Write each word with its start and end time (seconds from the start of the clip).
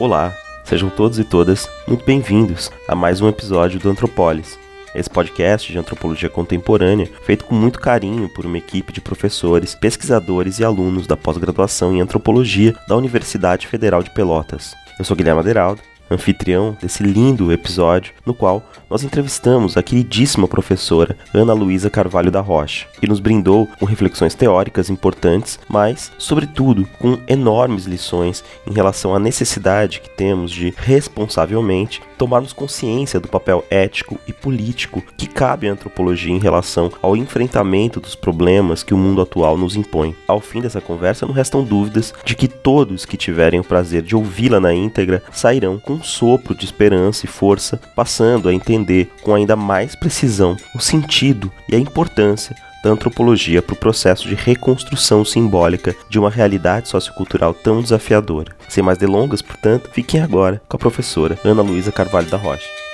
Olá, 0.00 0.32
sejam 0.62 0.88
todos 0.88 1.18
e 1.18 1.24
todas 1.24 1.68
muito 1.88 2.04
bem-vindos 2.04 2.70
a 2.86 2.94
mais 2.94 3.20
um 3.20 3.26
episódio 3.26 3.80
do 3.80 3.90
Antropolis. 3.90 4.56
Esse 4.94 5.10
podcast 5.10 5.72
de 5.72 5.76
antropologia 5.76 6.28
contemporânea, 6.28 7.10
feito 7.24 7.44
com 7.44 7.52
muito 7.52 7.80
carinho 7.80 8.28
por 8.28 8.46
uma 8.46 8.58
equipe 8.58 8.92
de 8.92 9.00
professores, 9.00 9.74
pesquisadores 9.74 10.60
e 10.60 10.64
alunos 10.64 11.04
da 11.08 11.16
pós-graduação 11.16 11.92
em 11.92 12.00
antropologia 12.00 12.76
da 12.86 12.96
Universidade 12.96 13.66
Federal 13.66 14.00
de 14.00 14.10
Pelotas. 14.10 14.72
Eu 15.00 15.04
sou 15.04 15.16
Guilherme 15.16 15.40
Aderaldo 15.40 15.82
anfitrião 16.10 16.76
desse 16.80 17.02
lindo 17.02 17.52
episódio, 17.52 18.12
no 18.24 18.34
qual 18.34 18.62
nós 18.88 19.04
entrevistamos 19.04 19.76
a 19.76 19.82
queridíssima 19.82 20.48
professora 20.48 21.16
Ana 21.34 21.52
Luísa 21.52 21.90
Carvalho 21.90 22.30
da 22.30 22.40
Rocha, 22.40 22.86
que 23.00 23.06
nos 23.06 23.20
brindou 23.20 23.68
com 23.78 23.84
reflexões 23.84 24.34
teóricas 24.34 24.88
importantes, 24.90 25.58
mas, 25.68 26.10
sobretudo, 26.18 26.88
com 26.98 27.18
enormes 27.26 27.84
lições 27.84 28.42
em 28.66 28.72
relação 28.72 29.14
à 29.14 29.18
necessidade 29.18 30.00
que 30.00 30.10
temos 30.10 30.50
de, 30.50 30.72
responsavelmente, 30.76 32.00
tomarmos 32.16 32.52
consciência 32.52 33.20
do 33.20 33.28
papel 33.28 33.64
ético 33.70 34.18
e 34.26 34.32
político 34.32 35.02
que 35.16 35.26
cabe 35.26 35.68
à 35.68 35.72
antropologia 35.72 36.34
em 36.34 36.38
relação 36.38 36.90
ao 37.00 37.16
enfrentamento 37.16 38.00
dos 38.00 38.14
problemas 38.14 38.82
que 38.82 38.92
o 38.94 38.98
mundo 38.98 39.22
atual 39.22 39.56
nos 39.56 39.76
impõe. 39.76 40.16
Ao 40.26 40.40
fim 40.40 40.60
dessa 40.60 40.80
conversa, 40.80 41.26
não 41.26 41.32
restam 41.32 41.62
dúvidas 41.62 42.12
de 42.24 42.34
que 42.34 42.48
todos 42.48 43.04
que 43.04 43.16
tiverem 43.16 43.60
o 43.60 43.64
prazer 43.64 44.02
de 44.02 44.16
ouvi-la 44.16 44.58
na 44.58 44.74
íntegra 44.74 45.22
sairão 45.30 45.78
com 45.78 45.97
um 45.98 46.02
sopro 46.02 46.54
de 46.54 46.64
esperança 46.64 47.26
e 47.26 47.28
força, 47.28 47.80
passando 47.94 48.48
a 48.48 48.54
entender 48.54 49.10
com 49.22 49.34
ainda 49.34 49.56
mais 49.56 49.94
precisão 49.96 50.56
o 50.74 50.80
sentido 50.80 51.52
e 51.68 51.74
a 51.74 51.78
importância 51.78 52.54
da 52.82 52.90
antropologia 52.90 53.60
para 53.60 53.74
o 53.74 53.78
processo 53.78 54.28
de 54.28 54.36
reconstrução 54.36 55.24
simbólica 55.24 55.96
de 56.08 56.18
uma 56.18 56.30
realidade 56.30 56.88
sociocultural 56.88 57.52
tão 57.52 57.82
desafiadora. 57.82 58.54
Sem 58.68 58.84
mais 58.84 58.98
delongas, 58.98 59.42
portanto, 59.42 59.90
fiquem 59.92 60.20
agora 60.20 60.62
com 60.68 60.76
a 60.76 60.80
professora 60.80 61.36
Ana 61.44 61.62
Luísa 61.62 61.90
Carvalho 61.90 62.28
da 62.28 62.36
Rocha. 62.36 62.87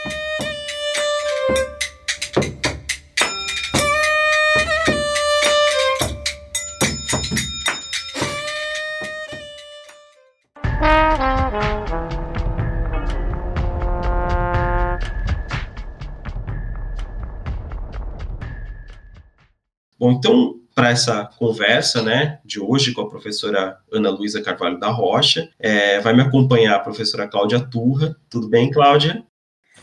Bom, 20.05 20.13
então, 20.13 20.61
para 20.75 20.91
essa 20.91 21.31
conversa 21.39 22.03
né, 22.03 22.39
de 22.45 22.61
hoje 22.61 22.93
com 22.93 23.01
a 23.01 23.09
professora 23.09 23.79
Ana 23.91 24.11
Luísa 24.11 24.43
Carvalho 24.43 24.79
da 24.79 24.91
Rocha, 24.91 25.49
é, 25.59 25.99
vai 26.01 26.13
me 26.13 26.21
acompanhar 26.21 26.77
a 26.77 26.81
professora 26.81 27.27
Cláudia 27.27 27.59
Turra. 27.59 28.15
Tudo 28.29 28.47
bem, 28.47 28.71
Cláudia? 28.71 29.25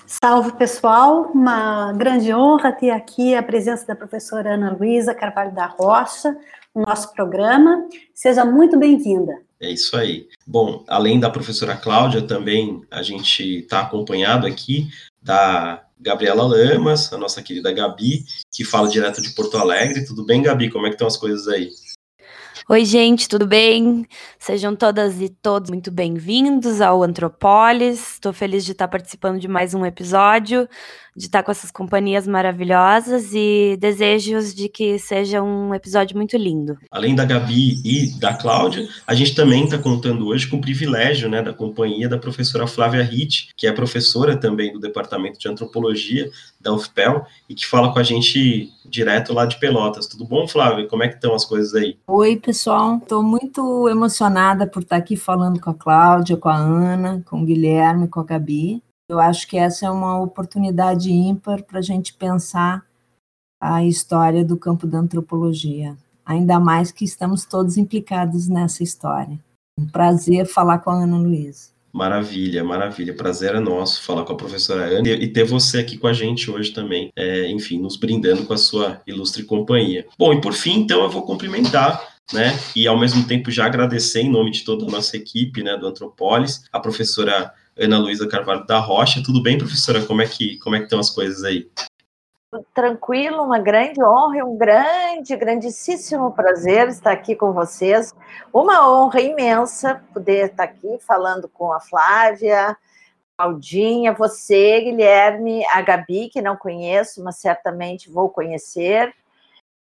Salve, 0.06 0.52
pessoal. 0.52 1.32
Uma 1.34 1.92
grande 1.94 2.32
honra 2.32 2.72
ter 2.72 2.92
aqui 2.92 3.34
a 3.34 3.42
presença 3.42 3.88
da 3.88 3.96
professora 3.96 4.54
Ana 4.54 4.78
Luísa 4.80 5.16
Carvalho 5.16 5.56
da 5.56 5.66
Rocha 5.66 6.38
no 6.76 6.84
nosso 6.84 7.12
programa. 7.16 7.88
Seja 8.14 8.46
muito 8.46 8.78
bem-vinda. 8.78 9.34
É 9.60 9.72
isso 9.72 9.98
aí. 9.98 10.28
Bom, 10.46 10.86
além 10.88 11.20
da 11.20 11.32
professora 11.32 11.76
Cláudia, 11.76 12.22
também 12.22 12.84
a 12.92 13.02
gente 13.02 13.62
está 13.62 13.80
acompanhado 13.80 14.46
aqui 14.46 14.88
da 15.20 15.84
Gabriela 16.02 16.44
Lamas, 16.44 17.14
a 17.14 17.18
nossa 17.18 17.44
querida 17.44 17.72
Gabi, 17.72 18.26
que 18.52 18.66
fala 18.66 18.90
direto 18.90 19.22
de 19.22 19.30
Porto 19.30 19.58
Alegre. 19.58 20.04
Tudo 20.04 20.26
bem, 20.26 20.42
Gabi? 20.42 20.72
Como 20.72 20.88
é 20.88 20.90
que 20.90 20.96
estão 20.96 21.08
as 21.08 21.16
coisas 21.16 21.48
aí? 21.48 21.70
Oi, 22.72 22.86
gente, 22.86 23.28
tudo 23.28 23.46
bem? 23.46 24.08
Sejam 24.40 24.74
todas 24.78 25.20
e 25.20 25.28
todos 25.28 25.70
muito 25.70 25.92
bem-vindos 25.92 26.80
ao 26.80 27.04
Antropolis. 27.04 28.14
Estou 28.14 28.32
feliz 28.32 28.64
de 28.64 28.72
estar 28.72 28.88
participando 28.88 29.42
de 29.42 29.48
mais 29.50 29.74
um 29.74 29.86
episódio, 29.86 30.70
de 31.14 31.26
estar 31.26 31.44
com 31.44 31.52
essas 31.52 31.70
companhias 31.70 32.26
maravilhosas 32.26 33.34
e 33.34 33.76
desejos 33.78 34.56
de 34.56 34.70
que 34.70 34.98
seja 34.98 35.44
um 35.44 35.76
episódio 35.76 36.16
muito 36.16 36.38
lindo. 36.38 36.78
Além 36.90 37.14
da 37.14 37.26
Gabi 37.26 37.82
e 37.84 38.18
da 38.18 38.34
Cláudia, 38.34 38.88
a 39.06 39.14
gente 39.14 39.36
também 39.36 39.66
está 39.66 39.78
contando 39.78 40.28
hoje 40.28 40.48
com 40.48 40.56
o 40.56 40.62
privilégio 40.62 41.28
né, 41.28 41.42
da 41.42 41.52
companhia 41.52 42.08
da 42.08 42.18
professora 42.18 42.66
Flávia 42.66 43.04
Ritt, 43.04 43.50
que 43.58 43.68
é 43.68 43.72
professora 43.74 44.38
também 44.38 44.72
do 44.72 44.80
Departamento 44.80 45.38
de 45.38 45.50
Antropologia 45.50 46.32
da 46.62 46.72
UFPEL 46.74 47.26
e 47.50 47.54
que 47.54 47.66
fala 47.66 47.92
com 47.92 48.00
a 48.00 48.04
gente 48.04 48.70
direto 48.92 49.34
lá 49.34 49.46
de 49.46 49.58
Pelotas. 49.58 50.06
Tudo 50.06 50.26
bom, 50.26 50.48
Flávia? 50.48 50.88
Como 50.88 51.02
é 51.02 51.08
que 51.08 51.16
estão 51.16 51.34
as 51.34 51.46
coisas 51.46 51.74
aí? 51.74 51.98
Oi, 52.06 52.36
pessoal. 52.36 52.98
Estou 52.98 53.24
muito 53.24 53.90
emocionada 53.90 54.68
por 54.68 54.84
estar 54.84 54.98
aqui 54.98 55.16
falando 55.16 55.60
com 55.60 55.70
a 55.70 55.74
Cláudia, 55.74 56.38
com 56.38 56.50
a 56.50 56.58
Ana, 56.58 57.24
com 57.26 57.42
o 57.42 57.46
Guilherme, 57.46 58.08
com 58.08 58.20
a 58.20 58.24
Gabi. 58.24 58.84
Eu 59.10 59.20
acho 59.20 59.48
que 59.48 59.58
essa 59.58 59.88
é 59.88 59.90
uma 59.90 60.22
oportunidade 60.22 61.12
ímpar 61.12 61.64
para 61.64 61.80
a 61.80 61.82
gente 61.82 62.14
pensar 62.14 62.86
a 63.60 63.84
história 63.84 64.44
do 64.44 64.58
campo 64.58 64.86
da 64.86 65.00
antropologia. 65.00 65.98
Ainda 66.26 66.60
mais 66.60 66.92
que 66.92 67.06
estamos 67.06 67.46
todos 67.46 67.78
implicados 67.78 68.48
nessa 68.48 68.84
história. 68.84 69.40
Um 69.78 69.88
prazer 69.88 70.46
falar 70.46 70.80
com 70.80 70.90
a 70.90 71.04
Ana 71.04 71.18
Luísa. 71.18 71.71
Maravilha, 71.94 72.64
maravilha. 72.64 73.14
Prazer 73.14 73.56
é 73.56 73.60
nosso 73.60 74.02
falar 74.02 74.24
com 74.24 74.34
a 74.34 74.38
professora 74.38 74.86
Ana 74.86 75.10
e 75.10 75.28
ter 75.28 75.44
você 75.44 75.80
aqui 75.80 75.98
com 75.98 76.08
a 76.08 76.14
gente 76.14 76.50
hoje 76.50 76.72
também, 76.72 77.12
é, 77.16 77.50
enfim, 77.50 77.80
nos 77.80 77.98
brindando 77.98 78.46
com 78.46 78.54
a 78.54 78.58
sua 78.58 79.02
ilustre 79.06 79.44
companhia. 79.44 80.06
Bom, 80.18 80.34
e 80.34 80.42
por 80.42 80.54
fim, 80.54 80.80
então, 80.80 81.04
eu 81.04 81.10
vou 81.10 81.24
cumprimentar 81.24 82.12
né? 82.34 82.58
E 82.76 82.88
ao 82.88 82.98
mesmo 82.98 83.26
tempo 83.26 83.52
já 83.52 83.66
agradecer 83.66 84.22
em 84.22 84.30
nome 84.30 84.52
de 84.52 84.64
toda 84.64 84.86
a 84.86 84.90
nossa 84.90 85.18
equipe, 85.18 85.62
né, 85.62 85.76
do 85.76 85.88
Antropolis, 85.88 86.64
a 86.72 86.80
professora 86.80 87.54
Ana 87.78 87.98
Luísa 87.98 88.28
Carvalho 88.28 88.66
da 88.66 88.80
Rocha. 88.80 89.24
Tudo 89.24 89.42
bem, 89.42 89.58
professora? 89.58 90.02
Como 90.04 90.22
é 90.22 90.28
que 90.28 90.58
como 90.58 90.76
é 90.76 90.80
que 90.80 90.86
estão 90.86 91.00
as 91.00 91.10
coisas 91.10 91.44
aí? 91.44 91.68
Tranquilo, 92.74 93.44
uma 93.44 93.60
grande 93.60 94.04
honra 94.04 94.40
e 94.40 94.44
um 94.44 94.58
grande, 94.58 95.38
grandíssimo 95.38 96.34
prazer 96.34 96.90
estar 96.90 97.14
aqui 97.14 97.34
com 97.34 97.54
vocês. 97.54 98.14
Uma 98.52 98.92
honra 98.92 99.22
imensa 99.22 100.04
poder 100.14 100.48
estar 100.48 100.66
aqui 100.66 100.98
falando 101.00 101.48
com 101.48 101.72
a 101.72 101.80
Flávia, 101.80 102.76
Claudinha, 103.38 104.12
você, 104.12 104.82
Guilherme, 104.82 105.66
a 105.68 105.82
Gabi, 105.82 106.28
que 106.28 106.42
não 106.42 106.58
conheço, 106.58 107.24
mas 107.24 107.38
certamente 107.38 108.12
vou 108.12 108.30
conhecer. 108.30 109.14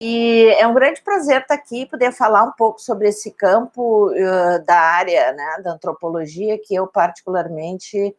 E 0.02 0.52
é 0.58 0.66
um 0.66 0.74
grande 0.74 1.00
prazer 1.00 1.42
estar 1.42 1.54
aqui 1.54 1.86
poder 1.86 2.10
falar 2.10 2.42
um 2.42 2.52
pouco 2.52 2.80
sobre 2.80 3.08
esse 3.08 3.30
campo 3.30 4.10
uh, 4.10 4.64
da 4.64 4.80
área 4.80 5.32
né, 5.32 5.60
da 5.62 5.74
antropologia 5.74 6.58
que 6.58 6.74
eu 6.74 6.88
particularmente 6.88 8.16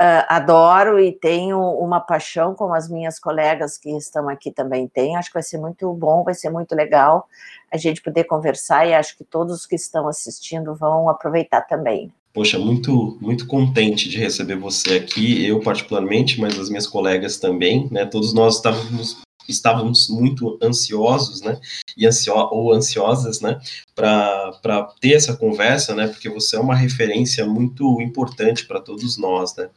uh, 0.00 0.24
adoro 0.28 0.98
e 0.98 1.12
tenho 1.12 1.60
uma 1.60 2.00
paixão, 2.00 2.54
como 2.54 2.74
as 2.74 2.88
minhas 2.88 3.18
colegas 3.18 3.76
que 3.76 3.90
estão 3.96 4.28
aqui 4.28 4.50
também 4.50 4.88
têm. 4.88 5.16
Acho 5.16 5.28
que 5.28 5.34
vai 5.34 5.42
ser 5.42 5.58
muito 5.58 5.92
bom, 5.92 6.24
vai 6.24 6.34
ser 6.34 6.50
muito 6.50 6.74
legal 6.74 7.28
a 7.70 7.76
gente 7.76 8.02
poder 8.02 8.24
conversar 8.24 8.86
e 8.86 8.94
acho 8.94 9.16
que 9.16 9.24
todos 9.24 9.54
os 9.54 9.66
que 9.66 9.76
estão 9.76 10.08
assistindo 10.08 10.74
vão 10.74 11.08
aproveitar 11.08 11.62
também. 11.62 12.10
Poxa, 12.32 12.58
muito 12.58 13.18
muito 13.20 13.46
contente 13.46 14.08
de 14.08 14.16
receber 14.16 14.56
você 14.56 14.96
aqui, 14.96 15.46
eu 15.46 15.60
particularmente, 15.60 16.40
mas 16.40 16.58
as 16.58 16.68
minhas 16.68 16.86
colegas 16.86 17.38
também, 17.38 17.88
né? 17.90 18.06
Todos 18.06 18.32
nós 18.32 18.56
estávamos 18.56 19.20
estávamos 19.48 20.08
muito 20.08 20.58
ansiosos, 20.62 21.40
né, 21.40 21.60
e 21.96 22.06
ansio 22.06 22.34
ou 22.34 22.72
ansiosas, 22.72 23.40
né, 23.40 23.58
para 23.94 24.88
ter 25.00 25.14
essa 25.14 25.36
conversa, 25.36 25.94
né, 25.94 26.06
porque 26.08 26.28
você 26.28 26.56
é 26.56 26.60
uma 26.60 26.74
referência 26.74 27.44
muito 27.46 28.00
importante 28.00 28.66
para 28.66 28.80
todos 28.80 29.16
nós, 29.18 29.56
né. 29.56 29.68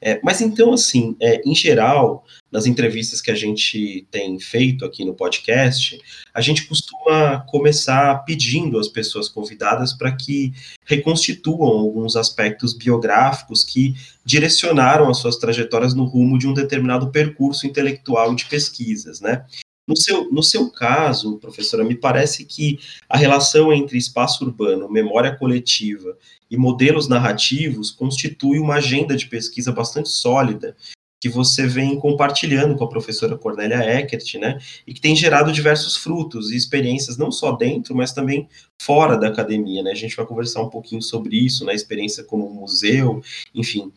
É, 0.00 0.20
mas 0.22 0.40
então, 0.40 0.72
assim, 0.72 1.16
é, 1.20 1.40
em 1.44 1.54
geral, 1.54 2.24
nas 2.50 2.66
entrevistas 2.66 3.20
que 3.20 3.30
a 3.30 3.34
gente 3.34 4.06
tem 4.10 4.38
feito 4.38 4.84
aqui 4.84 5.04
no 5.04 5.14
podcast, 5.14 5.98
a 6.32 6.40
gente 6.40 6.66
costuma 6.66 7.40
começar 7.48 8.24
pedindo 8.24 8.78
às 8.78 8.88
pessoas 8.88 9.28
convidadas 9.28 9.92
para 9.92 10.12
que 10.12 10.52
reconstituam 10.84 11.68
alguns 11.68 12.16
aspectos 12.16 12.72
biográficos 12.72 13.64
que 13.64 13.94
direcionaram 14.24 15.10
as 15.10 15.18
suas 15.18 15.36
trajetórias 15.36 15.94
no 15.94 16.04
rumo 16.04 16.38
de 16.38 16.46
um 16.46 16.54
determinado 16.54 17.10
percurso 17.10 17.66
intelectual 17.66 18.34
de 18.34 18.46
pesquisas, 18.46 19.20
né? 19.20 19.44
No 19.88 19.96
seu, 19.96 20.30
no 20.30 20.42
seu 20.42 20.70
caso, 20.70 21.38
professora, 21.38 21.82
me 21.82 21.94
parece 21.94 22.44
que 22.44 22.78
a 23.08 23.16
relação 23.16 23.72
entre 23.72 23.96
espaço 23.96 24.44
urbano, 24.44 24.86
memória 24.86 25.34
coletiva 25.34 26.14
e 26.50 26.58
modelos 26.58 27.08
narrativos 27.08 27.90
constitui 27.90 28.58
uma 28.58 28.74
agenda 28.74 29.16
de 29.16 29.26
pesquisa 29.26 29.72
bastante 29.72 30.10
sólida 30.10 30.76
que 31.20 31.28
você 31.28 31.66
vem 31.66 31.98
compartilhando 31.98 32.76
com 32.76 32.84
a 32.84 32.88
professora 32.88 33.36
Cornélia 33.36 33.78
Eckert, 33.78 34.34
né, 34.38 34.58
e 34.86 34.94
que 34.94 35.00
tem 35.00 35.16
gerado 35.16 35.50
diversos 35.50 35.96
frutos 35.96 36.52
e 36.52 36.56
experiências 36.56 37.16
não 37.16 37.32
só 37.32 37.52
dentro, 37.52 37.94
mas 37.96 38.12
também 38.12 38.48
fora 38.80 39.16
da 39.16 39.26
academia, 39.26 39.82
né, 39.82 39.90
a 39.90 39.96
gente 39.96 40.14
vai 40.14 40.24
conversar 40.24 40.62
um 40.62 40.70
pouquinho 40.70 41.02
sobre 41.02 41.36
isso, 41.36 41.64
na 41.64 41.72
né, 41.72 41.76
experiência 41.76 42.22
como 42.22 42.48
museu, 42.48 43.20
enfim. 43.52 43.90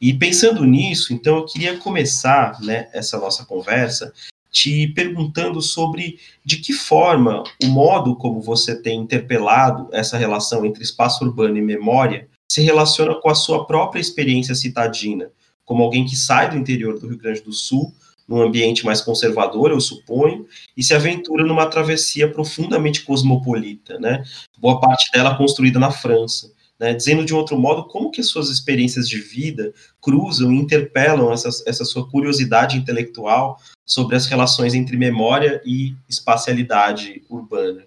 E 0.00 0.14
pensando 0.14 0.64
nisso, 0.64 1.12
então 1.12 1.38
eu 1.38 1.46
queria 1.46 1.76
começar, 1.78 2.60
né, 2.60 2.88
essa 2.92 3.18
nossa 3.18 3.44
conversa 3.44 4.12
te 4.58 4.88
perguntando 4.88 5.62
sobre 5.62 6.18
de 6.44 6.56
que 6.56 6.72
forma 6.72 7.44
o 7.62 7.66
modo 7.68 8.16
como 8.16 8.40
você 8.40 8.74
tem 8.74 9.00
interpelado 9.00 9.88
essa 9.92 10.18
relação 10.18 10.66
entre 10.66 10.82
espaço 10.82 11.24
urbano 11.24 11.56
e 11.56 11.62
memória 11.62 12.28
se 12.50 12.60
relaciona 12.62 13.14
com 13.14 13.30
a 13.30 13.36
sua 13.36 13.66
própria 13.66 14.00
experiência 14.00 14.56
citadina, 14.56 15.30
como 15.64 15.84
alguém 15.84 16.04
que 16.04 16.16
sai 16.16 16.50
do 16.50 16.56
interior 16.56 16.98
do 16.98 17.06
Rio 17.06 17.18
Grande 17.18 17.40
do 17.40 17.52
Sul, 17.52 17.94
num 18.26 18.42
ambiente 18.42 18.84
mais 18.84 19.00
conservador, 19.00 19.70
eu 19.70 19.80
suponho, 19.80 20.44
e 20.76 20.82
se 20.82 20.92
aventura 20.92 21.44
numa 21.44 21.66
travessia 21.66 22.28
profundamente 22.28 23.02
cosmopolita, 23.02 23.96
né? 24.00 24.24
Boa 24.58 24.80
parte 24.80 25.08
dela 25.12 25.36
construída 25.36 25.78
na 25.78 25.92
França. 25.92 26.50
Né, 26.80 26.94
dizendo 26.94 27.24
de 27.24 27.34
um 27.34 27.38
outro 27.38 27.58
modo, 27.58 27.88
como 27.88 28.10
que 28.10 28.20
as 28.20 28.28
suas 28.28 28.48
experiências 28.48 29.08
de 29.08 29.18
vida 29.18 29.74
cruzam 30.00 30.52
e 30.52 30.58
interpelam 30.58 31.32
essa, 31.32 31.48
essa 31.66 31.84
sua 31.84 32.08
curiosidade 32.08 32.76
intelectual 32.76 33.58
sobre 33.84 34.14
as 34.14 34.26
relações 34.26 34.74
entre 34.74 34.96
memória 34.96 35.60
e 35.64 35.96
espacialidade 36.08 37.24
urbana. 37.28 37.84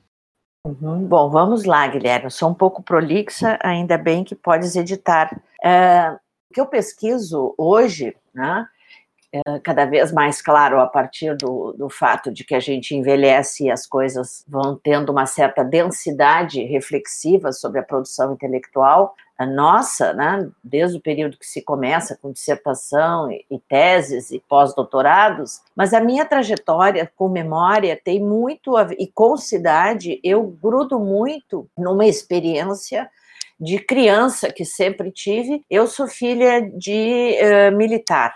Uhum. 0.68 1.08
Bom, 1.08 1.30
vamos 1.30 1.64
lá, 1.64 1.88
Guilherme. 1.88 2.26
Eu 2.26 2.32
sou 2.32 2.50
um 2.50 2.54
pouco 2.54 2.84
prolixa, 2.84 3.58
ainda 3.64 3.98
bem 3.98 4.24
que 4.24 4.36
podes 4.36 4.76
editar. 4.76 5.42
É, 5.64 6.12
o 6.50 6.54
que 6.54 6.60
eu 6.60 6.66
pesquiso 6.66 7.56
hoje, 7.58 8.16
né, 8.34 8.68
é, 9.34 9.60
cada 9.60 9.86
vez 9.86 10.12
mais 10.12 10.42
claro 10.42 10.80
a 10.80 10.88
partir 10.88 11.36
do, 11.38 11.74
do 11.74 11.90
fato 11.90 12.32
de 12.32 12.44
que 12.44 12.54
a 12.54 12.60
gente 12.60 12.94
envelhece 12.94 13.66
e 13.66 13.72
as 13.72 13.88
coisas 13.88 14.44
vão 14.48 14.78
tendo 14.84 15.10
uma 15.12 15.26
certa 15.26 15.64
densidade 15.64 16.62
reflexiva 16.64 17.54
sobre 17.54 17.80
a 17.80 17.84
produção 17.84 18.34
intelectual, 18.34 19.16
a 19.38 19.46
nossa, 19.46 20.14
né, 20.14 20.50
desde 20.64 20.98
o 20.98 21.02
período 21.02 21.38
que 21.38 21.48
se 21.48 21.62
começa 21.62 22.18
com 22.22 22.32
dissertação 22.32 23.32
e, 23.32 23.46
e 23.50 23.58
teses 23.58 24.32
e 24.32 24.40
pós-doutorados, 24.48 25.62
mas 25.76 25.94
a 25.94 26.02
minha 26.02 26.26
trajetória 26.26 27.12
com 27.16 27.30
memória 27.30 28.00
tem 28.04 28.22
muito 28.22 28.76
a, 28.76 28.90
e 29.00 29.08
com 29.08 29.38
cidade, 29.38 30.20
eu 30.24 30.44
grudo 30.44 31.00
muito 31.00 31.68
numa 31.78 32.06
experiência 32.06 33.10
de 33.62 33.78
criança 33.78 34.52
que 34.52 34.66
sempre 34.66 35.12
tive. 35.12 35.64
Eu 35.70 35.86
sou 35.86 36.08
filha 36.08 36.62
de 36.62 37.38
uh, 37.40 37.78
militar, 37.78 38.34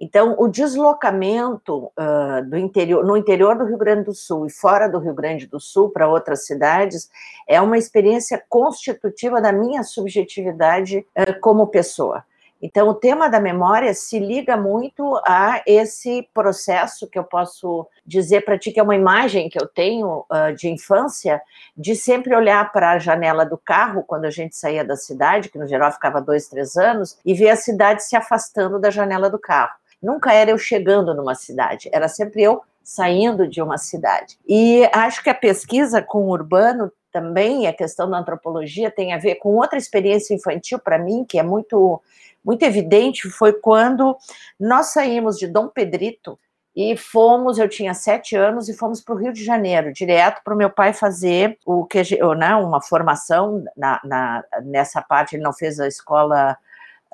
então, 0.00 0.34
o 0.38 0.48
deslocamento 0.48 1.92
uh, 1.92 2.42
do 2.48 2.56
interior, 2.56 3.04
no 3.04 3.18
interior 3.18 3.58
do 3.58 3.66
Rio 3.66 3.76
Grande 3.76 4.04
do 4.04 4.14
Sul 4.14 4.46
e 4.46 4.50
fora 4.50 4.88
do 4.88 4.98
Rio 4.98 5.12
Grande 5.12 5.46
do 5.46 5.60
Sul 5.60 5.90
para 5.90 6.08
outras 6.08 6.46
cidades 6.46 7.10
é 7.46 7.60
uma 7.60 7.76
experiência 7.76 8.42
constitutiva 8.48 9.42
da 9.42 9.52
minha 9.52 9.82
subjetividade 9.82 11.06
uh, 11.18 11.38
como 11.42 11.66
pessoa. 11.66 12.24
Então, 12.62 12.88
o 12.88 12.94
tema 12.94 13.28
da 13.28 13.40
memória 13.40 13.92
se 13.92 14.18
liga 14.18 14.56
muito 14.56 15.20
a 15.26 15.62
esse 15.66 16.28
processo 16.32 17.06
que 17.06 17.18
eu 17.18 17.24
posso 17.24 17.86
dizer 18.04 18.42
para 18.42 18.58
ti, 18.58 18.70
que 18.70 18.80
é 18.80 18.82
uma 18.82 18.94
imagem 18.94 19.48
que 19.48 19.60
eu 19.60 19.66
tenho 19.66 20.26
uh, 20.30 20.54
de 20.54 20.68
infância, 20.68 21.42
de 21.76 21.94
sempre 21.94 22.34
olhar 22.34 22.70
para 22.72 22.92
a 22.92 22.98
janela 22.98 23.44
do 23.44 23.56
carro 23.56 24.02
quando 24.06 24.24
a 24.24 24.30
gente 24.30 24.56
saía 24.56 24.84
da 24.84 24.96
cidade, 24.96 25.50
que 25.50 25.58
no 25.58 25.66
geral 25.66 25.92
ficava 25.92 26.20
dois, 26.20 26.48
três 26.48 26.76
anos, 26.76 27.18
e 27.24 27.34
ver 27.34 27.50
a 27.50 27.56
cidade 27.56 28.02
se 28.02 28.16
afastando 28.16 28.78
da 28.78 28.90
janela 28.90 29.28
do 29.28 29.38
carro. 29.38 29.79
Nunca 30.02 30.32
era 30.32 30.50
eu 30.50 30.58
chegando 30.58 31.14
numa 31.14 31.34
cidade, 31.34 31.88
era 31.92 32.08
sempre 32.08 32.42
eu 32.42 32.62
saindo 32.82 33.46
de 33.46 33.60
uma 33.62 33.78
cidade. 33.78 34.38
E 34.48 34.88
acho 34.92 35.22
que 35.22 35.30
a 35.30 35.34
pesquisa 35.34 36.02
com 36.02 36.22
o 36.22 36.30
urbano 36.30 36.90
também, 37.12 37.66
a 37.66 37.72
questão 37.72 38.08
da 38.08 38.18
antropologia, 38.18 38.90
tem 38.90 39.12
a 39.12 39.18
ver 39.18 39.36
com 39.36 39.54
outra 39.56 39.78
experiência 39.78 40.34
infantil 40.34 40.78
para 40.78 40.98
mim, 40.98 41.24
que 41.24 41.38
é 41.38 41.42
muito, 41.42 42.00
muito 42.44 42.62
evidente, 42.62 43.28
foi 43.28 43.52
quando 43.52 44.16
nós 44.58 44.86
saímos 44.86 45.36
de 45.36 45.46
Dom 45.46 45.68
Pedrito 45.68 46.38
e 46.74 46.96
fomos, 46.96 47.58
eu 47.58 47.68
tinha 47.68 47.92
sete 47.94 48.36
anos, 48.36 48.68
e 48.68 48.76
fomos 48.76 49.00
para 49.00 49.14
o 49.14 49.18
Rio 49.18 49.32
de 49.32 49.44
Janeiro, 49.44 49.92
direto 49.92 50.40
para 50.44 50.54
o 50.54 50.56
meu 50.56 50.70
pai 50.70 50.92
fazer 50.92 51.58
o 51.66 51.84
que, 51.84 52.00
né, 52.38 52.54
uma 52.54 52.80
formação 52.80 53.64
na, 53.76 54.00
na, 54.04 54.44
nessa 54.62 55.02
parte, 55.02 55.34
ele 55.34 55.42
não 55.42 55.52
fez 55.52 55.80
a 55.80 55.88
escola 55.88 56.56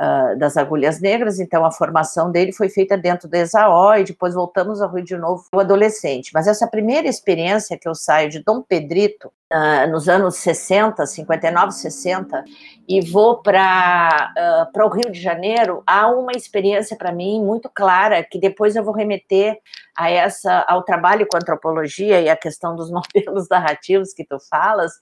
uh, 0.00 0.38
das 0.38 0.56
agulhas 0.56 1.00
negras, 1.00 1.40
então 1.40 1.64
a 1.64 1.70
formação 1.70 2.30
dele 2.30 2.52
foi 2.52 2.68
feita 2.68 2.96
dentro 2.96 3.28
do 3.28 3.34
ESAO 3.34 3.96
e 3.96 4.04
depois 4.04 4.34
voltamos 4.34 4.80
ao 4.80 4.92
Rio 4.92 5.04
de 5.04 5.16
novo, 5.16 5.44
o 5.52 5.60
adolescente. 5.60 6.30
Mas 6.32 6.46
essa 6.46 6.66
primeira 6.66 7.08
experiência 7.08 7.78
que 7.78 7.88
eu 7.88 7.94
saio 7.94 8.30
de 8.30 8.42
Dom 8.42 8.62
Pedrito, 8.62 9.32
uh, 9.52 9.90
nos 9.90 10.08
anos 10.08 10.36
60, 10.36 11.04
59, 11.06 11.72
60, 11.72 12.44
e 12.88 13.00
vou 13.00 13.42
para 13.42 14.70
uh, 14.74 14.84
o 14.84 14.88
Rio 14.88 15.10
de 15.10 15.20
Janeiro, 15.20 15.82
há 15.86 16.08
uma 16.08 16.32
experiência 16.32 16.96
para 16.96 17.12
mim 17.12 17.42
muito 17.42 17.70
clara, 17.74 18.22
que 18.22 18.38
depois 18.38 18.76
eu 18.76 18.84
vou 18.84 18.94
remeter 18.94 19.58
a 19.96 20.10
essa, 20.10 20.64
ao 20.68 20.82
trabalho 20.82 21.26
com 21.26 21.36
antropologia 21.36 22.20
e 22.20 22.28
a 22.28 22.36
questão 22.36 22.76
dos 22.76 22.90
modelos 22.92 23.48
narrativos 23.48 24.12
que 24.12 24.24
tu 24.24 24.38
falas, 24.38 24.92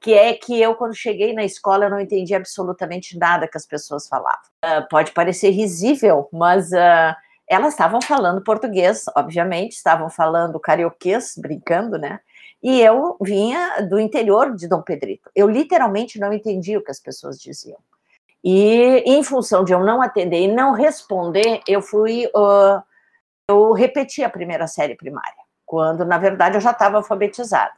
que 0.00 0.14
é 0.14 0.34
que 0.34 0.60
eu, 0.60 0.74
quando 0.74 0.94
cheguei 0.94 1.32
na 1.32 1.44
escola, 1.44 1.88
não 1.88 1.98
entendi 1.98 2.34
absolutamente 2.34 3.18
nada 3.18 3.48
que 3.48 3.56
as 3.56 3.66
pessoas 3.66 4.06
falavam. 4.06 4.40
Uh, 4.64 4.86
pode 4.88 5.12
parecer 5.12 5.50
risível, 5.50 6.28
mas 6.32 6.70
uh, 6.72 7.16
elas 7.48 7.72
estavam 7.72 8.00
falando 8.00 8.42
português, 8.42 9.04
obviamente, 9.16 9.72
estavam 9.72 10.10
falando 10.10 10.60
carioquês, 10.60 11.34
brincando, 11.36 11.98
né? 11.98 12.20
E 12.62 12.80
eu 12.80 13.16
vinha 13.20 13.80
do 13.88 13.98
interior 13.98 14.54
de 14.54 14.66
Dom 14.66 14.82
Pedrito. 14.82 15.30
Eu 15.34 15.48
literalmente 15.48 16.18
não 16.18 16.32
entendia 16.32 16.78
o 16.78 16.82
que 16.82 16.90
as 16.90 16.98
pessoas 16.98 17.40
diziam. 17.40 17.78
E 18.42 19.02
em 19.06 19.22
função 19.22 19.64
de 19.64 19.72
eu 19.72 19.80
não 19.80 20.00
atender 20.00 20.40
e 20.40 20.48
não 20.48 20.72
responder, 20.72 21.60
eu 21.66 21.82
fui, 21.82 22.26
uh, 22.26 22.82
eu 23.48 23.72
repeti 23.72 24.24
a 24.24 24.30
primeira 24.30 24.66
série 24.66 24.96
primária, 24.96 25.42
quando 25.64 26.04
na 26.04 26.18
verdade 26.18 26.56
eu 26.56 26.60
já 26.60 26.72
estava 26.72 26.96
alfabetizada. 26.96 27.72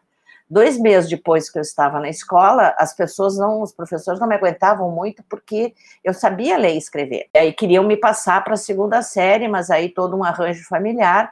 Dois 0.51 0.79
meses 0.79 1.11
depois 1.11 1.51
que 1.51 1.59
eu 1.59 1.63
estava 1.63 2.01
na 2.01 2.09
escola, 2.09 2.75
as 2.79 2.95
pessoas 2.95 3.37
não, 3.37 3.61
os 3.61 3.71
professores 3.71 4.19
não 4.19 4.27
me 4.27 4.35
aguentavam 4.35 4.91
muito 4.91 5.23
porque 5.29 5.75
eu 6.03 6.15
sabia 6.15 6.57
ler 6.57 6.73
e 6.73 6.79
escrever. 6.79 7.29
E 7.35 7.39
aí 7.39 7.53
queriam 7.53 7.85
me 7.85 7.99
passar 7.99 8.43
para 8.43 8.55
a 8.55 8.57
segunda 8.57 9.03
série, 9.03 9.47
mas 9.47 9.71
aí 9.71 9.91
todo 9.91 10.17
um 10.17 10.25
arranjo 10.25 10.65
familiar 10.67 11.31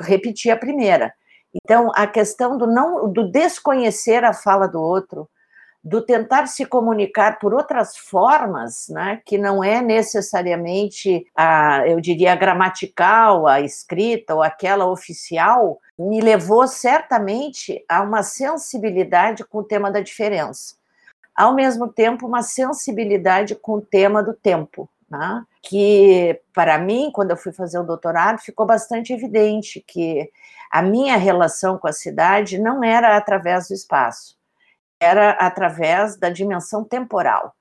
repeti 0.00 0.50
a 0.50 0.56
primeira. 0.56 1.14
Então, 1.54 1.90
a 1.94 2.06
questão 2.06 2.58
do 2.58 2.66
não 2.66 3.10
do 3.10 3.30
desconhecer 3.30 4.24
a 4.24 4.34
fala 4.34 4.66
do 4.66 4.80
outro, 4.80 5.28
do 5.84 6.00
tentar 6.00 6.46
se 6.46 6.64
comunicar 6.64 7.38
por 7.38 7.52
outras 7.52 7.94
formas, 7.94 8.86
né, 8.88 9.20
que 9.26 9.36
não 9.36 9.62
é 9.62 9.82
necessariamente 9.82 11.26
a, 11.36 11.86
eu 11.86 12.00
diria, 12.00 12.32
a 12.32 12.36
gramatical, 12.36 13.46
a 13.46 13.60
escrita 13.60 14.34
ou 14.34 14.42
aquela 14.42 14.86
oficial, 14.86 15.78
me 15.98 16.22
levou 16.22 16.66
certamente 16.66 17.84
a 17.86 18.00
uma 18.00 18.22
sensibilidade 18.22 19.44
com 19.44 19.58
o 19.58 19.64
tema 19.64 19.90
da 19.90 20.00
diferença. 20.00 20.74
Ao 21.36 21.54
mesmo 21.54 21.88
tempo, 21.88 22.26
uma 22.26 22.42
sensibilidade 22.42 23.54
com 23.54 23.74
o 23.74 23.82
tema 23.82 24.22
do 24.22 24.32
tempo, 24.32 24.88
né? 25.10 25.44
que 25.62 26.40
para 26.54 26.78
mim, 26.78 27.10
quando 27.12 27.32
eu 27.32 27.36
fui 27.36 27.52
fazer 27.52 27.78
o 27.78 27.84
doutorado, 27.84 28.38
ficou 28.38 28.64
bastante 28.64 29.12
evidente 29.12 29.84
que 29.86 30.30
a 30.70 30.80
minha 30.80 31.16
relação 31.16 31.76
com 31.76 31.88
a 31.88 31.92
cidade 31.92 32.58
não 32.58 32.82
era 32.82 33.16
através 33.16 33.68
do 33.68 33.74
espaço, 33.74 34.36
era 35.04 35.32
através 35.32 36.16
da 36.16 36.30
dimensão 36.30 36.82
temporal. 36.82 37.54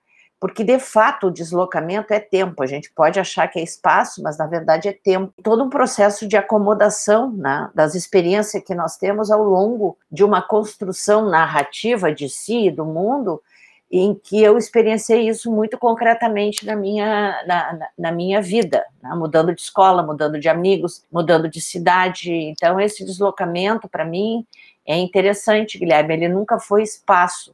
Porque, 0.43 0.61
de 0.61 0.77
fato, 0.77 1.27
o 1.27 1.31
deslocamento 1.31 2.13
é 2.13 2.19
tempo. 2.19 2.61
A 2.61 2.65
gente 2.65 2.91
pode 2.93 3.17
achar 3.17 3.47
que 3.47 3.59
é 3.59 3.63
espaço, 3.63 4.21
mas, 4.21 4.37
na 4.37 4.45
verdade, 4.45 4.89
é 4.89 4.91
tempo. 4.91 5.33
Todo 5.41 5.63
um 5.63 5.69
processo 5.69 6.27
de 6.27 6.35
acomodação 6.35 7.31
né, 7.31 7.69
das 7.73 7.95
experiências 7.95 8.61
que 8.61 8.75
nós 8.75 8.97
temos 8.97 9.31
ao 9.31 9.41
longo 9.41 9.97
de 10.11 10.21
uma 10.21 10.41
construção 10.41 11.29
narrativa 11.29 12.13
de 12.13 12.27
si 12.27 12.67
e 12.67 12.71
do 12.71 12.83
mundo, 12.83 13.41
em 13.89 14.13
que 14.13 14.41
eu 14.41 14.57
experienciei 14.57 15.29
isso 15.29 15.49
muito 15.49 15.77
concretamente 15.77 16.65
na 16.65 16.75
minha, 16.75 17.41
na, 17.47 17.89
na 17.97 18.11
minha 18.11 18.41
vida, 18.41 18.83
né? 19.01 19.13
mudando 19.15 19.55
de 19.55 19.61
escola, 19.61 20.03
mudando 20.03 20.37
de 20.37 20.49
amigos, 20.49 21.05
mudando 21.09 21.47
de 21.47 21.61
cidade. 21.61 22.33
Então, 22.33 22.79
esse 22.81 23.05
deslocamento, 23.05 23.87
para 23.87 24.03
mim, 24.03 24.45
é 24.85 24.97
interessante, 24.97 25.77
Guilherme, 25.77 26.13
ele 26.13 26.27
nunca 26.27 26.59
foi 26.59 26.83
espaço. 26.83 27.53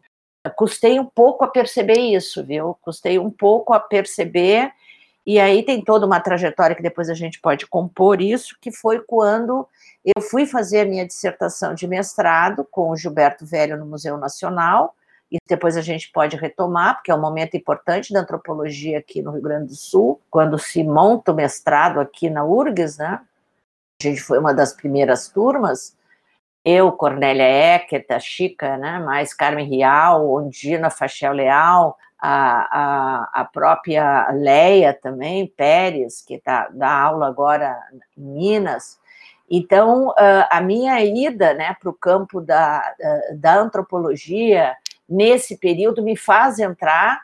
Custei 0.55 0.99
um 0.99 1.05
pouco 1.05 1.43
a 1.43 1.47
perceber 1.47 1.99
isso, 1.99 2.43
viu? 2.43 2.77
Custei 2.81 3.19
um 3.19 3.29
pouco 3.29 3.73
a 3.73 3.79
perceber, 3.79 4.71
e 5.25 5.39
aí 5.39 5.63
tem 5.63 5.83
toda 5.83 6.05
uma 6.05 6.19
trajetória 6.19 6.75
que 6.75 6.81
depois 6.81 7.09
a 7.09 7.13
gente 7.13 7.39
pode 7.39 7.67
compor 7.67 8.21
isso, 8.21 8.57
que 8.59 8.71
foi 8.71 8.99
quando 9.01 9.67
eu 10.03 10.21
fui 10.21 10.45
fazer 10.45 10.81
a 10.81 10.85
minha 10.85 11.05
dissertação 11.05 11.75
de 11.75 11.87
mestrado 11.87 12.65
com 12.71 12.89
o 12.89 12.97
Gilberto 12.97 13.45
Velho 13.45 13.77
no 13.77 13.85
Museu 13.85 14.17
Nacional, 14.17 14.95
e 15.31 15.37
depois 15.47 15.77
a 15.77 15.81
gente 15.81 16.11
pode 16.11 16.35
retomar, 16.35 16.95
porque 16.95 17.11
é 17.11 17.15
um 17.15 17.21
momento 17.21 17.55
importante 17.55 18.11
da 18.11 18.21
antropologia 18.21 18.97
aqui 18.97 19.21
no 19.21 19.31
Rio 19.31 19.41
Grande 19.41 19.67
do 19.67 19.75
Sul, 19.75 20.19
quando 20.31 20.57
se 20.57 20.83
monta 20.83 21.31
o 21.31 21.35
mestrado 21.35 21.99
aqui 21.99 22.29
na 22.29 22.43
URGS, 22.43 22.97
né? 22.97 23.21
A 24.01 24.07
gente 24.07 24.21
foi 24.21 24.39
uma 24.39 24.53
das 24.53 24.73
primeiras 24.73 25.27
turmas, 25.27 25.95
eu, 26.69 26.91
Cornélia 26.91 27.43
Eckert, 27.43 28.05
a 28.09 28.19
Chica, 28.19 28.77
né, 28.77 28.99
mais 28.99 29.33
Carmen 29.33 29.67
Rial, 29.67 30.29
Ondina 30.31 30.89
Fachel 30.89 31.33
Leal, 31.33 31.97
a, 32.19 32.79
a, 33.33 33.41
a 33.41 33.45
própria 33.45 34.29
Leia 34.31 34.93
também, 34.93 35.47
Pérez, 35.47 36.21
que 36.21 36.37
tá, 36.39 36.69
dá 36.71 36.91
aula 36.91 37.27
agora 37.27 37.77
em 38.17 38.21
Minas. 38.21 38.99
Então, 39.49 40.13
a 40.51 40.61
minha 40.61 41.03
ida 41.03 41.55
né, 41.55 41.75
para 41.79 41.89
o 41.89 41.93
campo 41.93 42.39
da, 42.39 42.93
da 43.33 43.55
antropologia, 43.55 44.75
nesse 45.07 45.57
período, 45.57 46.03
me 46.03 46.15
faz 46.15 46.59
entrar 46.59 47.19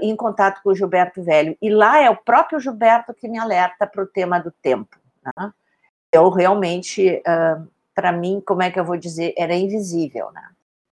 em 0.00 0.14
contato 0.16 0.62
com 0.62 0.70
o 0.70 0.74
Gilberto 0.74 1.22
Velho. 1.22 1.56
E 1.60 1.70
lá 1.70 2.00
é 2.00 2.10
o 2.10 2.16
próprio 2.16 2.60
Gilberto 2.60 3.14
que 3.14 3.28
me 3.28 3.38
alerta 3.38 3.86
para 3.86 4.02
o 4.02 4.06
tema 4.06 4.38
do 4.38 4.50
tempo. 4.50 4.98
Né? 5.24 5.52
Eu 6.12 6.30
realmente, 6.30 7.22
uh, 7.26 7.68
para 7.98 8.12
mim, 8.12 8.40
como 8.46 8.62
é 8.62 8.70
que 8.70 8.78
eu 8.78 8.84
vou 8.84 8.96
dizer, 8.96 9.34
era 9.36 9.56
invisível, 9.56 10.30
né? 10.32 10.42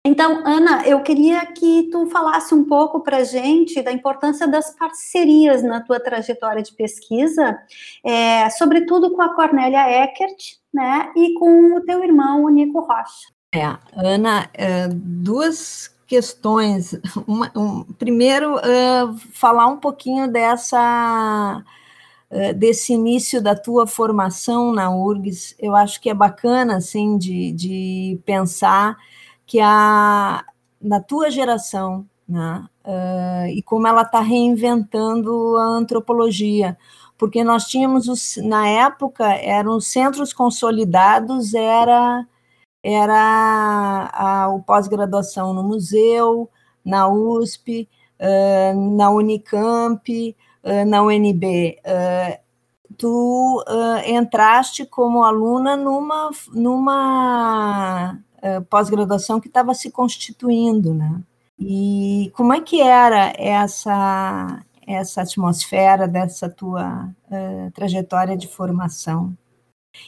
Então, 0.06 0.46
Ana, 0.46 0.86
eu 0.86 1.02
queria 1.02 1.46
que 1.46 1.84
tu 1.90 2.08
falasse 2.08 2.54
um 2.54 2.66
pouco 2.66 3.00
para 3.00 3.18
a 3.18 3.24
gente 3.24 3.82
da 3.82 3.90
importância 3.90 4.46
das 4.46 4.76
parcerias 4.76 5.64
na 5.64 5.80
tua 5.80 5.98
trajetória 5.98 6.62
de 6.62 6.74
pesquisa, 6.74 7.58
é, 8.06 8.50
sobretudo 8.50 9.12
com 9.16 9.22
a 9.22 9.34
Cornélia 9.34 9.90
Eckert, 10.04 10.58
né, 10.74 11.10
e 11.16 11.36
com 11.36 11.78
o 11.78 11.82
teu 11.86 12.04
irmão, 12.04 12.44
o 12.44 12.50
Nico 12.50 12.82
Rocha. 12.82 13.30
É, 13.56 13.64
Ana, 13.96 14.50
é, 14.54 14.90
duas 14.90 15.96
questões. 16.06 17.00
Uma, 17.26 17.50
um, 17.56 17.84
primeiro, 17.94 18.58
uh, 18.58 19.18
falar 19.32 19.68
um 19.68 19.78
pouquinho 19.78 20.28
dessa 20.28 21.64
desse 22.56 22.94
início 22.94 23.42
da 23.42 23.56
tua 23.56 23.88
formação 23.88 24.72
na 24.72 24.92
URGS. 24.96 25.56
Eu 25.60 25.76
acho 25.76 26.00
que 26.00 26.10
é 26.10 26.14
bacana, 26.14 26.78
assim, 26.78 27.18
de, 27.18 27.52
de 27.52 28.20
pensar 28.24 28.98
que 29.46 29.60
a, 29.60 30.46
na 30.80 31.02
tua 31.02 31.32
geração, 31.32 32.06
né, 32.28 32.66
uh, 32.86 33.48
e 33.48 33.64
como 33.64 33.88
ela 33.88 34.04
está 34.04 34.22
reinventando 34.22 35.58
a 35.58 35.64
antropologia, 35.64 36.78
porque 37.18 37.44
nós 37.44 37.66
tínhamos, 37.66 38.08
os, 38.08 38.38
na 38.38 38.68
época, 38.68 39.26
eram 39.26 39.76
os 39.78 39.88
centros 39.88 40.32
consolidados, 40.32 41.54
era, 41.54 42.26
era 42.84 44.10
a, 44.14 44.50
o 44.50 44.62
pós-graduação 44.62 45.54
no 45.54 45.64
museu, 45.64 46.50
na 46.86 47.10
USP, 47.10 47.90
uh, 48.20 48.96
na 48.96 49.10
Unicamp, 49.10 50.36
na 50.88 51.02
UNB. 51.04 51.78
tu 52.98 53.64
entraste 54.06 54.86
como 54.86 55.24
aluna 55.24 55.78
numa, 55.78 56.30
numa 56.54 58.20
pós-graduação 58.70 59.40
que 59.40 59.48
estava 59.48 59.74
se 59.74 59.92
constituindo, 59.92 60.94
né? 60.94 61.22
E 61.58 62.32
como 62.36 62.54
é 62.54 62.62
que 62.62 62.82
era 62.82 63.34
essa 63.38 64.64
essa 64.88 65.22
atmosfera 65.22 66.08
dessa 66.08 66.50
tua 66.50 67.10
trajetória 67.74 68.36
de 68.36 68.48
formação? 68.48 69.36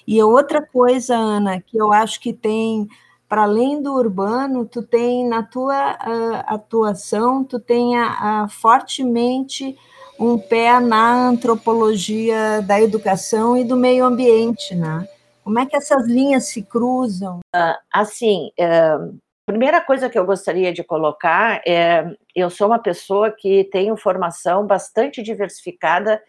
E 0.07 0.21
outra 0.21 0.65
coisa, 0.65 1.15
Ana, 1.15 1.61
que 1.61 1.77
eu 1.77 1.91
acho 1.91 2.19
que 2.19 2.33
tem 2.33 2.87
para 3.27 3.43
além 3.43 3.81
do 3.81 3.93
urbano, 3.93 4.65
tu 4.65 4.83
tem 4.83 5.25
na 5.25 5.41
tua 5.41 5.93
uh, 5.93 6.43
atuação, 6.47 7.45
tu 7.45 7.61
tem 7.61 7.97
a, 7.97 8.45
fortemente 8.49 9.77
um 10.21 10.37
pé 10.37 10.79
na 10.79 11.29
antropologia 11.29 12.61
da 12.61 12.79
educação 12.79 13.57
e 13.57 13.63
do 13.63 13.75
meio 13.75 14.05
ambiente, 14.05 14.75
né? 14.75 15.07
Como 15.43 15.57
é 15.57 15.65
que 15.65 15.75
essas 15.75 16.05
linhas 16.05 16.47
se 16.47 16.61
cruzam? 16.61 17.39
Uh, 17.55 17.75
assim, 17.91 18.51
uh, 18.59 19.17
primeira 19.47 19.81
coisa 19.81 20.07
que 20.09 20.19
eu 20.19 20.25
gostaria 20.25 20.71
de 20.71 20.83
colocar 20.83 21.61
é, 21.65 22.05
eu 22.35 22.51
sou 22.51 22.67
uma 22.67 22.77
pessoa 22.77 23.31
que 23.31 23.63
tenho 23.71 23.97
formação 23.97 24.67
bastante 24.67 25.23
diversificada 25.23 26.21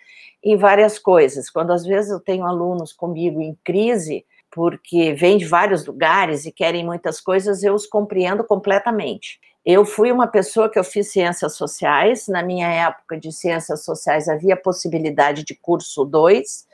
em 0.43 0.57
várias 0.57 0.99
coisas. 0.99 1.51
Quando 1.51 1.71
às 1.71 1.85
vezes 1.85 2.11
eu 2.11 2.19
tenho 2.19 2.47
alunos 2.47 2.95
comigo 2.95 3.43
em 3.43 3.55
crise, 3.63 4.25
porque 4.51 5.13
vêm 5.13 5.37
de 5.37 5.45
vários 5.45 5.85
lugares 5.85 6.47
e 6.47 6.53
querem 6.53 6.83
muitas 6.83 7.21
coisas, 7.21 7.63
eu 7.63 7.75
os 7.75 7.87
compreendo 7.87 8.43
completamente. 8.43 9.39
Eu 9.65 9.85
fui 9.85 10.11
uma 10.11 10.27
pessoa 10.27 10.69
que 10.69 10.79
eu 10.79 10.83
fiz 10.83 11.13
ciências 11.13 11.55
sociais, 11.55 12.27
na 12.27 12.43
minha 12.43 12.69
época 12.69 13.17
de 13.17 13.31
ciências 13.31 13.85
sociais 13.85 14.29
havia 14.29 14.57
possibilidade 14.57 15.45
de 15.45 15.55
curso 15.55 16.05
2, 16.05 16.67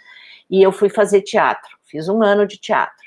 e 0.51 0.63
eu 0.63 0.73
fui 0.73 0.89
fazer 0.89 1.21
teatro. 1.21 1.77
Fiz 1.85 2.09
um 2.09 2.23
ano 2.23 2.47
de 2.47 2.57
teatro, 2.57 3.07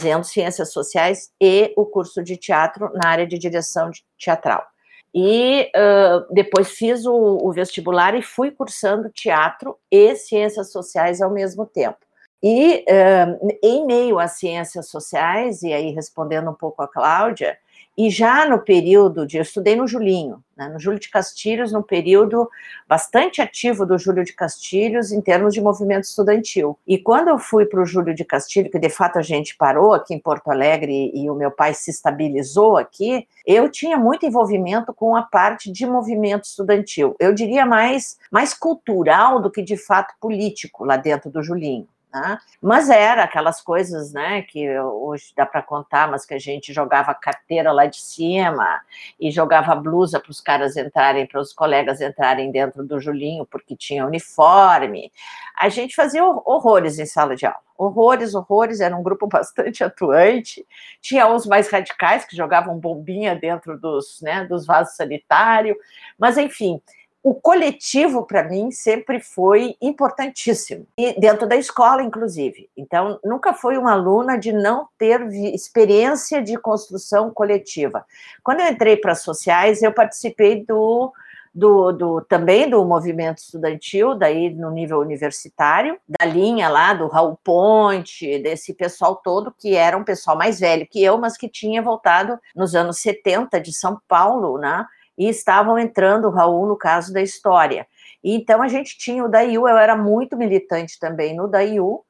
fazendo 0.00 0.24
ciências 0.24 0.72
sociais 0.72 1.32
e 1.40 1.72
o 1.76 1.84
curso 1.84 2.22
de 2.22 2.36
teatro 2.36 2.90
na 2.94 3.08
área 3.10 3.26
de 3.26 3.36
direção 3.36 3.90
teatral. 4.16 4.64
E 5.12 5.68
uh, 5.74 6.32
depois 6.32 6.70
fiz 6.70 7.04
o, 7.04 7.12
o, 7.12 7.52
vestibular 7.52 8.14
e 8.14 8.22
fui 8.22 8.52
cursando 8.52 9.10
teatro 9.10 9.76
e 9.90 10.14
ciências 10.14 10.70
sociais 10.70 11.20
ao 11.20 11.30
mesmo 11.30 11.66
tempo. 11.66 11.98
E 12.40 12.84
uh, 12.88 13.58
em 13.60 13.84
meio 13.84 14.20
às 14.20 14.38
ciências 14.38 14.88
sociais, 14.88 15.62
e 15.62 15.72
aí 15.72 15.90
respondendo 15.90 16.48
um 16.50 16.54
pouco 16.54 16.80
a 16.80 16.88
Cláudia, 16.88 17.58
e 18.02 18.08
já 18.08 18.48
no 18.48 18.58
período 18.58 19.26
de. 19.26 19.36
Eu 19.36 19.42
estudei 19.42 19.76
no 19.76 19.86
Julinho, 19.86 20.42
né, 20.56 20.70
no 20.70 20.80
Júlio 20.80 20.98
de 20.98 21.10
Castilhos, 21.10 21.70
no 21.70 21.82
período 21.82 22.48
bastante 22.88 23.42
ativo 23.42 23.84
do 23.84 23.98
Júlio 23.98 24.24
de 24.24 24.32
Castilhos 24.32 25.12
em 25.12 25.20
termos 25.20 25.52
de 25.52 25.60
movimento 25.60 26.04
estudantil. 26.04 26.78
E 26.86 26.96
quando 26.96 27.28
eu 27.28 27.38
fui 27.38 27.66
para 27.66 27.82
o 27.82 27.84
Júlio 27.84 28.14
de 28.14 28.24
Castilhos, 28.24 28.72
que 28.72 28.78
de 28.78 28.88
fato 28.88 29.18
a 29.18 29.22
gente 29.22 29.54
parou 29.54 29.92
aqui 29.92 30.14
em 30.14 30.18
Porto 30.18 30.50
Alegre 30.50 31.10
e 31.14 31.28
o 31.28 31.34
meu 31.34 31.50
pai 31.50 31.74
se 31.74 31.90
estabilizou 31.90 32.78
aqui, 32.78 33.28
eu 33.44 33.70
tinha 33.70 33.98
muito 33.98 34.24
envolvimento 34.24 34.94
com 34.94 35.14
a 35.14 35.22
parte 35.22 35.70
de 35.70 35.84
movimento 35.84 36.44
estudantil. 36.44 37.14
Eu 37.20 37.34
diria 37.34 37.66
mais, 37.66 38.18
mais 38.30 38.54
cultural 38.54 39.42
do 39.42 39.50
que 39.50 39.60
de 39.60 39.76
fato 39.76 40.14
político 40.18 40.86
lá 40.86 40.96
dentro 40.96 41.28
do 41.28 41.42
Julinho. 41.42 41.86
Né? 42.12 42.38
Mas 42.60 42.90
era 42.90 43.22
aquelas 43.22 43.62
coisas, 43.62 44.12
né, 44.12 44.42
que 44.42 44.68
hoje 44.80 45.32
dá 45.36 45.46
para 45.46 45.62
contar, 45.62 46.10
mas 46.10 46.26
que 46.26 46.34
a 46.34 46.38
gente 46.40 46.72
jogava 46.72 47.14
carteira 47.14 47.70
lá 47.70 47.86
de 47.86 48.00
cima 48.00 48.80
e 49.18 49.30
jogava 49.30 49.76
blusa 49.76 50.18
para 50.18 50.30
os 50.30 50.40
caras 50.40 50.76
entrarem, 50.76 51.24
para 51.24 51.40
os 51.40 51.52
colegas 51.52 52.00
entrarem 52.00 52.50
dentro 52.50 52.84
do 52.84 52.98
Julinho 52.98 53.46
porque 53.46 53.76
tinha 53.76 54.04
uniforme. 54.04 55.12
A 55.56 55.68
gente 55.68 55.94
fazia 55.94 56.24
horrores 56.24 56.98
em 56.98 57.06
sala 57.06 57.36
de 57.36 57.46
aula, 57.46 57.60
horrores, 57.78 58.34
horrores. 58.34 58.80
Era 58.80 58.96
um 58.96 59.04
grupo 59.04 59.28
bastante 59.30 59.84
atuante. 59.84 60.66
Tinha 61.00 61.28
uns 61.28 61.46
mais 61.46 61.70
radicais 61.70 62.24
que 62.24 62.36
jogavam 62.36 62.76
bombinha 62.78 63.36
dentro 63.36 63.78
dos, 63.78 64.20
né, 64.20 64.44
dos 64.46 64.66
vasos 64.66 64.96
sanitários, 64.96 65.76
mas 66.18 66.36
enfim 66.36 66.80
o 67.22 67.34
coletivo 67.34 68.26
para 68.26 68.44
mim 68.44 68.70
sempre 68.70 69.20
foi 69.20 69.76
importantíssimo. 69.80 70.86
E 70.96 71.18
dentro 71.20 71.46
da 71.46 71.56
escola 71.56 72.02
inclusive. 72.02 72.68
Então 72.76 73.18
nunca 73.22 73.52
fui 73.52 73.76
uma 73.76 73.92
aluna 73.92 74.38
de 74.38 74.52
não 74.52 74.88
ter 74.98 75.20
experiência 75.54 76.42
de 76.42 76.56
construção 76.56 77.30
coletiva. 77.30 78.04
Quando 78.42 78.60
eu 78.60 78.68
entrei 78.68 78.96
para 78.96 79.14
sociais 79.14 79.82
eu 79.82 79.92
participei 79.92 80.64
do, 80.64 81.12
do, 81.54 81.92
do, 81.92 82.20
também 82.22 82.70
do 82.70 82.82
movimento 82.84 83.38
estudantil 83.38 84.14
daí 84.14 84.50
no 84.50 84.70
nível 84.70 85.00
universitário 85.00 85.98
da 86.08 86.24
linha 86.24 86.68
lá 86.68 86.94
do 86.94 87.06
Raul 87.06 87.38
Ponte 87.42 88.38
desse 88.38 88.72
pessoal 88.72 89.16
todo 89.16 89.54
que 89.58 89.74
era 89.74 89.96
um 89.96 90.04
pessoal 90.04 90.38
mais 90.38 90.58
velho 90.58 90.86
que 90.88 91.02
eu 91.02 91.18
mas 91.18 91.36
que 91.36 91.48
tinha 91.48 91.82
voltado 91.82 92.38
nos 92.56 92.74
anos 92.74 92.98
70 92.98 93.60
de 93.60 93.74
São 93.74 94.00
Paulo 94.08 94.56
né 94.58 94.86
e 95.20 95.28
estavam 95.28 95.78
entrando, 95.78 96.30
Raul, 96.30 96.66
no 96.66 96.78
caso 96.78 97.12
da 97.12 97.20
história. 97.20 97.86
E, 98.24 98.34
então 98.34 98.62
a 98.62 98.68
gente 98.68 98.96
tinha 98.96 99.22
o 99.22 99.28
DAIU, 99.28 99.68
eu 99.68 99.76
era 99.76 99.94
muito 99.94 100.34
militante 100.34 100.98
também 100.98 101.36
no 101.36 101.46
DAIU, 101.46 102.00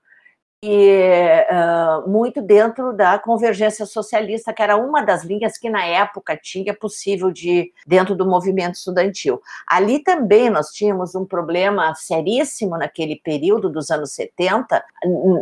e 0.63 1.47
uh, 1.51 2.09
muito 2.09 2.43
dentro 2.43 2.93
da 2.93 3.19
convergência 3.19 3.87
socialista, 3.87 4.53
que 4.53 4.63
era 4.63 4.77
uma 4.77 5.03
das 5.03 5.25
linhas 5.25 5.57
que 5.57 5.71
na 5.71 5.85
época 5.87 6.37
tinha 6.37 6.75
possível 6.75 7.31
de 7.31 7.73
dentro 7.87 8.15
do 8.15 8.27
movimento 8.27 8.75
estudantil. 8.75 9.41
Ali 9.67 10.03
também 10.03 10.51
nós 10.51 10.69
tínhamos 10.69 11.15
um 11.15 11.25
problema 11.25 11.95
seríssimo 11.95 12.77
naquele 12.77 13.17
período 13.17 13.71
dos 13.71 13.91
anos 13.91 14.13
70, 14.13 14.85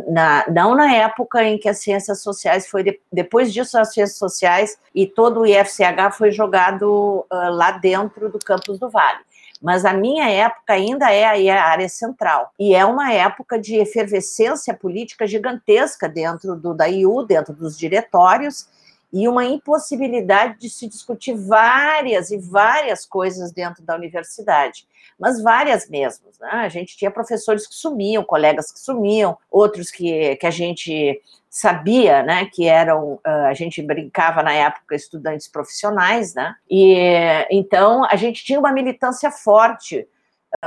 na, 0.07 0.45
não 0.49 0.73
na 0.73 0.93
época 0.95 1.43
em 1.43 1.57
que 1.57 1.67
as 1.67 1.79
ciências 1.79 2.21
sociais 2.21 2.67
foi 2.67 2.83
de, 2.83 2.99
depois 3.11 3.51
disso 3.51 3.77
as 3.77 3.93
ciências 3.93 4.17
sociais 4.17 4.79
e 4.95 5.05
todo 5.05 5.41
o 5.41 5.45
IFCH 5.45 6.13
foi 6.17 6.31
jogado 6.31 7.25
uh, 7.31 7.49
lá 7.51 7.71
dentro 7.71 8.29
do 8.29 8.39
campus 8.39 8.79
do 8.79 8.89
Vale 8.89 9.28
mas 9.61 9.83
a 9.85 9.93
minha 9.93 10.29
época 10.29 10.73
ainda 10.73 11.11
é 11.11 11.51
a 11.51 11.63
área 11.63 11.89
central. 11.89 12.51
E 12.57 12.73
é 12.73 12.85
uma 12.85 13.11
época 13.11 13.59
de 13.59 13.75
efervescência 13.75 14.73
política 14.73 15.27
gigantesca 15.27 16.07
dentro 16.07 16.55
do 16.55 16.73
DAIU, 16.73 17.23
dentro 17.25 17.53
dos 17.53 17.77
diretórios, 17.77 18.67
e 19.11 19.27
uma 19.27 19.43
impossibilidade 19.43 20.59
de 20.59 20.69
se 20.69 20.87
discutir 20.87 21.33
várias 21.33 22.29
e 22.29 22.37
várias 22.37 23.05
coisas 23.05 23.51
dentro 23.51 23.83
da 23.83 23.95
universidade, 23.95 24.87
mas 25.19 25.41
várias 25.41 25.89
mesmo. 25.89 26.27
Né? 26.39 26.49
A 26.49 26.69
gente 26.69 26.95
tinha 26.95 27.09
professores 27.09 27.67
que 27.67 27.73
sumiam, 27.73 28.23
colegas 28.23 28.71
que 28.71 28.79
sumiam, 28.79 29.37
outros 29.49 29.89
que, 29.89 30.35
que 30.35 30.45
a 30.45 30.51
gente 30.51 31.21
sabia, 31.49 32.21
né, 32.21 32.45
que 32.45 32.67
eram, 32.67 33.19
a 33.23 33.53
gente 33.55 33.81
brincava 33.81 34.43
na 34.43 34.53
época 34.53 34.95
estudantes 34.95 35.47
profissionais, 35.47 36.35
né, 36.35 36.55
e 36.69 36.95
então 37.49 38.05
a 38.05 38.15
gente 38.15 38.45
tinha 38.45 38.59
uma 38.59 38.71
militância 38.71 39.31
forte. 39.31 40.07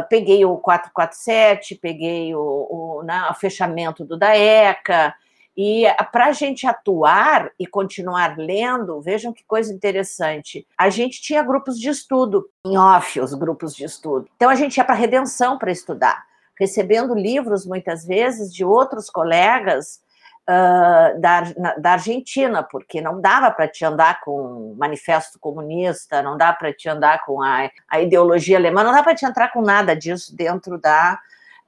peguei 0.08 0.44
o 0.44 0.56
447, 0.56 1.76
peguei 1.76 2.34
o, 2.34 2.40
o, 2.40 3.02
né, 3.04 3.28
o 3.30 3.34
fechamento 3.34 4.04
do 4.04 4.18
DAECA, 4.18 5.14
E 5.56 5.84
para 6.10 6.26
a 6.26 6.32
gente 6.32 6.66
atuar 6.66 7.50
e 7.58 7.66
continuar 7.66 8.38
lendo, 8.38 9.00
vejam 9.02 9.32
que 9.32 9.44
coisa 9.44 9.72
interessante. 9.72 10.66
A 10.78 10.88
gente 10.88 11.20
tinha 11.20 11.42
grupos 11.42 11.78
de 11.78 11.90
estudo, 11.90 12.48
em 12.66 12.78
off, 12.78 13.20
os 13.20 13.34
grupos 13.34 13.74
de 13.74 13.84
estudo. 13.84 14.28
Então 14.34 14.48
a 14.48 14.54
gente 14.54 14.78
ia 14.78 14.84
para 14.84 14.94
redenção 14.94 15.58
para 15.58 15.70
estudar, 15.70 16.24
recebendo 16.58 17.14
livros 17.14 17.66
muitas 17.66 18.06
vezes 18.06 18.52
de 18.52 18.64
outros 18.64 19.10
colegas 19.10 20.00
uh, 20.48 21.20
da, 21.20 21.42
na, 21.56 21.74
da 21.74 21.92
Argentina, 21.92 22.62
porque 22.62 23.00
não 23.00 23.20
dava 23.20 23.50
para 23.50 23.68
te 23.68 23.84
andar 23.84 24.20
com 24.20 24.72
o 24.72 24.76
manifesto 24.76 25.38
comunista, 25.38 26.22
não 26.22 26.36
dá 26.36 26.52
para 26.52 26.72
te 26.72 26.88
andar 26.88 27.24
com 27.24 27.42
a, 27.42 27.70
a 27.88 28.00
ideologia 28.00 28.56
alemã, 28.56 28.82
não 28.82 28.92
dá 28.92 29.02
para 29.02 29.14
te 29.14 29.26
entrar 29.26 29.52
com 29.52 29.60
nada 29.60 29.94
disso 29.94 30.34
dentro 30.34 30.78
da 30.78 31.20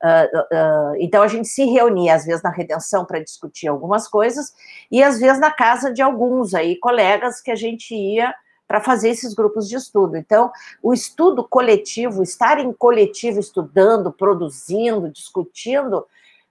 Uh, 0.05 0.39
uh, 0.39 0.97
então 0.99 1.23
a 1.23 1.29
gente 1.29 1.49
se 1.49 1.65
reunia 1.65 2.15
às 2.15 2.27
vezes 2.27 2.43
na 2.43 2.51
redenção 2.51 3.07
para 3.07 3.25
discutir 3.25 3.69
algumas 3.69 4.07
coisas 4.07 4.53
e 4.91 5.03
às 5.03 5.19
vezes 5.19 5.41
na 5.41 5.51
casa 5.51 5.91
de 5.91 6.03
alguns 6.03 6.53
aí 6.53 6.77
colegas 6.77 7.41
que 7.41 7.51
a 7.51 7.55
gente 7.55 7.95
ia 7.95 8.35
para 8.69 8.83
fazer 8.83 9.09
esses 9.09 9.33
grupos 9.33 9.67
de 9.67 9.77
estudo. 9.77 10.19
Então 10.19 10.53
o 10.83 10.93
estudo 10.93 11.43
coletivo, 11.43 12.23
estar 12.23 12.59
em 12.59 12.71
coletivo 12.71 13.41
estudando, 13.41 14.13
produzindo, 14.13 15.09
discutindo, 15.09 16.07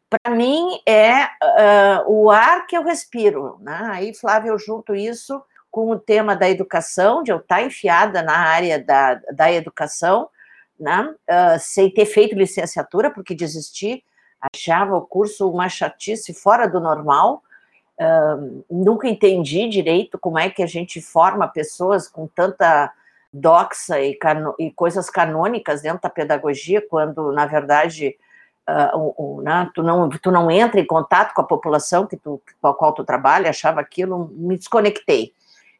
para 0.09 0.33
mim 0.33 0.79
é 0.87 1.25
uh, 1.25 2.07
o 2.07 2.31
ar 2.31 2.65
que 2.65 2.75
eu 2.75 2.83
respiro. 2.83 3.59
Né? 3.61 3.79
Aí 3.91 4.15
Flávio 4.15 4.53
eu 4.53 4.57
junto 4.57 4.95
isso 4.95 5.39
com 5.69 5.91
o 5.91 5.99
tema 5.99 6.35
da 6.35 6.49
educação, 6.49 7.21
de 7.21 7.31
eu 7.31 7.37
estar 7.37 7.61
enfiada 7.61 8.23
na 8.23 8.35
área 8.35 8.83
da, 8.83 9.13
da 9.31 9.51
educação 9.51 10.27
né? 10.83 11.15
Uh, 11.29 11.59
sem 11.59 11.89
ter 11.89 12.05
feito 12.05 12.35
licenciatura, 12.35 13.09
porque 13.09 13.33
desisti, 13.33 14.03
achava 14.53 14.97
o 14.97 15.01
curso 15.01 15.49
uma 15.49 15.69
chatice 15.69 16.33
fora 16.33 16.67
do 16.67 16.79
normal. 16.79 17.41
Uh, 17.97 18.65
nunca 18.69 19.07
entendi 19.07 19.69
direito 19.69 20.19
como 20.19 20.37
é 20.37 20.49
que 20.49 20.61
a 20.61 20.67
gente 20.67 21.01
forma 21.01 21.47
pessoas 21.47 22.07
com 22.07 22.27
tanta 22.27 22.91
doxa 23.31 23.99
e, 24.01 24.19
e 24.59 24.71
coisas 24.71 25.09
canônicas 25.09 25.81
dentro 25.81 26.01
da 26.01 26.09
pedagogia, 26.09 26.85
quando, 26.87 27.31
na 27.31 27.45
verdade, 27.45 28.17
uh, 28.69 28.97
o, 28.97 29.37
o, 29.37 29.41
né, 29.41 29.71
tu, 29.73 29.81
não, 29.81 30.09
tu 30.09 30.31
não 30.31 30.51
entra 30.51 30.81
em 30.81 30.85
contato 30.85 31.33
com 31.33 31.41
a 31.41 31.47
população 31.47 32.05
que 32.05 32.17
tu, 32.17 32.41
com 32.61 32.67
a 32.67 32.75
qual 32.75 32.91
tu 32.91 33.05
trabalha, 33.05 33.49
achava 33.49 33.79
aquilo, 33.79 34.29
me 34.33 34.57
desconectei 34.57 35.33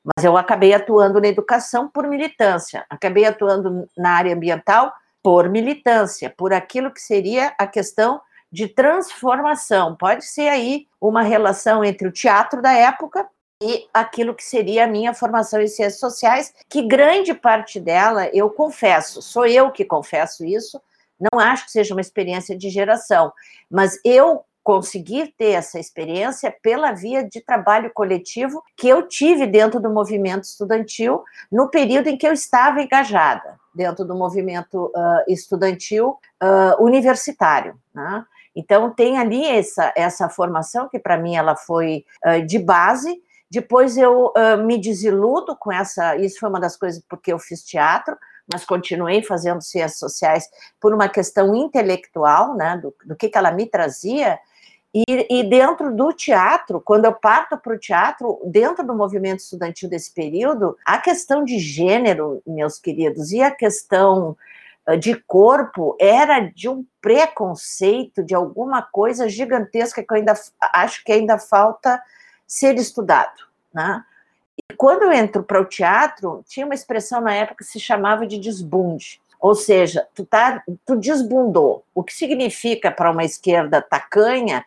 mas 0.04 0.26
eu 0.26 0.36
acabei 0.36 0.74
atuando 0.74 1.22
na 1.22 1.28
educação 1.28 1.88
por 1.88 2.08
militância, 2.08 2.86
acabei 2.90 3.26
atuando 3.26 3.88
na 3.98 4.12
área 4.12 4.34
ambiental 4.36 4.92
por 5.22 5.50
militância, 5.50 6.34
por 6.36 6.54
aquilo 6.54 6.92
que 6.92 7.02
seria 7.02 7.54
a 7.58 7.66
questão 7.66 8.22
de 8.52 8.68
transformação. 8.68 9.96
Pode 9.96 10.26
ser 10.26 10.50
aí 10.50 10.88
uma 11.00 11.24
relação 11.24 11.84
entre 11.84 12.08
o 12.08 12.12
teatro 12.12 12.62
da 12.62 12.74
época 12.74 13.28
e 13.62 13.88
aquilo 13.94 14.36
que 14.36 14.44
seria 14.44 14.84
a 14.84 14.88
minha 14.88 15.14
formação 15.14 15.62
em 15.62 15.68
ciências 15.68 16.00
sociais, 16.00 16.54
que 16.70 16.82
grande 16.82 17.34
parte 17.34 17.80
dela, 17.80 18.28
eu 18.34 18.50
confesso, 18.50 19.22
sou 19.22 19.46
eu 19.46 19.72
que 19.72 19.86
confesso 19.86 20.44
isso, 20.44 20.82
não 21.18 21.40
acho 21.40 21.66
que 21.66 21.72
seja 21.72 21.94
uma 21.94 22.02
experiência 22.02 22.58
de 22.58 22.70
geração, 22.70 23.32
mas 23.72 23.98
eu 24.04 24.44
conseguir 24.64 25.34
ter 25.38 25.52
essa 25.52 25.78
experiência 25.78 26.56
pela 26.62 26.94
via 26.94 27.28
de 27.28 27.42
trabalho 27.42 27.92
coletivo 27.94 28.64
que 28.78 28.88
eu 28.88 29.08
tive 29.08 29.46
dentro 29.46 29.80
do 29.80 29.90
movimento 29.90 30.46
estudantil 30.46 31.22
no 31.52 31.70
período 31.70 32.08
em 32.08 32.18
que 32.18 32.26
eu 32.26 32.32
estava 32.32 32.82
engajada 32.82 33.60
dentro 33.76 34.06
do 34.06 34.16
movimento 34.16 34.86
uh, 34.96 35.24
estudantil 35.28 36.18
uh, 36.42 36.84
universitário. 36.84 37.76
Né? 37.94 38.26
Então 38.56 38.90
tem 38.94 39.18
ali 39.18 39.46
essa, 39.46 39.92
essa 39.96 40.30
formação 40.30 40.88
que 40.88 41.00
para 41.00 41.18
mim 41.18 41.36
ela 41.36 41.56
foi 41.56 42.06
uh, 42.26 42.46
de 42.46 42.60
base. 42.60 43.22
Depois 43.52 43.98
eu 43.98 44.34
me 44.66 44.80
desiludo 44.80 45.56
com 45.56 45.72
essa. 45.72 46.16
Isso 46.16 46.40
foi 46.40 46.50
uma 46.50 46.60
das 46.60 46.76
coisas 46.76 47.04
porque 47.08 47.32
eu 47.32 47.38
fiz 47.38 47.64
teatro 47.64 48.18
mas 48.52 48.66
continuei 48.66 49.24
fazendo 49.24 49.62
ciências 49.62 50.00
sociais 50.00 50.50
por 50.80 50.94
uma 50.94 51.08
questão 51.08 51.56
intelectual, 51.56 52.56
né, 52.56 52.78
do, 52.78 52.94
do 53.06 53.16
que, 53.16 53.30
que 53.30 53.38
ela 53.38 53.52
me 53.52 53.66
trazia, 53.66 54.38
e, 54.94 55.40
e, 55.40 55.44
dentro 55.44 55.92
do 55.96 56.14
teatro, 56.14 56.80
quando 56.80 57.06
eu 57.06 57.14
parto 57.14 57.58
para 57.58 57.74
o 57.74 57.80
teatro, 57.80 58.40
dentro 58.46 58.86
do 58.86 58.94
movimento 58.94 59.40
estudantil 59.40 59.90
desse 59.90 60.14
período, 60.14 60.78
a 60.86 61.00
questão 61.00 61.44
de 61.44 61.58
gênero, 61.58 62.44
meus 62.46 62.78
queridos, 62.78 63.32
e 63.32 63.42
a 63.42 63.50
questão 63.50 64.38
ah, 64.86 64.96
de 64.96 65.16
corpo 65.16 65.98
era 66.00 66.42
de 66.42 66.70
um 66.70 66.86
preconceito, 67.02 68.24
de 68.24 68.36
alguma 68.36 68.84
coisa 68.84 69.28
gigantesca 69.28 70.04
que 70.04 70.14
eu 70.14 70.18
ainda 70.18 70.34
acho 70.74 71.04
que 71.04 71.12
ainda 71.12 71.40
falta 71.40 72.00
ser 72.46 72.76
estudado. 72.76 73.48
Né? 73.74 74.04
E 74.56 74.76
quando 74.76 75.04
eu 75.04 75.12
entro 75.12 75.42
para 75.42 75.60
o 75.60 75.66
teatro, 75.66 76.44
tinha 76.48 76.68
uma 76.68 76.76
expressão 76.76 77.20
na 77.20 77.34
época 77.34 77.64
que 77.64 77.72
se 77.72 77.80
chamava 77.80 78.28
de 78.28 78.38
desbunde. 78.38 79.20
Ou 79.40 79.56
seja, 79.56 80.08
tu, 80.14 80.24
tá, 80.24 80.64
tu 80.86 80.96
desbundou. 80.96 81.84
O 81.96 82.04
que 82.04 82.14
significa 82.14 82.92
para 82.92 83.12
uma 83.12 83.26
esquerda 83.26 83.82
tacanha 83.82 84.64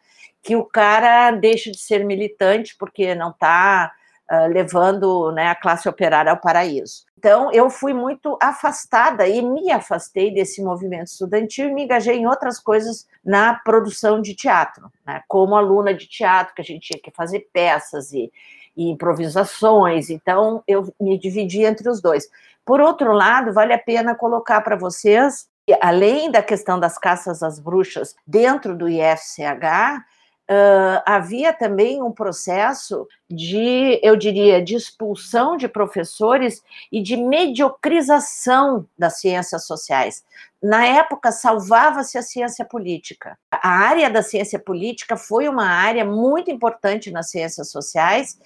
que 0.46 0.54
o 0.54 0.64
cara 0.64 1.32
deixa 1.32 1.72
de 1.72 1.78
ser 1.78 2.04
militante 2.04 2.76
porque 2.78 3.16
não 3.16 3.30
está 3.30 3.90
uh, 4.30 4.32
ah, 4.32 4.46
levando 4.46 5.32
né, 5.32 5.48
a 5.48 5.56
classe 5.56 5.88
operária 5.88 6.30
ao 6.30 6.40
paraíso. 6.40 7.04
Então, 7.18 7.50
eu 7.52 7.68
fui 7.68 7.92
muito 7.92 8.38
afastada 8.40 9.26
e 9.26 9.42
me 9.42 9.72
afastei 9.72 10.32
desse 10.32 10.62
movimento 10.62 11.08
estudantil 11.08 11.68
e 11.68 11.74
me 11.74 11.82
engajei 11.82 12.16
em 12.16 12.28
outras 12.28 12.60
coisas 12.60 13.08
na 13.24 13.54
produção 13.54 14.22
de 14.22 14.36
teatro, 14.36 14.88
né, 15.04 15.20
como 15.26 15.56
aluna 15.56 15.92
de 15.92 16.06
teatro, 16.06 16.54
que 16.54 16.62
a 16.62 16.64
gente 16.64 16.86
tinha 16.86 17.02
que 17.02 17.10
fazer 17.10 17.48
peças 17.52 18.12
e, 18.12 18.30
e 18.76 18.88
improvisações, 18.88 20.10
então 20.10 20.62
eu 20.68 20.94
me 21.00 21.18
dividi 21.18 21.64
entre 21.64 21.88
os 21.88 22.00
dois. 22.00 22.28
Por 22.64 22.80
outro 22.80 23.12
lado, 23.12 23.52
vale 23.52 23.72
a 23.72 23.78
pena 23.78 24.14
colocar 24.14 24.60
para 24.60 24.76
vocês, 24.76 25.48
além 25.80 26.30
da 26.30 26.40
questão 26.40 26.78
das 26.78 26.96
caças 26.96 27.42
às 27.42 27.58
bruxas 27.58 28.14
dentro 28.24 28.76
do 28.76 28.88
IFCH, 28.88 30.04
Uh, 30.48 31.02
havia 31.04 31.52
também 31.52 32.00
um 32.00 32.12
processo 32.12 33.08
de, 33.28 33.98
eu 34.00 34.14
diria, 34.14 34.62
de 34.62 34.76
expulsão 34.76 35.56
de 35.56 35.66
professores 35.66 36.62
e 36.92 37.02
de 37.02 37.16
mediocrização 37.16 38.86
das 38.96 39.18
ciências 39.18 39.66
sociais. 39.66 40.24
Na 40.62 40.86
época, 40.86 41.32
salvava-se 41.32 42.16
a 42.16 42.22
ciência 42.22 42.64
política. 42.64 43.36
A 43.50 43.68
área 43.68 44.08
da 44.08 44.22
ciência 44.22 44.58
política 44.58 45.16
foi 45.16 45.48
uma 45.48 45.66
área 45.66 46.04
muito 46.04 46.48
importante 46.48 47.10
nas 47.10 47.28
ciências 47.28 47.68
sociais. 47.70 48.38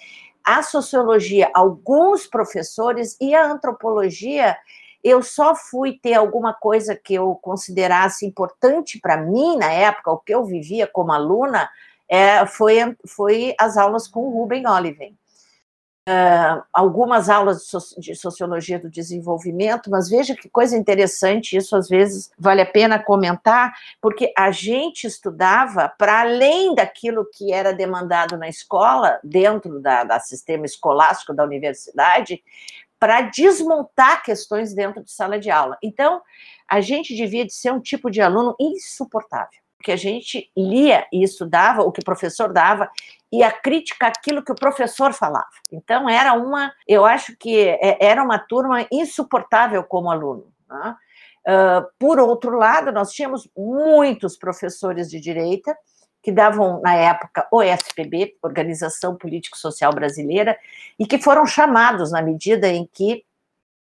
A 0.42 0.62
sociologia, 0.62 1.50
alguns 1.52 2.26
professores, 2.26 3.14
e 3.20 3.34
a 3.34 3.44
antropologia, 3.44 4.56
eu 5.04 5.22
só 5.22 5.54
fui 5.54 5.98
ter 6.02 6.14
alguma 6.14 6.52
coisa 6.52 6.96
que 6.96 7.14
eu 7.14 7.34
considerasse 7.36 8.26
importante 8.26 8.98
para 8.98 9.16
mim 9.18 9.56
na 9.56 9.70
época, 9.70 10.10
o 10.12 10.18
que 10.18 10.34
eu 10.34 10.44
vivia 10.44 10.86
como 10.86 11.12
aluna, 11.12 11.68
é, 12.10 12.44
foi, 12.44 12.96
foi 13.06 13.54
as 13.56 13.76
aulas 13.76 14.08
com 14.08 14.20
o 14.20 14.30
Ruben 14.30 14.66
Oliven. 14.66 15.16
Uh, 16.08 16.64
algumas 16.72 17.28
aulas 17.28 17.70
de 17.98 18.16
sociologia 18.16 18.80
do 18.80 18.90
desenvolvimento, 18.90 19.88
mas 19.88 20.08
veja 20.08 20.34
que 20.34 20.48
coisa 20.48 20.76
interessante, 20.76 21.56
isso 21.56 21.76
às 21.76 21.88
vezes 21.88 22.32
vale 22.36 22.62
a 22.62 22.66
pena 22.66 22.98
comentar, 22.98 23.72
porque 24.00 24.32
a 24.36 24.50
gente 24.50 25.06
estudava 25.06 25.92
para 25.96 26.22
além 26.22 26.74
daquilo 26.74 27.28
que 27.32 27.52
era 27.52 27.72
demandado 27.72 28.36
na 28.36 28.48
escola, 28.48 29.20
dentro 29.22 29.78
da, 29.78 30.02
da 30.02 30.18
sistema 30.18 30.66
escolástico 30.66 31.32
da 31.32 31.44
universidade, 31.44 32.42
para 32.98 33.20
desmontar 33.20 34.24
questões 34.24 34.74
dentro 34.74 35.04
de 35.04 35.12
sala 35.12 35.38
de 35.38 35.50
aula. 35.50 35.78
Então, 35.80 36.20
a 36.68 36.80
gente 36.80 37.14
devia 37.14 37.46
de 37.46 37.52
ser 37.52 37.72
um 37.72 37.80
tipo 37.80 38.10
de 38.10 38.20
aluno 38.20 38.56
insuportável 38.58 39.59
que 39.82 39.92
a 39.92 39.96
gente 39.96 40.50
lia 40.56 41.06
e 41.12 41.22
estudava 41.22 41.82
o 41.82 41.90
que 41.90 42.00
o 42.00 42.04
professor 42.04 42.52
dava 42.52 42.90
e 43.32 43.42
a 43.42 43.50
crítica 43.50 44.06
aquilo 44.06 44.42
que 44.42 44.52
o 44.52 44.56
professor 44.56 45.12
falava. 45.12 45.48
Então 45.72 46.08
era 46.08 46.32
uma, 46.34 46.72
eu 46.86 47.04
acho 47.04 47.36
que 47.36 47.58
é, 47.58 47.96
era 48.00 48.22
uma 48.22 48.38
turma 48.38 48.86
insuportável 48.90 49.82
como 49.84 50.10
aluno. 50.10 50.52
Né? 50.68 50.96
Uh, 51.48 51.86
por 51.98 52.18
outro 52.18 52.56
lado, 52.56 52.92
nós 52.92 53.12
tínhamos 53.12 53.48
muitos 53.56 54.36
professores 54.36 55.08
de 55.08 55.20
direita 55.20 55.76
que 56.22 56.30
davam 56.30 56.80
na 56.82 56.94
época 56.94 57.48
o 57.50 57.62
SPB, 57.62 58.36
Organização 58.42 59.16
Político 59.16 59.56
Social 59.56 59.92
Brasileira, 59.92 60.58
e 60.98 61.06
que 61.06 61.18
foram 61.18 61.46
chamados 61.46 62.12
na 62.12 62.20
medida 62.20 62.68
em 62.68 62.86
que 62.92 63.24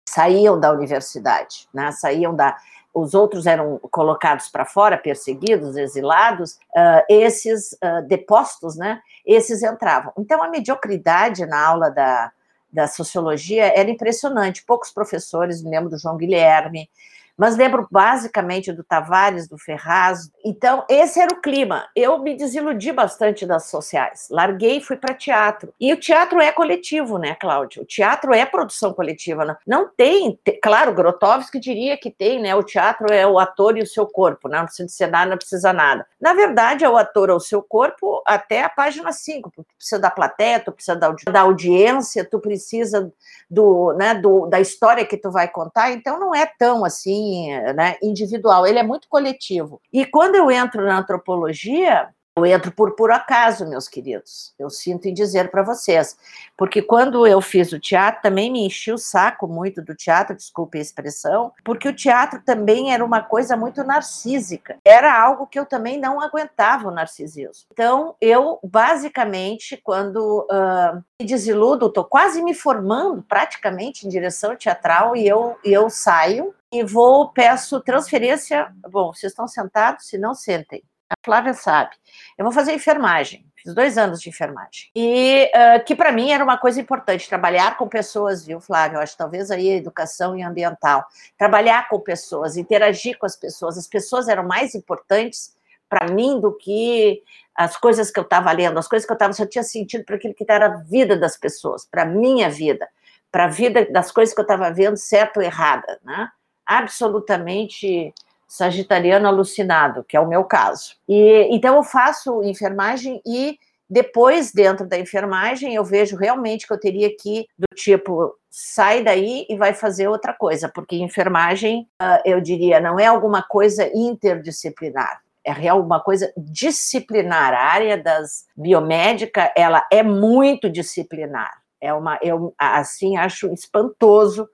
saíam 0.06 0.61
da 0.61 0.70
universidade, 0.70 1.66
né? 1.72 1.90
saíam 1.92 2.35
da 2.35 2.56
os 2.96 3.12
outros 3.12 3.44
eram 3.44 3.78
colocados 3.90 4.48
para 4.48 4.64
fora, 4.64 4.96
perseguidos, 4.96 5.76
exilados, 5.76 6.52
uh, 6.74 7.04
esses 7.11 7.72
uh, 7.74 8.00
depostos, 8.09 8.74
né, 8.74 9.02
esses 9.24 9.62
entravam. 9.62 10.14
Então, 10.16 10.42
a 10.42 10.48
mediocridade 10.48 11.44
na 11.44 11.62
aula 11.62 11.90
da, 11.90 12.32
da 12.72 12.88
sociologia 12.88 13.66
era 13.78 13.90
impressionante. 13.90 14.64
Poucos 14.64 14.90
professores, 14.90 15.62
me 15.62 15.70
lembro 15.70 15.90
do 15.90 15.98
João 15.98 16.16
Guilherme, 16.16 16.88
mas 17.37 17.57
lembro 17.57 17.87
basicamente 17.90 18.72
do 18.72 18.83
Tavares, 18.83 19.49
do 19.49 19.59
Ferraz. 19.59 20.31
Então, 20.44 20.85
esse 20.88 21.20
era 21.20 21.33
o 21.33 21.40
clima. 21.40 21.87
Eu 21.94 22.18
me 22.18 22.35
desiludi 22.35 22.92
bastante 22.92 23.46
das 23.46 23.68
sociais. 23.68 24.29
Larguei 24.31 24.79
e 24.79 24.81
fui 24.81 24.96
para 24.96 25.14
teatro. 25.14 25.72
E 25.79 25.92
o 25.92 26.01
teatro 26.01 26.40
é 26.40 26.51
coletivo, 26.51 27.18
né, 27.18 27.35
Cláudio? 27.35 27.83
O 27.83 27.87
teatro 27.87 28.33
é 28.33 28.44
produção 28.44 28.92
coletiva. 28.92 29.44
Não, 29.44 29.57
não 29.66 29.88
tem, 29.88 30.38
claro, 30.62 30.94
Grotowski 30.94 31.61
diria 31.61 31.96
que 31.96 32.11
tem, 32.11 32.40
né? 32.40 32.55
O 32.55 32.62
teatro 32.62 33.12
é 33.12 33.27
o 33.27 33.38
ator 33.38 33.77
e 33.77 33.83
o 33.83 33.87
seu 33.87 34.07
corpo, 34.07 34.49
né? 34.49 34.59
não 34.59 34.64
precisa 34.64 34.88
ser 34.88 35.07
nada, 35.09 35.31
não 35.31 35.37
precisa 35.37 35.72
nada. 35.72 36.07
Na 36.20 36.33
verdade, 36.33 36.85
é 36.85 36.88
o 36.88 36.96
ator 36.96 37.31
ou 37.31 37.37
o 37.37 37.40
seu 37.40 37.62
corpo 37.62 38.22
até 38.27 38.62
a 38.62 38.68
página 38.68 39.12
5, 39.12 39.51
porque 39.55 39.70
precisa 39.77 40.01
da 40.01 40.11
plateia, 40.11 40.61
tu 40.61 40.72
precisa 40.72 40.96
da, 40.96 41.14
da 41.31 41.40
audiência, 41.42 42.25
tu 42.25 42.40
precisa 42.40 43.12
do, 43.51 43.92
né, 43.92 44.14
do, 44.14 44.46
da 44.46 44.61
história 44.61 45.05
que 45.05 45.16
tu 45.16 45.31
vai 45.31 45.49
contar, 45.49 45.92
então 45.92 46.18
não 46.18 46.35
é 46.35 46.46
tão 46.59 46.85
assim, 46.85 47.25
né, 47.74 47.96
individual, 48.02 48.66
ele 48.66 48.78
é 48.78 48.82
muito 48.82 49.08
coletivo. 49.08 49.80
E 49.92 50.04
quando 50.06 50.34
eu 50.34 50.50
entro 50.50 50.84
na 50.84 50.98
antropologia, 50.98 52.08
eu 52.37 52.44
entro 52.44 52.70
por 52.70 52.94
por 52.94 53.11
acaso, 53.11 53.66
meus 53.66 53.88
queridos. 53.88 54.53
Eu 54.59 54.68
sinto 54.68 55.07
em 55.07 55.14
dizer 55.14 55.51
para 55.51 55.62
vocês, 55.62 56.18
porque 56.57 56.83
quando 56.83 57.27
eu 57.27 57.40
fiz 57.40 57.72
o 57.72 57.81
teatro, 57.81 58.20
também 58.22 58.53
me 58.53 58.66
enchi 58.66 58.92
o 58.92 58.99
saco 58.99 59.49
muito 59.49 59.81
do 59.81 59.94
teatro, 59.94 60.37
desculpe 60.37 60.77
a 60.77 60.81
expressão, 60.83 61.53
porque 61.64 61.88
o 61.88 61.94
teatro 61.94 62.42
também 62.44 62.92
era 62.92 63.03
uma 63.03 63.22
coisa 63.22 63.57
muito 63.57 63.83
narcísica. 63.83 64.77
Era 64.85 65.18
algo 65.18 65.46
que 65.46 65.59
eu 65.59 65.64
também 65.64 65.99
não 65.99 66.20
aguentava 66.20 66.88
o 66.88 66.90
narcisismo. 66.90 67.66
Então, 67.72 68.14
eu 68.20 68.59
basicamente, 68.62 69.77
quando 69.83 70.46
uh, 70.51 71.03
me 71.18 71.27
desiludo, 71.27 71.87
estou 71.87 72.05
quase 72.05 72.42
me 72.42 72.53
formando 72.53 73.22
praticamente 73.22 74.07
em 74.07 74.11
direção 74.11 74.55
teatral 74.55 75.16
e 75.16 75.27
eu, 75.27 75.57
e 75.64 75.72
eu 75.72 75.88
saio 75.88 76.55
e 76.70 76.85
vou 76.85 77.31
peço 77.31 77.81
transferência. 77.81 78.70
Bom, 78.90 79.14
vocês 79.14 79.33
estão 79.33 79.49
sentados? 79.49 80.07
Se 80.07 80.18
não 80.18 80.35
sentem. 80.35 80.83
A 81.08 81.14
Flávia 81.24 81.54
sabe. 81.54 81.90
Eu 82.36 82.44
vou 82.44 82.52
fazer 82.52 82.72
enfermagem. 82.72 83.46
Fiz 83.56 83.74
dois 83.74 83.96
anos 83.96 84.20
de 84.20 84.28
enfermagem. 84.28 84.90
E 84.94 85.50
uh, 85.54 85.84
que 85.84 85.94
para 85.94 86.10
mim 86.10 86.30
era 86.30 86.42
uma 86.42 86.58
coisa 86.58 86.80
importante, 86.80 87.28
trabalhar 87.28 87.76
com 87.76 87.88
pessoas, 87.88 88.44
viu, 88.44 88.60
Flávia? 88.60 88.96
Eu 88.96 89.00
acho 89.00 89.16
talvez 89.16 89.50
aí 89.50 89.68
educação 89.68 90.36
e 90.36 90.42
ambiental. 90.42 91.04
Trabalhar 91.38 91.88
com 91.88 92.00
pessoas, 92.00 92.56
interagir 92.56 93.18
com 93.18 93.26
as 93.26 93.36
pessoas. 93.36 93.78
As 93.78 93.86
pessoas 93.86 94.28
eram 94.28 94.44
mais 94.44 94.74
importantes 94.74 95.56
para 95.88 96.12
mim 96.12 96.40
do 96.40 96.52
que 96.52 97.22
as 97.54 97.76
coisas 97.76 98.10
que 98.10 98.18
eu 98.18 98.24
estava 98.24 98.52
lendo, 98.52 98.78
as 98.78 98.88
coisas 98.88 99.06
que 99.06 99.12
eu 99.12 99.16
estava, 99.16 99.32
só 99.32 99.46
tinha 99.46 99.64
sentido 99.64 100.04
para 100.04 100.16
aquilo 100.16 100.34
que 100.34 100.44
era 100.46 100.66
a 100.66 100.76
vida 100.76 101.16
das 101.16 101.36
pessoas, 101.36 101.86
para 101.86 102.02
a 102.02 102.06
minha 102.06 102.50
vida, 102.50 102.86
para 103.32 103.44
a 103.44 103.48
vida 103.48 103.86
das 103.90 104.12
coisas 104.12 104.34
que 104.34 104.40
eu 104.40 104.44
estava 104.44 104.70
vendo, 104.70 104.96
certo 104.96 105.38
ou 105.38 105.42
errada, 105.42 105.98
né? 106.04 106.28
Absolutamente 106.66 108.12
sagitariano 108.46 109.26
alucinado, 109.26 110.04
que 110.04 110.16
é 110.16 110.20
o 110.20 110.28
meu 110.28 110.44
caso. 110.44 110.94
E 111.09 111.48
então 111.50 111.76
eu 111.76 111.82
faço 111.82 112.42
enfermagem 112.42 113.20
e 113.26 113.59
depois, 113.88 114.52
dentro 114.52 114.87
da 114.87 114.98
enfermagem, 114.98 115.74
eu 115.74 115.85
vejo 115.85 116.16
realmente 116.16 116.66
que 116.66 116.72
eu 116.72 116.80
teria 116.80 117.09
que, 117.16 117.46
do 117.56 117.72
tipo, 117.74 118.35
sai 118.50 119.02
daí 119.02 119.46
e 119.48 119.56
vai 119.56 119.72
fazer 119.72 120.09
outra 120.09 120.35
coisa, 120.35 120.68
porque 120.68 120.96
enfermagem, 120.96 121.88
ah, 122.00 122.20
eu 122.24 122.40
diria, 122.40 122.80
não 122.80 122.98
é 122.98 123.06
alguma 123.06 123.42
coisa 123.42 123.88
interdisciplinar, 123.94 125.20
é 125.44 125.52
real 125.52 125.80
uma 125.80 126.00
coisa 126.00 126.32
disciplinar. 126.37 127.54
A 127.54 127.62
área 127.62 127.96
das 127.96 128.46
biomédica, 128.56 129.52
ela 129.56 129.87
é 129.92 130.02
muito 130.02 130.68
disciplinar. 130.68 131.62
É 131.80 131.94
uma, 131.94 132.18
eu 132.20 132.52
assim 132.59 133.16
acho 133.16 133.52
espantoso 133.52 134.48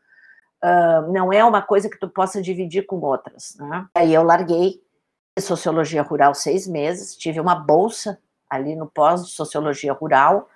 uh, 0.63 1.13
não 1.13 1.33
é 1.33 1.45
uma 1.45 1.63
coisa 1.63 1.89
que 1.89 1.99
tu 1.99 2.09
possa 2.09 2.41
dividir 2.41 2.87
com 2.87 3.01
outras. 3.01 3.57
Né? 3.59 3.87
Aí 3.95 4.15
eu 4.15 4.23
larguei 4.23 4.81
sociologia 5.39 6.03
rural 6.03 6.35
seis 6.35 6.67
meses, 6.67 7.17
tive 7.17 7.41
uma 7.41 7.55
bolsa 7.55 8.19
ali 8.49 8.77
no 8.77 8.87
pós 8.87 9.29
sociologia 9.31 9.93
rural, 9.93 10.49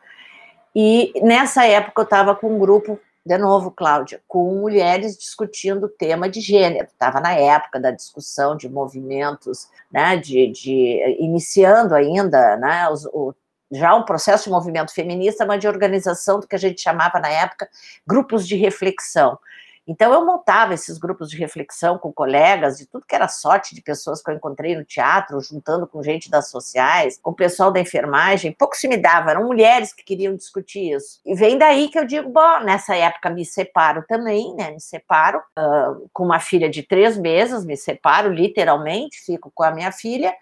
e 0.74 1.12
nessa 1.22 1.66
época 1.66 2.02
eu 2.02 2.04
estava 2.04 2.36
com 2.36 2.54
um 2.54 2.58
grupo, 2.58 3.00
de 3.24 3.38
novo, 3.38 3.70
Cláudia, 3.70 4.20
com 4.28 4.54
mulheres 4.56 5.16
discutindo 5.16 5.84
o 5.86 5.88
tema 5.88 6.28
de 6.28 6.38
gênero. 6.38 6.86
Estava 6.86 7.18
na 7.18 7.32
época 7.32 7.80
da 7.80 7.90
discussão 7.90 8.54
de 8.54 8.68
movimentos, 8.68 9.70
né, 9.90 10.18
de, 10.18 10.48
de 10.48 11.16
iniciando 11.18 11.94
ainda 11.94 12.58
né, 12.58 12.86
os, 12.90 13.06
o, 13.06 13.34
já 13.72 13.94
um 13.94 14.04
processo 14.04 14.44
de 14.44 14.50
movimento 14.50 14.92
feminista, 14.92 15.46
mas 15.46 15.58
de 15.58 15.66
organização 15.66 16.38
do 16.38 16.46
que 16.46 16.54
a 16.54 16.58
gente 16.58 16.82
chamava 16.82 17.18
na 17.18 17.28
época 17.28 17.66
grupos 18.06 18.46
de 18.46 18.54
reflexão. 18.56 19.38
Então, 19.86 20.12
eu 20.12 20.24
montava 20.26 20.74
esses 20.74 20.98
grupos 20.98 21.30
de 21.30 21.36
reflexão 21.36 21.98
com 21.98 22.12
colegas, 22.12 22.78
de 22.78 22.86
tudo 22.86 23.06
que 23.06 23.14
era 23.14 23.28
sorte 23.28 23.74
de 23.74 23.80
pessoas 23.80 24.22
que 24.22 24.30
eu 24.30 24.34
encontrei 24.34 24.76
no 24.76 24.84
teatro, 24.84 25.40
juntando 25.40 25.86
com 25.86 26.02
gente 26.02 26.28
das 26.30 26.50
sociais, 26.50 27.18
com 27.22 27.30
o 27.30 27.34
pessoal 27.34 27.70
da 27.70 27.80
enfermagem, 27.80 28.52
pouco 28.52 28.76
se 28.76 28.88
me 28.88 28.96
dava, 28.96 29.30
eram 29.30 29.44
mulheres 29.44 29.92
que 29.92 30.02
queriam 30.02 30.34
discutir 30.34 30.92
isso. 30.94 31.20
E 31.24 31.34
vem 31.34 31.56
daí 31.56 31.88
que 31.88 31.98
eu 31.98 32.04
digo, 32.04 32.28
bom, 32.28 32.60
nessa 32.60 32.96
época 32.96 33.30
me 33.30 33.44
separo 33.44 34.04
também, 34.08 34.54
né, 34.54 34.72
me 34.72 34.80
separo, 34.80 35.38
uh, 35.58 36.08
com 36.12 36.24
uma 36.24 36.40
filha 36.40 36.68
de 36.68 36.82
três 36.82 37.16
meses, 37.16 37.64
me 37.64 37.76
separo 37.76 38.32
literalmente, 38.32 39.24
fico 39.24 39.52
com 39.54 39.62
a 39.62 39.70
minha 39.70 39.92
filha, 39.92 40.34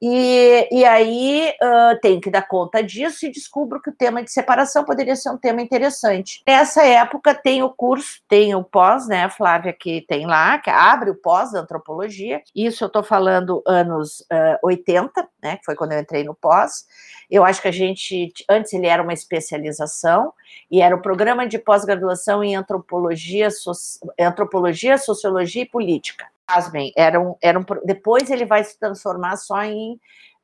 e, 0.00 0.68
e 0.70 0.84
aí 0.84 1.54
uh, 1.62 1.98
tenho 2.02 2.20
que 2.20 2.30
dar 2.30 2.46
conta 2.46 2.82
disso 2.82 3.24
e 3.24 3.30
descubro 3.30 3.80
que 3.80 3.88
o 3.88 3.94
tema 3.94 4.22
de 4.22 4.30
separação 4.30 4.84
poderia 4.84 5.16
ser 5.16 5.30
um 5.30 5.38
tema 5.38 5.62
interessante. 5.62 6.42
Nessa 6.46 6.84
época 6.84 7.34
tem 7.34 7.62
o 7.62 7.70
curso, 7.70 8.20
tem 8.28 8.54
o 8.54 8.62
pós, 8.62 9.08
né, 9.08 9.28
Flávia, 9.30 9.72
que 9.72 10.02
tem 10.06 10.26
lá, 10.26 10.58
que 10.58 10.68
abre 10.68 11.10
o 11.10 11.14
pós 11.14 11.52
da 11.52 11.60
antropologia. 11.60 12.42
Isso 12.54 12.84
eu 12.84 12.88
estou 12.88 13.02
falando 13.02 13.62
anos 13.66 14.20
uh, 14.32 14.58
80, 14.62 15.26
né, 15.42 15.56
que 15.56 15.64
foi 15.64 15.74
quando 15.74 15.92
eu 15.92 16.00
entrei 16.00 16.24
no 16.24 16.34
pós. 16.34 16.84
Eu 17.30 17.44
acho 17.44 17.62
que 17.62 17.68
a 17.68 17.72
gente, 17.72 18.32
antes 18.48 18.72
ele 18.74 18.86
era 18.86 19.02
uma 19.02 19.14
especialização, 19.14 20.32
e 20.70 20.80
era 20.80 20.94
o 20.94 21.02
programa 21.02 21.46
de 21.46 21.58
pós-graduação 21.58 22.44
em 22.44 22.54
antropologia, 22.54 23.50
so, 23.50 23.72
antropologia, 24.18 24.98
sociologia 24.98 25.62
e 25.62 25.68
política 25.68 26.26
pasmem, 26.46 26.92
era 26.96 27.20
um, 27.20 27.34
era 27.42 27.58
um, 27.58 27.64
depois 27.84 28.30
ele 28.30 28.44
vai 28.44 28.62
se 28.62 28.78
transformar 28.78 29.36
só 29.36 29.62
em 29.62 29.94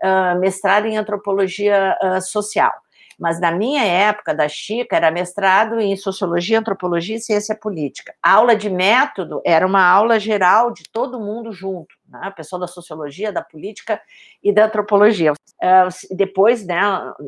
uh, 0.03 0.38
mestrado 0.38 0.87
em 0.87 0.97
antropologia 0.97 1.97
uh, 2.03 2.21
social. 2.21 2.73
Mas 3.19 3.41
na 3.41 3.53
minha 3.53 3.85
época, 3.85 4.35
da 4.35 4.49
Chica, 4.49 4.97
era 4.97 5.11
mestrado 5.11 5.79
em 5.79 5.97
sociologia, 5.97 6.59
antropologia 6.59 7.17
e 7.17 7.21
ciência 7.21 7.55
política. 7.55 8.12
A 8.21 8.33
aula 8.33 8.57
de 8.57 8.69
método 8.69 9.41
era 9.45 9.65
uma 9.65 9.85
aula 9.85 10.19
geral 10.19 10.73
de 10.73 10.83
todo 10.91 11.21
mundo 11.21 11.53
junto, 11.53 11.95
né? 12.09 12.33
pessoal 12.35 12.59
da 12.59 12.67
sociologia, 12.67 13.31
da 13.31 13.43
política 13.43 14.01
e 14.43 14.53
da 14.53 14.65
antropologia. 14.65 15.33
Uh, 15.33 16.17
depois, 16.17 16.67
né, 16.67 16.81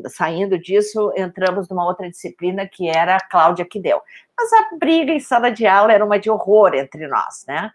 saindo 0.09 0.59
disso, 0.59 1.13
entramos 1.15 1.69
numa 1.69 1.85
outra 1.85 2.09
disciplina 2.09 2.67
que 2.67 2.89
era 2.89 3.15
a 3.15 3.27
Cláudia 3.29 3.63
que 3.63 3.79
deu. 3.79 4.01
Mas 4.37 4.51
a 4.51 4.75
briga 4.77 5.13
em 5.13 5.19
sala 5.21 5.49
de 5.49 5.65
aula 5.65 5.93
era 5.93 6.03
uma 6.03 6.19
de 6.19 6.29
horror 6.29 6.73
entre 6.73 7.07
nós, 7.07 7.45
né? 7.47 7.71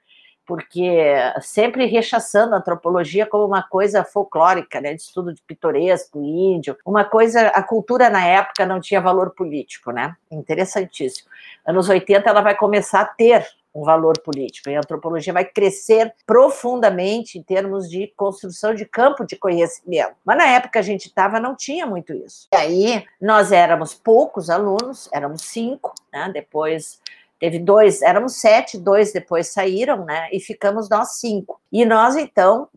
Porque 0.51 1.15
sempre 1.41 1.87
rechaçando 1.87 2.57
a 2.57 2.59
antropologia 2.59 3.25
como 3.25 3.45
uma 3.45 3.63
coisa 3.63 4.03
folclórica, 4.03 4.81
né, 4.81 4.95
de 4.95 5.01
estudo 5.01 5.33
de 5.33 5.41
pitoresco, 5.43 6.21
índio, 6.21 6.77
uma 6.85 7.05
coisa, 7.05 7.47
a 7.51 7.63
cultura 7.63 8.11
na 8.11 8.27
época 8.27 8.67
não 8.67 8.81
tinha 8.81 9.01
valor 9.01 9.31
político, 9.31 9.93
né, 9.93 10.17
interessantíssimo. 10.29 11.29
Anos 11.65 11.89
80 11.89 12.29
ela 12.29 12.41
vai 12.41 12.57
começar 12.57 13.03
a 13.03 13.05
ter 13.05 13.47
um 13.73 13.85
valor 13.85 14.19
político, 14.19 14.69
e 14.69 14.75
a 14.75 14.81
antropologia 14.81 15.33
vai 15.33 15.45
crescer 15.45 16.13
profundamente 16.27 17.39
em 17.39 17.43
termos 17.45 17.89
de 17.89 18.13
construção 18.17 18.75
de 18.75 18.85
campo 18.85 19.25
de 19.25 19.37
conhecimento. 19.37 20.17
Mas 20.25 20.37
na 20.37 20.47
época 20.49 20.73
que 20.73 20.79
a 20.79 20.83
gente 20.83 21.07
estava, 21.07 21.39
não 21.39 21.55
tinha 21.55 21.87
muito 21.87 22.13
isso. 22.13 22.49
E 22.53 22.57
aí, 22.57 23.05
nós 23.21 23.53
éramos 23.53 23.95
poucos 23.95 24.51
alunos, 24.51 25.09
éramos 25.13 25.43
cinco, 25.43 25.95
né? 26.13 26.29
depois 26.35 27.01
Teve 27.41 27.59
dois, 27.59 28.03
éramos 28.03 28.39
sete, 28.39 28.79
dois 28.79 29.15
depois 29.15 29.49
saíram, 29.49 30.05
né? 30.05 30.29
E 30.31 30.39
ficamos 30.39 30.91
nós 30.91 31.19
cinco. 31.19 31.59
E 31.73 31.87
nós, 31.87 32.15
então, 32.15 32.69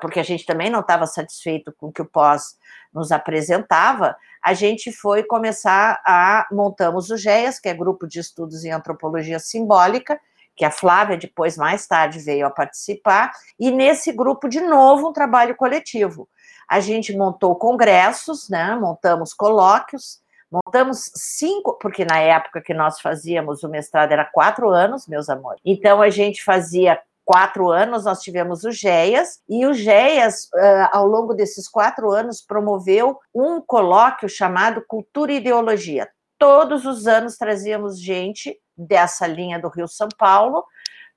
porque 0.00 0.20
a 0.20 0.22
gente 0.22 0.46
também 0.46 0.70
não 0.70 0.80
estava 0.80 1.04
satisfeito 1.04 1.74
com 1.76 1.88
o 1.88 1.92
que 1.92 2.00
o 2.00 2.06
pós 2.06 2.56
nos 2.94 3.10
apresentava, 3.10 4.16
a 4.40 4.54
gente 4.54 4.92
foi 4.92 5.24
começar 5.24 6.00
a 6.06 6.46
montamos 6.52 7.10
o 7.10 7.16
GEAS, 7.16 7.58
que 7.58 7.68
é 7.68 7.74
Grupo 7.74 8.06
de 8.06 8.20
Estudos 8.20 8.64
em 8.64 8.70
Antropologia 8.70 9.40
Simbólica, 9.40 10.20
que 10.54 10.64
a 10.64 10.70
Flávia 10.70 11.16
depois 11.16 11.56
mais 11.56 11.84
tarde 11.84 12.20
veio 12.20 12.46
a 12.46 12.50
participar, 12.50 13.32
e 13.58 13.72
nesse 13.72 14.12
grupo 14.12 14.48
de 14.48 14.60
novo 14.60 15.08
um 15.08 15.12
trabalho 15.12 15.56
coletivo. 15.56 16.28
A 16.68 16.78
gente 16.78 17.16
montou 17.16 17.56
congressos, 17.56 18.48
né? 18.48 18.76
Montamos 18.76 19.34
colóquios, 19.34 20.20
Montamos 20.54 21.10
cinco, 21.16 21.76
porque 21.80 22.04
na 22.04 22.20
época 22.20 22.60
que 22.60 22.72
nós 22.72 23.00
fazíamos 23.00 23.64
o 23.64 23.68
mestrado 23.68 24.12
era 24.12 24.24
quatro 24.24 24.68
anos, 24.68 25.08
meus 25.08 25.28
amores. 25.28 25.60
Então 25.64 26.00
a 26.00 26.10
gente 26.10 26.44
fazia 26.44 27.00
quatro 27.24 27.70
anos, 27.70 28.04
nós 28.04 28.20
tivemos 28.20 28.62
o 28.62 28.70
GEAS, 28.70 29.40
e 29.48 29.66
o 29.66 29.72
GEAS, 29.72 30.44
uh, 30.54 30.88
ao 30.92 31.06
longo 31.06 31.34
desses 31.34 31.68
quatro 31.68 32.12
anos, 32.12 32.40
promoveu 32.40 33.18
um 33.34 33.60
colóquio 33.60 34.28
chamado 34.28 34.84
Cultura 34.86 35.32
e 35.32 35.36
Ideologia. 35.38 36.08
Todos 36.38 36.84
os 36.84 37.08
anos 37.08 37.36
trazíamos 37.36 37.98
gente 37.98 38.56
dessa 38.76 39.26
linha 39.26 39.58
do 39.58 39.68
Rio 39.68 39.88
São 39.88 40.08
Paulo 40.16 40.64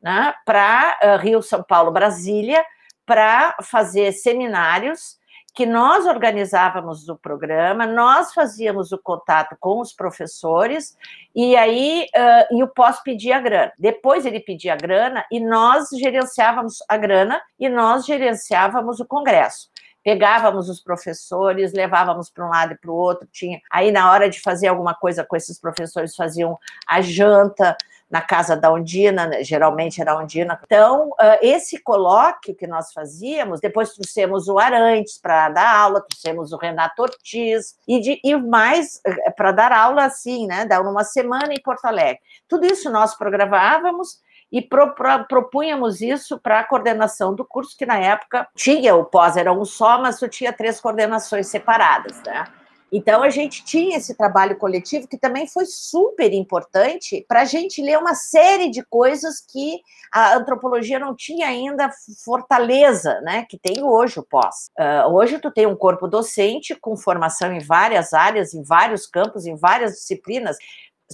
né, 0.02 0.34
para 0.45 0.97
uh, 1.04 1.21
Rio, 1.21 1.43
São 1.43 1.62
Paulo, 1.62 1.91
Brasília, 1.91 2.65
para 3.06 3.56
fazer 3.62 4.13
seminários 4.13 5.17
que 5.58 5.65
nós 5.65 6.06
organizávamos 6.06 7.10
o 7.10 7.15
programa, 7.15 7.88
nós 7.88 8.32
fazíamos 8.32 8.91
o 8.91 8.98
contato 9.00 9.58
com 9.60 9.82
os 9.82 9.91
professores, 9.91 10.96
e 11.36 11.58
aí 11.58 12.06
uh, 12.15 12.56
e 12.56 12.62
o 12.62 12.67
pós 12.67 13.02
pedia 13.02 13.38
a 13.38 13.39
grana. 13.39 13.74
Depois 13.80 14.24
ele 14.24 14.39
pedia 14.39 14.74
a 14.74 14.78
grana 14.78 15.26
e 15.32 15.39
nós 15.39 15.89
gerenciávamos 15.89 16.78
a 16.88 16.96
grana 16.96 17.41
e 17.60 17.67
nós 17.70 18.06
gerenciávamos 18.06 19.00
o 19.00 19.06
congresso 19.08 19.67
pegávamos 20.08 20.70
os 20.70 20.80
professores, 20.80 21.74
levávamos 21.74 22.30
para 22.30 22.46
um 22.46 22.50
lado 22.50 22.72
e 22.72 22.78
para 22.78 22.89
o 22.89 22.96
outro, 22.96 23.28
tinha. 23.30 23.60
Aí 23.70 23.91
na 23.91 24.10
hora 24.10 24.30
de 24.30 24.39
fazer 24.39 24.67
alguma 24.67 24.96
coisa 24.96 25.22
com 25.22 25.36
esses 25.36 25.60
professores 25.60 26.15
faziam 26.15 26.58
a 26.88 27.02
janta, 27.02 27.76
na 28.10 28.22
casa 28.22 28.56
da 28.56 28.72
Undina, 28.72 29.28
né? 29.28 29.43
geralmente 29.43 30.00
era 30.00 30.13
a 30.13 30.17
Undina. 30.17 30.58
Então, 30.63 31.12
esse 31.41 31.78
colóquio 31.78 32.56
que 32.56 32.65
nós 32.65 32.93
fazíamos, 32.93 33.60
depois 33.60 33.91
trouxemos 33.91 34.48
o 34.48 34.58
Arantes 34.58 35.17
para 35.17 35.50
dar 35.50 35.76
aula, 35.76 36.00
trouxemos 36.00 36.54
o 36.54 36.58
Renato 36.58 37.02
Ortiz, 37.02 37.76
e, 37.86 38.00
de, 38.00 38.17
e 38.24 38.34
mais 38.38 39.02
eh, 39.06 39.30
para 39.32 39.52
dar 39.52 39.74
aula 39.74 40.06
assim, 40.06 40.48
né? 40.48 40.65
Dar 40.65 40.80
uma 40.80 41.04
semana 41.04 41.54
em 41.54 41.62
Porto 41.62 41.84
Alegre. 41.84 42.22
Tudo 42.48 42.65
isso 42.65 42.89
nós 42.89 43.13
programávamos 43.13 44.22
e 44.52 44.62
pro, 44.62 44.94
pro, 44.94 45.26
propunhamos 45.28 46.02
isso 46.02 46.40
para 46.40 46.60
a 46.60 46.64
coordenação 46.64 47.36
do 47.36 47.46
curso, 47.46 47.76
que 47.78 47.86
na 47.86 47.98
época 47.98 48.48
tinha 48.56 48.96
o 48.96 49.06
pós, 49.06 49.36
era 49.38 49.52
um 49.52 49.66
só, 49.66 50.02
mas 50.02 50.20
tu 50.20 50.28
tinha 50.28 50.54
três 50.54 50.80
coordenações 50.80 51.48
separadas, 51.48 52.22
né? 52.26 52.46
Então, 52.92 53.22
a 53.22 53.30
gente 53.30 53.66
tinha 53.66 53.98
esse 53.98 54.16
trabalho 54.16 54.58
coletivo 54.58 55.08
que 55.08 55.18
também 55.18 55.46
foi 55.46 55.66
super 55.66 56.32
importante 56.34 57.26
para 57.28 57.42
a 57.42 57.46
gente 57.46 57.82
ler 57.82 57.98
uma 57.98 58.16
série 58.16 58.70
de 58.70 58.82
coisas 58.84 59.42
que 59.42 59.82
a 60.12 60.36
antropologia 60.36 60.98
não 60.98 61.14
tinha 61.14 61.48
ainda 61.48 61.92
fortaleza, 62.24 63.20
né? 63.22 63.46
Que 63.50 63.60
tem 63.60 63.84
hoje 63.84 64.20
o 64.20 64.24
pós. 64.24 64.70
Uh, 64.80 65.14
hoje, 65.14 65.38
tu 65.40 65.52
tem 65.52 65.66
um 65.66 65.76
corpo 65.76 66.08
docente 66.08 66.76
com 66.76 66.96
formação 66.96 67.52
em 67.52 67.60
várias 67.60 68.14
áreas, 68.14 68.54
em 68.54 68.64
vários 68.64 69.06
campos, 69.06 69.46
em 69.46 69.56
várias 69.56 69.94
disciplinas. 69.94 70.58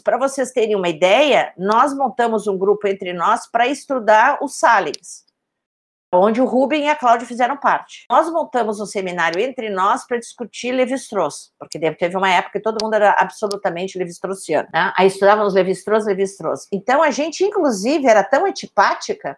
Para 0.01 0.17
vocês 0.17 0.51
terem 0.51 0.75
uma 0.75 0.89
ideia, 0.89 1.53
nós 1.57 1.93
montamos 1.95 2.47
um 2.47 2.57
grupo 2.57 2.87
entre 2.87 3.13
nós 3.13 3.49
para 3.49 3.67
estudar 3.67 4.39
o 4.41 4.47
Salles 4.47 5.23
onde 6.19 6.41
o 6.41 6.45
Rubem 6.45 6.85
e 6.85 6.89
a 6.89 6.95
Cláudia 6.95 7.27
fizeram 7.27 7.57
parte. 7.57 8.05
Nós 8.09 8.29
montamos 8.31 8.79
um 8.79 8.85
seminário 8.85 9.41
entre 9.41 9.69
nós 9.69 10.05
para 10.05 10.17
discutir 10.17 10.71
Levi-Strauss, 10.71 11.51
porque 11.57 11.79
teve 11.79 12.15
uma 12.15 12.29
época 12.29 12.59
que 12.59 12.63
todo 12.63 12.83
mundo 12.83 12.93
era 12.93 13.15
absolutamente 13.17 13.97
Levi-Straussiano. 13.97 14.67
Né? 14.73 14.93
Aí 14.95 15.07
estudávamos 15.07 15.53
Levi-Strauss, 15.53 16.05
Levi-Strauss. 16.05 16.67
Então 16.71 17.01
a 17.01 17.09
gente, 17.09 17.43
inclusive, 17.43 18.07
era 18.07 18.23
tão 18.23 18.45
antipática 18.45 19.37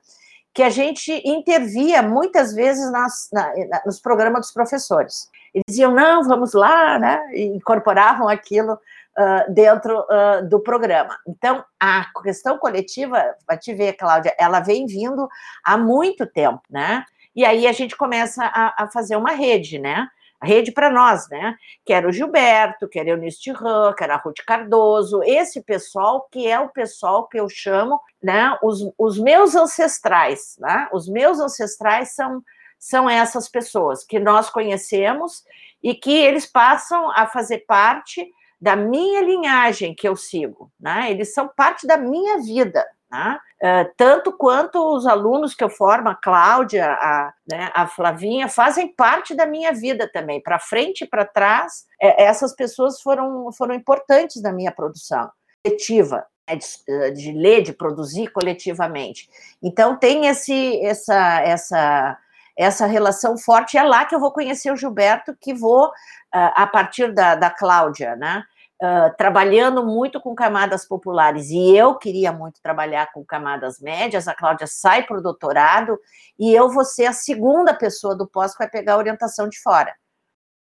que 0.54 0.64
a 0.64 0.70
gente 0.70 1.12
intervia 1.26 2.02
muitas 2.02 2.54
vezes 2.54 2.90
nas, 2.92 3.30
na, 3.32 3.54
nos 3.86 4.00
programas 4.00 4.42
dos 4.42 4.52
professores. 4.52 5.30
Eles 5.54 5.64
diziam, 5.68 5.94
não, 5.94 6.24
vamos 6.24 6.54
lá, 6.54 6.98
né? 6.98 7.22
E 7.34 7.44
incorporavam 7.44 8.28
aquilo 8.30 8.78
uh, 9.18 9.54
dentro 9.54 10.00
uh, 10.00 10.48
do 10.48 10.60
programa. 10.60 11.18
Então, 11.28 11.64
a 11.80 12.06
questão 12.22 12.58
coletiva, 12.58 13.36
vai 13.48 13.58
te 13.58 13.74
ver, 13.74 13.94
Cláudia, 13.94 14.36
ela 14.38 14.60
vem 14.60 14.86
vindo 14.86 15.28
há 15.64 15.78
muito 15.78 16.26
tempo, 16.26 16.62
né? 16.70 17.06
E 17.36 17.44
aí 17.44 17.68
a 17.68 17.72
gente 17.72 17.98
começa 17.98 18.46
a, 18.46 18.84
a 18.84 18.88
fazer 18.88 19.16
uma 19.16 19.32
rede, 19.32 19.78
né? 19.78 20.08
Rede 20.42 20.72
para 20.72 20.90
nós, 20.90 21.28
né? 21.30 21.56
Que 21.86 21.92
era 21.94 22.08
o 22.08 22.12
Gilberto, 22.12 22.88
que 22.88 23.00
era 23.00 23.10
Eunice 23.10 23.42
Tirran, 23.42 23.94
que 23.94 24.04
era 24.04 24.16
a 24.16 24.18
Ruth 24.18 24.44
Cardoso, 24.46 25.22
esse 25.24 25.62
pessoal 25.62 26.28
que 26.32 26.48
é 26.48 26.60
o 26.60 26.70
pessoal 26.70 27.28
que 27.28 27.40
eu 27.40 27.50
chamo, 27.50 28.00
né? 28.22 28.58
Os, 28.62 28.90
os 28.98 29.18
meus 29.18 29.56
ancestrais, 29.56 30.56
né? 30.60 30.88
Os 30.94 31.10
meus 31.10 31.40
ancestrais 31.40 32.14
são, 32.14 32.42
são 32.78 33.10
essas 33.10 33.50
pessoas 33.50 34.04
que 34.04 34.20
nós 34.20 34.50
conhecemos 34.50 35.44
e 35.84 35.94
que 35.94 36.16
eles 36.16 36.46
passam 36.46 37.12
a 37.12 37.28
fazer 37.28 37.60
parte 37.60 38.30
da 38.66 38.76
minha 38.76 39.22
linhagem 39.22 39.94
que 39.94 40.10
eu 40.10 40.16
sigo, 40.16 40.72
né? 40.80 41.12
Eles 41.12 41.36
são 41.36 41.48
parte 41.48 41.86
da 41.86 41.98
minha 41.98 42.40
vida, 42.40 42.84
né? 43.12 43.40
Uh, 43.62 43.94
tanto 43.96 44.34
quanto 44.36 44.80
os 44.96 45.06
alunos 45.06 45.54
que 45.54 45.64
eu 45.64 45.70
formo, 45.70 46.10
a 46.10 46.16
Cláudia, 46.16 46.88
a, 46.88 47.32
né, 47.48 47.70
a 47.76 47.86
Flavinha, 47.86 48.50
fazem 48.50 48.88
parte 48.88 49.36
da 49.36 49.46
minha 49.46 49.72
vida 49.72 50.10
também, 50.12 50.42
para 50.42 50.58
frente 50.58 51.04
e 51.04 51.08
para 51.08 51.24
trás, 51.26 51.86
é, 52.02 52.24
essas 52.24 52.56
pessoas 52.56 53.00
foram, 53.00 53.52
foram 53.52 53.76
importantes 53.76 54.42
na 54.42 54.52
minha 54.52 54.72
produção 54.72 55.30
coletiva, 55.64 56.26
né, 56.50 56.56
de, 56.56 57.12
de, 57.12 57.32
ler, 57.34 57.62
de 57.62 57.72
produzir 57.72 58.32
coletivamente. 58.32 59.30
Então 59.62 59.96
tem 59.96 60.26
esse, 60.26 60.84
essa, 60.84 61.40
essa, 61.42 62.18
essa 62.58 62.86
relação 62.88 63.38
forte, 63.38 63.78
é 63.78 63.84
lá 63.84 64.06
que 64.06 64.16
eu 64.16 64.20
vou 64.20 64.32
conhecer 64.32 64.72
o 64.72 64.76
Gilberto, 64.76 65.38
que 65.40 65.54
vou 65.54 65.86
uh, 65.88 65.92
a 66.34 66.66
partir 66.66 67.14
da, 67.14 67.36
da 67.36 67.52
Cláudia, 67.52 68.16
né? 68.16 68.44
Uh, 68.82 69.16
trabalhando 69.18 69.86
muito 69.86 70.20
com 70.20 70.36
camadas 70.36 70.86
populares, 70.86 71.50
e 71.50 71.74
eu 71.74 71.96
queria 71.96 72.34
muito 72.34 72.62
trabalhar 72.62 73.10
com 73.14 73.24
camadas 73.24 73.80
médias, 73.80 74.28
a 74.28 74.36
Cláudia 74.36 74.68
sai 74.68 75.04
para 75.04 75.18
o 75.18 75.22
doutorado, 75.22 75.98
e 76.38 76.54
eu 76.54 76.70
vou 76.70 76.84
ser 76.84 77.06
a 77.06 77.14
segunda 77.14 77.74
pessoa 77.74 78.14
do 78.14 78.28
pós 78.28 78.52
que 78.52 78.60
vai 78.60 78.70
pegar 78.70 78.96
a 78.96 78.98
orientação 78.98 79.48
de 79.48 79.58
fora. 79.62 79.96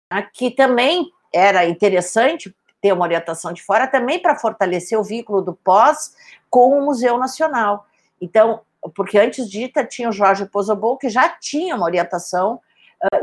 Aqui 0.09 0.51
também 0.51 1.11
era 1.33 1.65
interessante 1.65 2.55
ter 2.81 2.93
uma 2.93 3.03
orientação 3.03 3.51
de 3.51 3.61
fora, 3.61 3.87
também 3.87 4.21
para 4.21 4.39
fortalecer 4.39 4.97
o 4.97 5.03
vínculo 5.03 5.41
do 5.41 5.53
pós 5.53 6.15
com 6.49 6.79
o 6.79 6.85
Museu 6.85 7.17
Nacional. 7.17 7.85
Então, 8.21 8.61
porque 8.95 9.19
antes 9.19 9.49
de 9.49 9.63
Ita 9.65 9.83
tinha 9.83 10.07
o 10.07 10.13
Jorge 10.13 10.45
Pozobol, 10.45 10.97
que 10.97 11.09
já 11.09 11.27
tinha 11.27 11.75
uma 11.75 11.85
orientação 11.85 12.61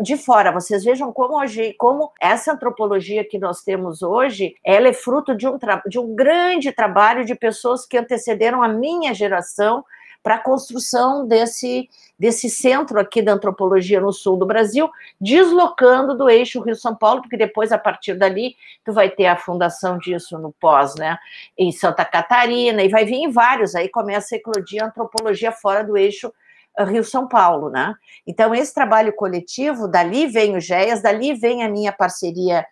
de 0.03 0.17
fora. 0.17 0.53
Vocês 0.53 0.85
vejam 0.85 1.13
como 1.13 1.39
hoje, 1.39 1.75
como 1.75 2.13
essa 2.21 2.53
antropologia 2.53 3.25
que 3.25 3.39
nós 3.39 3.63
temos 3.63 4.03
hoje, 4.03 4.55
ela 4.65 4.89
é 4.89 4.93
fruto 4.93 5.35
de 5.35 5.49
um, 5.49 5.59
de 5.87 5.99
um 5.99 6.15
grande 6.15 6.73
trabalho 6.73 7.25
de 7.25 7.35
pessoas 7.35 7.87
que 7.87 7.99
antecederam 7.99 8.63
a 8.63 8.69
minha 8.69 9.13
geração 9.13 9.85
para 10.23 10.37
a 10.37 10.43
construção 10.43 11.27
desse, 11.27 11.87
desse 12.19 12.49
centro 12.49 12.99
aqui 12.99 13.21
da 13.21 13.35
antropologia 13.35 14.01
no 14.01 14.11
sul 14.11 14.39
do 14.39 14.47
Brasil, 14.47 14.89
deslocando 15.21 16.17
do 16.17 16.31
eixo 16.31 16.63
Rio-São 16.63 16.97
Paulo, 16.97 17.21
porque 17.21 17.37
depois, 17.37 17.73
a 17.73 17.79
partir 17.79 18.15
dali, 18.15 18.57
tu 18.83 18.93
vai 18.93 19.11
ter 19.11 19.27
a 19.27 19.37
fundação 19.37 19.99
disso 19.99 20.39
no 20.39 20.51
pós, 20.51 20.95
né, 20.95 21.19
em 21.59 21.71
Santa 21.71 22.07
Catarina, 22.07 22.83
e 22.83 22.89
vai 22.89 23.05
vir 23.05 23.17
em 23.17 23.31
vários, 23.31 23.75
aí 23.75 23.91
começa 23.91 24.35
a 24.35 24.39
eclodir 24.39 24.83
a 24.83 24.87
antropologia 24.87 25.53
fora 25.53 25.85
do 25.85 25.95
eixo 25.95 26.33
Rio-São 26.83 27.29
Paulo, 27.29 27.71
né? 27.71 27.95
Então, 28.27 28.55
esse 28.55 28.75
trabalho 28.75 29.15
coletivo, 29.15 29.87
dali 29.87 30.27
vem 30.27 30.57
o 30.57 30.61
GEAS, 30.61 31.03
dali 31.03 31.35
vem 31.35 31.63
a 31.63 31.69
minha 31.69 31.93
parceria, 31.93 32.67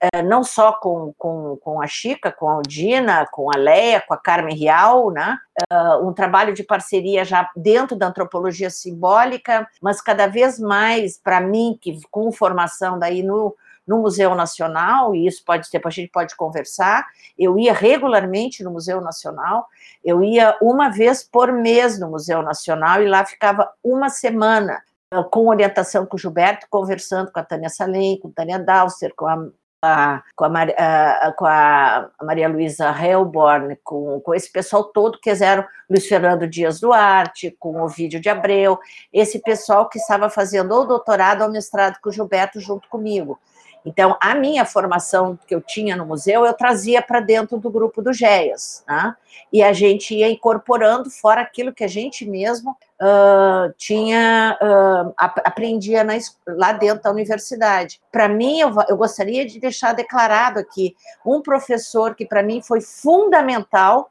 eh, 0.00 0.22
não 0.22 0.44
só 0.44 0.72
com, 0.72 1.14
com, 1.16 1.56
com 1.62 1.80
a 1.80 1.86
Chica, 1.86 2.30
com 2.30 2.48
a 2.48 2.54
Aldina, 2.54 3.26
com 3.30 3.48
a 3.54 3.56
Leia, 3.56 4.00
com 4.00 4.12
a 4.12 4.18
Carmen 4.18 4.54
Rial, 4.54 5.10
né? 5.10 5.38
Uh, 5.72 6.06
um 6.06 6.12
trabalho 6.12 6.52
de 6.52 6.62
parceria 6.62 7.24
já 7.24 7.48
dentro 7.56 7.96
da 7.96 8.08
antropologia 8.08 8.68
simbólica, 8.68 9.66
mas 9.80 10.02
cada 10.02 10.26
vez 10.26 10.58
mais, 10.58 11.18
para 11.18 11.40
mim, 11.40 11.78
que 11.80 11.98
com 12.10 12.30
formação 12.30 12.98
daí 12.98 13.22
no, 13.22 13.56
no 13.86 13.98
Museu 13.98 14.34
Nacional, 14.34 15.14
e 15.14 15.26
isso 15.26 15.42
pode 15.44 15.68
ser, 15.68 15.80
a 15.84 15.90
gente 15.90 16.10
pode 16.10 16.34
conversar. 16.36 17.06
Eu 17.38 17.58
ia 17.58 17.72
regularmente 17.72 18.64
no 18.64 18.70
Museu 18.70 19.00
Nacional, 19.00 19.66
eu 20.04 20.22
ia 20.22 20.56
uma 20.60 20.88
vez 20.88 21.22
por 21.22 21.52
mês 21.52 21.98
no 21.98 22.10
Museu 22.10 22.42
Nacional 22.42 23.02
e 23.02 23.08
lá 23.08 23.24
ficava 23.24 23.70
uma 23.82 24.08
semana 24.08 24.82
ah, 25.10 25.22
com 25.22 25.48
orientação 25.48 26.04
com 26.04 26.16
o 26.16 26.18
Gilberto, 26.18 26.66
conversando 26.68 27.30
com 27.30 27.38
a 27.38 27.44
Tânia 27.44 27.68
Salem, 27.68 28.18
com 28.18 28.28
a 28.28 28.32
Tânia 28.32 28.58
Dalster, 28.58 29.12
com 29.14 29.26
a 29.26 29.46
a, 29.82 30.22
com, 30.34 30.44
a, 30.44 30.62
a, 30.62 31.32
com 31.32 31.46
a 31.46 32.10
Maria 32.22 32.48
Luísa 32.48 32.90
Helborn, 32.90 33.76
com, 33.84 34.20
com 34.20 34.34
esse 34.34 34.50
pessoal 34.50 34.84
todo 34.84 35.20
que 35.20 35.30
eram 35.30 35.64
Luiz 35.88 36.06
Fernando 36.06 36.46
Dias 36.46 36.80
Duarte, 36.80 37.54
com 37.58 37.80
o 37.82 37.88
Vídeo 37.88 38.20
de 38.20 38.28
Abreu, 38.28 38.78
esse 39.12 39.38
pessoal 39.40 39.88
que 39.88 39.98
estava 39.98 40.28
fazendo 40.28 40.72
ou 40.72 40.86
doutorado 40.86 41.42
ou 41.42 41.50
mestrado 41.50 41.98
com 42.02 42.08
o 42.08 42.12
Gilberto 42.12 42.60
junto 42.60 42.88
comigo. 42.88 43.38
Então, 43.86 44.16
a 44.20 44.34
minha 44.34 44.64
formação 44.64 45.38
que 45.46 45.54
eu 45.54 45.60
tinha 45.60 45.94
no 45.94 46.04
museu, 46.04 46.44
eu 46.44 46.52
trazia 46.52 47.00
para 47.00 47.20
dentro 47.20 47.56
do 47.56 47.70
grupo 47.70 48.02
do 48.02 48.12
GEAS, 48.12 48.84
né? 48.86 49.14
e 49.52 49.62
a 49.62 49.72
gente 49.72 50.12
ia 50.12 50.28
incorporando 50.28 51.08
fora 51.08 51.40
aquilo 51.40 51.72
que 51.72 51.84
a 51.84 51.88
gente 51.88 52.28
mesmo 52.28 52.76
uh, 53.00 53.72
tinha, 53.76 54.58
uh, 54.60 55.14
aprendia 55.16 56.02
na, 56.02 56.14
lá 56.48 56.72
dentro 56.72 57.04
da 57.04 57.12
universidade. 57.12 58.00
Para 58.10 58.28
mim, 58.28 58.58
eu, 58.58 58.74
eu 58.88 58.96
gostaria 58.96 59.46
de 59.46 59.60
deixar 59.60 59.92
declarado 59.92 60.58
aqui, 60.58 60.96
um 61.24 61.40
professor 61.40 62.16
que 62.16 62.26
para 62.26 62.42
mim 62.42 62.60
foi 62.60 62.80
fundamental 62.80 64.10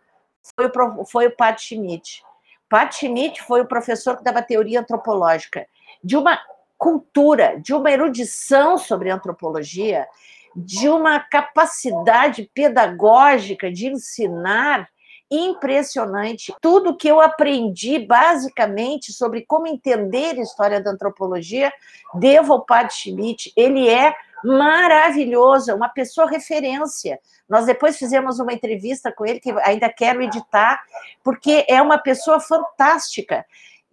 foi 0.55 0.67
o, 0.67 1.05
foi 1.05 1.27
o 1.27 1.35
Pat 1.35 1.59
Schmidt. 1.59 2.23
Pat 2.69 2.93
Schmidt 2.93 3.41
foi 3.43 3.61
o 3.61 3.67
professor 3.67 4.15
que 4.15 4.23
dava 4.23 4.41
teoria 4.41 4.79
antropológica, 4.79 5.65
de 6.03 6.15
uma 6.15 6.39
cultura, 6.85 7.59
de 7.59 7.73
uma 7.73 7.89
erudição 7.89 8.77
sobre 8.77 9.09
antropologia, 9.09 10.07
de 10.55 10.87
uma 10.87 11.19
capacidade 11.19 12.47
pedagógica 12.53 13.71
de 13.71 13.87
ensinar 13.87 14.87
impressionante. 15.31 16.53
Tudo 16.61 16.95
que 16.95 17.07
eu 17.07 17.19
aprendi 17.19 17.97
basicamente 17.97 19.11
sobre 19.11 19.43
como 19.47 19.65
entender 19.65 20.37
a 20.37 20.43
história 20.43 20.79
da 20.79 20.91
antropologia, 20.91 21.73
devo 22.13 22.53
ao 22.53 22.63
Padre 22.63 22.93
Schmidt. 22.93 23.51
Ele 23.57 23.89
é 23.89 24.13
maravilhoso, 24.43 25.73
uma 25.73 25.89
pessoa 25.89 26.29
referência. 26.29 27.19
Nós 27.49 27.65
depois 27.65 27.97
fizemos 27.97 28.39
uma 28.39 28.53
entrevista 28.53 29.11
com 29.11 29.25
ele, 29.25 29.39
que 29.39 29.49
ainda 29.63 29.89
quero 29.89 30.21
editar, 30.21 30.79
porque 31.23 31.65
é 31.67 31.81
uma 31.81 31.97
pessoa 31.97 32.39
fantástica. 32.39 33.43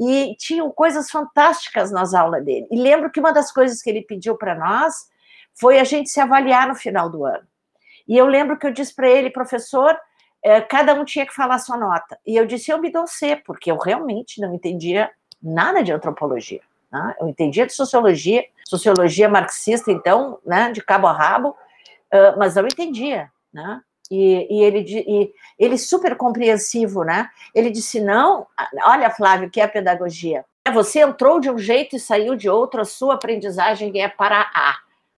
E 0.03 0.35
tinham 0.37 0.71
coisas 0.71 1.11
fantásticas 1.11 1.93
nas 1.93 2.13
aulas 2.13 2.45
dele. 2.45 2.67
E 2.71 2.77
lembro 2.77 3.11
que 3.11 3.21
uma 3.21 3.33
das 3.33 3.53
coisas 3.53 3.81
que 3.81 3.89
ele 3.89 4.03
pediu 4.03 4.37
para 4.37 4.55
nós 4.55 5.09
foi 5.55 5.79
a 5.79 5.85
gente 5.85 6.11
se 6.11 6.21
avaliar 6.21 6.67
no 6.67 6.75
final 6.75 7.09
do 7.09 7.25
ano. 7.25 7.47
E 8.09 8.17
eu 8.19 8.27
lembro 8.27 8.59
que 8.59 8.67
eu 8.67 8.73
disse 8.73 8.95
para 8.95 9.09
ele, 9.09 9.31
professor, 9.31 9.97
é, 10.43 10.61
cada 10.61 10.95
um 10.95 11.05
tinha 11.05 11.25
que 11.25 11.35
falar 11.35 11.59
sua 11.59 11.77
nota. 11.77 12.19
E 12.27 12.37
eu 12.37 12.45
disse, 12.45 12.71
eu 12.71 12.79
me 12.79 12.91
dou 12.91 13.07
C, 13.07 13.37
porque 13.37 13.71
eu 13.71 13.77
realmente 13.77 14.41
não 14.41 14.53
entendia 14.53 15.11
nada 15.41 15.83
de 15.85 15.93
antropologia. 15.93 16.63
Né? 16.91 17.15
Eu 17.21 17.29
entendia 17.29 17.67
de 17.67 17.73
sociologia, 17.73 18.45
sociologia 18.67 19.29
marxista, 19.29 19.93
então, 19.93 20.39
né, 20.45 20.73
de 20.73 20.83
cabo 20.83 21.07
a 21.07 21.13
rabo, 21.13 21.57
mas 22.37 22.57
não 22.57 22.67
entendia. 22.67 23.31
Né? 23.53 23.81
E, 24.15 24.47
e, 24.51 24.63
ele, 24.63 24.85
e 24.87 25.33
ele 25.59 25.79
super 25.79 26.15
compreensivo, 26.19 27.03
né? 27.03 27.31
Ele 27.55 27.71
disse, 27.71 27.99
não, 27.99 28.47
olha, 28.85 29.09
Flávio, 29.09 29.49
que 29.49 29.59
é 29.59 29.65
a 29.65 29.69
pedagogia. 29.69 30.45
Você 30.75 31.01
entrou 31.01 31.41
de 31.41 31.51
um 31.51 31.57
jeito 31.57 31.97
e 31.97 31.99
saiu 31.99 32.37
de 32.37 32.47
outro, 32.47 32.83
a 32.83 32.85
sua 32.85 33.15
aprendizagem 33.15 34.03
é 34.03 34.09
para 34.09 34.51
A. 34.55 34.77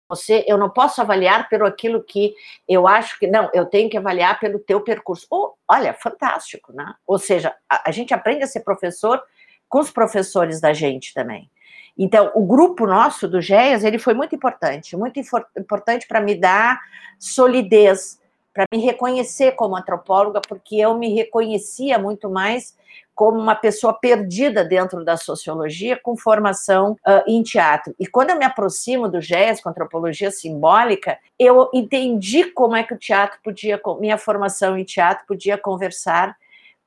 Você, 0.09 0.45
eu 0.47 0.57
não 0.57 0.71
posso 0.71 1.01
avaliar 1.01 1.49
pelo 1.49 1.67
aquilo 1.67 2.05
que 2.05 2.35
eu 2.69 2.87
acho 2.87 3.19
que 3.19 3.27
não, 3.27 3.51
eu 3.53 3.67
tenho 3.67 3.91
que 3.91 3.97
avaliar 3.97 4.39
pelo 4.39 4.61
teu 4.61 4.81
percurso. 4.81 5.27
Olha, 5.69 5.93
fantástico, 5.93 6.73
né? 6.73 6.95
Ou 7.05 7.19
seja, 7.19 7.53
a, 7.69 7.89
a 7.89 7.91
gente 7.91 8.15
aprende 8.15 8.45
a 8.45 8.47
ser 8.47 8.61
professor 8.61 9.21
com 9.69 9.81
os 9.81 9.91
professores 9.91 10.61
da 10.61 10.73
gente 10.73 11.13
também. 11.13 11.51
Então, 11.99 12.31
o 12.33 12.47
grupo 12.47 12.87
nosso 12.87 13.27
do 13.27 13.41
GEAS, 13.41 13.83
ele 13.83 13.99
foi 13.99 14.15
muito 14.15 14.37
importante, 14.37 14.97
muito 14.97 15.19
importante 15.59 16.07
para 16.07 16.21
me 16.21 16.37
dar 16.37 16.81
solidez, 17.19 18.23
para 18.55 18.67
me 18.73 18.81
reconhecer 18.81 19.53
como 19.53 19.77
antropóloga, 19.77 20.41
porque 20.41 20.77
eu 20.77 20.97
me 20.97 21.13
reconhecia 21.13 21.99
muito 21.99 22.31
mais 22.31 22.77
como 23.13 23.39
uma 23.39 23.55
pessoa 23.55 23.93
perdida 23.93 24.65
dentro 24.65 25.05
da 25.05 25.17
sociologia 25.17 25.99
com 26.01 26.17
formação 26.17 26.93
uh, 27.07 27.23
em 27.27 27.43
teatro. 27.43 27.95
E 27.99 28.07
quando 28.07 28.31
eu 28.31 28.39
me 28.39 28.45
aproximo 28.45 29.09
do 29.09 29.21
GES, 29.21 29.61
com 29.61 29.69
antropologia 29.69 30.31
simbólica, 30.31 31.19
eu 31.39 31.69
entendi 31.75 32.45
como 32.53 32.77
é 32.77 32.83
que 32.85 32.95
o 32.95 32.99
teatro 32.99 33.39
podia, 33.43 33.81
minha 34.01 34.19
formação 34.19 34.79
em 34.79 34.85
teatro 34.85 35.25
podia 35.27 35.59
conversar 35.59 36.37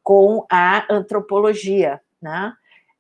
com 0.02 0.46
a 0.50 0.86
antropologia, 0.90 2.00
né? 2.22 2.54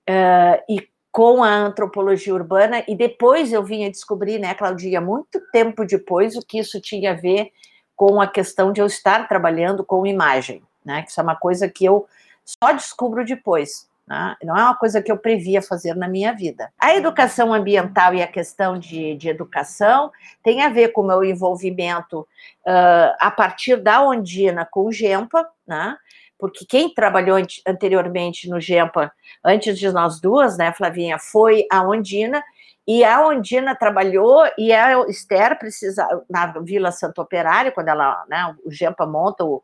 Uh, 0.10 0.64
e 0.74 0.88
com 1.10 1.44
a 1.44 1.50
antropologia 1.50 2.34
urbana, 2.34 2.84
e 2.88 2.96
depois 2.96 3.52
eu 3.52 3.64
vim 3.64 3.86
a 3.86 3.90
descobrir, 3.90 4.38
né, 4.38 4.54
Claudinha, 4.54 5.02
muito 5.02 5.42
tempo 5.52 5.84
depois, 5.84 6.36
o 6.36 6.46
que 6.46 6.60
isso 6.60 6.80
tinha 6.80 7.12
a 7.12 7.16
ver 7.16 7.50
com 7.98 8.22
a 8.22 8.28
questão 8.28 8.72
de 8.72 8.80
eu 8.80 8.86
estar 8.86 9.28
trabalhando 9.28 9.84
com 9.84 10.06
imagem, 10.06 10.64
né, 10.86 11.02
que 11.02 11.10
isso 11.10 11.20
é 11.20 11.24
uma 11.24 11.36
coisa 11.36 11.68
que 11.68 11.84
eu 11.84 12.08
só 12.46 12.72
descubro 12.72 13.26
depois. 13.26 13.90
Né? 14.08 14.36
Não 14.44 14.56
é 14.56 14.64
uma 14.64 14.76
coisa 14.76 15.02
que 15.02 15.12
eu 15.12 15.18
previa 15.18 15.62
fazer 15.62 15.96
na 15.96 16.08
minha 16.08 16.32
vida. 16.32 16.72
A 16.80 16.96
educação 16.96 17.54
ambiental 17.54 18.14
e 18.14 18.22
a 18.22 18.28
questão 18.28 18.80
de, 18.80 19.16
de 19.16 19.28
educação 19.28 20.12
tem 20.42 20.62
a 20.62 20.70
ver 20.70 20.90
com 20.94 21.02
o 21.02 21.08
meu 21.08 21.24
envolvimento 21.26 22.22
uh, 22.22 23.16
a 23.20 23.30
partir 23.30 23.76
da 23.78 24.02
Ondina 24.02 24.66
com 24.66 24.86
o 24.86 24.92
GEMPA, 24.92 25.46
né? 25.68 25.98
porque 26.40 26.66
quem 26.66 26.94
trabalhou 26.94 27.38
anteriormente 27.68 28.48
no 28.48 28.62
GEMPA, 28.62 29.12
antes 29.44 29.78
de 29.78 29.92
nós 29.92 30.22
duas, 30.22 30.58
né, 30.58 30.72
Flavinha, 30.72 31.18
foi 31.18 31.66
a 31.72 31.82
Ondina, 31.82 32.44
e 32.88 33.04
a 33.04 33.28
Ondina 33.28 33.76
trabalhou, 33.76 34.46
e 34.58 34.72
a 34.72 35.06
Esther 35.10 35.60
precisa, 35.60 36.08
na 36.30 36.48
Vila 36.62 36.92
Santo 36.92 37.22
Operário, 37.22 37.74
quando 37.74 37.90
ela, 37.90 38.24
né, 38.30 38.56
o 38.64 38.72
GEMPA 38.72 39.06
monta 39.06 39.44
o, 39.44 39.62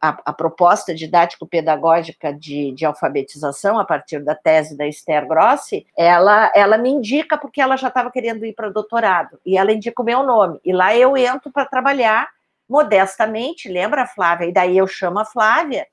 a, 0.00 0.16
a 0.26 0.32
proposta 0.32 0.94
didático-pedagógica 0.94 2.32
de, 2.32 2.72
de, 2.72 2.86
alfabetização 2.86 3.78
a 3.78 3.84
partir 3.84 4.22
da 4.22 4.36
tese 4.36 4.76
da 4.76 4.86
Esther 4.86 5.26
Grossi, 5.26 5.84
ela, 5.96 6.52
ela 6.54 6.78
me 6.78 6.90
indica 6.90 7.36
porque 7.36 7.60
ela 7.60 7.76
já 7.76 7.88
estava 7.88 8.10
querendo 8.10 8.46
ir 8.46 8.54
para 8.54 8.70
doutorado, 8.70 9.40
e 9.44 9.58
ela 9.58 9.72
indica 9.72 10.00
o 10.00 10.04
meu 10.04 10.22
nome, 10.22 10.60
e 10.64 10.72
lá 10.72 10.96
eu 10.96 11.16
entro 11.16 11.50
para 11.50 11.66
trabalhar 11.66 12.28
modestamente, 12.68 13.68
lembra, 13.68 14.06
Flávia? 14.06 14.46
E 14.46 14.52
daí 14.52 14.78
eu 14.78 14.86
chamo 14.86 15.18
a 15.18 15.24
Flávia 15.24 15.84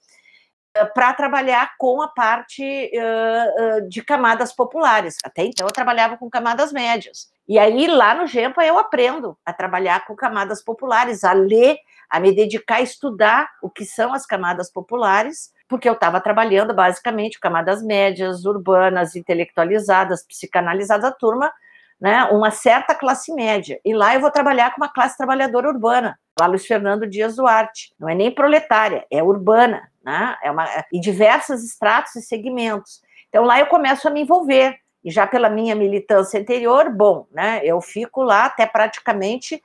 para 0.85 1.13
trabalhar 1.13 1.71
com 1.77 2.01
a 2.01 2.07
parte 2.07 2.63
uh, 2.63 3.77
uh, 3.83 3.89
de 3.89 4.01
camadas 4.01 4.53
populares. 4.53 5.17
Até 5.23 5.43
então 5.43 5.67
eu 5.67 5.73
trabalhava 5.73 6.17
com 6.17 6.29
camadas 6.29 6.71
médias. 6.71 7.29
E 7.47 7.57
aí 7.57 7.87
lá 7.87 8.13
no 8.15 8.27
Gempa 8.27 8.65
eu 8.65 8.77
aprendo 8.77 9.37
a 9.45 9.53
trabalhar 9.53 10.05
com 10.05 10.15
camadas 10.15 10.63
populares, 10.63 11.23
a 11.23 11.33
ler 11.33 11.77
a 12.09 12.19
me 12.19 12.33
dedicar 12.33 12.75
a 12.75 12.81
estudar 12.81 13.49
o 13.61 13.69
que 13.69 13.85
são 13.85 14.13
as 14.13 14.25
camadas 14.25 14.71
populares, 14.71 15.51
porque 15.67 15.87
eu 15.87 15.93
estava 15.93 16.21
trabalhando 16.21 16.73
basicamente 16.73 17.39
camadas 17.39 17.83
médias, 17.83 18.45
urbanas, 18.45 19.15
intelectualizadas, 19.15 20.25
psicanalizadas, 20.25 21.05
a 21.05 21.11
turma, 21.11 21.51
né, 21.99 22.23
uma 22.25 22.51
certa 22.51 22.95
classe 22.95 23.33
média. 23.33 23.79
E 23.83 23.93
lá 23.93 24.13
eu 24.13 24.21
vou 24.21 24.31
trabalhar 24.31 24.73
com 24.73 24.81
uma 24.81 24.91
classe 24.91 25.17
trabalhadora 25.17 25.67
urbana, 25.67 26.17
lá 26.39 26.47
Luiz 26.47 26.65
Fernando 26.65 27.07
Dias 27.07 27.35
Duarte. 27.35 27.93
Não 27.99 28.07
é 28.07 28.15
nem 28.15 28.31
proletária, 28.31 29.05
é 29.11 29.21
urbana, 29.21 29.89
né, 30.07 30.37
é 30.41 30.49
uma, 30.49 30.65
em 30.93 31.01
diversos 31.01 31.65
estratos 31.65 32.15
e 32.15 32.21
segmentos. 32.21 33.01
Então 33.27 33.43
lá 33.43 33.59
eu 33.59 33.67
começo 33.67 34.07
a 34.07 34.11
me 34.11 34.21
envolver. 34.21 34.79
E 35.03 35.11
já 35.11 35.27
pela 35.27 35.49
minha 35.49 35.75
militância 35.75 36.39
anterior, 36.39 36.89
bom, 36.89 37.27
né, 37.29 37.59
eu 37.63 37.81
fico 37.81 38.23
lá 38.23 38.45
até 38.45 38.65
praticamente 38.65 39.61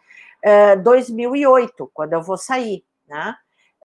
2008, 0.83 1.88
quando 1.94 2.14
eu 2.14 2.22
vou 2.22 2.37
sair, 2.37 2.85
né? 3.09 3.37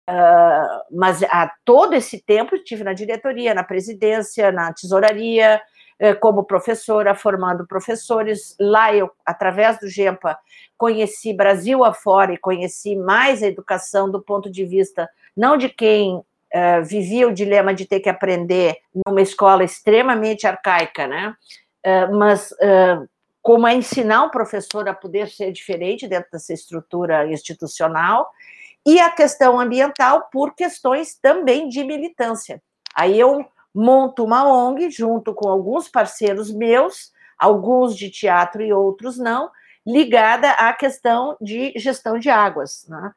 Uh, 0.09 0.97
mas 0.97 1.21
há 1.23 1.53
todo 1.63 1.93
esse 1.93 2.19
tempo 2.19 2.55
estive 2.55 2.83
na 2.83 2.93
diretoria, 2.93 3.53
na 3.53 3.63
presidência, 3.63 4.51
na 4.51 4.73
tesouraria, 4.73 5.61
uh, 6.01 6.19
como 6.19 6.45
professora, 6.45 7.13
formando 7.13 7.67
professores. 7.67 8.55
Lá 8.59 8.95
eu, 8.95 9.11
através 9.23 9.79
do 9.79 9.87
GEMPA, 9.87 10.39
conheci 10.77 11.31
Brasil 11.33 11.83
afora 11.83 12.33
e 12.33 12.37
conheci 12.37 12.95
mais 12.95 13.43
a 13.43 13.47
educação 13.47 14.09
do 14.09 14.19
ponto 14.19 14.49
de 14.49 14.65
vista 14.65 15.07
não 15.35 15.55
de 15.55 15.69
quem 15.69 16.23
uh, 16.57 16.83
vivia 16.83 17.27
o 17.27 17.33
dilema 17.33 17.73
de 17.73 17.85
ter 17.85 17.99
que 17.99 18.09
aprender 18.09 18.77
numa 19.05 19.21
escola 19.21 19.63
extremamente 19.63 20.47
arcaica, 20.47 21.07
né? 21.07 21.35
mas 22.19 22.53
como 23.41 23.65
é 23.65 23.73
ensinar 23.73 24.23
um 24.23 24.29
professor 24.29 24.89
a 24.89 24.93
poder 24.93 25.29
ser 25.29 25.53
diferente 25.53 26.05
dentro 26.05 26.29
dessa 26.33 26.51
estrutura 26.51 27.25
institucional, 27.31 28.29
e 28.85 29.01
a 29.01 29.09
questão 29.09 29.59
ambiental 29.59 30.29
por 30.31 30.55
questões 30.55 31.15
também 31.15 31.67
de 31.67 31.83
militância. 31.83 32.61
Aí 32.95 33.19
eu 33.19 33.45
monto 33.75 34.23
uma 34.23 34.47
ONG 34.47 34.89
junto 34.89 35.33
com 35.33 35.49
alguns 35.49 35.89
parceiros 35.89 36.49
meus, 36.49 37.11
alguns 37.37 37.95
de 37.95 38.09
teatro 38.09 38.63
e 38.63 38.71
outros 38.71 39.17
não, 39.17 39.51
ligada 39.85 40.51
à 40.51 40.73
questão 40.73 41.37
de 41.39 41.73
gestão 41.75 42.17
de 42.17 42.29
águas, 42.29 42.85
né? 42.87 43.11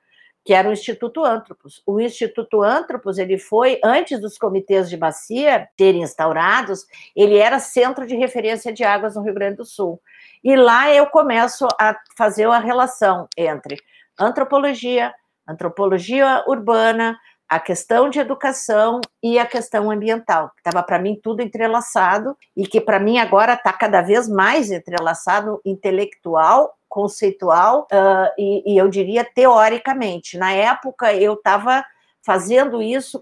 Que 0.51 0.55
era 0.55 0.69
o 0.69 0.73
Instituto 0.73 1.25
Antropos. 1.25 1.81
O 1.87 2.01
Instituto 2.01 2.61
Antropos, 2.61 3.19
ele 3.19 3.39
foi, 3.39 3.81
antes 3.85 4.21
dos 4.21 4.37
comitês 4.37 4.91
de 4.91 4.97
bacia 4.97 5.69
serem 5.79 6.03
instaurados, 6.03 6.89
ele 7.15 7.39
era 7.39 7.61
centro 7.61 8.05
de 8.05 8.17
referência 8.17 8.73
de 8.73 8.83
águas 8.83 9.15
no 9.15 9.23
Rio 9.23 9.33
Grande 9.33 9.59
do 9.59 9.65
Sul. 9.65 10.03
E 10.43 10.57
lá 10.57 10.93
eu 10.93 11.07
começo 11.07 11.69
a 11.81 11.97
fazer 12.19 12.49
a 12.49 12.59
relação 12.59 13.29
entre 13.37 13.77
antropologia, 14.19 15.15
antropologia 15.47 16.43
urbana, 16.49 17.17
a 17.51 17.59
questão 17.59 18.09
de 18.09 18.21
educação 18.21 19.01
e 19.21 19.37
a 19.37 19.45
questão 19.45 19.91
ambiental, 19.91 20.51
que 20.51 20.61
estava 20.61 20.85
para 20.85 21.01
mim 21.01 21.19
tudo 21.21 21.43
entrelaçado 21.43 22.37
e 22.57 22.65
que 22.65 22.81
para 22.81 23.01
mim 23.01 23.19
agora 23.19 23.55
está 23.55 23.73
cada 23.73 24.01
vez 24.01 24.29
mais 24.29 24.71
entrelaçado 24.71 25.61
intelectual, 25.65 26.79
conceitual 26.89 27.89
uh, 27.93 28.31
e, 28.39 28.75
e 28.75 28.79
eu 28.79 28.89
diria 28.89 29.25
teoricamente. 29.25 30.39
Na 30.39 30.53
época 30.53 31.13
eu 31.13 31.35
estava 31.35 31.85
fazendo 32.25 32.81
isso, 32.81 33.21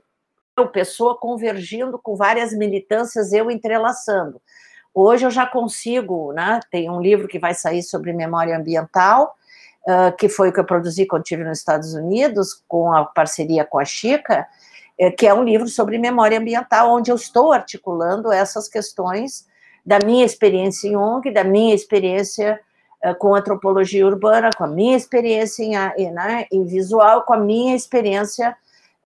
eu, 0.58 0.68
pessoa 0.68 1.16
convergindo 1.16 1.98
com 1.98 2.14
várias 2.14 2.52
militâncias, 2.52 3.32
eu 3.32 3.50
entrelaçando. 3.50 4.42
Hoje 4.92 5.24
eu 5.24 5.30
já 5.30 5.46
consigo, 5.46 6.34
né? 6.34 6.60
Tem 6.70 6.90
um 6.90 7.00
livro 7.00 7.28
que 7.28 7.38
vai 7.38 7.54
sair 7.54 7.82
sobre 7.82 8.12
memória 8.12 8.58
ambiental, 8.58 9.34
uh, 9.88 10.14
que 10.16 10.28
foi 10.28 10.50
o 10.50 10.52
que 10.52 10.60
eu 10.60 10.64
produzi 10.64 11.06
quando 11.06 11.22
estive 11.22 11.44
nos 11.44 11.58
Estados 11.58 11.94
Unidos, 11.94 12.62
com 12.68 12.92
a 12.92 13.06
parceria 13.06 13.64
com 13.64 13.78
a 13.78 13.84
Chica, 13.84 14.46
uh, 15.00 15.16
que 15.16 15.26
é 15.26 15.32
um 15.32 15.42
livro 15.42 15.66
sobre 15.66 15.96
memória 15.96 16.38
ambiental, 16.38 16.92
onde 16.92 17.10
eu 17.10 17.16
estou 17.16 17.52
articulando 17.52 18.30
essas 18.30 18.68
questões 18.68 19.46
da 19.84 19.98
minha 20.04 20.26
experiência 20.26 20.86
em 20.86 20.96
ONG, 20.96 21.30
da 21.30 21.42
minha 21.42 21.74
experiência 21.74 22.60
uh, 23.02 23.14
com 23.14 23.34
antropologia 23.34 24.06
urbana, 24.06 24.50
com 24.56 24.64
a 24.64 24.68
minha 24.68 24.96
experiência 24.96 25.64
em, 25.96 26.10
né, 26.12 26.46
em 26.52 26.64
visual, 26.64 27.22
com 27.22 27.32
a 27.32 27.38
minha 27.38 27.74
experiência 27.74 28.54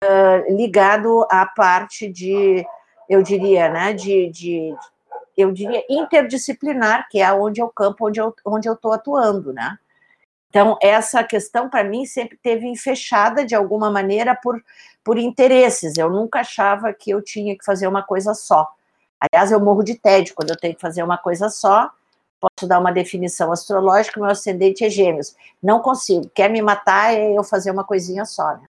uh, 0.04 0.54
ligado 0.54 1.26
à 1.30 1.46
parte 1.46 2.06
de, 2.06 2.66
eu 3.08 3.22
diria, 3.22 3.70
né, 3.70 3.94
de, 3.94 4.28
de, 4.28 4.74
eu 5.34 5.50
diria, 5.50 5.82
interdisciplinar, 5.88 7.08
que 7.10 7.20
é 7.20 7.32
onde 7.32 7.60
é 7.60 7.64
o 7.64 7.70
campo 7.70 8.08
onde 8.08 8.20
eu 8.20 8.34
onde 8.44 8.68
eu 8.68 8.74
estou 8.74 8.92
atuando, 8.92 9.52
né? 9.52 9.78
Então, 10.48 10.78
essa 10.80 11.22
questão, 11.22 11.68
para 11.68 11.84
mim, 11.84 12.06
sempre 12.06 12.38
teve 12.42 12.74
fechada 12.76 13.44
de 13.44 13.54
alguma 13.54 13.90
maneira 13.90 14.34
por, 14.34 14.62
por 15.04 15.18
interesses. 15.18 15.96
Eu 15.98 16.10
nunca 16.10 16.40
achava 16.40 16.92
que 16.92 17.10
eu 17.10 17.22
tinha 17.22 17.56
que 17.56 17.64
fazer 17.64 17.86
uma 17.86 18.02
coisa 18.02 18.34
só. 18.34 18.68
Aliás, 19.20 19.50
eu 19.50 19.60
morro 19.60 19.82
de 19.82 19.94
tédio 19.94 20.34
quando 20.34 20.50
eu 20.50 20.56
tenho 20.56 20.74
que 20.74 20.80
fazer 20.80 21.02
uma 21.02 21.18
coisa 21.18 21.48
só. 21.48 21.90
Posso 22.38 22.68
dar 22.68 22.78
uma 22.78 22.92
definição 22.92 23.50
astrológica, 23.50 24.20
meu 24.20 24.30
ascendente 24.30 24.84
é 24.84 24.90
gêmeos. 24.90 25.34
Não 25.62 25.80
consigo. 25.80 26.30
Quer 26.34 26.50
me 26.50 26.60
matar 26.60 27.14
é 27.14 27.36
eu 27.36 27.42
fazer 27.42 27.70
uma 27.70 27.84
coisinha 27.84 28.24
só. 28.24 28.54
Né? 28.54 28.64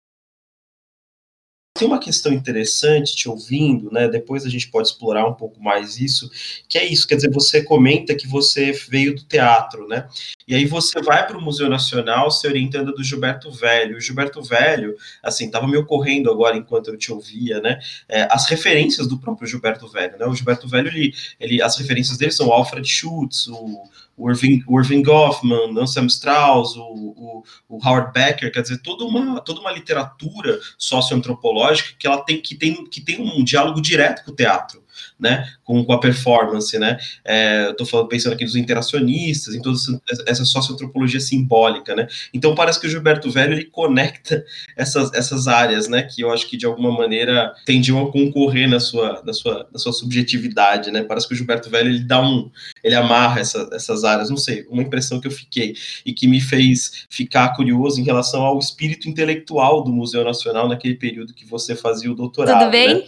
Tem 1.75 1.87
uma 1.87 1.99
questão 1.99 2.31
interessante 2.31 3.15
te 3.15 3.27
ouvindo, 3.27 3.89
né? 3.91 4.07
Depois 4.07 4.45
a 4.45 4.49
gente 4.49 4.69
pode 4.69 4.89
explorar 4.89 5.27
um 5.27 5.33
pouco 5.33 5.61
mais 5.61 5.97
isso, 5.97 6.29
que 6.69 6.77
é 6.77 6.85
isso, 6.85 7.07
quer 7.07 7.15
dizer, 7.15 7.31
você 7.31 7.63
comenta 7.63 8.15
que 8.15 8.27
você 8.27 8.71
veio 8.71 9.15
do 9.15 9.23
teatro, 9.23 9.87
né? 9.87 10.07
E 10.47 10.55
aí 10.55 10.65
você 10.65 11.01
vai 11.01 11.25
para 11.25 11.37
o 11.37 11.41
Museu 11.41 11.69
Nacional 11.69 12.29
se 12.31 12.47
orientando 12.47 12.93
do 12.93 13.03
Gilberto 13.03 13.51
Velho. 13.51 13.97
O 13.97 14.01
Gilberto 14.01 14.41
Velho, 14.41 14.95
assim, 15.21 15.45
estava 15.45 15.67
me 15.67 15.77
ocorrendo 15.77 16.29
agora 16.29 16.57
enquanto 16.57 16.89
eu 16.89 16.97
te 16.97 17.11
ouvia, 17.11 17.59
né? 17.61 17.79
É, 18.07 18.27
as 18.31 18.47
referências 18.47 19.07
do 19.07 19.17
próprio 19.17 19.47
Gilberto 19.47 19.87
Velho, 19.87 20.17
né? 20.17 20.25
O 20.25 20.35
Gilberto 20.35 20.67
Velho, 20.67 20.87
ele, 20.87 21.13
ele, 21.39 21.61
as 21.61 21.77
referências 21.77 22.17
dele 22.17 22.31
são 22.31 22.51
Alfred 22.51 22.87
Schutz, 22.87 23.47
o 23.47 23.83
o 24.15 24.29
Irving, 24.29 24.63
o 24.67 24.79
Irving 24.79 25.01
Goffman, 25.01 25.77
Anselm 25.77 26.05
Strauss, 26.07 26.75
o, 26.75 26.81
o, 26.81 27.43
o, 27.67 27.87
Howard 27.87 28.11
Becker, 28.13 28.51
quer 28.51 28.61
dizer, 28.61 28.79
toda 28.81 29.03
uma, 29.03 29.41
toda 29.41 29.59
uma 29.59 29.71
literatura 29.71 30.59
socioantropológica 30.77 31.95
que 31.97 32.05
ela 32.05 32.23
tem 32.23 32.39
que, 32.39 32.55
tem 32.55 32.85
que 32.85 33.01
tem 33.01 33.19
um 33.19 33.43
diálogo 33.43 33.81
direto 33.81 34.23
com 34.23 34.31
o 34.31 34.35
teatro 34.35 34.82
né, 35.19 35.47
com, 35.63 35.83
com 35.83 35.93
a 35.93 35.99
performance, 35.99 36.77
né, 36.77 36.97
é, 37.23 37.67
eu 37.67 37.75
tô 37.75 37.85
falando, 37.85 38.07
pensando 38.07 38.33
aqui 38.33 38.43
nos 38.43 38.55
interacionistas, 38.55 39.55
em 39.55 39.61
toda 39.61 39.75
essa, 39.75 40.23
essa 40.27 40.45
socioantropologia 40.45 41.19
simbólica, 41.19 41.95
né, 41.95 42.07
então 42.33 42.55
parece 42.55 42.79
que 42.79 42.87
o 42.87 42.89
Gilberto 42.89 43.29
Velho, 43.29 43.53
ele 43.53 43.65
conecta 43.65 44.45
essas, 44.75 45.13
essas 45.13 45.47
áreas, 45.47 45.87
né, 45.87 46.03
que 46.03 46.21
eu 46.21 46.31
acho 46.31 46.47
que 46.47 46.57
de 46.57 46.65
alguma 46.65 46.91
maneira 46.91 47.53
tendiam 47.65 48.03
a 48.03 48.11
concorrer 48.11 48.67
na 48.67 48.79
sua, 48.79 49.21
na 49.25 49.33
sua, 49.33 49.67
na 49.71 49.79
sua 49.79 49.93
subjetividade, 49.93 50.91
né, 50.91 51.03
parece 51.03 51.27
que 51.27 51.33
o 51.33 51.37
Gilberto 51.37 51.69
Velho, 51.69 51.89
ele 51.89 52.03
dá 52.03 52.21
um, 52.21 52.49
ele 52.83 52.95
amarra 52.95 53.39
essa, 53.39 53.69
essas 53.73 54.03
áreas, 54.03 54.29
não 54.29 54.37
sei, 54.37 54.65
uma 54.69 54.81
impressão 54.81 55.19
que 55.19 55.27
eu 55.27 55.31
fiquei, 55.31 55.75
e 56.05 56.13
que 56.13 56.27
me 56.27 56.41
fez 56.41 57.05
ficar 57.09 57.55
curioso 57.55 57.99
em 57.99 58.03
relação 58.03 58.43
ao 58.43 58.59
espírito 58.59 59.09
intelectual 59.09 59.83
do 59.83 59.91
Museu 59.91 60.23
Nacional 60.23 60.67
naquele 60.67 60.95
período 60.95 61.33
que 61.33 61.45
você 61.45 61.75
fazia 61.75 62.11
o 62.11 62.15
doutorado. 62.15 62.59
Tudo 62.59 62.71
bem? 62.71 62.95
Né? 62.95 63.03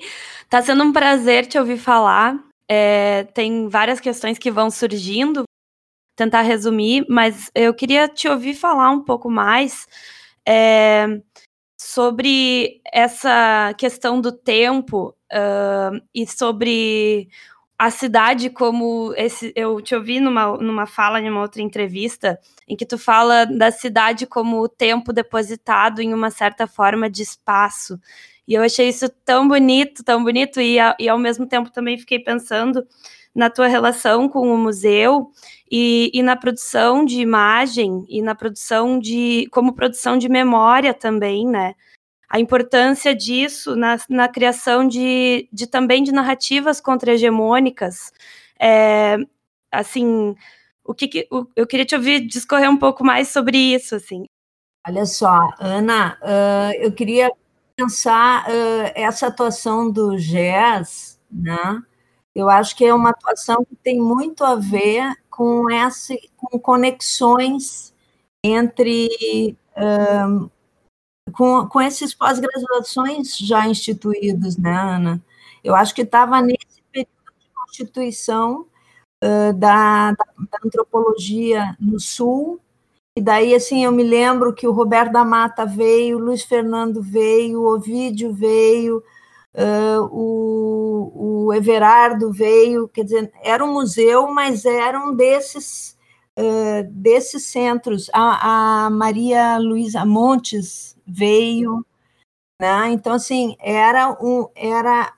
Tá 0.49 0.61
sendo 0.61 0.83
um 0.83 0.93
prazer 0.93 1.45
te 1.45 1.57
ouvir 1.57 1.77
falar. 1.77 2.39
É, 2.69 3.23
tem 3.33 3.67
várias 3.67 3.99
questões 3.99 4.37
que 4.37 4.51
vão 4.51 4.69
surgindo, 4.69 5.43
tentar 6.15 6.41
resumir, 6.41 7.05
mas 7.09 7.51
eu 7.53 7.73
queria 7.73 8.07
te 8.07 8.27
ouvir 8.27 8.55
falar 8.55 8.89
um 8.89 9.03
pouco 9.03 9.29
mais 9.29 9.87
é, 10.47 11.21
sobre 11.79 12.81
essa 12.91 13.73
questão 13.77 14.21
do 14.21 14.31
tempo 14.31 15.15
uh, 15.31 16.01
e 16.13 16.25
sobre 16.25 17.27
a 17.77 17.91
cidade 17.91 18.49
como 18.49 19.13
esse 19.17 19.51
eu 19.55 19.81
te 19.81 19.93
ouvi 19.93 20.19
numa, 20.19 20.57
numa 20.57 20.85
fala 20.85 21.19
em 21.19 21.29
uma 21.29 21.41
outra 21.41 21.61
entrevista 21.61 22.39
em 22.67 22.75
que 22.75 22.85
tu 22.85 22.97
fala 22.97 23.45
da 23.45 23.69
cidade 23.69 24.25
como 24.25 24.61
o 24.61 24.69
tempo 24.69 25.11
depositado 25.11 26.01
em 26.01 26.13
uma 26.13 26.31
certa 26.31 26.67
forma 26.67 27.09
de 27.09 27.21
espaço 27.21 27.99
e 28.47 28.53
eu 28.53 28.63
achei 28.63 28.89
isso 28.89 29.09
tão 29.23 29.47
bonito, 29.47 30.03
tão 30.03 30.23
bonito, 30.23 30.61
e, 30.61 30.77
e 30.99 31.09
ao 31.09 31.17
mesmo 31.17 31.47
tempo 31.47 31.71
também 31.71 31.97
fiquei 31.97 32.19
pensando 32.19 32.85
na 33.33 33.49
tua 33.49 33.67
relação 33.67 34.29
com 34.29 34.53
o 34.53 34.57
museu 34.57 35.31
e, 35.69 36.09
e, 36.13 36.23
na 36.23 36.35
produção 36.35 37.03
de 37.03 37.19
imagem 37.19 38.05
e 38.07 38.21
na 38.21 38.33
produção 38.33 38.97
de 38.97 39.47
como 39.51 39.73
produção 39.73 40.17
de 40.17 40.29
memória 40.29 40.93
também, 40.93 41.45
né? 41.45 41.75
A 42.29 42.39
importância 42.39 43.13
disso 43.13 43.75
na, 43.75 43.97
na 44.09 44.27
criação 44.27 44.87
de, 44.87 45.49
de 45.51 45.67
também 45.67 46.03
de 46.03 46.11
narrativas 46.11 46.79
contra-hegemônicas. 46.79 48.11
É, 48.59 49.17
assim, 49.71 50.35
o 50.83 50.93
que, 50.93 51.07
que 51.07 51.27
o, 51.31 51.45
eu 51.55 51.67
queria 51.67 51.85
te 51.85 51.95
ouvir 51.95 52.21
discorrer 52.21 52.69
um 52.69 52.77
pouco 52.77 53.03
mais 53.03 53.29
sobre 53.29 53.57
isso, 53.57 53.95
assim. 53.95 54.25
Olha 54.87 55.05
só, 55.05 55.51
Ana, 55.59 56.17
uh, 56.21 56.73
eu 56.79 56.91
queria 56.91 57.31
pensar 57.75 58.45
uh, 58.45 58.91
essa 58.95 59.27
atuação 59.27 59.91
do 59.91 60.15
jazz, 60.17 61.19
né? 61.29 61.83
Eu 62.33 62.49
acho 62.49 62.75
que 62.75 62.85
é 62.85 62.93
uma 62.93 63.11
atuação 63.11 63.63
que 63.65 63.75
tem 63.75 63.99
muito 63.99 64.43
a 64.43 64.55
ver 64.55 65.15
com 65.29 65.69
essa, 65.69 66.13
com 66.35 66.59
conexões 66.59 67.93
entre 68.43 69.57
um, 69.77 70.49
com, 71.33 71.67
com 71.67 71.81
esses 71.81 72.13
pós-graduações 72.13 73.37
já 73.37 73.67
instituídos, 73.67 74.57
né, 74.57 74.71
Ana? 74.71 75.23
Eu 75.63 75.75
acho 75.75 75.95
que 75.95 76.01
estava 76.01 76.41
nesse 76.41 76.81
período 76.91 77.09
de 77.39 77.49
constituição 77.53 78.67
uh, 79.23 79.53
da, 79.53 80.11
da 80.11 80.25
antropologia 80.63 81.75
no 81.79 81.99
Sul 81.99 82.59
e 83.17 83.21
daí, 83.21 83.55
assim, 83.55 83.85
eu 83.85 83.91
me 83.93 84.03
lembro 84.03 84.53
que 84.53 84.67
o 84.67 84.73
Roberto 84.73 85.13
da 85.13 85.23
Mata 85.23 85.65
veio, 85.65 86.17
o 86.17 86.19
Luiz 86.19 86.43
Fernando 86.43 87.01
veio, 87.01 87.61
o 87.61 87.73
Ovídio 87.73 88.33
veio, 88.33 89.01
uh, 89.53 90.03
o, 90.11 91.45
o, 91.45 91.53
Everardo 91.53 92.31
veio, 92.33 92.89
quer 92.89 93.05
dizer, 93.05 93.31
era 93.41 93.63
um 93.63 93.71
museu, 93.71 94.27
mas 94.33 94.65
era 94.65 94.99
um 94.99 95.15
desses, 95.15 95.97
uh, 96.37 96.83
desses 96.91 97.45
centros. 97.45 98.09
A, 98.13 98.85
a, 98.85 98.89
Maria 98.89 99.57
Luísa 99.59 100.05
Montes 100.05 100.97
veio, 101.07 101.85
né? 102.61 102.91
Então, 102.91 103.13
assim, 103.13 103.55
era 103.61 104.11
um, 104.21 104.49
era 104.53 105.13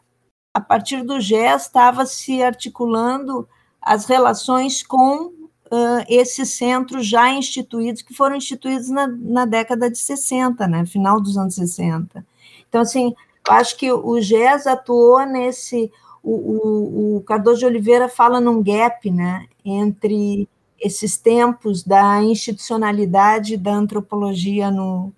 a 0.54 0.62
partir 0.62 1.04
do 1.04 1.20
GES 1.20 1.64
estava 1.64 2.06
se 2.06 2.44
articulando 2.44 3.48
as 3.82 4.06
relações 4.06 4.84
com 4.84 5.37
uh, 5.72 6.06
esses 6.10 6.50
centros 6.52 7.08
já 7.08 7.30
instituídos, 7.30 8.02
que 8.02 8.14
foram 8.14 8.36
instituídos 8.36 8.90
na, 8.90 9.08
na 9.08 9.46
década 9.46 9.90
de 9.90 9.98
60, 9.98 10.68
né, 10.68 10.86
final 10.86 11.22
dos 11.22 11.38
anos 11.38 11.56
60. 11.56 12.26
Então, 12.68 12.82
assim, 12.82 13.14
acho 13.50 13.78
que 13.78 13.92
o 13.92 14.20
GES 14.20 14.68
atuou 14.68 15.26
nesse. 15.26 15.92
O, 16.24 16.32
o, 16.32 17.18
o 17.18 17.22
Cardoso 17.22 17.60
de 17.60 17.66
Oliveira 17.66 18.10
fala 18.10 18.42
num 18.42 18.62
gap 18.62 19.10
né, 19.10 19.48
entre 19.64 20.48
esses 20.80 21.18
tempos 21.18 21.84
da 21.84 22.22
institucionalidade 22.22 23.56
da 23.56 23.74
antropologia 23.74 24.70
no, 24.70 25.14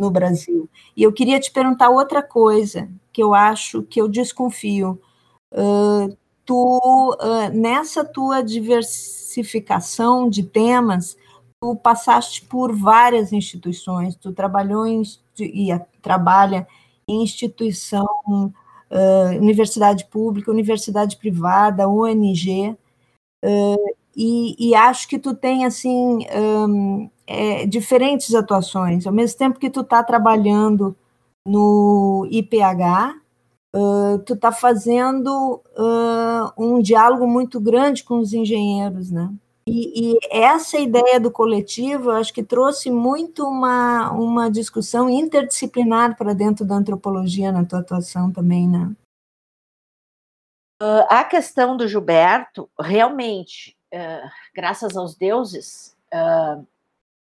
no 0.00 0.10
Brasil. 0.10 0.68
E 0.96 1.02
eu 1.02 1.12
queria 1.12 1.38
te 1.38 1.50
perguntar 1.50 1.90
outra 1.90 2.22
coisa 2.22 2.88
que 3.12 3.22
eu 3.22 3.34
acho 3.34 3.82
que 3.82 4.00
eu 4.00 4.08
desconfio. 4.08 5.00
Uh, 5.52 6.16
tu, 6.48 7.14
uh, 7.20 7.50
nessa 7.52 8.02
tua 8.02 8.42
diversificação 8.42 10.30
de 10.30 10.42
temas, 10.42 11.14
tu 11.60 11.76
passaste 11.76 12.42
por 12.46 12.74
várias 12.74 13.34
instituições, 13.34 14.16
tu 14.16 14.32
trabalhou 14.32 14.86
em, 14.86 15.02
e 15.38 15.68
trabalha 16.00 16.66
em 17.06 17.22
instituição, 17.22 18.06
uh, 18.32 19.36
universidade 19.38 20.06
pública, 20.06 20.50
universidade 20.50 21.18
privada, 21.18 21.86
ONG, 21.86 22.74
uh, 23.44 23.98
e, 24.16 24.70
e, 24.70 24.74
acho 24.74 25.06
que 25.06 25.18
tu 25.18 25.34
tem, 25.34 25.66
assim, 25.66 26.26
um, 26.34 27.08
é, 27.26 27.66
diferentes 27.66 28.34
atuações, 28.34 29.06
ao 29.06 29.12
mesmo 29.12 29.38
tempo 29.38 29.60
que 29.60 29.70
tu 29.70 29.82
está 29.82 30.02
trabalhando 30.02 30.96
no 31.46 32.26
IPH, 32.30 33.14
uh, 33.74 34.18
tu 34.24 34.34
está 34.34 34.52
fazendo 34.52 35.62
uh, 35.76 36.52
um 36.56 36.80
diálogo 36.80 37.26
muito 37.26 37.60
grande 37.60 38.04
com 38.04 38.18
os 38.18 38.32
engenheiros, 38.32 39.10
né? 39.10 39.32
E, 39.66 40.14
e, 40.14 40.18
essa 40.30 40.78
ideia 40.78 41.20
do 41.20 41.30
coletivo, 41.30 42.10
eu 42.10 42.16
acho 42.16 42.32
que 42.32 42.42
trouxe 42.42 42.90
muito 42.90 43.46
uma, 43.46 44.10
uma 44.12 44.50
discussão 44.50 45.10
interdisciplinar 45.10 46.16
para 46.16 46.34
dentro 46.34 46.64
da 46.64 46.74
antropologia 46.74 47.52
na 47.52 47.66
tua 47.66 47.80
atuação 47.80 48.32
também, 48.32 48.66
né? 48.66 48.90
Uh, 50.80 51.04
a 51.10 51.22
questão 51.22 51.76
do 51.76 51.86
Gilberto, 51.86 52.70
realmente, 52.80 53.76
uh, 53.92 54.30
graças 54.54 54.96
aos 54.96 55.14
deuses, 55.14 55.94
uh, 56.14 56.66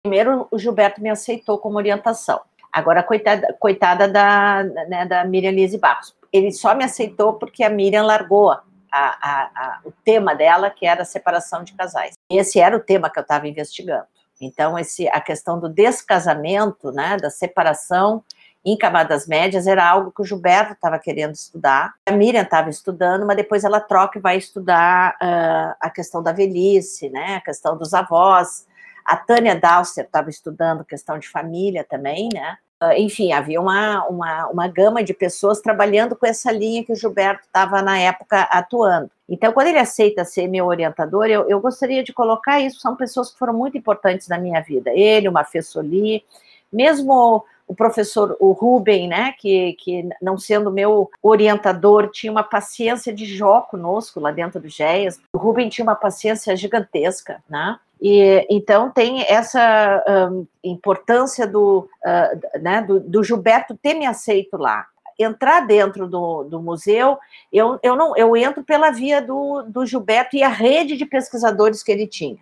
primeiro 0.03 0.47
o 0.51 0.59
Gilberto 0.59 1.01
me 1.01 1.09
aceitou 1.09 1.57
como 1.57 1.77
orientação. 1.77 2.41
Agora, 2.71 3.01
coitada, 3.01 3.51
coitada 3.59 4.07
da, 4.07 4.63
né, 4.63 5.05
da 5.07 5.25
Miriam 5.25 5.51
Lise 5.51 5.79
Barros 5.79 6.15
ele 6.38 6.51
só 6.51 6.75
me 6.75 6.83
aceitou 6.83 7.33
porque 7.33 7.63
a 7.63 7.69
Miriam 7.69 8.03
largou 8.03 8.51
a, 8.51 8.61
a, 8.91 9.49
a, 9.55 9.79
o 9.85 9.91
tema 10.03 10.33
dela, 10.33 10.69
que 10.69 10.85
era 10.85 11.01
a 11.01 11.05
separação 11.05 11.63
de 11.63 11.73
casais. 11.73 12.13
Esse 12.29 12.59
era 12.59 12.75
o 12.75 12.79
tema 12.79 13.09
que 13.09 13.19
eu 13.19 13.21
estava 13.21 13.47
investigando. 13.47 14.05
Então, 14.39 14.77
esse, 14.77 15.07
a 15.09 15.19
questão 15.19 15.59
do 15.59 15.67
descasamento, 15.67 16.91
né, 16.91 17.17
da 17.17 17.29
separação 17.29 18.23
em 18.63 18.77
camadas 18.77 19.27
médias 19.27 19.65
era 19.65 19.88
algo 19.88 20.11
que 20.11 20.21
o 20.21 20.25
Gilberto 20.25 20.73
estava 20.73 20.99
querendo 20.99 21.33
estudar, 21.33 21.93
a 22.05 22.11
Miriam 22.11 22.41
estava 22.41 22.69
estudando, 22.69 23.25
mas 23.25 23.38
depois 23.38 23.63
ela 23.63 23.79
troca 23.79 24.19
e 24.19 24.21
vai 24.21 24.38
estudar 24.38 25.15
uh, 25.21 25.75
a 25.79 25.89
questão 25.89 26.21
da 26.21 26.33
velhice, 26.33 27.09
né, 27.09 27.38
a 27.38 27.41
questão 27.41 27.77
dos 27.77 27.93
avós. 27.93 28.67
A 29.05 29.15
Tânia 29.15 29.55
Dalster 29.55 30.03
estava 30.03 30.29
estudando 30.29 30.83
questão 30.83 31.17
de 31.17 31.29
família 31.29 31.85
também, 31.89 32.27
né? 32.33 32.57
Uh, 32.82 32.93
enfim, 32.95 33.32
havia 33.32 33.59
uma, 33.59 34.05
uma, 34.05 34.47
uma 34.49 34.67
gama 34.67 35.03
de 35.03 35.11
pessoas 35.11 35.59
trabalhando 35.59 36.15
com 36.15 36.28
essa 36.28 36.51
linha 36.51 36.84
que 36.84 36.91
o 36.91 36.95
Gilberto 36.95 37.41
estava 37.45 37.82
na 37.82 37.97
época 37.97 38.41
atuando. 38.43 39.09
Então, 39.28 39.51
quando 39.51 39.67
ele 39.67 39.80
aceita 39.80 40.23
ser 40.23 40.47
meu 40.47 40.67
orientador, 40.67 41.25
eu, 41.25 41.49
eu 41.49 41.59
gostaria 41.59 42.03
de 42.03 42.13
colocar 42.13 42.59
isso, 42.59 42.80
são 42.80 42.95
pessoas 42.95 43.32
que 43.32 43.39
foram 43.39 43.53
muito 43.53 43.78
importantes 43.78 44.28
na 44.28 44.38
minha 44.38 44.61
vida. 44.61 44.91
Ele, 44.91 45.28
o 45.28 45.32
Mafê 45.32 45.61
Soli, 45.61 46.23
mesmo 46.71 47.43
o 47.67 47.75
professor, 47.75 48.38
o 48.39 48.53
Ruben, 48.53 49.09
né, 49.09 49.34
que, 49.38 49.73
que 49.73 50.07
não 50.21 50.38
sendo 50.38 50.71
meu 50.71 51.11
orientador, 51.21 52.09
tinha 52.09 52.32
uma 52.32 52.43
paciência 52.43 53.13
de 53.13 53.25
Jó 53.25 53.61
conosco 53.61 54.19
lá 54.19 54.32
dentro 54.32 54.61
do 54.61 54.69
GEAS. 54.69 55.19
O 55.34 55.38
Ruben 55.38 55.67
tinha 55.67 55.84
uma 55.84 55.95
paciência 55.95 56.55
gigantesca, 56.55 57.43
né? 57.49 57.78
E, 58.02 58.45
então 58.50 58.91
tem 58.91 59.24
essa 59.28 60.04
um, 60.32 60.45
importância 60.64 61.48
do, 61.48 61.89
uh, 62.06 62.60
né, 62.62 62.82
do, 62.82 63.00
do, 63.00 63.24
Gilberto 63.24 63.76
ter 63.76 63.95
me 63.95 64.06
aceito 64.06 64.58
lá. 64.58 64.86
Entrar 65.18 65.62
dentro 65.62 66.08
do, 66.08 66.43
do 66.43 66.62
museu, 66.62 67.18
eu, 67.52 67.80
eu, 67.82 67.95
não, 67.95 68.16
eu 68.16 68.38
entro 68.38 68.64
pela 68.64 68.91
via 68.91 69.20
do, 69.20 69.64
do 69.64 69.84
Gilberto 69.84 70.36
e 70.36 70.43
a 70.43 70.48
rede 70.48 70.95
de 70.95 71.08
pesquisadores 71.08 71.82
que 71.82 71.91
ele 71.91 72.06
tinha. 72.06 72.38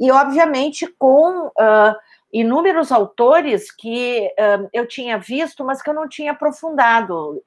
E, 0.00 0.10
obviamente, 0.10 0.86
com 0.98 1.48
uh, 1.48 1.94
inúmeros 2.32 2.90
autores 2.90 3.70
que 3.70 4.32
uh, 4.38 4.66
eu 4.72 4.86
tinha 4.86 5.18
visto, 5.18 5.62
mas 5.62 5.82
que 5.82 5.90
eu 5.90 5.94
não 5.94 6.08
tinha 6.08 6.32
aprofundado, 6.32 7.42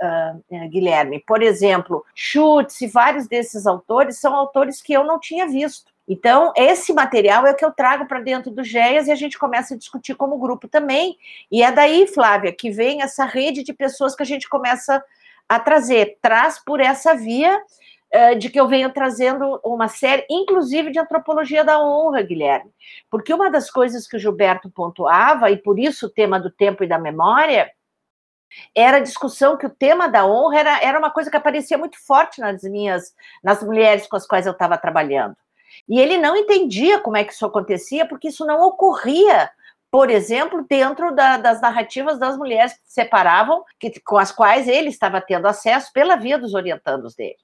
Guilherme. 0.70 1.24
Por 1.26 1.41
exemplo, 1.41 2.06
Schutz 2.14 2.80
e 2.82 2.88
vários 2.88 3.28
desses 3.28 3.66
autores 3.66 4.20
são 4.20 4.36
autores 4.36 4.84
que 4.84 4.93
eu 4.93 5.04
não 5.04 5.20
tinha 5.20 5.47
visto. 5.47 5.88
Então, 6.10 6.51
esse 6.57 6.91
material 6.91 7.45
é 7.45 7.51
o 7.51 7.55
que 7.55 7.64
eu 7.64 7.72
trago 7.72 8.07
para 8.07 8.20
dentro 8.20 8.49
do 8.49 8.64
GEAS 8.64 9.07
e 9.07 9.12
a 9.12 9.16
gente 9.16 9.38
começa 9.38 9.76
a 9.76 9.78
discutir 9.78 10.16
como 10.16 10.39
grupo 10.39 10.68
também. 10.68 11.16
E 11.51 11.62
é 11.62 11.72
daí, 11.72 12.07
Flávia, 12.07 12.51
que 12.51 12.72
vem 12.72 13.03
essa 13.03 13.26
rede 13.26 13.62
de 13.64 13.72
pessoas 13.72 14.16
que 14.16 14.24
a 14.24 14.26
gente 14.26 14.49
começa 14.49 15.03
a 15.47 15.60
trazer. 15.60 16.18
Traz 16.20 16.57
por 16.57 16.80
essa 16.80 17.14
via 17.14 17.55
uh, 17.55 18.36
de 18.39 18.49
que 18.49 18.60
eu 18.60 18.68
venho 18.68 18.91
trazendo 18.91 19.62
uma 19.64 19.88
série, 19.88 20.26
inclusive 20.32 20.91
de 20.91 20.97
antropologia 20.97 21.64
da 21.64 21.80
honra, 21.80 22.24
Guilherme. 22.24 22.72
Porque 23.07 23.32
uma 23.32 23.51
das 23.51 23.70
coisas 23.70 24.07
que 24.07 24.18
o 24.18 24.20
Gilberto 24.20 24.68
pontuava, 24.72 25.51
e 25.51 25.57
por 25.57 25.78
isso 25.78 26.07
o 26.07 26.12
tema 26.12 26.39
do 26.39 26.49
tempo 26.49 26.84
e 26.84 26.88
da 26.88 26.97
memória, 26.97 27.72
era 28.76 28.97
a 28.97 29.01
discussão 29.01 29.57
que 29.57 29.68
o 29.68 29.70
tema 29.70 30.07
da 30.07 30.26
honra 30.26 30.60
era, 30.60 30.84
era 30.84 30.97
uma 30.97 31.12
coisa 31.12 31.30
que 31.30 31.38
aparecia 31.38 31.78
muito 31.78 32.03
forte 32.03 32.41
nas 32.41 32.64
minhas, 32.64 33.14
nas 33.43 33.62
mulheres 33.62 34.07
com 34.07 34.16
as 34.16 34.26
quais 34.26 34.47
eu 34.47 34.53
estava 34.53 34.76
trabalhando. 34.76 35.38
E 35.88 35.99
ele 35.99 36.17
não 36.17 36.36
entendia 36.36 36.99
como 36.99 37.17
é 37.17 37.23
que 37.23 37.34
isso 37.34 37.45
acontecia, 37.45 38.07
porque 38.07 38.30
isso 38.30 38.45
não 38.45 38.61
ocorria, 38.61 39.49
por 39.91 40.09
exemplo, 40.09 40.65
dentro 40.69 41.13
da, 41.13 41.38
das 41.38 41.61
narrativas 41.61 42.19
das 42.19 42.38
mulheres 42.38 42.73
que 42.73 42.80
se 42.86 42.93
separavam, 42.93 43.63
que, 43.80 43.99
com 44.01 44.17
as 44.17 44.32
quais 44.32 44.67
ele 44.67 44.89
estava 44.89 45.21
tendo 45.21 45.47
acesso 45.47 45.91
pela 45.93 46.15
via 46.15 46.38
dos 46.38 46.53
orientandos 46.53 47.15
dele. 47.15 47.38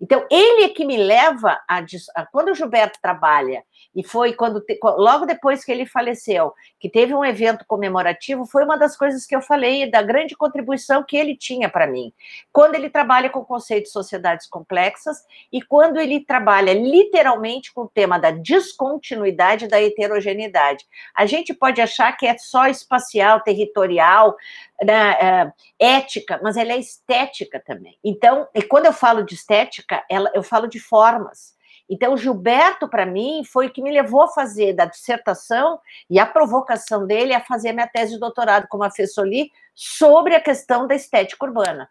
Então, 0.00 0.26
ele 0.30 0.64
é 0.64 0.68
que 0.68 0.84
me 0.84 0.96
leva 0.96 1.58
a, 1.68 1.84
quando 2.30 2.50
o 2.50 2.54
Gilberto 2.54 2.98
trabalha 3.00 3.64
e 3.94 4.04
foi 4.04 4.34
quando 4.34 4.62
logo 4.98 5.26
depois 5.26 5.64
que 5.64 5.72
ele 5.72 5.86
faleceu, 5.86 6.52
que 6.78 6.88
teve 6.88 7.14
um 7.14 7.24
evento 7.24 7.64
comemorativo, 7.66 8.46
foi 8.46 8.64
uma 8.64 8.76
das 8.76 8.96
coisas 8.96 9.26
que 9.26 9.34
eu 9.34 9.40
falei 9.40 9.90
da 9.90 10.02
grande 10.02 10.36
contribuição 10.36 11.02
que 11.02 11.16
ele 11.16 11.36
tinha 11.36 11.68
para 11.68 11.86
mim. 11.86 12.12
Quando 12.52 12.74
ele 12.74 12.90
trabalha 12.90 13.30
com 13.30 13.40
o 13.40 13.44
conceito 13.44 13.84
de 13.84 13.90
sociedades 13.90 14.46
complexas 14.46 15.18
e 15.52 15.62
quando 15.62 15.98
ele 15.98 16.20
trabalha 16.20 16.72
literalmente 16.72 17.72
com 17.72 17.82
o 17.82 17.88
tema 17.88 18.18
da 18.18 18.30
descontinuidade 18.30 19.66
da 19.66 19.80
heterogeneidade. 19.80 20.84
A 21.14 21.26
gente 21.26 21.54
pode 21.54 21.80
achar 21.80 22.16
que 22.16 22.26
é 22.26 22.36
só 22.38 22.66
espacial, 22.66 23.40
territorial, 23.40 24.36
né, 24.82 25.16
é, 25.20 25.52
ética, 25.78 26.40
mas 26.42 26.56
ela 26.56 26.72
é 26.72 26.78
estética 26.78 27.60
também. 27.64 27.98
Então, 28.02 28.48
e 28.54 28.62
quando 28.62 28.86
eu 28.86 28.92
falo 28.92 29.22
de 29.22 29.34
estética, 29.34 29.79
ela, 30.08 30.30
eu 30.34 30.42
falo 30.42 30.66
de 30.66 30.78
formas. 30.78 31.54
Então, 31.88 32.16
Gilberto, 32.16 32.88
para 32.88 33.04
mim, 33.04 33.42
foi 33.44 33.66
o 33.66 33.70
que 33.70 33.82
me 33.82 33.90
levou 33.90 34.22
a 34.22 34.28
fazer 34.28 34.72
da 34.72 34.84
dissertação 34.84 35.80
e 36.08 36.20
a 36.20 36.26
provocação 36.26 37.04
dele 37.04 37.34
a 37.34 37.40
fazer 37.40 37.72
minha 37.72 37.88
tese 37.88 38.12
de 38.12 38.20
doutorado 38.20 38.68
como 38.68 38.84
a 38.84 38.90
Fessoli 38.90 39.50
sobre 39.74 40.36
a 40.36 40.40
questão 40.40 40.86
da 40.86 40.94
estética 40.94 41.44
urbana. 41.44 41.90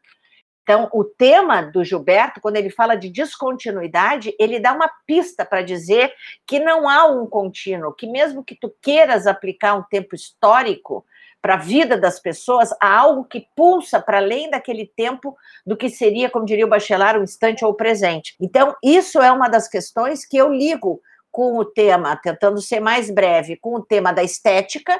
Então, 0.64 0.88
o 0.94 1.04
tema 1.04 1.64
do 1.64 1.84
Gilberto, 1.84 2.40
quando 2.40 2.56
ele 2.56 2.70
fala 2.70 2.96
de 2.96 3.10
descontinuidade, 3.10 4.34
ele 4.40 4.60
dá 4.60 4.72
uma 4.72 4.90
pista 5.06 5.44
para 5.44 5.64
dizer 5.64 6.14
que 6.46 6.60
não 6.60 6.88
há 6.88 7.08
um 7.08 7.26
contínuo, 7.26 7.92
que 7.92 8.06
mesmo 8.06 8.44
que 8.44 8.56
tu 8.56 8.72
queiras 8.82 9.28
aplicar 9.28 9.74
um 9.74 9.84
tempo 9.84 10.16
histórico, 10.16 11.04
para 11.42 11.54
a 11.54 11.58
vida 11.58 11.98
das 11.98 12.20
pessoas, 12.20 12.74
há 12.82 12.98
algo 12.98 13.24
que 13.24 13.48
pulsa 13.56 14.02
para 14.02 14.18
além 14.18 14.50
daquele 14.50 14.86
tempo 14.86 15.36
do 15.66 15.78
que 15.78 15.90
seria, 15.90 16.30
como 16.30 16.46
diria 16.46 16.66
o 16.66 16.70
Bachelard, 16.70 17.20
o 17.20 17.24
instante 17.24 17.64
ou 17.64 17.72
o 17.72 17.76
presente. 17.76 18.36
Então, 18.42 18.76
isso 18.84 19.22
é 19.22 19.32
uma 19.32 19.48
das 19.48 19.68
questões 19.68 20.26
que 20.26 20.38
eu 20.38 20.52
ligo 20.52 21.02
com 21.32 21.58
o 21.58 21.66
tema, 21.66 22.16
tentando 22.18 22.62
ser 22.62 22.80
mais 22.80 23.10
breve, 23.10 23.56
com 23.56 23.76
o 23.76 23.84
tema 23.84 24.12
da 24.12 24.24
estética, 24.24 25.00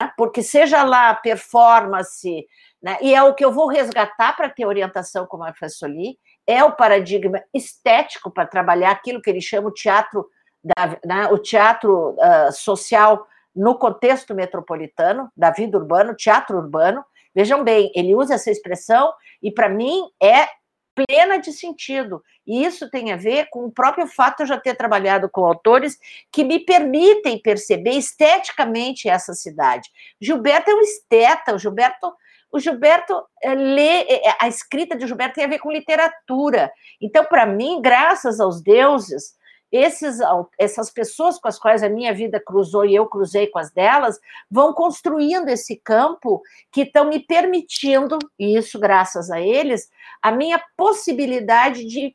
né? 0.00 0.10
porque 0.16 0.42
seja 0.42 0.82
lá 0.82 1.14
performance, 1.14 2.46
né? 2.82 2.96
e 3.00 3.14
é 3.14 3.22
o 3.22 3.34
que 3.34 3.44
eu 3.44 3.52
vou 3.52 3.68
resgatar 3.68 4.34
para 4.36 4.48
ter 4.48 4.66
orientação 4.66 5.26
como 5.26 5.44
a 5.44 5.54
Fassoli, 5.54 6.18
é 6.46 6.64
o 6.64 6.72
paradigma 6.72 7.42
estético 7.54 8.30
para 8.30 8.46
trabalhar 8.46 8.90
aquilo 8.90 9.20
que 9.20 9.30
ele 9.30 9.40
chama 9.40 9.68
o 9.68 9.74
teatro, 9.74 10.26
da, 10.64 10.98
né? 11.04 11.28
o 11.28 11.38
teatro 11.38 12.16
uh, 12.16 12.50
social 12.52 13.26
no 13.58 13.76
contexto 13.76 14.36
metropolitano, 14.36 15.28
da 15.36 15.50
vida 15.50 15.76
urbana, 15.76 16.14
teatro 16.14 16.56
urbano. 16.56 17.04
Vejam 17.34 17.64
bem, 17.64 17.90
ele 17.94 18.14
usa 18.14 18.34
essa 18.34 18.52
expressão 18.52 19.12
e, 19.42 19.50
para 19.50 19.68
mim, 19.68 20.04
é 20.22 20.46
plena 20.94 21.38
de 21.38 21.52
sentido. 21.52 22.22
E 22.46 22.64
isso 22.64 22.88
tem 22.88 23.12
a 23.12 23.16
ver 23.16 23.48
com 23.50 23.64
o 23.64 23.70
próprio 23.70 24.06
fato 24.06 24.38
de 24.38 24.42
eu 24.44 24.46
já 24.46 24.58
ter 24.58 24.76
trabalhado 24.76 25.28
com 25.28 25.44
autores 25.44 25.98
que 26.32 26.44
me 26.44 26.60
permitem 26.60 27.42
perceber 27.42 27.92
esteticamente 27.92 29.08
essa 29.08 29.34
cidade. 29.34 29.88
Gilberto 30.20 30.70
é 30.70 30.74
um 30.74 30.80
esteta, 30.80 31.54
o 31.54 31.58
Gilberto. 31.58 32.12
O 32.50 32.58
Gilberto 32.58 33.22
é, 33.42 33.54
lê, 33.54 34.02
é, 34.08 34.36
a 34.40 34.48
escrita 34.48 34.96
de 34.96 35.06
Gilberto 35.06 35.34
tem 35.34 35.44
a 35.44 35.48
ver 35.48 35.58
com 35.58 35.70
literatura. 35.70 36.72
Então, 37.00 37.24
para 37.24 37.44
mim, 37.44 37.82
graças 37.82 38.40
aos 38.40 38.62
deuses, 38.62 39.36
esses, 39.70 40.18
essas 40.58 40.90
pessoas 40.90 41.38
com 41.38 41.48
as 41.48 41.58
quais 41.58 41.82
a 41.82 41.88
minha 41.88 42.12
vida 42.14 42.40
cruzou 42.40 42.84
e 42.84 42.94
eu 42.94 43.06
cruzei 43.06 43.46
com 43.46 43.58
as 43.58 43.70
delas, 43.70 44.18
vão 44.50 44.72
construindo 44.72 45.48
esse 45.48 45.76
campo 45.76 46.42
que 46.72 46.82
estão 46.82 47.08
me 47.08 47.20
permitindo, 47.20 48.18
e 48.38 48.56
isso 48.56 48.78
graças 48.78 49.30
a 49.30 49.40
eles, 49.40 49.88
a 50.22 50.32
minha 50.32 50.62
possibilidade 50.76 51.84
de 51.84 52.14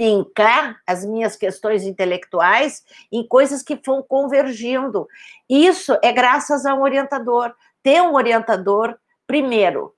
linkar 0.00 0.78
as 0.86 1.04
minhas 1.04 1.36
questões 1.36 1.84
intelectuais 1.84 2.84
em 3.10 3.26
coisas 3.26 3.62
que 3.62 3.80
vão 3.84 4.02
convergindo. 4.02 5.08
Isso 5.48 5.96
é 6.02 6.12
graças 6.12 6.66
a 6.66 6.74
um 6.74 6.82
orientador. 6.82 7.54
Ter 7.82 8.02
um 8.02 8.14
orientador, 8.14 8.96
primeiro, 9.26 9.95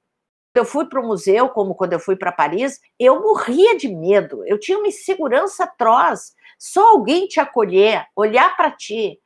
eu 0.59 0.65
fui 0.65 0.87
para 0.87 1.01
o 1.01 1.07
museu, 1.07 1.49
como 1.49 1.75
quando 1.75 1.93
eu 1.93 2.01
fui 2.01 2.17
para 2.17 2.33
Paris, 2.33 2.81
eu 2.99 3.21
morria 3.21 3.77
de 3.77 3.89
medo, 3.89 4.43
eu 4.47 4.59
tinha 4.59 4.79
uma 4.79 4.89
insegurança 4.89 5.65
atroz. 5.65 6.35
Só 6.59 6.91
alguém 6.91 7.27
te 7.27 7.39
acolher, 7.39 8.07
olhar 8.17 8.57
para 8.57 8.71
ti, 8.71 9.19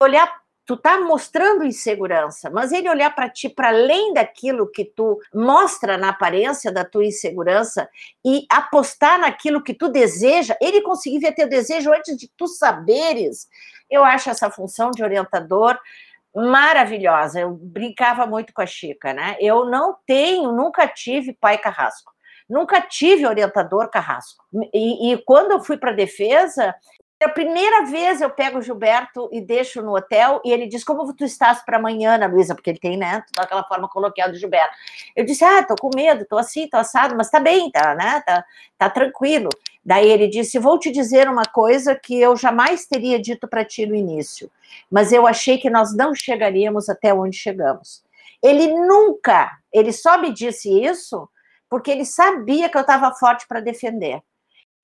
olhar 0.00 0.32
tu 0.68 0.76
tá 0.76 1.00
mostrando 1.00 1.64
insegurança, 1.64 2.50
mas 2.50 2.72
ele 2.72 2.90
olhar 2.90 3.14
para 3.14 3.30
ti 3.30 3.48
para 3.48 3.68
além 3.68 4.12
daquilo 4.12 4.70
que 4.70 4.84
tu 4.84 5.18
mostra 5.32 5.96
na 5.96 6.10
aparência 6.10 6.70
da 6.70 6.84
tua 6.84 7.06
insegurança 7.06 7.88
e 8.22 8.44
apostar 8.50 9.18
naquilo 9.18 9.64
que 9.64 9.72
tu 9.72 9.88
deseja, 9.88 10.54
ele 10.60 10.82
conseguir 10.82 11.20
ver 11.20 11.32
teu 11.32 11.48
desejo 11.48 11.90
antes 11.90 12.18
de 12.18 12.30
tu 12.36 12.46
saberes. 12.46 13.48
Eu 13.88 14.04
acho 14.04 14.28
essa 14.28 14.50
função 14.50 14.90
de 14.90 15.02
orientador 15.02 15.78
maravilhosa. 16.34 17.40
Eu 17.40 17.50
brincava 17.52 18.26
muito 18.26 18.52
com 18.52 18.62
a 18.62 18.66
Chica, 18.66 19.12
né? 19.12 19.36
Eu 19.40 19.64
não 19.64 19.96
tenho, 20.06 20.52
nunca 20.52 20.86
tive 20.86 21.32
pai 21.32 21.58
carrasco. 21.58 22.12
Nunca 22.48 22.80
tive 22.80 23.26
orientador 23.26 23.90
carrasco. 23.90 24.42
E, 24.72 25.12
e 25.12 25.18
quando 25.24 25.52
eu 25.52 25.60
fui 25.60 25.76
para 25.76 25.90
a 25.90 25.94
defesa, 25.94 26.74
a 27.22 27.28
primeira 27.28 27.84
vez 27.84 28.20
eu 28.20 28.30
pego 28.30 28.58
o 28.58 28.62
Gilberto 28.62 29.28
e 29.32 29.40
deixo 29.40 29.82
no 29.82 29.96
hotel 29.96 30.40
e 30.44 30.52
ele 30.52 30.68
diz: 30.68 30.84
Como 30.84 31.12
tu 31.12 31.24
estás 31.24 31.64
para 31.64 31.76
amanhã, 31.76 32.14
Ana 32.14 32.28
Luísa? 32.28 32.54
Porque 32.54 32.70
ele 32.70 32.78
tem, 32.78 32.96
né? 32.96 33.24
Daquela 33.36 33.64
forma 33.64 33.88
coloquial 33.88 34.30
do 34.30 34.38
Gilberto. 34.38 34.74
Eu 35.16 35.24
disse: 35.24 35.44
Ah, 35.44 35.64
tô 35.64 35.74
com 35.74 35.90
medo, 35.94 36.24
tô 36.24 36.38
assim, 36.38 36.68
tô 36.68 36.76
assado, 36.76 37.16
mas 37.16 37.28
tá 37.28 37.40
bem, 37.40 37.70
tá, 37.72 37.94
né? 37.96 38.22
Tá, 38.24 38.44
tá 38.78 38.88
tranquilo. 38.88 39.48
Daí 39.88 40.10
ele 40.10 40.28
disse: 40.28 40.58
Vou 40.58 40.78
te 40.78 40.90
dizer 40.90 41.30
uma 41.30 41.46
coisa 41.46 41.94
que 41.94 42.20
eu 42.20 42.36
jamais 42.36 42.84
teria 42.84 43.18
dito 43.18 43.48
para 43.48 43.64
ti 43.64 43.86
no 43.86 43.94
início, 43.94 44.50
mas 44.90 45.12
eu 45.12 45.26
achei 45.26 45.56
que 45.56 45.70
nós 45.70 45.96
não 45.96 46.14
chegaríamos 46.14 46.90
até 46.90 47.14
onde 47.14 47.38
chegamos. 47.38 48.04
Ele 48.42 48.66
nunca 48.66 49.58
Ele 49.72 49.90
só 49.90 50.18
me 50.18 50.30
disse 50.30 50.68
isso 50.68 51.26
porque 51.70 51.90
ele 51.90 52.04
sabia 52.04 52.68
que 52.68 52.76
eu 52.76 52.82
estava 52.82 53.14
forte 53.14 53.48
para 53.48 53.60
defender. 53.60 54.20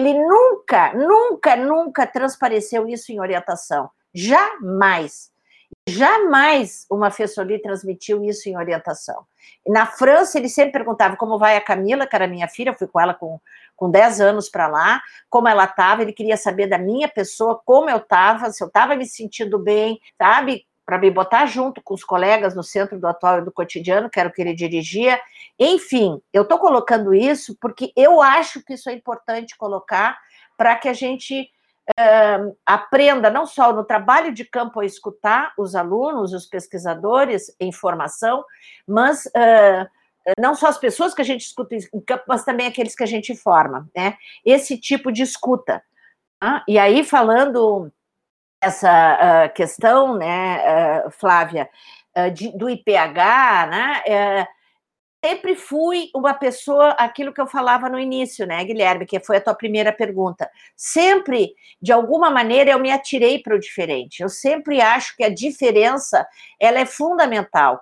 Ele 0.00 0.14
nunca, 0.14 0.94
nunca, 0.94 1.54
nunca 1.54 2.06
transpareceu 2.06 2.88
isso 2.88 3.12
em 3.12 3.20
orientação. 3.20 3.90
Jamais. 4.14 5.30
Jamais 5.86 6.86
uma 6.90 7.10
Fessoli 7.10 7.60
transmitiu 7.60 8.24
isso 8.24 8.48
em 8.48 8.56
orientação. 8.56 9.26
Na 9.66 9.84
França, 9.84 10.38
ele 10.38 10.48
sempre 10.48 10.72
perguntava 10.72 11.14
como 11.16 11.38
vai 11.38 11.56
a 11.56 11.60
Camila, 11.60 12.06
que 12.06 12.16
era 12.16 12.26
minha 12.26 12.48
filha, 12.48 12.70
eu 12.70 12.74
fui 12.74 12.86
com 12.86 12.98
ela 12.98 13.12
com, 13.12 13.38
com 13.76 13.90
10 13.90 14.20
anos 14.20 14.48
para 14.48 14.66
lá, 14.66 15.02
como 15.28 15.48
ela 15.48 15.64
estava, 15.64 16.02
ele 16.02 16.12
queria 16.12 16.36
saber 16.36 16.66
da 16.66 16.78
minha 16.78 17.08
pessoa, 17.08 17.60
como 17.64 17.90
eu 17.90 17.98
estava, 17.98 18.50
se 18.50 18.62
eu 18.62 18.68
estava 18.68 18.94
me 18.96 19.06
sentindo 19.06 19.58
bem, 19.58 20.00
sabe? 20.16 20.66
Para 20.86 20.98
me 20.98 21.10
botar 21.10 21.46
junto 21.46 21.82
com 21.82 21.94
os 21.94 22.04
colegas 22.04 22.54
no 22.54 22.62
centro 22.62 22.98
do 22.98 23.06
atual 23.06 23.38
e 23.38 23.44
do 23.44 23.52
cotidiano, 23.52 24.10
que 24.10 24.20
era 24.20 24.28
o 24.28 24.32
que 24.32 24.42
ele 24.42 24.54
dirigia. 24.54 25.20
Enfim, 25.58 26.20
eu 26.32 26.42
estou 26.42 26.58
colocando 26.58 27.14
isso 27.14 27.56
porque 27.60 27.92
eu 27.96 28.20
acho 28.20 28.62
que 28.64 28.74
isso 28.74 28.88
é 28.90 28.92
importante 28.92 29.56
colocar 29.56 30.18
para 30.56 30.76
que 30.76 30.88
a 30.88 30.92
gente 30.92 31.48
uh, 31.98 32.56
aprenda 32.64 33.30
não 33.30 33.46
só 33.46 33.72
no 33.72 33.84
trabalho 33.84 34.32
de 34.32 34.44
campo 34.44 34.80
a 34.80 34.86
escutar 34.86 35.52
os 35.58 35.74
alunos, 35.74 36.32
os 36.32 36.46
pesquisadores 36.46 37.54
em 37.58 37.72
formação, 37.72 38.44
mas 38.86 39.26
uh, 39.26 39.88
não 40.38 40.54
só 40.54 40.68
as 40.68 40.78
pessoas 40.78 41.14
que 41.14 41.22
a 41.22 41.24
gente 41.24 41.42
escuta 41.42 41.74
em 41.74 42.00
campo, 42.00 42.24
mas 42.26 42.44
também 42.44 42.66
aqueles 42.66 42.94
que 42.94 43.02
a 43.02 43.06
gente 43.06 43.34
forma, 43.34 43.88
né? 43.94 44.16
Esse 44.44 44.78
tipo 44.78 45.12
de 45.12 45.22
escuta. 45.22 45.82
Tá? 46.40 46.64
E 46.68 46.78
aí, 46.78 47.04
falando 47.04 47.92
essa 48.62 49.46
uh, 49.48 49.54
questão, 49.54 50.16
né, 50.16 51.08
Flávia, 51.10 51.68
de, 52.32 52.56
do 52.56 52.70
IPH, 52.70 53.66
né, 53.70 54.46
sempre 55.24 55.56
fui 55.56 56.10
uma 56.14 56.34
pessoa, 56.34 56.90
aquilo 56.98 57.32
que 57.32 57.40
eu 57.40 57.46
falava 57.46 57.88
no 57.88 57.98
início, 57.98 58.46
né, 58.46 58.62
Guilherme, 58.62 59.06
que 59.06 59.18
foi 59.18 59.38
a 59.38 59.40
tua 59.40 59.54
primeira 59.54 59.90
pergunta. 59.90 60.50
Sempre, 60.76 61.54
de 61.80 61.92
alguma 61.92 62.30
maneira, 62.30 62.72
eu 62.72 62.78
me 62.78 62.90
atirei 62.90 63.38
para 63.38 63.56
o 63.56 63.58
diferente. 63.58 64.22
Eu 64.22 64.28
sempre 64.28 64.82
acho 64.82 65.16
que 65.16 65.24
a 65.24 65.30
diferença, 65.30 66.26
ela 66.60 66.78
é 66.78 66.84
fundamental. 66.84 67.80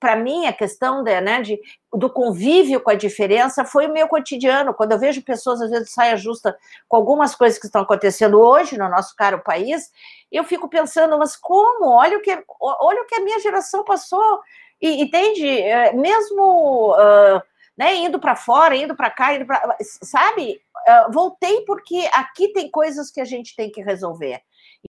Para 0.00 0.16
mim, 0.16 0.46
a 0.46 0.52
questão 0.52 1.04
de, 1.04 1.20
né, 1.20 1.42
de, 1.42 1.60
do 1.92 2.08
convívio 2.08 2.80
com 2.80 2.90
a 2.90 2.94
diferença 2.94 3.66
foi 3.66 3.86
o 3.86 3.92
meu 3.92 4.08
cotidiano. 4.08 4.72
Quando 4.72 4.92
eu 4.92 4.98
vejo 4.98 5.22
pessoas, 5.22 5.60
às 5.60 5.68
vezes, 5.68 5.92
saia 5.92 6.16
justa 6.16 6.56
com 6.88 6.96
algumas 6.96 7.34
coisas 7.34 7.58
que 7.58 7.66
estão 7.66 7.82
acontecendo 7.82 8.40
hoje 8.40 8.78
no 8.78 8.88
nosso 8.88 9.14
caro 9.14 9.42
país, 9.44 9.92
eu 10.32 10.42
fico 10.42 10.70
pensando, 10.70 11.18
mas 11.18 11.36
como? 11.36 11.90
Olha 11.90 12.16
o 12.16 12.22
que, 12.22 12.32
olha 12.58 13.02
o 13.02 13.06
que 13.06 13.16
a 13.16 13.20
minha 13.20 13.40
geração 13.40 13.84
passou 13.84 14.40
e, 14.80 15.02
entende? 15.02 15.46
É, 15.46 15.92
mesmo 15.92 16.92
uh, 16.92 17.42
né, 17.76 17.94
indo 17.94 18.18
para 18.18 18.34
fora, 18.34 18.76
indo 18.76 18.96
para 18.96 19.10
cá, 19.10 19.34
indo 19.34 19.46
pra, 19.46 19.76
sabe? 20.02 20.60
Uh, 20.88 21.12
voltei 21.12 21.62
porque 21.62 22.08
aqui 22.12 22.52
tem 22.52 22.70
coisas 22.70 23.10
que 23.10 23.20
a 23.20 23.24
gente 23.24 23.54
tem 23.54 23.70
que 23.70 23.82
resolver. 23.82 24.40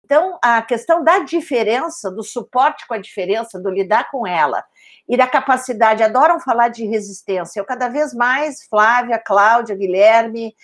Então, 0.04 0.38
a 0.42 0.62
questão 0.62 1.02
da 1.02 1.20
diferença, 1.20 2.10
do 2.10 2.22
suporte 2.22 2.86
com 2.86 2.94
a 2.94 2.98
diferença, 2.98 3.60
do 3.60 3.70
lidar 3.70 4.10
com 4.10 4.26
ela, 4.26 4.64
e 5.08 5.16
da 5.16 5.26
capacidade, 5.26 6.02
adoram 6.02 6.40
falar 6.40 6.68
de 6.68 6.84
resistência. 6.86 7.60
Eu 7.60 7.64
cada 7.64 7.88
vez 7.88 8.12
mais, 8.12 8.64
Flávia, 8.68 9.18
Cláudia, 9.18 9.76
Guilherme, 9.76 10.54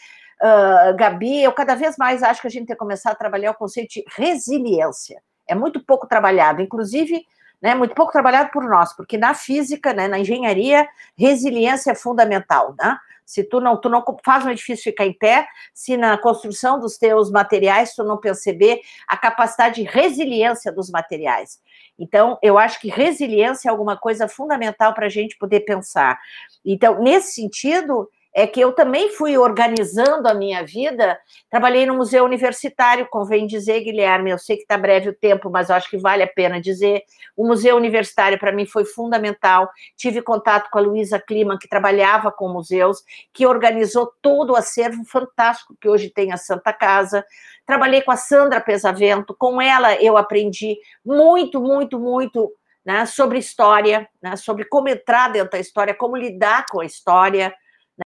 uh, 0.43 0.97
Gabi, 0.97 1.43
eu 1.43 1.53
cada 1.53 1.75
vez 1.75 1.97
mais 1.97 2.23
acho 2.23 2.41
que 2.41 2.47
a 2.49 2.51
gente 2.51 2.67
tem 2.67 2.75
que 2.75 2.81
começar 2.81 3.13
a 3.13 3.17
trabalhar 3.17 3.53
o 3.53 3.57
conceito 3.57 3.91
de 3.91 4.05
resiliência. 4.17 5.23
É 5.49 5.55
muito 5.55 5.85
pouco 5.85 6.07
trabalhado, 6.07 6.61
inclusive 6.63 7.25
né, 7.63 7.75
muito 7.75 7.95
pouco 7.95 8.11
trabalhado 8.11 8.51
por 8.51 8.65
nós, 8.65 8.93
porque 8.95 9.17
na 9.17 9.35
física, 9.35 9.93
né, 9.93 10.09
na 10.09 10.19
engenharia, 10.19 10.89
resiliência 11.17 11.93
é 11.93 11.95
fundamental, 11.95 12.75
né? 12.79 12.99
Se 13.25 13.45
tu 13.45 13.61
não, 13.61 13.81
tu 13.81 13.89
não 13.89 14.05
faz 14.25 14.45
um 14.45 14.51
edifício 14.51 14.85
ficar 14.85 15.07
em 15.07 15.13
pé, 15.13 15.47
se 15.73 15.97
na 15.97 16.19
construção 16.19 16.79
dos 16.79 16.99
teus 16.99 17.31
materiais 17.31 17.95
tu 17.95 18.03
não 18.03 18.19
perceber 18.19 18.81
a 19.07 19.17
capacidade 19.17 19.77
de 19.77 19.85
resiliência 19.85 20.73
dos 20.73 20.91
materiais. 20.91 21.61
Então, 21.97 22.37
eu 22.43 22.59
acho 22.59 22.81
que 22.81 22.91
resiliência 22.91 23.69
é 23.69 23.71
alguma 23.71 23.97
coisa 23.97 24.27
fundamental 24.27 24.93
para 24.93 25.07
a 25.07 25.09
gente 25.09 25.39
poder 25.39 25.61
pensar. 25.61 26.19
Então, 26.65 27.01
nesse 27.01 27.35
sentido, 27.35 28.11
é 28.35 28.47
que 28.47 28.61
eu 28.61 28.73
também 28.73 29.11
fui 29.11 29.37
organizando 29.37 30.27
a 30.27 30.33
minha 30.33 30.65
vida. 30.65 31.19
Trabalhei 31.51 31.85
no 31.85 31.95
museu 31.95 32.25
universitário, 32.25 33.07
convém 33.11 33.47
dizer, 33.47 33.81
Guilherme, 33.81 34.31
eu 34.31 34.39
sei 34.39 34.57
que 34.57 34.63
está 34.63 34.79
breve 34.79 35.11
o 35.11 35.15
tempo, 35.15 35.51
mas 35.51 35.71
acho 35.71 35.91
que 35.91 35.99
vale 35.99 36.23
a 36.23 36.27
pena 36.27 36.59
dizer. 36.59 37.03
O 37.37 37.47
museu 37.47 37.77
universitário 37.77 38.39
para 38.39 38.51
mim 38.51 38.65
foi 38.65 38.87
fundamental. 38.87 39.69
Tive 39.97 40.23
contato 40.23 40.71
com 40.71 40.79
a 40.79 40.83
Luísa 40.83 41.21
Kliman, 41.21 41.59
que 41.59 41.69
trabalhava 41.69 42.33
com 42.33 42.49
museus, 42.49 43.03
que 43.35 43.47
organizou 43.47 44.11
todo 44.23 44.55
o 44.55 44.57
acervo 44.57 45.05
fantástico 45.05 45.77
que 45.79 45.89
hoje 45.89 46.09
tem 46.09 46.33
a 46.33 46.39
Santa 46.39 46.73
Casa. 46.73 47.25
Trabalhei 47.67 48.01
com 48.01 48.13
a 48.13 48.17
Sandra 48.17 48.61
Pesavento, 48.61 49.37
com 49.39 49.61
ela 49.61 49.95
eu 49.97 50.17
aprendi 50.17 50.79
muito, 51.05 51.61
muito, 51.61 51.99
muito 51.99 52.51
né, 52.85 53.05
sobre 53.05 53.39
história, 53.39 54.09
né, 54.23 54.37
sobre 54.37 54.65
como 54.65 54.89
entrar 54.89 55.31
dentro 55.31 55.51
da 55.53 55.59
história, 55.59 55.95
como 55.95 56.17
lidar 56.17 56.65
com 56.71 56.81
a 56.81 56.87
história 56.87 57.55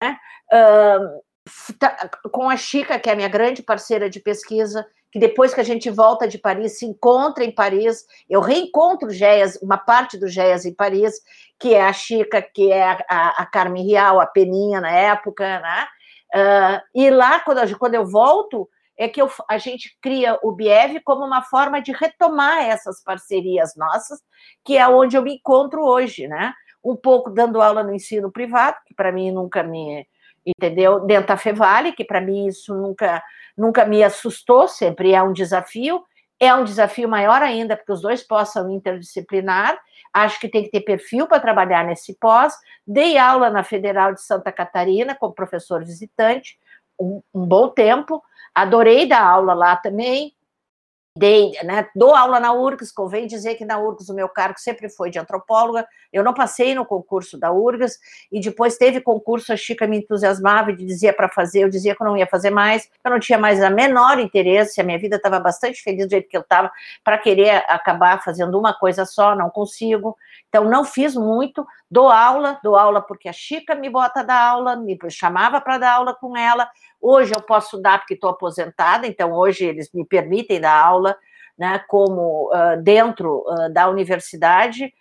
né? 0.01 0.17
Uh, 0.51 1.21
com 2.31 2.49
a 2.49 2.55
Chica, 2.55 2.97
que 2.99 3.09
é 3.09 3.13
a 3.13 3.15
minha 3.15 3.27
grande 3.27 3.61
parceira 3.61 4.09
de 4.09 4.19
pesquisa, 4.19 4.85
que 5.11 5.19
depois 5.19 5.53
que 5.53 5.61
a 5.61 5.63
gente 5.63 5.89
volta 5.89 6.27
de 6.27 6.37
Paris, 6.37 6.79
se 6.79 6.85
encontra 6.85 7.43
em 7.43 7.51
Paris, 7.51 8.05
eu 8.29 8.41
reencontro 8.41 9.11
Géias, 9.11 9.59
uma 9.61 9.77
parte 9.77 10.17
do 10.17 10.27
Géias 10.27 10.65
em 10.65 10.73
Paris, 10.73 11.13
que 11.59 11.73
é 11.73 11.83
a 11.83 11.93
Chica, 11.93 12.41
que 12.41 12.71
é 12.71 12.83
a, 12.83 13.05
a, 13.09 13.29
a 13.43 13.45
Carmen 13.45 13.85
Rial, 13.85 14.19
a 14.19 14.25
Peninha 14.25 14.81
na 14.81 14.91
época, 14.91 15.59
né? 15.59 15.87
Uh, 16.33 16.81
e 16.95 17.09
lá, 17.11 17.39
quando 17.41 17.59
eu, 17.59 17.77
quando 17.77 17.93
eu 17.93 18.07
volto, 18.07 18.67
é 18.97 19.07
que 19.07 19.21
eu, 19.21 19.29
a 19.49 19.57
gente 19.57 19.95
cria 20.01 20.39
o 20.41 20.51
Biev 20.51 20.99
como 21.03 21.23
uma 21.25 21.43
forma 21.43 21.81
de 21.81 21.91
retomar 21.91 22.63
essas 22.63 23.03
parcerias 23.03 23.75
nossas, 23.75 24.19
que 24.65 24.77
é 24.77 24.87
onde 24.87 25.15
eu 25.15 25.21
me 25.21 25.35
encontro 25.35 25.83
hoje, 25.83 26.27
né? 26.27 26.53
Um 26.83 26.95
pouco 26.95 27.29
dando 27.29 27.61
aula 27.61 27.83
no 27.83 27.93
ensino 27.93 28.31
privado, 28.31 28.77
que 28.85 28.93
para 28.93 29.11
mim 29.11 29.31
nunca 29.31 29.63
me, 29.63 30.05
entendeu? 30.45 30.99
Dentro 31.01 31.27
da 31.27 31.37
Fevale, 31.37 31.93
que 31.93 32.03
para 32.03 32.19
mim 32.19 32.47
isso 32.47 32.75
nunca, 32.75 33.23
nunca 33.57 33.85
me 33.85 34.03
assustou, 34.03 34.67
sempre 34.67 35.13
é 35.13 35.23
um 35.23 35.33
desafio. 35.33 36.03
É 36.39 36.53
um 36.53 36.65
desafio 36.65 37.07
maior 37.07 37.41
ainda, 37.41 37.77
porque 37.77 37.91
os 37.91 38.01
dois 38.01 38.21
possam 38.21 38.69
interdisciplinar. 38.69 39.79
Acho 40.11 40.39
que 40.41 40.49
tem 40.49 40.63
que 40.63 40.71
ter 40.71 40.81
perfil 40.81 41.25
para 41.25 41.39
trabalhar 41.39 41.85
nesse 41.85 42.17
pós. 42.19 42.53
Dei 42.85 43.17
aula 43.17 43.49
na 43.49 43.63
Federal 43.63 44.13
de 44.13 44.21
Santa 44.21 44.51
Catarina 44.51 45.15
como 45.15 45.33
professor 45.33 45.85
visitante, 45.85 46.59
um, 46.99 47.21
um 47.33 47.45
bom 47.45 47.69
tempo. 47.69 48.21
Adorei 48.53 49.05
dar 49.07 49.23
aula 49.23 49.53
lá 49.53 49.77
também 49.77 50.33
dei, 51.15 51.51
né, 51.63 51.87
dou 51.95 52.15
aula 52.15 52.39
na 52.39 52.51
URGS, 52.53 52.91
convém 52.91 53.27
dizer 53.27 53.53
que 53.53 53.63
na 53.63 53.77
URGS 53.77 54.09
o 54.09 54.15
meu 54.15 54.27
cargo 54.27 54.59
sempre 54.59 54.89
foi 54.89 55.11
de 55.11 55.19
antropóloga, 55.19 55.87
eu 56.11 56.23
não 56.23 56.33
passei 56.33 56.73
no 56.73 56.83
concurso 56.85 57.37
da 57.37 57.51
URGS, 57.51 57.99
e 58.31 58.39
depois 58.39 58.77
teve 58.77 58.99
concurso, 58.99 59.53
a 59.53 59.55
Chica 59.55 59.85
me 59.85 59.99
entusiasmava 59.99 60.71
e 60.71 60.75
dizia 60.75 61.13
para 61.13 61.29
fazer, 61.29 61.63
eu 61.63 61.69
dizia 61.69 61.95
que 61.95 62.01
eu 62.01 62.07
não 62.07 62.17
ia 62.17 62.25
fazer 62.25 62.49
mais, 62.49 62.89
eu 63.03 63.11
não 63.11 63.19
tinha 63.19 63.37
mais 63.37 63.61
a 63.61 63.69
menor 63.69 64.19
interesse, 64.19 64.81
a 64.81 64.83
minha 64.83 64.97
vida 64.97 65.17
estava 65.17 65.39
bastante 65.39 65.83
feliz 65.83 66.07
do 66.07 66.09
jeito 66.09 66.27
que 66.27 66.35
eu 66.35 66.41
estava, 66.41 66.71
para 67.03 67.17
querer 67.19 67.63
acabar 67.67 68.23
fazendo 68.23 68.57
uma 68.57 68.73
coisa 68.73 69.05
só, 69.05 69.35
não 69.35 69.51
consigo, 69.51 70.17
então 70.49 70.65
não 70.65 70.83
fiz 70.83 71.15
muito, 71.15 71.65
dou 71.91 72.09
aula, 72.09 72.59
dou 72.63 72.75
aula 72.75 73.01
porque 73.01 73.29
a 73.29 73.33
Chica 73.33 73.75
me 73.75 73.87
bota 73.87 74.23
da 74.23 74.49
aula, 74.49 74.75
me 74.75 74.97
chamava 75.11 75.61
para 75.61 75.77
dar 75.77 75.93
aula 75.93 76.15
com 76.15 76.35
ela, 76.35 76.67
Hoje 77.05 77.33
eu 77.35 77.41
posso 77.41 77.81
dar 77.81 77.99
porque 77.99 78.13
estou 78.13 78.29
aposentada, 78.29 79.05
então 79.05 79.33
hoje 79.33 79.65
eles 79.65 79.91
me 79.93 80.05
permitem 80.05 80.61
dar 80.61 80.73
aula, 80.73 81.17
né, 81.57 81.77
como 81.89 82.49
uh, 82.49 82.81
dentro 82.81 83.43
uh, 83.45 83.69
da 83.73 83.89
universidade. 83.89 84.93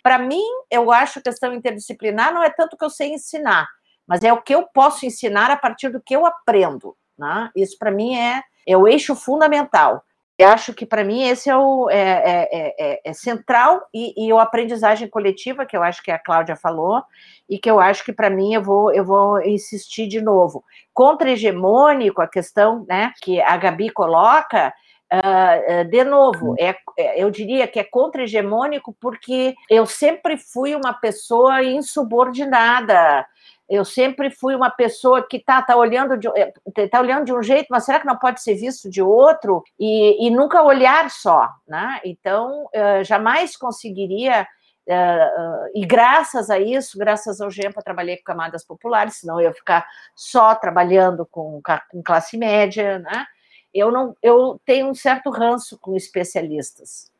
Para 0.00 0.20
mim, 0.20 0.44
eu 0.70 0.92
acho 0.92 1.14
que 1.14 1.28
a 1.28 1.32
questão 1.32 1.52
interdisciplinar 1.52 2.32
não 2.32 2.44
é 2.44 2.48
tanto 2.48 2.76
que 2.76 2.84
eu 2.84 2.88
sei 2.88 3.12
ensinar, 3.12 3.66
mas 4.06 4.22
é 4.22 4.32
o 4.32 4.40
que 4.40 4.54
eu 4.54 4.68
posso 4.72 5.04
ensinar 5.04 5.50
a 5.50 5.56
partir 5.56 5.88
do 5.88 6.00
que 6.00 6.14
eu 6.14 6.24
aprendo. 6.24 6.96
Né? 7.18 7.50
Isso 7.56 7.76
para 7.76 7.90
mim 7.90 8.16
é, 8.16 8.40
é 8.64 8.76
o 8.76 8.86
eixo 8.86 9.16
fundamental. 9.16 10.04
Acho 10.44 10.72
que 10.72 10.86
para 10.86 11.02
mim 11.02 11.24
esse 11.24 11.50
é 11.50 11.56
o 11.56 11.90
é, 11.90 11.98
é, 11.98 12.74
é, 12.78 13.00
é 13.04 13.12
central 13.12 13.82
e, 13.92 14.26
e 14.26 14.32
a 14.32 14.40
aprendizagem 14.40 15.08
coletiva 15.08 15.66
que 15.66 15.76
eu 15.76 15.82
acho 15.82 16.02
que 16.02 16.12
a 16.12 16.18
Cláudia 16.18 16.54
falou 16.54 17.02
e 17.50 17.58
que 17.58 17.68
eu 17.68 17.80
acho 17.80 18.04
que 18.04 18.12
para 18.12 18.30
mim 18.30 18.54
eu 18.54 18.62
vou 18.62 18.92
eu 18.92 19.04
vou 19.04 19.42
insistir 19.42 20.06
de 20.06 20.20
novo. 20.20 20.64
Contra-hegemônico 20.94 22.22
a 22.22 22.28
questão 22.28 22.84
né 22.88 23.12
que 23.20 23.40
a 23.40 23.56
Gabi 23.56 23.90
coloca 23.90 24.72
Uh, 25.10 25.88
de 25.88 26.04
novo, 26.04 26.54
é, 26.58 26.76
é, 26.98 27.22
eu 27.22 27.30
diria 27.30 27.66
que 27.66 27.80
é 27.80 27.84
contra-hegemônico 27.84 28.94
porque 29.00 29.54
eu 29.70 29.86
sempre 29.86 30.36
fui 30.36 30.74
uma 30.74 30.92
pessoa 30.92 31.64
insubordinada, 31.64 33.26
eu 33.68 33.84
sempre 33.84 34.30
fui 34.30 34.54
uma 34.54 34.70
pessoa 34.70 35.26
que 35.26 35.36
está 35.36 35.60
tá 35.60 35.76
olhando, 35.76 36.16
de, 36.16 36.28
eh, 36.28 36.88
tá 36.88 37.00
olhando 37.00 37.26
de 37.26 37.32
um 37.32 37.42
jeito, 37.42 37.68
mas 37.70 37.84
será 37.84 38.00
que 38.00 38.06
não 38.06 38.16
pode 38.16 38.42
ser 38.42 38.54
visto 38.54 38.88
de 38.88 39.02
outro? 39.02 39.62
E, 39.78 40.26
e 40.26 40.30
nunca 40.30 40.62
olhar 40.62 41.10
só, 41.10 41.48
né? 41.66 42.00
Então, 42.04 42.68
jamais 43.04 43.56
conseguiria 43.56 44.46
Uh, 44.88 45.68
e 45.74 45.84
graças 45.84 46.48
a 46.48 46.58
isso, 46.58 46.98
graças 46.98 47.42
ao 47.42 47.50
GEMPA, 47.50 47.82
trabalhei 47.82 48.16
com 48.16 48.22
camadas 48.22 48.64
populares, 48.64 49.16
senão 49.16 49.38
eu 49.38 49.48
ia 49.48 49.54
ficar 49.54 49.86
só 50.16 50.54
trabalhando 50.54 51.26
com, 51.26 51.60
com 51.90 52.02
classe 52.02 52.38
média, 52.38 52.98
né? 52.98 53.26
Eu 53.74 53.92
não, 53.92 54.16
eu 54.22 54.58
tenho 54.64 54.88
um 54.88 54.94
certo 54.94 55.28
ranço 55.28 55.78
com 55.78 55.94
especialistas. 55.94 57.12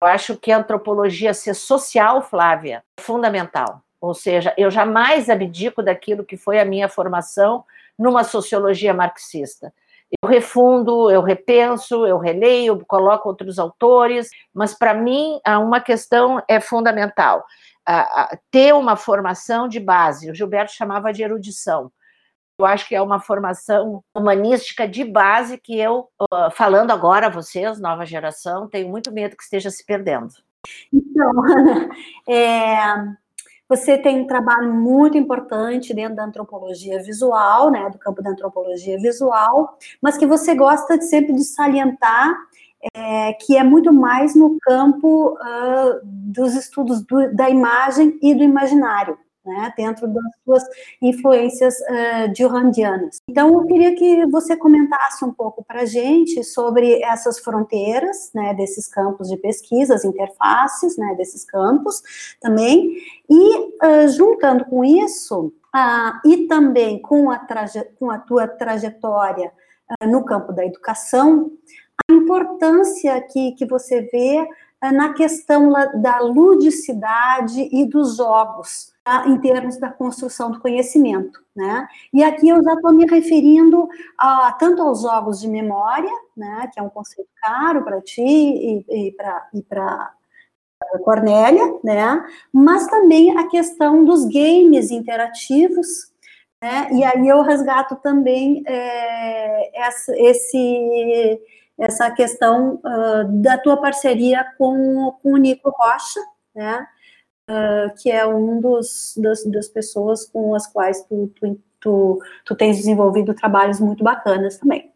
Eu 0.00 0.06
acho 0.06 0.36
que 0.36 0.52
a 0.52 0.58
antropologia 0.58 1.34
ser 1.34 1.54
social, 1.54 2.22
Flávia, 2.22 2.84
é 2.96 3.02
fundamental. 3.02 3.82
Ou 4.00 4.14
seja, 4.14 4.54
eu 4.56 4.70
jamais 4.70 5.28
abdico 5.28 5.82
daquilo 5.82 6.24
que 6.24 6.36
foi 6.36 6.58
a 6.58 6.64
minha 6.64 6.88
formação 6.88 7.64
numa 7.98 8.24
sociologia 8.24 8.94
marxista. 8.94 9.72
Eu 10.22 10.28
refundo, 10.28 11.10
eu 11.10 11.22
repenso, 11.22 12.04
eu 12.06 12.18
releio, 12.18 12.84
coloco 12.86 13.28
outros 13.28 13.58
autores, 13.58 14.30
mas 14.52 14.74
para 14.74 14.92
mim 14.92 15.38
uma 15.46 15.80
questão 15.80 16.42
é 16.48 16.58
fundamental: 16.58 17.44
ter 18.50 18.74
uma 18.74 18.96
formação 18.96 19.68
de 19.68 19.78
base. 19.78 20.30
O 20.30 20.34
Gilberto 20.34 20.72
chamava 20.72 21.12
de 21.12 21.22
erudição. 21.22 21.92
Eu 22.58 22.66
acho 22.66 22.88
que 22.88 22.94
é 22.94 23.00
uma 23.00 23.20
formação 23.20 24.04
humanística 24.14 24.86
de 24.86 25.02
base 25.04 25.56
que 25.56 25.78
eu, 25.78 26.08
falando 26.52 26.90
agora 26.90 27.26
a 27.26 27.30
vocês, 27.30 27.80
nova 27.80 28.04
geração, 28.04 28.68
tenho 28.68 28.88
muito 28.88 29.10
medo 29.12 29.36
que 29.36 29.42
esteja 29.42 29.70
se 29.70 29.84
perdendo. 29.86 30.28
Então, 30.92 31.32
é, 32.28 32.76
você 33.70 33.96
tem 33.96 34.22
um 34.22 34.26
trabalho 34.26 34.74
muito 34.74 35.16
importante 35.16 35.94
dentro 35.94 36.16
da 36.16 36.24
antropologia 36.24 37.00
visual, 37.00 37.70
né, 37.70 37.88
do 37.88 37.98
campo 37.98 38.20
da 38.20 38.30
antropologia 38.30 38.98
visual, 38.98 39.78
mas 40.02 40.18
que 40.18 40.26
você 40.26 40.56
gosta 40.56 41.00
sempre 41.00 41.32
de 41.32 41.44
salientar 41.44 42.34
é, 42.94 43.32
que 43.34 43.56
é 43.56 43.62
muito 43.62 43.92
mais 43.92 44.34
no 44.34 44.58
campo 44.60 45.34
uh, 45.34 46.00
dos 46.02 46.54
estudos 46.54 47.02
do, 47.02 47.32
da 47.32 47.48
imagem 47.48 48.18
e 48.20 48.34
do 48.34 48.42
imaginário 48.42 49.16
né, 49.50 49.72
dentro 49.76 50.06
das 50.06 50.24
suas 50.44 50.64
influências 51.02 51.74
uh. 51.80 53.20
Então, 53.28 53.52
eu 53.52 53.66
queria 53.66 53.96
que 53.96 54.26
você 54.26 54.56
comentasse 54.56 55.24
um 55.24 55.32
pouco 55.32 55.64
para 55.64 55.82
a 55.82 55.84
gente 55.84 56.44
sobre 56.44 57.02
essas 57.02 57.40
fronteiras, 57.40 58.30
né, 58.32 58.54
desses 58.54 58.86
campos 58.86 59.28
de 59.28 59.36
pesquisa, 59.36 59.94
as 59.94 60.04
interfaces, 60.04 60.96
né, 60.96 61.14
desses 61.16 61.44
campos 61.44 62.00
também, 62.40 62.96
e 63.28 63.58
uh, 63.58 64.08
juntando 64.08 64.64
com 64.66 64.84
isso, 64.84 65.52
uh, 65.74 66.28
e 66.28 66.46
também 66.46 67.02
com 67.02 67.30
a, 67.30 67.44
com 67.98 68.10
a 68.10 68.18
tua 68.18 68.46
trajetória 68.46 69.52
no 70.06 70.24
campo 70.24 70.52
da 70.52 70.64
educação, 70.64 71.50
a 72.08 72.12
importância 72.12 73.20
que, 73.22 73.52
que 73.52 73.66
você 73.66 74.02
vê 74.02 74.48
na 74.82 75.12
questão 75.12 75.70
da 76.00 76.20
ludicidade 76.20 77.68
e 77.70 77.84
dos 77.84 78.16
jogos? 78.16 78.92
Em 79.26 79.38
termos 79.38 79.76
da 79.78 79.90
construção 79.90 80.50
do 80.50 80.60
conhecimento. 80.60 81.40
Né? 81.54 81.86
E 82.12 82.22
aqui 82.22 82.48
eu 82.48 82.62
já 82.62 82.74
estou 82.74 82.92
me 82.92 83.06
referindo 83.06 83.88
a, 84.18 84.52
tanto 84.52 84.82
aos 84.82 85.02
jogos 85.02 85.40
de 85.40 85.48
memória, 85.48 86.10
né, 86.36 86.70
que 86.72 86.80
é 86.80 86.82
um 86.82 86.88
conceito 86.88 87.28
caro 87.42 87.84
para 87.84 88.00
ti 88.00 88.22
e, 88.22 88.84
e 89.08 89.62
para 89.68 90.14
Cornélia, 91.04 91.78
né? 91.84 92.24
mas 92.52 92.86
também 92.86 93.36
a 93.36 93.48
questão 93.48 94.04
dos 94.04 94.24
games 94.24 94.90
interativos, 94.90 96.12
né? 96.62 96.88
e 96.92 97.04
aí 97.04 97.28
eu 97.28 97.42
resgato 97.42 97.96
também 97.96 98.62
é, 98.66 99.86
essa, 99.86 100.12
esse 100.16 101.40
essa 101.80 102.10
questão 102.10 102.74
uh, 102.74 103.24
da 103.40 103.56
tua 103.56 103.78
parceria 103.78 104.44
com, 104.58 105.16
com 105.22 105.32
o 105.32 105.36
Nico 105.38 105.70
Rocha, 105.70 106.20
né? 106.54 106.86
Uh, 107.50 107.92
que 108.00 108.08
é 108.08 108.24
um 108.24 108.60
dos 108.60 109.14
das, 109.16 109.44
das, 109.44 109.68
pessoas 109.68 110.24
com 110.24 110.54
as 110.54 110.68
quais 110.68 111.04
tu, 111.08 111.32
tu, 111.34 111.60
tu, 111.80 112.18
tu 112.44 112.54
tens 112.54 112.76
desenvolvido 112.76 113.34
trabalhos 113.34 113.80
muito 113.80 114.04
bacanas 114.04 114.56
também. 114.56 114.88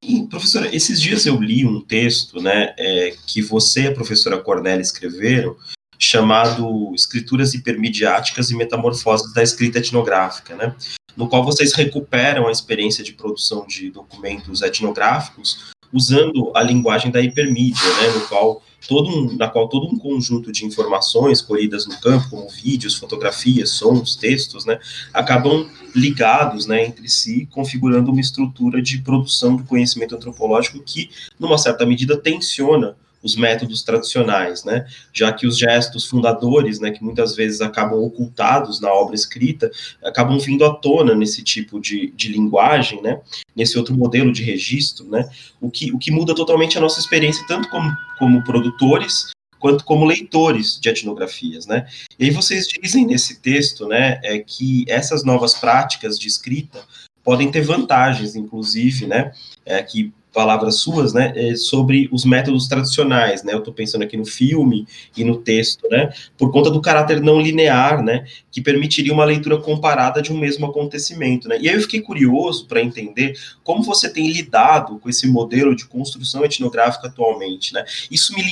E, 0.00 0.24
professora, 0.28 0.72
esses 0.72 1.02
dias 1.02 1.26
eu 1.26 1.34
li 1.40 1.66
um 1.66 1.80
texto, 1.80 2.40
né, 2.40 2.74
é, 2.78 3.12
que 3.26 3.42
você 3.42 3.82
e 3.82 3.86
a 3.88 3.92
professora 3.92 4.38
Cornélia 4.38 4.80
escreveram, 4.80 5.56
chamado 5.98 6.94
Escrituras 6.94 7.52
Hipermediáticas 7.54 8.50
e 8.50 8.56
Metamorfoses 8.56 9.34
da 9.34 9.42
Escrita 9.42 9.78
Etnográfica, 9.78 10.54
né, 10.54 10.72
no 11.16 11.28
qual 11.28 11.44
vocês 11.44 11.72
recuperam 11.72 12.46
a 12.46 12.52
experiência 12.52 13.02
de 13.02 13.12
produção 13.12 13.66
de 13.66 13.90
documentos 13.90 14.62
etnográficos 14.62 15.72
usando 15.92 16.52
a 16.54 16.62
linguagem 16.62 17.10
da 17.10 17.20
hipermídia, 17.20 17.88
né, 18.00 18.08
no 18.14 18.28
qual 18.28 18.62
todo 18.86 19.08
um, 19.08 19.36
na 19.36 19.48
qual 19.48 19.68
todo 19.68 19.86
um 19.86 19.98
conjunto 19.98 20.52
de 20.52 20.64
informações 20.64 21.40
colhidas 21.40 21.86
no 21.86 21.98
campo, 22.00 22.30
como 22.30 22.48
vídeos, 22.48 22.94
fotografias, 22.94 23.70
sons, 23.70 24.14
textos, 24.14 24.64
né, 24.64 24.78
acabam 25.12 25.68
ligados, 25.94 26.66
né, 26.66 26.86
entre 26.86 27.08
si, 27.08 27.46
configurando 27.50 28.10
uma 28.10 28.20
estrutura 28.20 28.80
de 28.80 28.98
produção 28.98 29.56
do 29.56 29.64
conhecimento 29.64 30.14
antropológico 30.14 30.80
que, 30.80 31.10
numa 31.38 31.58
certa 31.58 31.84
medida, 31.84 32.16
tensiona 32.16 32.96
os 33.22 33.36
métodos 33.36 33.82
tradicionais, 33.82 34.64
né? 34.64 34.86
Já 35.12 35.32
que 35.32 35.46
os 35.46 35.58
gestos 35.58 36.06
fundadores, 36.06 36.80
né, 36.80 36.90
que 36.90 37.02
muitas 37.02 37.34
vezes 37.34 37.60
acabam 37.60 38.00
ocultados 38.00 38.80
na 38.80 38.92
obra 38.92 39.14
escrita, 39.14 39.70
acabam 40.02 40.38
vindo 40.38 40.64
à 40.64 40.74
tona 40.74 41.14
nesse 41.14 41.42
tipo 41.42 41.80
de, 41.80 42.12
de 42.12 42.28
linguagem, 42.28 43.02
né? 43.02 43.20
Nesse 43.54 43.76
outro 43.76 43.94
modelo 43.96 44.32
de 44.32 44.42
registro, 44.42 45.08
né? 45.08 45.28
O 45.60 45.70
que, 45.70 45.92
o 45.92 45.98
que 45.98 46.10
muda 46.10 46.34
totalmente 46.34 46.78
a 46.78 46.80
nossa 46.80 47.00
experiência, 47.00 47.44
tanto 47.46 47.68
como, 47.68 47.90
como 48.18 48.44
produtores, 48.44 49.32
quanto 49.58 49.84
como 49.84 50.04
leitores 50.04 50.78
de 50.80 50.88
etnografias, 50.88 51.66
né? 51.66 51.86
E 52.18 52.24
aí 52.24 52.30
vocês 52.30 52.66
dizem 52.66 53.06
nesse 53.06 53.40
texto, 53.40 53.86
né, 53.86 54.20
é 54.22 54.38
que 54.38 54.84
essas 54.88 55.24
novas 55.24 55.54
práticas 55.54 56.18
de 56.18 56.28
escrita 56.28 56.84
podem 57.24 57.50
ter 57.50 57.62
vantagens, 57.62 58.36
inclusive, 58.36 59.06
né, 59.06 59.32
é, 59.66 59.82
que 59.82 60.12
palavras 60.32 60.76
suas, 60.76 61.12
né, 61.12 61.32
é, 61.34 61.56
sobre 61.56 62.08
os 62.12 62.24
métodos 62.24 62.68
tradicionais, 62.68 63.42
né, 63.42 63.54
eu 63.54 63.58
estou 63.58 63.72
pensando 63.72 64.02
aqui 64.02 64.16
no 64.16 64.24
filme 64.24 64.86
e 65.16 65.24
no 65.24 65.38
texto, 65.38 65.88
né, 65.90 66.12
por 66.36 66.52
conta 66.52 66.70
do 66.70 66.80
caráter 66.80 67.20
não 67.20 67.40
linear, 67.40 68.02
né, 68.02 68.24
que 68.50 68.60
permitiria 68.60 69.12
uma 69.12 69.24
leitura 69.24 69.58
comparada 69.58 70.20
de 70.20 70.32
um 70.32 70.38
mesmo 70.38 70.66
acontecimento, 70.66 71.48
né, 71.48 71.58
e 71.60 71.68
aí 71.68 71.74
eu 71.74 71.80
fiquei 71.80 72.00
curioso 72.00 72.66
para 72.66 72.82
entender 72.82 73.38
como 73.64 73.82
você 73.82 74.12
tem 74.12 74.30
lidado 74.30 74.98
com 74.98 75.08
esse 75.08 75.26
modelo 75.26 75.74
de 75.74 75.86
construção 75.86 76.44
etnográfica 76.44 77.08
atualmente, 77.08 77.72
né, 77.72 77.84
isso 78.10 78.34
me, 78.34 78.42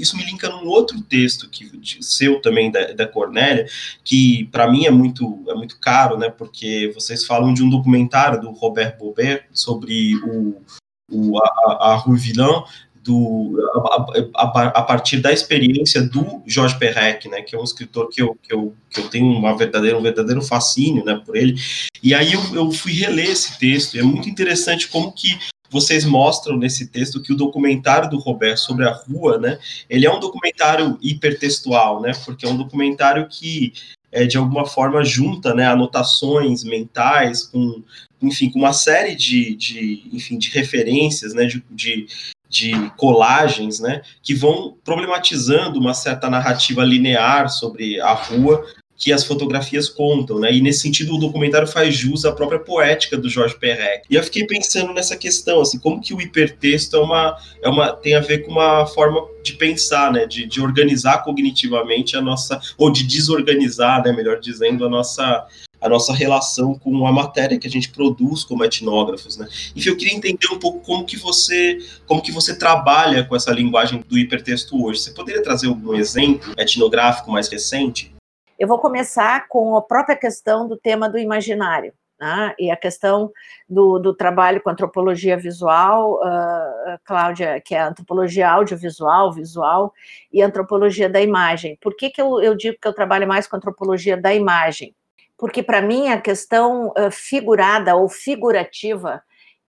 isso 0.00 0.16
me 0.16 0.24
linka 0.24 0.48
num 0.48 0.66
outro 0.66 1.00
texto 1.02 1.48
que 1.50 1.70
seu 2.00 2.40
também 2.40 2.70
da, 2.70 2.92
da 2.92 3.06
Cornélia, 3.06 3.66
que 4.04 4.48
para 4.52 4.70
mim 4.70 4.86
é 4.86 4.90
muito, 4.90 5.42
é 5.48 5.54
muito 5.54 5.78
caro, 5.78 6.16
né, 6.16 6.30
porque 6.30 6.90
vocês 6.94 7.24
falam 7.24 7.52
de 7.52 7.62
um 7.62 7.68
documentário 7.68 8.40
do 8.40 8.50
Robert 8.50 8.96
Bobet 8.98 9.44
sobre 9.52 10.16
o 10.16 10.56
o, 11.10 11.38
a, 11.38 11.92
a 11.92 11.96
Rue 11.96 12.18
Villain 12.18 12.62
do, 13.06 13.56
a, 14.34 14.42
a, 14.42 14.68
a, 14.68 14.82
partir 14.82 15.18
da 15.18 15.32
experiência 15.32 16.02
do 16.02 16.42
Jorge 16.44 16.76
Perrec, 16.76 17.28
né, 17.28 17.40
que 17.40 17.54
é 17.54 17.58
um 17.58 17.62
escritor 17.62 18.08
que 18.08 18.20
eu, 18.20 18.36
que 18.42 18.52
eu, 18.52 18.74
que 18.90 19.00
eu 19.00 19.08
tenho 19.08 19.26
uma 19.26 19.56
verdadeira, 19.56 19.96
um 19.96 20.02
verdadeiro 20.02 20.42
fascínio 20.42 21.04
né, 21.04 21.22
por 21.24 21.36
ele. 21.36 21.54
E 22.02 22.12
aí 22.12 22.32
eu, 22.32 22.40
eu 22.54 22.72
fui 22.72 22.92
reler 22.92 23.30
esse 23.30 23.58
texto, 23.58 23.94
e 23.94 24.00
é 24.00 24.02
muito 24.02 24.28
interessante 24.28 24.88
como 24.88 25.12
que 25.12 25.38
vocês 25.70 26.04
mostram 26.04 26.56
nesse 26.56 26.88
texto 26.88 27.22
que 27.22 27.32
o 27.32 27.36
documentário 27.36 28.10
do 28.10 28.18
Roberto 28.18 28.58
sobre 28.58 28.84
a 28.88 28.92
rua, 28.92 29.38
né, 29.38 29.58
ele 29.88 30.04
é 30.04 30.12
um 30.12 30.20
documentário 30.20 30.98
hipertextual, 31.00 32.00
né, 32.00 32.12
porque 32.24 32.44
é 32.44 32.48
um 32.48 32.56
documentário 32.56 33.28
que 33.28 33.72
é, 34.10 34.26
de 34.26 34.36
alguma 34.36 34.66
forma 34.66 35.04
junta 35.04 35.54
né, 35.54 35.66
anotações 35.66 36.64
mentais 36.64 37.42
com 37.42 37.82
enfim, 38.22 38.50
com 38.50 38.58
uma 38.58 38.72
série 38.72 39.14
de, 39.14 39.54
de, 39.54 40.08
enfim, 40.12 40.38
de 40.38 40.50
referências, 40.50 41.34
né, 41.34 41.44
de, 41.44 41.62
de, 41.70 42.06
de 42.48 42.90
colagens, 42.96 43.78
né, 43.78 44.02
que 44.22 44.34
vão 44.34 44.76
problematizando 44.84 45.78
uma 45.78 45.94
certa 45.94 46.30
narrativa 46.30 46.84
linear 46.84 47.50
sobre 47.50 48.00
a 48.00 48.14
rua 48.14 48.64
que 48.96 49.12
as 49.12 49.24
fotografias 49.24 49.88
contam, 49.88 50.38
né? 50.38 50.52
E 50.52 50.60
nesse 50.60 50.80
sentido 50.80 51.14
o 51.14 51.18
documentário 51.18 51.68
faz 51.68 51.94
jus 51.94 52.24
à 52.24 52.32
própria 52.32 52.58
poética 52.58 53.16
do 53.16 53.28
Jorge 53.28 53.58
Perrec. 53.58 54.04
E 54.08 54.14
eu 54.14 54.22
fiquei 54.22 54.46
pensando 54.46 54.92
nessa 54.92 55.16
questão, 55.16 55.60
assim, 55.60 55.78
como 55.78 56.00
que 56.00 56.14
o 56.14 56.20
hipertexto 56.20 56.96
é 56.96 57.00
uma, 57.00 57.36
é 57.62 57.68
uma 57.68 57.92
tem 57.92 58.14
a 58.14 58.20
ver 58.20 58.44
com 58.44 58.52
uma 58.52 58.86
forma 58.86 59.20
de 59.42 59.54
pensar, 59.54 60.12
né? 60.12 60.26
De, 60.26 60.46
de 60.46 60.60
organizar 60.60 61.22
cognitivamente 61.22 62.16
a 62.16 62.20
nossa, 62.20 62.60
ou 62.78 62.90
de 62.90 63.04
desorganizar, 63.04 64.02
né? 64.02 64.12
Melhor 64.12 64.40
dizendo, 64.40 64.84
a 64.84 64.88
nossa 64.88 65.46
a 65.78 65.88
nossa 65.88 66.12
relação 66.12 66.74
com 66.74 67.06
a 67.06 67.12
matéria 67.12 67.58
que 67.58 67.66
a 67.66 67.70
gente 67.70 67.90
produz 67.90 68.42
como 68.42 68.64
etnógrafos, 68.64 69.36
né? 69.36 69.46
Enfim, 69.74 69.90
eu 69.90 69.96
queria 69.96 70.14
entender 70.14 70.48
um 70.50 70.58
pouco 70.58 70.80
como 70.80 71.04
que 71.04 71.16
você, 71.16 71.78
como 72.06 72.22
que 72.22 72.32
você 72.32 72.58
trabalha 72.58 73.24
com 73.24 73.36
essa 73.36 73.52
linguagem 73.52 74.02
do 74.08 74.18
hipertexto 74.18 74.82
hoje. 74.82 75.00
Você 75.00 75.10
poderia 75.12 75.42
trazer 75.42 75.68
algum 75.68 75.94
exemplo 75.94 76.54
etnográfico 76.56 77.30
mais 77.30 77.48
recente? 77.48 78.15
Eu 78.58 78.66
vou 78.66 78.78
começar 78.78 79.48
com 79.48 79.76
a 79.76 79.82
própria 79.82 80.16
questão 80.16 80.66
do 80.66 80.76
tema 80.76 81.08
do 81.08 81.18
imaginário. 81.18 81.92
né? 82.18 82.54
e 82.58 82.70
a 82.70 82.76
questão 82.76 83.30
do, 83.68 83.98
do, 83.98 84.14
trabalho 84.14 84.62
com 84.62 84.70
antropologia 84.70 85.36
visual, 85.36 86.14
uh, 86.14 86.98
Cláudia, 87.04 87.60
que 87.60 87.74
é 87.74 87.80
antropologia 87.82 88.48
audiovisual, 88.48 89.30
visual, 89.30 89.92
e 90.32 90.40
antropologia 90.40 91.10
da 91.10 91.20
imagem. 91.20 91.76
Por 91.78 91.94
que, 91.94 92.08
que 92.08 92.22
eu, 92.22 92.40
eu 92.40 92.54
digo 92.56 92.78
que 92.80 92.88
eu 92.88 92.94
trabalho 92.94 93.28
mais 93.28 93.46
com 93.46 93.56
antropologia 93.56 94.16
da 94.16 94.34
imagem? 94.34 94.94
Porque, 95.36 95.62
para 95.62 95.82
mim, 95.82 96.08
a 96.08 96.18
questão 96.18 96.88
uh, 96.88 97.10
figurada 97.10 97.94
ou 97.94 98.08
figurativa, 98.08 99.22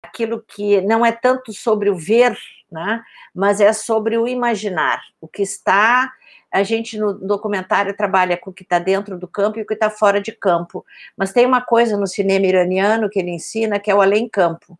aquilo 0.03 0.43
que 0.47 0.79
não 0.81 1.03
é 1.03 1.11
tanto 1.11 1.51
sobre 1.51 1.89
o 1.89 1.97
ver, 1.97 2.37
né, 2.71 3.01
mas 3.33 3.59
é 3.59 3.73
sobre 3.73 4.15
o 4.15 4.27
imaginar, 4.27 5.01
o 5.19 5.27
que 5.27 5.41
está 5.41 6.11
a 6.51 6.63
gente 6.63 6.97
no 6.97 7.13
documentário 7.13 7.95
trabalha 7.95 8.37
com 8.37 8.49
o 8.49 8.53
que 8.53 8.63
está 8.63 8.79
dentro 8.79 9.17
do 9.17 9.27
campo 9.27 9.59
e 9.59 9.61
o 9.61 9.65
que 9.65 9.73
está 9.73 9.89
fora 9.89 10.21
de 10.21 10.31
campo. 10.31 10.85
Mas 11.15 11.33
tem 11.33 11.45
uma 11.45 11.61
coisa 11.61 11.97
no 11.97 12.07
cinema 12.07 12.45
iraniano 12.45 13.09
que 13.09 13.19
ele 13.19 13.31
ensina 13.31 13.79
que 13.79 13.91
é 13.91 13.95
o 13.95 14.01
além-campo, 14.01 14.77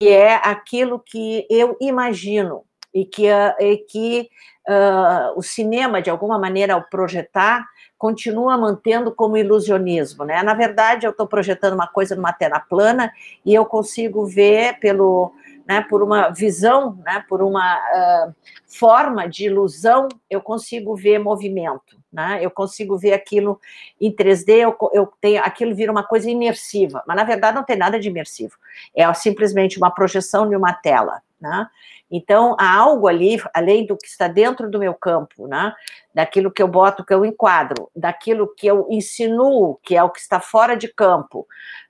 que 0.00 0.08
é 0.08 0.34
aquilo 0.34 0.98
que 0.98 1.46
eu 1.48 1.76
imagino 1.80 2.64
e 2.94 3.06
que, 3.06 3.26
e 3.26 3.76
que 3.78 4.28
uh, 4.68 5.36
o 5.36 5.42
cinema, 5.42 6.02
de 6.02 6.10
alguma 6.10 6.38
maneira, 6.38 6.74
ao 6.74 6.82
projetar, 6.82 7.66
continua 7.96 8.58
mantendo 8.58 9.14
como 9.14 9.36
ilusionismo. 9.36 10.24
Né? 10.24 10.42
Na 10.42 10.54
verdade, 10.54 11.06
eu 11.06 11.10
estou 11.10 11.26
projetando 11.26 11.74
uma 11.74 11.86
coisa 11.86 12.14
numa 12.14 12.32
tela 12.32 12.60
plana 12.60 13.12
e 13.46 13.54
eu 13.54 13.64
consigo 13.64 14.26
ver 14.26 14.78
pelo 14.78 15.32
né, 15.66 15.80
por 15.88 16.02
uma 16.02 16.30
visão, 16.30 16.96
né, 17.04 17.24
por 17.28 17.42
uma 17.42 17.76
uh, 17.76 18.34
forma 18.66 19.28
de 19.28 19.46
ilusão, 19.46 20.08
eu 20.28 20.40
consigo 20.40 20.94
ver 20.94 21.18
movimento, 21.18 21.98
né, 22.12 22.38
eu 22.40 22.50
consigo 22.50 22.96
ver 22.98 23.12
aquilo 23.12 23.60
em 24.00 24.14
3D, 24.14 24.48
eu, 24.58 24.76
eu 24.92 25.12
tenho, 25.20 25.42
aquilo 25.42 25.74
vira 25.74 25.92
uma 25.92 26.02
coisa 26.02 26.30
imersiva, 26.30 27.02
mas 27.06 27.16
na 27.16 27.24
verdade 27.24 27.56
não 27.56 27.64
tem 27.64 27.76
nada 27.76 27.98
de 27.98 28.08
imersivo, 28.08 28.54
é 28.94 29.12
simplesmente 29.14 29.78
uma 29.78 29.90
projeção 29.90 30.48
de 30.48 30.56
uma 30.56 30.72
tela, 30.72 31.22
né, 31.40 31.68
então, 32.14 32.54
há 32.60 32.76
algo 32.76 33.08
ali, 33.08 33.42
além 33.54 33.86
do 33.86 33.96
que 33.96 34.06
está 34.06 34.28
dentro 34.28 34.70
do 34.70 34.78
meu 34.78 34.92
campo, 34.92 35.48
né? 35.48 35.74
daquilo 36.14 36.50
que 36.50 36.62
eu 36.62 36.68
boto, 36.68 37.02
que 37.02 37.14
eu 37.14 37.24
enquadro, 37.24 37.90
daquilo 37.96 38.54
que 38.54 38.66
eu 38.66 38.86
insinuo, 38.90 39.78
que 39.82 39.96
é 39.96 40.02
o 40.02 40.10
que 40.10 40.20
está 40.20 40.38
fora 40.38 40.76
de 40.76 40.88
campo, 40.88 41.46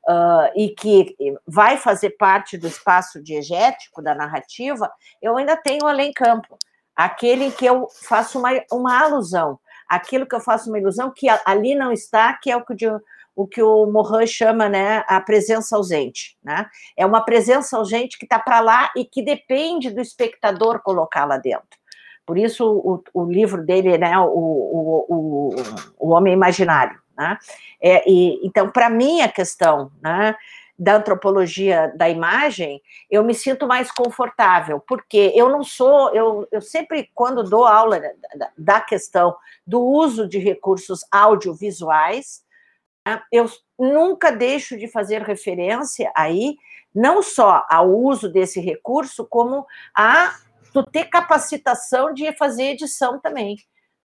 uh, 0.08 0.48
e 0.54 0.68
que 0.68 1.16
vai 1.44 1.76
fazer 1.76 2.10
parte 2.10 2.56
do 2.56 2.68
espaço 2.68 3.20
diegético 3.20 4.00
da 4.00 4.14
narrativa, 4.14 4.88
eu 5.20 5.36
ainda 5.36 5.56
tenho 5.56 5.88
além-campo, 5.88 6.56
aquele 6.94 7.50
que 7.50 7.66
eu 7.66 7.88
faço 7.90 8.38
uma, 8.38 8.50
uma 8.70 9.02
alusão, 9.02 9.58
aquilo 9.88 10.24
que 10.24 10.36
eu 10.36 10.40
faço 10.40 10.68
uma 10.68 10.78
ilusão 10.78 11.12
que 11.12 11.26
ali 11.44 11.74
não 11.74 11.90
está, 11.90 12.32
que 12.34 12.48
é 12.48 12.56
o 12.56 12.64
que 12.64 12.76
que 13.46 13.62
o 13.62 13.86
Morin 13.86 14.26
chama, 14.26 14.68
né, 14.68 15.04
a 15.08 15.20
presença 15.20 15.76
ausente, 15.76 16.36
né? 16.42 16.66
É 16.96 17.06
uma 17.06 17.24
presença 17.24 17.76
ausente 17.76 18.18
que 18.18 18.26
está 18.26 18.38
para 18.38 18.60
lá 18.60 18.90
e 18.96 19.04
que 19.04 19.22
depende 19.22 19.90
do 19.90 20.00
espectador 20.00 20.82
colocar 20.82 21.24
lá 21.24 21.38
dentro. 21.38 21.80
Por 22.26 22.38
isso 22.38 22.64
o, 22.64 23.02
o 23.12 23.24
livro 23.24 23.64
dele, 23.64 23.98
né, 23.98 24.18
o, 24.18 24.26
o, 24.26 25.06
o, 25.08 25.54
o 25.98 26.10
Homem 26.10 26.34
Imaginário, 26.34 27.00
né? 27.16 27.38
É, 27.80 28.08
e, 28.08 28.46
então, 28.46 28.70
para 28.70 28.88
mim, 28.88 29.22
a 29.22 29.28
questão, 29.28 29.90
né, 30.02 30.36
da 30.78 30.96
antropologia 30.96 31.92
da 31.96 32.08
imagem, 32.08 32.82
eu 33.10 33.22
me 33.22 33.34
sinto 33.34 33.66
mais 33.66 33.90
confortável, 33.90 34.80
porque 34.80 35.32
eu 35.34 35.48
não 35.48 35.62
sou, 35.62 36.12
eu, 36.14 36.48
eu 36.50 36.60
sempre, 36.60 37.10
quando 37.14 37.44
dou 37.44 37.66
aula 37.66 38.00
da, 38.34 38.50
da 38.56 38.80
questão 38.80 39.36
do 39.66 39.80
uso 39.80 40.26
de 40.26 40.38
recursos 40.38 41.00
audiovisuais, 41.10 42.42
eu 43.30 43.46
nunca 43.78 44.30
deixo 44.30 44.76
de 44.76 44.86
fazer 44.88 45.22
referência 45.22 46.12
aí, 46.14 46.56
não 46.94 47.22
só 47.22 47.66
ao 47.70 47.90
uso 47.90 48.28
desse 48.28 48.60
recurso, 48.60 49.26
como 49.26 49.66
a 49.94 50.34
tu 50.72 50.82
ter 50.84 51.06
capacitação 51.06 52.12
de 52.12 52.32
fazer 52.36 52.64
edição 52.64 53.20
também. 53.20 53.56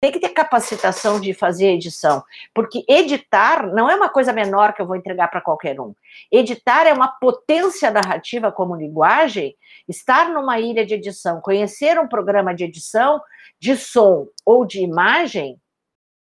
Tem 0.00 0.12
que 0.12 0.20
ter 0.20 0.30
capacitação 0.30 1.18
de 1.18 1.32
fazer 1.32 1.68
edição, 1.68 2.22
porque 2.52 2.84
editar 2.86 3.66
não 3.72 3.88
é 3.88 3.96
uma 3.96 4.10
coisa 4.10 4.34
menor 4.34 4.74
que 4.74 4.82
eu 4.82 4.86
vou 4.86 4.96
entregar 4.96 5.28
para 5.28 5.40
qualquer 5.40 5.80
um. 5.80 5.94
Editar 6.30 6.86
é 6.86 6.92
uma 6.92 7.08
potência 7.08 7.90
narrativa 7.90 8.52
como 8.52 8.76
linguagem. 8.76 9.56
Estar 9.88 10.28
numa 10.28 10.60
ilha 10.60 10.84
de 10.84 10.94
edição, 10.94 11.40
conhecer 11.40 11.98
um 11.98 12.06
programa 12.06 12.54
de 12.54 12.64
edição 12.64 13.18
de 13.58 13.76
som 13.76 14.26
ou 14.44 14.66
de 14.66 14.82
imagem 14.82 15.58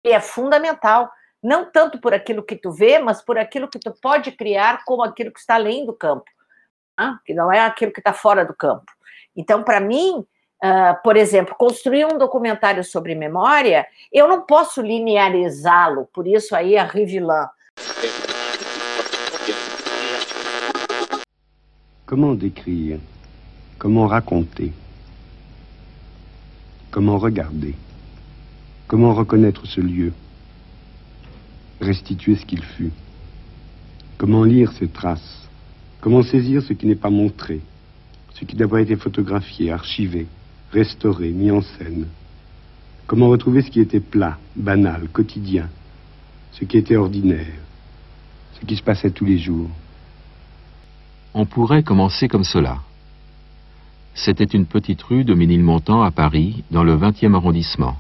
é 0.04 0.20
fundamental 0.20 1.10
não 1.42 1.70
tanto 1.72 2.00
por 2.00 2.14
aquilo 2.14 2.44
que 2.44 2.56
tu 2.56 2.72
vê, 2.72 3.00
mas 3.00 3.22
por 3.22 3.38
aquilo 3.38 3.68
que 3.68 3.80
tu 3.80 3.94
pode 4.02 4.32
criar 4.32 4.84
como 4.86 5.04
aquilo 5.04 5.32
que 5.32 5.40
está 5.40 5.56
além 5.56 5.86
do 5.86 5.94
campo, 5.94 6.26
né? 6.98 7.18
que 7.26 7.34
não 7.34 7.52
é 7.52 7.60
aquilo 7.62 7.92
que 7.92 8.00
está 8.00 8.14
fora 8.14 8.44
do 8.44 8.54
campo. 8.54 8.92
Então, 9.36 9.64
para 9.64 9.80
mim, 9.80 10.26
uh, 10.64 11.02
por 11.04 11.16
exemplo, 11.16 11.56
construir 11.56 12.06
um 12.06 12.18
documentário 12.18 12.84
sobre 12.84 13.14
memória, 13.16 13.86
eu 14.12 14.28
não 14.28 14.42
posso 14.42 14.82
linearizá-lo, 14.82 16.08
por 16.14 16.28
isso 16.28 16.56
aí 16.56 16.78
a 16.78 16.84
Rivilan. 16.84 17.50
Comment 22.08 22.36
décrire 22.36 23.02
Comment 23.78 24.08
raconter 24.08 24.74
Comment 26.90 27.20
regarder 27.20 27.76
Comment 28.88 29.14
reconnaître 29.14 29.68
ce 29.68 29.82
lieu 29.82 30.14
restituer 31.82 32.36
ce 32.36 32.46
qu'il 32.46 32.64
fut. 32.64 32.92
Comment 34.18 34.44
lire 34.44 34.72
ces 34.74 34.88
traces? 34.88 35.48
Comment 36.02 36.24
saisir 36.24 36.62
ce 36.62 36.74
qui 36.74 36.86
n'est 36.86 36.96
pas 36.96 37.10
montré? 37.10 37.62
Ce 38.34 38.46
qui 38.46 38.56
pas 38.56 38.82
été 38.82 38.96
photographié, 38.96 39.72
archivé, 39.72 40.28
restauré, 40.72 41.30
mis 41.30 41.52
en 41.52 41.62
scène? 41.62 42.08
Comment 43.08 43.30
retrouver 43.30 43.62
ce 43.62 43.72
qui 43.72 43.80
était 43.80 44.00
plat, 44.00 44.38
banal, 44.56 45.08
quotidien? 45.12 45.70
Ce 46.52 46.66
qui 46.66 46.78
était 46.78 46.96
ordinaire? 46.96 47.60
Ce 48.60 48.66
qui 48.66 48.76
se 48.76 48.84
passait 48.84 49.12
tous 49.12 49.26
les 49.26 49.38
jours? 49.38 49.70
On 51.34 51.46
pourrait 51.46 51.84
commencer 51.84 52.28
comme 52.28 52.44
cela. 52.44 52.80
C'était 54.14 54.46
une 54.46 54.66
petite 54.66 55.02
rue 55.04 55.24
de 55.24 55.36
Ménilmontant 55.36 56.02
à 56.02 56.12
Paris, 56.12 56.64
dans 56.72 56.84
le 56.84 56.98
20e 56.98 57.36
arrondissement. 57.36 57.98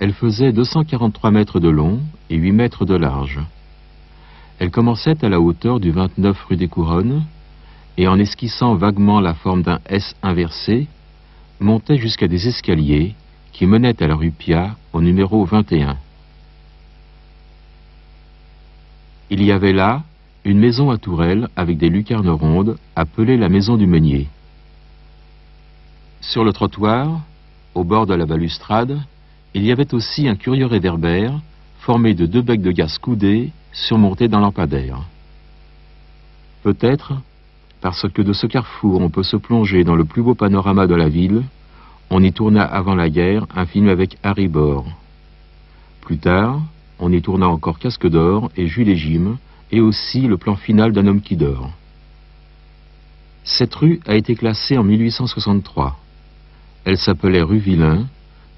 Elle 0.00 0.12
faisait 0.12 0.52
243 0.52 1.30
mètres 1.30 1.60
de 1.60 1.68
long 1.68 2.00
et 2.30 2.36
8 2.36 2.52
mètres 2.52 2.84
de 2.84 2.94
large. 2.94 3.40
Elle 4.58 4.70
commençait 4.70 5.24
à 5.24 5.28
la 5.28 5.40
hauteur 5.40 5.80
du 5.80 5.90
29 5.90 6.44
rue 6.44 6.56
des 6.56 6.68
Couronnes 6.68 7.24
et 7.96 8.08
en 8.08 8.18
esquissant 8.18 8.74
vaguement 8.74 9.20
la 9.20 9.34
forme 9.34 9.62
d'un 9.62 9.80
S 9.86 10.16
inversé, 10.22 10.88
montait 11.60 11.98
jusqu'à 11.98 12.28
des 12.28 12.48
escaliers 12.48 13.14
qui 13.52 13.66
menaient 13.66 14.02
à 14.02 14.08
la 14.08 14.16
rue 14.16 14.32
Pia 14.32 14.76
au 14.92 15.00
numéro 15.00 15.44
21. 15.44 15.96
Il 19.30 19.42
y 19.42 19.52
avait 19.52 19.72
là 19.72 20.02
une 20.44 20.58
maison 20.58 20.90
à 20.90 20.98
tourelles 20.98 21.48
avec 21.56 21.78
des 21.78 21.88
lucarnes 21.88 22.28
rondes 22.28 22.76
appelée 22.96 23.36
la 23.36 23.48
maison 23.48 23.76
du 23.76 23.86
meunier. 23.86 24.28
Sur 26.20 26.44
le 26.44 26.52
trottoir, 26.52 27.20
au 27.74 27.84
bord 27.84 28.06
de 28.06 28.14
la 28.14 28.26
balustrade, 28.26 29.00
il 29.54 29.64
y 29.64 29.72
avait 29.72 29.94
aussi 29.94 30.28
un 30.28 30.34
curieux 30.34 30.66
réverbère 30.66 31.40
formé 31.80 32.14
de 32.14 32.26
deux 32.26 32.42
becs 32.42 32.62
de 32.62 32.72
gaz 32.72 32.98
coudés 32.98 33.50
surmontés 33.72 34.28
d'un 34.28 34.40
lampadaire. 34.40 35.00
Peut-être, 36.62 37.14
parce 37.80 38.08
que 38.08 38.22
de 38.22 38.32
ce 38.32 38.46
carrefour 38.46 39.00
on 39.00 39.10
peut 39.10 39.22
se 39.22 39.36
plonger 39.36 39.84
dans 39.84 39.94
le 39.94 40.04
plus 40.04 40.22
beau 40.22 40.34
panorama 40.34 40.86
de 40.86 40.94
la 40.94 41.08
ville, 41.08 41.42
on 42.10 42.22
y 42.22 42.32
tourna 42.32 42.62
avant 42.62 42.94
la 42.94 43.10
guerre 43.10 43.46
un 43.54 43.66
film 43.66 43.88
avec 43.88 44.18
Harry 44.22 44.48
Bor. 44.48 44.86
Plus 46.00 46.18
tard, 46.18 46.60
on 46.98 47.12
y 47.12 47.20
tourna 47.22 47.48
encore 47.48 47.78
Casque 47.78 48.08
d'or 48.08 48.50
et 48.56 48.66
Jules 48.66 48.88
et 48.88 48.96
Jim, 48.96 49.36
et 49.72 49.80
aussi 49.80 50.22
le 50.22 50.36
plan 50.36 50.54
final 50.54 50.92
d'un 50.92 51.06
homme 51.06 51.20
qui 51.20 51.36
dort. 51.36 51.70
Cette 53.44 53.74
rue 53.74 54.00
a 54.06 54.14
été 54.14 54.34
classée 54.34 54.78
en 54.78 54.84
1863. 54.84 55.98
Elle 56.84 56.98
s'appelait 56.98 57.42
rue 57.42 57.58
Villain, 57.58 58.06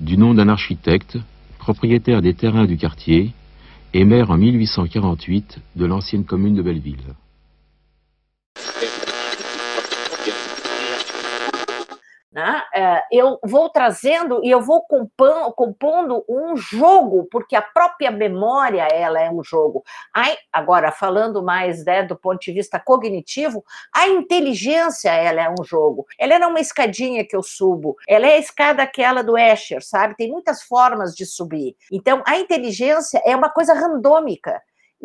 du 0.00 0.16
nom 0.16 0.34
d'un 0.34 0.48
architecte, 0.48 1.18
propriétaire 1.58 2.22
des 2.22 2.34
terrains 2.34 2.66
du 2.66 2.76
quartier 2.76 3.32
et 3.94 4.04
maire 4.04 4.30
en 4.30 4.36
1848 4.36 5.58
de 5.76 5.86
l'ancienne 5.86 6.24
commune 6.24 6.54
de 6.54 6.62
Belleville. 6.62 7.14
Né? 12.36 12.62
É, 12.74 13.02
eu 13.10 13.38
vou 13.42 13.70
trazendo 13.70 14.44
e 14.44 14.50
eu 14.50 14.60
vou 14.60 14.82
compondo, 14.82 15.50
compondo, 15.54 16.22
um 16.28 16.54
jogo, 16.54 17.26
porque 17.30 17.56
a 17.56 17.62
própria 17.62 18.10
memória 18.10 18.86
ela 18.92 19.18
é 19.18 19.30
um 19.30 19.42
jogo. 19.42 19.82
Aí, 20.14 20.36
agora, 20.52 20.92
falando 20.92 21.42
mais 21.42 21.82
né, 21.82 22.02
do 22.02 22.14
ponto 22.14 22.38
de 22.38 22.52
vista 22.52 22.78
cognitivo, 22.78 23.64
a 23.90 24.06
inteligência 24.08 25.08
ela 25.08 25.40
é 25.40 25.48
um 25.48 25.64
jogo. 25.64 26.04
Ela 26.18 26.34
é 26.34 26.46
uma 26.46 26.60
escadinha 26.60 27.26
que 27.26 27.34
eu 27.34 27.42
subo, 27.42 27.96
ela 28.06 28.26
é 28.26 28.34
a 28.34 28.38
escada 28.38 28.82
aquela 28.82 29.22
do 29.22 29.38
Escher, 29.38 29.82
sabe? 29.82 30.14
Tem 30.14 30.30
muitas 30.30 30.62
formas 30.62 31.14
de 31.14 31.24
subir. 31.24 31.74
Então, 31.90 32.22
a 32.26 32.36
inteligência 32.36 33.22
é 33.24 33.34
uma 33.34 33.48
coisa 33.48 33.72
randômica. 33.72 34.60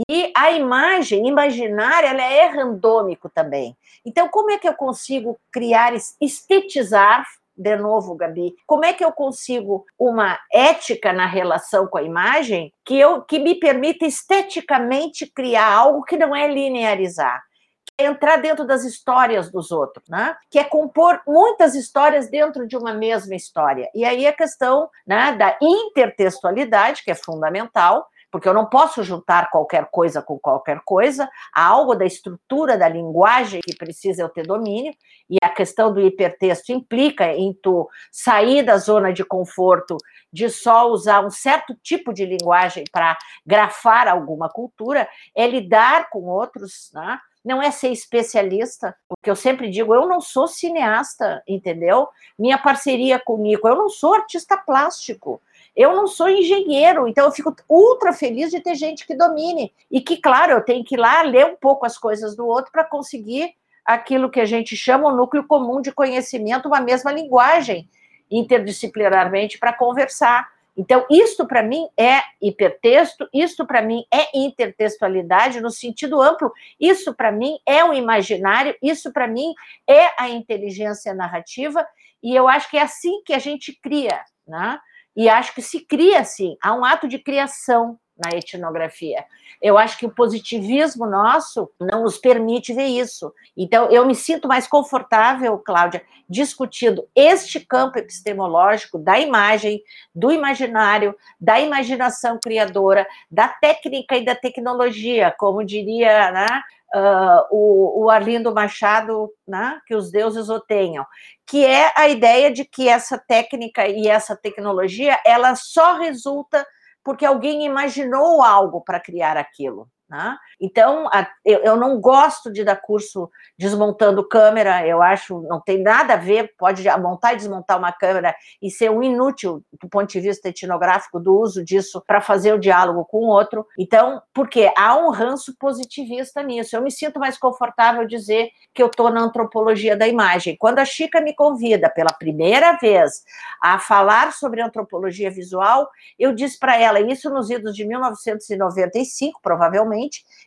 E 0.10 0.32
a 0.36 0.52
imagem 0.52 1.28
imaginária 1.28 2.08
ela 2.08 2.24
é 2.24 2.48
randômico 2.48 3.30
também. 3.30 3.76
Então, 4.06 4.30
como 4.30 4.52
é 4.52 4.58
que 4.58 4.68
eu 4.68 4.74
consigo 4.74 5.38
criar, 5.52 5.94
estetizar 6.20 7.26
de 7.62 7.76
novo, 7.76 8.16
Gabi, 8.16 8.56
como 8.66 8.86
é 8.86 8.94
que 8.94 9.04
eu 9.04 9.12
consigo 9.12 9.86
uma 10.00 10.40
ética 10.52 11.14
na 11.14 11.26
relação 11.26 11.86
com 11.86 11.98
a 11.98 12.04
imagem 12.04 12.74
que, 12.84 12.98
eu, 12.98 13.22
que 13.22 13.38
me 13.38 13.56
permita 13.56 14.06
esteticamente 14.06 15.28
criar 15.28 15.72
algo 15.72 16.04
que 16.04 16.18
não 16.18 16.36
é 16.36 16.48
linearizar? 16.48 17.42
Que 17.86 18.06
é 18.06 18.08
entrar 18.08 18.38
dentro 18.38 18.66
das 18.66 18.84
histórias 18.84 19.52
dos 19.52 19.70
outros, 19.70 20.08
né? 20.10 20.36
que 20.50 20.58
é 20.58 20.64
compor 20.64 21.22
muitas 21.28 21.76
histórias 21.76 22.30
dentro 22.30 22.68
de 22.68 22.76
uma 22.76 22.94
mesma 22.94 23.36
história. 23.36 23.90
E 23.94 24.04
aí 24.04 24.26
a 24.26 24.34
questão 24.34 24.90
né, 25.06 25.34
da 25.34 25.56
intertextualidade, 25.62 27.04
que 27.04 27.12
é 27.12 27.16
fundamental, 27.16 28.08
porque 28.32 28.48
eu 28.48 28.54
não 28.54 28.66
posso 28.66 29.04
juntar 29.04 29.52
qualquer 29.52 29.90
coisa 29.92 30.22
com 30.22 30.40
qualquer 30.40 30.80
coisa, 30.86 31.30
há 31.54 31.66
algo 31.66 31.94
da 31.94 32.06
estrutura 32.06 32.78
da 32.78 32.88
linguagem 32.88 33.60
que 33.62 33.76
precisa 33.76 34.22
eu 34.22 34.30
ter 34.30 34.48
domínio, 34.48 34.94
e 35.30 35.38
a 35.44 35.50
questão 35.50 35.94
do 35.94 36.02
hipertexto 36.02 36.72
implica 36.72 37.34
em 37.34 37.54
tu 37.54 37.90
sair 38.12 38.64
da 38.64 38.78
zona 38.78 39.12
de 39.12 39.24
conforto 39.24 39.98
de 40.32 40.50
só 40.50 40.90
usar 40.90 41.26
um 41.26 41.30
certo 41.30 41.76
tipo 41.84 42.14
de 42.14 42.26
linguagem 42.26 42.86
para 42.92 43.18
grafar 43.46 44.08
alguma 44.08 44.50
cultura, 44.50 45.08
é 45.36 45.46
lidar 45.46 46.10
com 46.10 46.24
outros, 46.24 46.90
né? 46.94 47.20
não 47.44 47.62
é 47.62 47.72
ser 47.72 47.90
especialista, 47.90 48.96
porque 49.10 49.30
eu 49.30 49.36
sempre 49.36 49.70
digo, 49.70 49.94
eu 49.94 50.08
não 50.08 50.22
sou 50.22 50.48
cineasta, 50.48 51.42
entendeu? 51.48 52.08
Minha 52.38 52.58
parceria 52.58 53.20
com 53.20 53.34
o 53.34 53.42
Nico, 53.42 53.68
eu 53.68 53.76
não 53.76 53.90
sou 53.90 54.14
artista 54.14 54.56
plástico, 54.56 55.42
eu 55.76 55.96
não 55.96 56.08
sou 56.08 56.30
engenheiro, 56.30 57.08
então 57.08 57.26
eu 57.26 57.32
fico 57.32 57.56
ultra 57.70 58.12
feliz 58.12 58.52
de 58.52 58.60
ter 58.60 58.76
gente 58.76 59.06
que 59.08 59.16
domine. 59.16 59.74
E 59.90 60.02
que, 60.02 60.18
claro, 60.18 60.52
eu 60.54 60.62
tenho 60.62 60.84
que 60.84 60.96
ir 60.96 61.00
lá 61.00 61.22
ler 61.22 61.46
um 61.46 61.56
pouco 61.56 61.86
as 61.86 61.98
coisas 61.98 62.36
do 62.36 62.46
outro 62.46 62.72
para 62.72 62.84
conseguir 62.84 63.54
aquilo 63.86 64.30
que 64.30 64.40
a 64.40 64.46
gente 64.46 64.76
chama 64.76 65.10
o 65.10 65.16
núcleo 65.16 65.46
comum 65.48 65.82
de 65.82 65.92
conhecimento, 65.92 66.68
uma 66.68 66.82
mesma 66.82 67.12
linguagem, 67.12 67.90
interdisciplinarmente, 68.30 69.58
para 69.58 69.74
conversar. 69.74 70.50
Então, 70.78 71.06
isto 71.10 71.46
para 71.46 71.64
mim 71.64 71.88
é 71.98 72.22
hipertexto, 72.42 73.28
isto 73.34 73.66
para 73.66 73.82
mim 73.82 74.06
é 74.12 74.38
intertextualidade 74.38 75.60
no 75.60 75.70
sentido 75.70 76.22
amplo, 76.22 76.52
isso 76.80 77.14
para 77.14 77.32
mim 77.32 77.60
é 77.66 77.84
o 77.84 77.94
imaginário, 77.94 78.76
isso 78.82 79.12
para 79.12 79.28
mim 79.28 79.54
é 79.88 80.10
a 80.18 80.30
inteligência 80.30 81.14
narrativa, 81.14 81.86
e 82.24 82.36
eu 82.36 82.48
acho 82.48 82.70
que 82.70 82.78
é 82.78 82.82
assim 82.82 83.22
que 83.26 83.34
a 83.34 83.40
gente 83.40 83.74
cria, 83.74 84.22
né? 84.48 84.80
E 85.16 85.28
acho 85.28 85.54
que 85.54 85.62
se 85.62 85.82
cria 85.82 86.20
assim, 86.20 86.56
há 86.62 86.74
um 86.74 86.86
ato 86.86 87.08
de 87.08 87.20
criação 87.20 88.00
na 88.18 88.38
etnografia. 88.38 89.26
Eu 89.62 89.78
acho 89.78 89.98
que 89.98 90.06
o 90.06 90.14
positivismo 90.14 91.06
nosso 91.06 91.70
não 91.80 92.04
nos 92.04 92.18
permite 92.18 92.74
ver 92.74 92.86
isso. 92.86 93.34
Então, 93.58 93.90
eu 93.90 94.06
me 94.06 94.16
sinto 94.16 94.48
mais 94.48 94.68
confortável, 94.68 95.58
Cláudia, 95.58 96.04
discutindo 96.30 97.08
este 97.16 97.60
campo 97.60 97.98
epistemológico 97.98 98.98
da 98.98 99.20
imagem, 99.20 99.82
do 100.14 100.32
imaginário, 100.32 101.16
da 101.40 101.60
imaginação 101.60 102.40
criadora, 102.42 103.06
da 103.30 103.48
técnica 103.48 104.16
e 104.18 104.26
da 104.26 104.36
tecnologia, 104.36 105.34
como 105.38 105.64
diria 105.64 106.32
né, 106.32 106.48
uh, 106.96 107.46
o, 107.52 108.04
o, 108.04 108.10
Arlindo 108.10 108.54
Machado, 108.54 109.30
né, 109.48 109.80
que 109.86 109.96
os 109.96 110.12
deuses 110.12 110.50
o 110.50 110.60
tenham, 110.60 111.06
que 111.48 111.66
é 111.66 111.92
a 111.96 112.08
ideia 112.10 112.52
de 112.52 112.66
que 112.66 112.88
essa 112.88 113.18
técnica 113.18 113.88
e 113.88 114.08
essa 114.08 114.36
tecnologia, 114.36 115.20
ela 115.26 115.56
só 115.56 115.98
resulta 115.98 116.66
porque 117.04 117.26
alguém 117.26 117.66
imaginou 117.66 118.44
algo 118.44 118.82
para 118.82 119.00
criar 119.00 119.38
aquilo. 119.38 119.88
Né? 120.12 120.38
Então, 120.60 121.08
a, 121.08 121.26
eu, 121.46 121.60
eu, 121.60 121.78
não 121.78 121.98
gosto 122.02 122.52
de 122.52 122.66
dar 122.66 122.76
curso 122.76 123.32
desmontando 123.58 124.28
câmera, 124.28 124.86
eu 124.86 125.02
acho 125.02 125.42
não 125.44 125.62
tem 125.62 125.82
nada 125.82 126.16
a 126.16 126.18
ver, 126.18 126.54
pode 126.58 126.84
montar 127.00 127.32
e 127.32 127.38
desmontar 127.38 127.78
uma 127.78 127.94
câmera 127.94 128.36
e 128.62 128.70
ser 128.70 128.92
um 128.92 129.02
inútil 129.02 129.64
do 129.82 129.88
ponto 129.88 130.12
de 130.12 130.20
vista 130.20 130.50
etnográfico 130.50 131.18
do 131.18 131.34
uso 131.34 131.64
disso 131.64 132.04
para 132.06 132.20
fazer 132.20 132.52
o 132.54 132.60
diálogo 132.60 133.06
com 133.06 133.20
o 133.20 133.30
outro. 133.30 133.66
Então, 133.80 134.22
porque 134.34 134.70
há 134.78 134.98
um 134.98 135.12
ranço 135.12 135.56
positivista 135.58 136.44
nisso. 136.44 136.76
Eu 136.76 136.82
me 136.82 136.92
sinto 136.92 137.18
mais 137.18 137.38
confortável 137.38 138.06
dizer 138.06 138.50
que 138.74 138.84
eu 138.84 138.88
estou 138.88 139.10
na 139.10 139.22
antropologia 139.22 139.96
da 139.96 140.10
imagem. 140.10 140.58
Quando 140.60 140.80
a 140.80 140.86
Chica 140.86 141.22
me 141.22 141.34
convida 141.34 141.90
pela 141.90 142.12
primeira 142.12 142.74
vez 142.74 143.24
a 143.64 143.80
falar 143.80 144.34
sobre 144.34 144.62
antropologia 144.62 145.32
visual, 145.32 145.90
eu 146.20 146.34
disse 146.34 146.60
para 146.60 146.78
ela, 146.78 147.00
isso 147.00 147.30
nos 147.30 147.50
idos 147.50 147.74
de 147.74 147.86
1995, 147.86 149.40
provavelmente, 149.42 150.01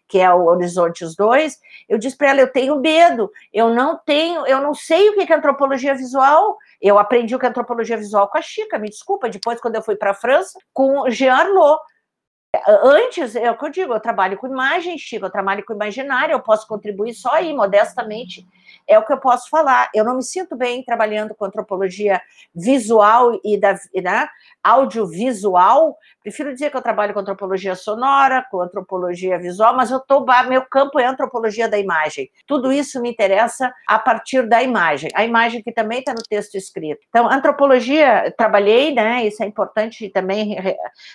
que 0.09 0.19
é 0.19 0.33
o 0.33 0.45
Horizontes 0.45 1.15
2, 1.17 1.59
eu 1.89 1.99
disse 1.99 2.17
para 2.17 2.31
ela, 2.31 2.41
eu 2.41 2.53
tenho 2.53 2.81
medo, 2.81 3.31
eu 3.53 3.75
não 3.75 3.99
tenho, 4.05 4.47
eu 4.47 4.61
não 4.61 4.75
sei 4.75 5.11
o 5.11 5.15
que 5.15 5.33
é 5.33 5.37
antropologia 5.37 5.95
visual, 5.95 6.57
eu 6.81 6.99
aprendi 6.99 7.35
o 7.35 7.39
que 7.39 7.47
é 7.47 7.49
antropologia 7.49 7.97
visual 7.97 8.29
com 8.29 8.39
a 8.39 8.43
Chica, 8.43 8.79
me 8.79 8.89
desculpa, 8.89 9.29
depois 9.29 9.61
quando 9.61 9.77
eu 9.77 9.83
fui 9.83 9.97
para 9.97 10.11
a 10.11 10.15
França, 10.15 10.59
com 10.73 11.09
Jean 11.11 11.35
Arlot, 11.35 11.81
Antes, 12.83 13.35
é 13.37 13.51
o 13.51 13.57
que 13.57 13.65
eu 13.65 13.71
digo, 13.71 13.93
eu 13.95 14.01
trabalho 14.01 14.37
com 14.37 14.47
imagem, 14.47 14.99
Chico, 14.99 15.27
eu 15.27 15.31
trabalho 15.31 15.65
com 15.65 15.73
imaginário, 15.73 16.33
eu 16.33 16.41
posso 16.41 16.67
contribuir 16.67 17.15
só 17.15 17.33
aí, 17.33 17.55
modestamente, 17.55 18.47
é 18.87 18.99
o 18.99 19.05
que 19.05 19.13
eu 19.13 19.19
posso 19.19 19.49
falar. 19.49 19.91
Eu 19.95 20.05
não 20.05 20.17
me 20.17 20.23
sinto 20.23 20.57
bem 20.57 20.83
trabalhando 20.85 21.35
com 21.35 21.45
antropologia 21.45 22.21
visual 22.55 23.39
e 23.45 23.59
da 23.59 23.73
né, 23.73 24.29
audiovisual. 24.63 25.97
Prefiro 26.23 26.53
dizer 26.53 26.71
que 26.71 26.77
eu 26.77 26.83
trabalho 26.83 27.13
com 27.15 27.21
antropologia 27.21 27.75
sonora, 27.75 28.47
com 28.51 28.61
antropologia 28.61 29.39
visual, 29.39 29.75
mas 29.75 29.91
eu 29.91 30.01
tô, 30.01 30.25
meu 30.49 30.63
campo 30.63 30.99
é 30.99 31.07
antropologia 31.07 31.69
da 31.69 31.79
imagem. 31.79 32.31
Tudo 32.47 32.73
isso 32.73 33.01
me 33.01 33.11
interessa 33.11 33.73
a 33.87 33.99
partir 33.99 34.47
da 34.47 34.63
imagem. 34.63 35.11
A 35.15 35.25
imagem 35.25 35.63
que 35.63 35.73
também 35.73 36.01
está 36.01 36.13
no 36.13 36.23
texto 36.23 36.55
escrito. 36.57 37.05
Então, 37.09 37.31
antropologia, 37.31 38.33
trabalhei, 38.37 38.95
né? 38.95 39.27
Isso 39.27 39.43
é 39.43 39.47
importante 39.47 40.09
também 40.09 40.57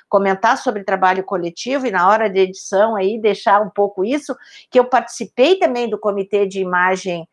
comentar 0.07 0.57
sobre 0.57 0.83
trabalho 0.83 1.23
coletivo 1.29 1.85
e 1.85 1.91
na 1.91 2.09
hora 2.09 2.27
de 2.27 2.39
edição 2.39 2.95
aí 2.95 3.21
deixar 3.21 3.61
um 3.61 3.69
pouco 3.69 4.03
isso, 4.03 4.35
que 4.71 4.79
eu 4.79 4.85
participei 4.85 5.59
também 5.59 5.87
do 5.87 5.99
comitê 5.99 6.47
de 6.47 6.59
imagem 6.59 7.27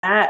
né, 0.00 0.28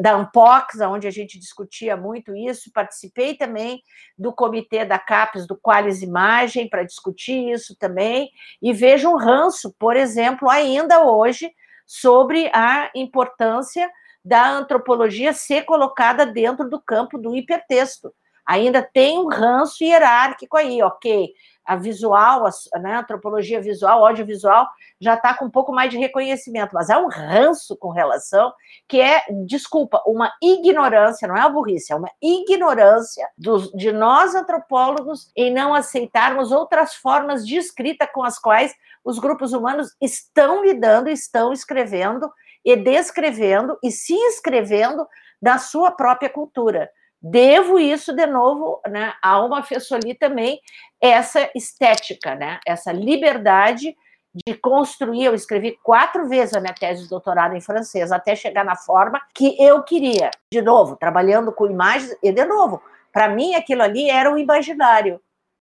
da 0.00 0.14
Ampox, 0.14 0.80
onde 0.80 1.06
a 1.06 1.10
gente 1.10 1.38
discutia 1.38 1.94
muito 1.94 2.34
isso, 2.34 2.72
participei 2.72 3.34
também 3.34 3.82
do 4.18 4.32
comitê 4.32 4.82
da 4.84 4.98
CAPES, 4.98 5.46
do 5.46 5.56
Qualis 5.56 6.00
Imagem, 6.00 6.70
para 6.70 6.82
discutir 6.82 7.52
isso 7.52 7.76
também, 7.78 8.30
e 8.62 8.72
vejo 8.72 9.10
um 9.10 9.16
ranço, 9.16 9.74
por 9.78 9.94
exemplo, 9.94 10.48
ainda 10.48 11.04
hoje, 11.04 11.52
sobre 11.86 12.50
a 12.54 12.90
importância 12.94 13.90
da 14.24 14.48
antropologia 14.48 15.32
ser 15.32 15.62
colocada 15.64 16.24
dentro 16.24 16.68
do 16.70 16.80
campo 16.80 17.18
do 17.18 17.36
hipertexto. 17.36 18.12
Ainda 18.46 18.82
tem 18.82 19.18
um 19.18 19.28
ranço 19.28 19.84
hierárquico 19.84 20.56
aí, 20.56 20.82
ok? 20.82 21.32
a 21.64 21.76
visual, 21.76 22.46
a, 22.46 22.78
né, 22.78 22.94
a 22.94 23.00
antropologia 23.00 23.60
visual, 23.60 24.04
audiovisual, 24.04 24.68
já 25.00 25.14
está 25.14 25.34
com 25.34 25.46
um 25.46 25.50
pouco 25.50 25.72
mais 25.72 25.90
de 25.90 25.98
reconhecimento, 25.98 26.74
mas 26.74 26.90
há 26.90 26.98
um 26.98 27.08
ranço 27.08 27.76
com 27.76 27.90
relação 27.90 28.52
que 28.88 29.00
é, 29.00 29.22
desculpa, 29.46 30.02
uma 30.06 30.32
ignorância, 30.42 31.26
não 31.26 31.36
é 31.36 31.40
uma 31.40 31.50
burrice, 31.50 31.92
é 31.92 31.96
uma 31.96 32.10
ignorância 32.20 33.28
dos, 33.36 33.70
de 33.72 33.92
nós 33.92 34.34
antropólogos 34.34 35.30
em 35.36 35.52
não 35.52 35.74
aceitarmos 35.74 36.52
outras 36.52 36.94
formas 36.94 37.46
de 37.46 37.56
escrita 37.56 38.06
com 38.06 38.22
as 38.22 38.38
quais 38.38 38.74
os 39.04 39.18
grupos 39.18 39.52
humanos 39.52 39.94
estão 40.00 40.64
lidando, 40.64 41.08
estão 41.08 41.52
escrevendo 41.52 42.30
e 42.64 42.76
descrevendo 42.76 43.76
e 43.82 43.90
se 43.90 44.14
inscrevendo 44.14 45.06
da 45.40 45.58
sua 45.58 45.90
própria 45.90 46.30
cultura. 46.30 46.88
Devo 47.22 47.78
isso, 47.78 48.12
de 48.12 48.26
novo, 48.26 48.80
né, 48.88 49.14
a 49.22 49.40
uma 49.44 49.62
Fessoli 49.62 50.12
também, 50.12 50.60
essa 51.00 51.48
estética, 51.54 52.34
né, 52.34 52.58
essa 52.66 52.90
liberdade 52.90 53.96
de 54.34 54.54
construir. 54.54 55.26
Eu 55.26 55.34
escrevi 55.34 55.78
quatro 55.84 56.28
vezes 56.28 56.54
a 56.54 56.60
minha 56.60 56.74
tese 56.74 57.04
de 57.04 57.08
doutorado 57.08 57.54
em 57.54 57.60
francês, 57.60 58.10
até 58.10 58.34
chegar 58.34 58.64
na 58.64 58.74
forma 58.74 59.20
que 59.34 59.56
eu 59.62 59.82
queria. 59.84 60.30
De 60.52 60.60
novo, 60.60 60.96
trabalhando 60.96 61.52
com 61.52 61.66
imagens, 61.66 62.16
e 62.22 62.32
de 62.32 62.44
novo, 62.44 62.82
para 63.12 63.28
mim 63.28 63.54
aquilo 63.54 63.82
ali 63.82 64.10
era 64.10 64.32
o 64.32 64.38
imaginário, 64.38 65.20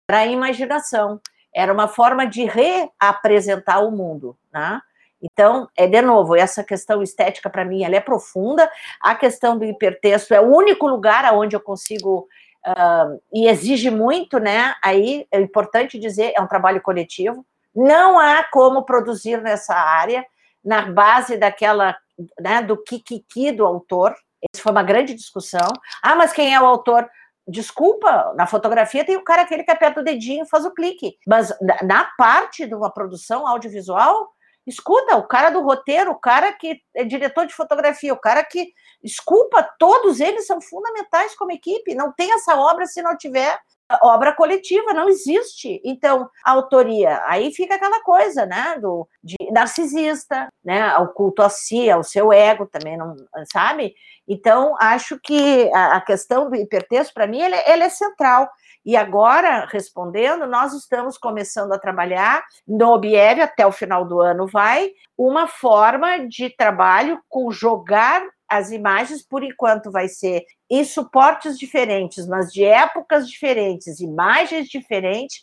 era 0.09 0.20
a 0.20 0.26
imaginação, 0.26 1.20
era 1.55 1.72
uma 1.72 1.88
forma 1.88 2.26
de 2.26 2.46
reapresentar 2.46 3.80
o 3.80 3.90
mundo, 3.90 4.38
né? 4.50 4.80
Então, 5.23 5.68
é 5.77 5.87
de 5.87 6.03
novo, 6.03 6.35
essa 6.35 6.64
questão 6.64 7.03
estética 7.03 7.49
para 7.49 7.64
mim 7.64 7.85
ela 7.85 7.95
é 7.95 8.01
profunda. 8.01 8.68
A 9.01 9.14
questão 9.14 9.57
do 9.57 9.64
hipertexto 9.64 10.35
é 10.35 10.41
o 10.41 10.55
único 10.55 10.87
lugar 10.89 11.33
onde 11.33 11.55
eu 11.55 11.61
consigo 11.61 12.27
uh, 12.66 13.20
e 13.33 13.47
exige 13.49 13.91
muito, 13.91 14.39
né? 14.39 14.75
Aí 14.83 15.27
é 15.31 15.41
importante 15.41 15.99
dizer, 15.99 16.33
é 16.37 16.41
um 16.41 16.49
trabalho 16.49 16.83
coletivo. 16.83 17.47
Não 17.75 18.18
há 18.18 18.45
como 18.45 18.85
produzir 18.85 19.41
nessa 19.41 19.75
área 19.75 20.27
na 20.64 20.83
base 20.83 21.37
daquela, 21.37 21.97
né, 22.41 22.62
do 22.62 22.77
kikiki 22.77 23.53
do 23.53 23.64
autor. 23.64 24.14
Isso 24.53 24.62
foi 24.62 24.73
uma 24.73 24.83
grande 24.83 25.14
discussão. 25.14 25.68
Ah, 26.03 26.14
mas 26.14 26.33
quem 26.33 26.55
é 26.55 26.61
o 26.61 26.66
autor? 26.66 27.09
Desculpa, 27.47 28.33
na 28.37 28.47
fotografia 28.47 29.05
tem 29.05 29.16
o 29.16 29.25
cara 29.25 29.43
aquele 29.43 29.64
que 29.64 29.70
aperta 29.70 30.01
o 30.01 30.05
dedinho 30.05 30.45
e 30.45 30.49
faz 30.49 30.64
o 30.64 30.73
clique. 30.73 31.16
Mas 31.27 31.53
na 31.83 32.05
parte 32.16 32.66
de 32.66 32.75
uma 32.75 32.91
produção 32.91 33.47
audiovisual, 33.47 34.33
escuta, 34.67 35.17
o 35.17 35.27
cara 35.27 35.51
do 35.51 35.63
roteiro, 35.63 36.13
o 36.13 36.19
cara 36.19 36.53
que 36.53 36.81
é 36.95 37.05
diretor 37.05 37.47
de 37.47 37.55
fotografia, 37.55 38.13
o 38.13 38.21
cara 38.21 38.45
que. 38.45 38.73
Desculpa, 39.03 39.69
todos 39.79 40.21
eles 40.21 40.47
são 40.47 40.61
fundamentais 40.61 41.35
como 41.35 41.51
equipe. 41.51 41.95
Não 41.95 42.13
tem 42.13 42.33
essa 42.33 42.55
obra 42.57 42.87
se 42.87 43.03
não 43.03 43.17
tiver 43.17 43.59
obra 44.03 44.33
coletiva, 44.33 44.95
não 44.95 45.09
existe. 45.09 45.81
Então, 45.85 46.29
a 46.45 46.53
autoria, 46.53 47.21
aí 47.27 47.53
fica 47.53 47.75
aquela 47.75 48.03
coisa, 48.03 48.47
né, 48.47 48.79
do 48.81 49.07
de 49.23 49.37
narcisista, 49.51 50.49
né, 50.65 50.83
ao 50.83 51.09
culto 51.13 51.43
a 51.43 51.51
si, 51.51 51.91
ao 51.91 52.03
seu 52.03 52.33
ego 52.33 52.67
também, 52.67 52.97
não 52.97 53.15
sabe? 53.53 53.95
Então, 54.27 54.75
acho 54.81 55.19
que 55.21 55.71
a, 55.75 55.97
a 55.97 56.01
questão 56.01 56.49
do 56.49 56.57
hipertexto, 56.57 57.13
para 57.13 57.27
mim, 57.27 57.41
ele, 57.41 57.57
ele 57.67 57.85
é 57.85 57.89
central. 57.89 58.49
E 58.85 58.97
agora, 58.97 59.66
respondendo, 59.70 60.47
nós 60.47 60.72
estamos 60.72 61.16
começando 61.16 61.72
a 61.72 61.78
trabalhar 61.78 62.45
no 62.66 62.91
OBIEV, 62.91 63.41
até 63.41 63.66
o 63.66 63.72
final 63.72 64.05
do 64.05 64.20
ano 64.20 64.47
vai, 64.47 64.91
uma 65.16 65.47
forma 65.47 66.26
de 66.26 66.51
trabalho 66.51 67.20
com 67.28 67.51
jogar 67.51 68.22
as 68.49 68.70
imagens, 68.70 69.26
por 69.26 69.43
enquanto, 69.43 69.91
vai 69.91 70.09
ser 70.09 70.45
em 70.68 70.85
suportes 70.85 71.59
diferentes, 71.59 72.26
mas 72.26 72.53
de 72.53 72.64
épocas 72.64 73.28
diferentes, 73.28 74.01
imagens 74.01 74.68
diferentes, 74.68 75.43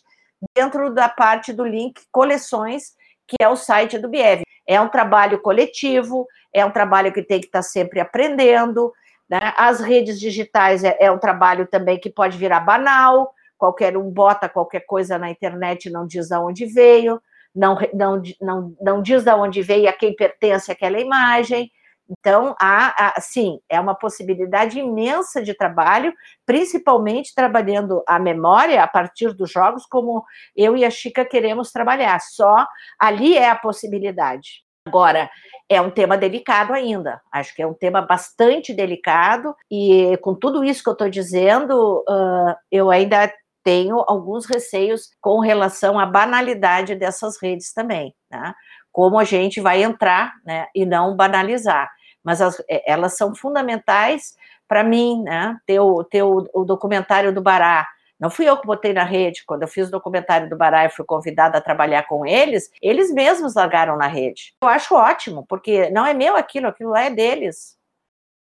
dentro 0.54 0.92
da 0.94 1.08
parte 1.08 1.52
do 1.52 1.64
link 1.64 2.00
coleções, 2.12 2.94
que 3.26 3.36
é 3.40 3.48
o 3.48 3.56
site 3.56 3.98
do 3.98 4.08
BIEV. 4.08 4.42
É 4.66 4.80
um 4.80 4.88
trabalho 4.88 5.40
coletivo, 5.40 6.26
é 6.52 6.64
um 6.64 6.70
trabalho 6.70 7.12
que 7.12 7.22
tem 7.22 7.40
que 7.40 7.46
estar 7.46 7.62
sempre 7.62 8.00
aprendendo. 8.00 8.92
Né? 9.30 9.38
As 9.56 9.78
redes 9.80 10.18
digitais 10.18 10.82
é, 10.82 10.96
é 10.98 11.10
um 11.10 11.18
trabalho 11.18 11.66
também 11.66 12.00
que 12.00 12.10
pode 12.10 12.36
virar 12.36 12.60
banal, 12.60 13.32
qualquer 13.56 13.96
um 13.96 14.10
bota 14.10 14.48
qualquer 14.48 14.80
coisa 14.80 15.18
na 15.18 15.30
internet 15.30 15.86
e 15.86 15.92
não 15.92 16.04
diz 16.04 16.28
de 16.28 16.36
onde 16.36 16.66
veio, 16.66 17.22
não, 17.54 17.78
não, 17.94 18.22
não, 18.40 18.76
não 18.80 19.02
diz 19.02 19.22
de 19.22 19.30
onde 19.30 19.62
veio 19.62 19.88
a 19.88 19.92
quem 19.92 20.16
pertence 20.16 20.72
aquela 20.72 20.98
imagem. 20.98 21.70
Então, 22.08 22.56
há, 22.60 23.16
há, 23.16 23.20
sim, 23.20 23.60
é 23.68 23.78
uma 23.78 23.94
possibilidade 23.94 24.80
imensa 24.80 25.40
de 25.40 25.54
trabalho, 25.54 26.12
principalmente 26.44 27.32
trabalhando 27.32 28.02
a 28.08 28.18
memória 28.18 28.82
a 28.82 28.88
partir 28.88 29.32
dos 29.32 29.48
jogos, 29.48 29.86
como 29.86 30.24
eu 30.56 30.76
e 30.76 30.84
a 30.84 30.90
Chica 30.90 31.24
queremos 31.24 31.70
trabalhar. 31.70 32.20
Só 32.20 32.66
ali 32.98 33.36
é 33.36 33.48
a 33.48 33.54
possibilidade. 33.54 34.64
Agora, 34.90 35.30
é 35.68 35.80
um 35.80 35.90
tema 35.90 36.16
delicado 36.16 36.72
ainda. 36.72 37.20
Acho 37.32 37.54
que 37.54 37.62
é 37.62 37.66
um 37.66 37.74
tema 37.74 38.02
bastante 38.02 38.74
delicado, 38.74 39.54
e 39.70 40.16
com 40.18 40.34
tudo 40.34 40.64
isso 40.64 40.82
que 40.82 40.88
eu 40.88 40.94
estou 40.94 41.08
dizendo, 41.08 42.04
uh, 42.08 42.54
eu 42.70 42.90
ainda 42.90 43.32
tenho 43.62 44.02
alguns 44.08 44.46
receios 44.46 45.10
com 45.20 45.38
relação 45.38 45.98
à 45.98 46.06
banalidade 46.06 46.94
dessas 46.94 47.40
redes 47.40 47.72
também, 47.72 48.14
né? 48.30 48.54
Como 48.90 49.18
a 49.18 49.24
gente 49.24 49.60
vai 49.60 49.82
entrar 49.82 50.32
né, 50.44 50.66
e 50.74 50.84
não 50.84 51.14
banalizar 51.14 51.88
mas 52.22 52.40
as, 52.40 52.60
é, 52.68 52.90
elas 52.90 53.16
são 53.16 53.34
fundamentais 53.34 54.34
para 54.68 54.84
mim, 54.84 55.22
né? 55.22 55.56
Ter, 55.66 55.80
o, 55.80 56.04
ter 56.04 56.22
o, 56.22 56.48
o, 56.54 56.64
documentário 56.64 57.32
do 57.32 57.42
Bará. 57.42 57.86
Não 58.20 58.28
fui 58.28 58.46
eu 58.46 58.58
que 58.58 58.66
botei 58.66 58.92
na 58.92 59.02
rede, 59.02 59.44
quando 59.46 59.62
eu 59.62 59.68
fiz 59.68 59.88
o 59.88 59.90
documentário 59.90 60.48
do 60.48 60.56
Bará 60.56 60.84
e 60.84 60.90
fui 60.90 61.06
convidada 61.06 61.56
a 61.56 61.60
trabalhar 61.60 62.02
com 62.06 62.26
eles, 62.26 62.70
eles 62.82 63.10
mesmos 63.10 63.54
largaram 63.54 63.96
na 63.96 64.06
rede. 64.06 64.54
Eu 64.62 64.68
acho 64.68 64.94
ótimo, 64.94 65.46
porque 65.48 65.88
não 65.88 66.04
é 66.04 66.12
meu 66.12 66.36
aquilo, 66.36 66.68
aquilo 66.68 66.90
lá 66.90 67.04
é 67.04 67.10
deles. 67.10 67.78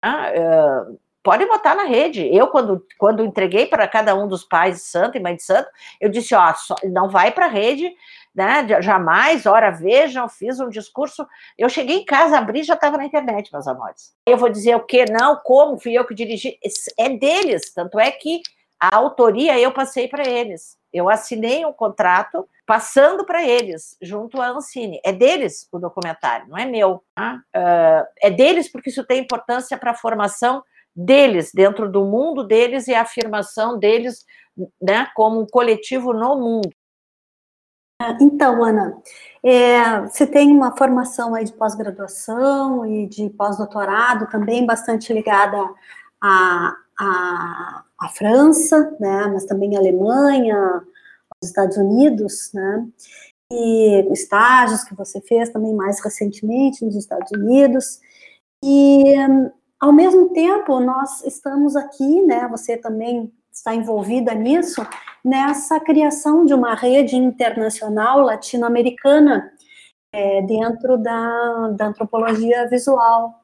Ah, 0.02 0.32
uh, 0.32 0.98
pode 1.22 1.46
botar 1.46 1.76
na 1.76 1.84
rede. 1.84 2.26
Eu, 2.26 2.48
quando, 2.48 2.84
quando 2.98 3.24
entreguei 3.24 3.66
para 3.66 3.86
cada 3.86 4.16
um 4.16 4.26
dos 4.26 4.42
pais 4.42 4.76
de 4.76 4.82
santo 4.82 5.16
e 5.16 5.20
mãe 5.20 5.36
de 5.36 5.42
santo, 5.44 5.68
eu 6.00 6.08
disse, 6.08 6.34
ó, 6.34 6.52
só, 6.54 6.74
não 6.84 7.08
vai 7.08 7.30
para 7.30 7.46
a 7.46 7.50
rede, 7.50 7.92
né? 8.34 8.66
Jamais, 8.80 9.46
ora 9.46 9.70
vejam, 9.70 10.28
fiz 10.28 10.58
um 10.58 10.68
discurso. 10.68 11.26
Eu 11.56 11.68
cheguei 11.68 11.98
em 11.98 12.04
casa, 12.04 12.38
abri 12.38 12.64
já 12.64 12.74
estava 12.74 12.96
na 12.96 13.04
internet, 13.04 13.52
meus 13.52 13.68
amores. 13.68 14.12
Eu 14.26 14.36
vou 14.36 14.48
dizer 14.48 14.74
o 14.74 14.84
que? 14.84 15.04
Não, 15.04 15.36
como? 15.36 15.78
Fui 15.78 15.92
eu 15.92 16.04
que 16.04 16.14
dirigi. 16.14 16.58
É 16.98 17.08
deles, 17.10 17.72
tanto 17.72 17.98
é 18.00 18.10
que 18.10 18.40
a 18.80 18.96
autoria 18.96 19.58
eu 19.58 19.72
passei 19.72 20.08
para 20.08 20.26
eles. 20.26 20.76
Eu 20.92 21.10
assinei 21.10 21.66
um 21.66 21.72
contrato 21.72 22.48
passando 22.66 23.24
para 23.24 23.42
eles, 23.42 23.96
junto 24.00 24.40
à 24.40 24.48
Ancine. 24.48 25.00
É 25.04 25.12
deles 25.12 25.68
o 25.72 25.78
documentário, 25.78 26.48
não 26.48 26.56
é 26.56 26.64
meu. 26.64 27.02
Uh, 27.18 28.06
é 28.20 28.30
deles 28.30 28.70
porque 28.70 28.90
isso 28.90 29.04
tem 29.04 29.20
importância 29.20 29.76
para 29.76 29.90
a 29.90 29.96
formação 29.96 30.62
deles, 30.94 31.52
dentro 31.52 31.90
do 31.90 32.04
mundo 32.04 32.44
deles 32.44 32.88
e 32.88 32.94
a 32.94 33.02
afirmação 33.02 33.78
deles 33.78 34.24
né, 34.80 35.08
como 35.14 35.40
um 35.40 35.46
coletivo 35.46 36.12
no 36.12 36.36
mundo. 36.36 36.70
Então, 38.20 38.62
Ana, 38.62 38.96
é, 39.42 40.00
você 40.02 40.24
tem 40.24 40.52
uma 40.52 40.76
formação 40.76 41.34
aí 41.34 41.44
de 41.44 41.52
pós-graduação 41.52 42.86
e 42.86 43.08
de 43.08 43.28
pós-doutorado 43.30 44.28
também 44.30 44.64
bastante 44.64 45.12
ligada 45.12 45.58
à, 46.20 46.76
à, 46.98 47.84
à, 47.98 48.08
França, 48.08 48.96
né, 49.00 49.26
mas 49.32 49.44
também 49.44 49.76
à 49.76 49.78
Alemanha, 49.78 50.56
aos 50.56 51.50
Estados 51.50 51.76
Unidos, 51.76 52.50
né, 52.54 52.86
e 53.50 54.06
estágios 54.12 54.84
que 54.84 54.94
você 54.94 55.20
fez 55.20 55.48
também 55.50 55.74
mais 55.74 56.00
recentemente 56.00 56.84
nos 56.84 56.94
Estados 56.96 57.30
Unidos, 57.32 58.00
e 58.62 59.14
ao 59.80 59.92
mesmo 59.92 60.30
tempo 60.30 60.80
nós 60.80 61.24
estamos 61.24 61.76
aqui, 61.76 62.22
né, 62.22 62.46
você 62.48 62.76
também 62.76 63.32
está 63.52 63.74
envolvida 63.74 64.34
nisso, 64.34 64.86
nessa 65.24 65.80
criação 65.80 66.44
de 66.44 66.54
uma 66.54 66.74
rede 66.74 67.16
internacional 67.16 68.20
latino-americana 68.20 69.50
é, 70.12 70.42
dentro 70.42 70.96
da, 70.96 71.68
da 71.76 71.86
antropologia 71.88 72.68
visual. 72.68 73.42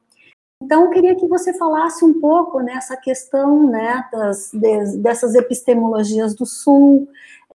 Então, 0.61 0.85
eu 0.85 0.89
queria 0.89 1.15
que 1.15 1.27
você 1.27 1.53
falasse 1.57 2.03
um 2.03 2.19
pouco 2.19 2.59
nessa 2.59 2.95
questão 2.95 3.69
né, 3.69 4.07
das, 4.11 4.51
des, 4.53 4.97
dessas 4.97 5.35
epistemologias 5.35 6.33
do 6.33 6.45
Sul 6.45 7.07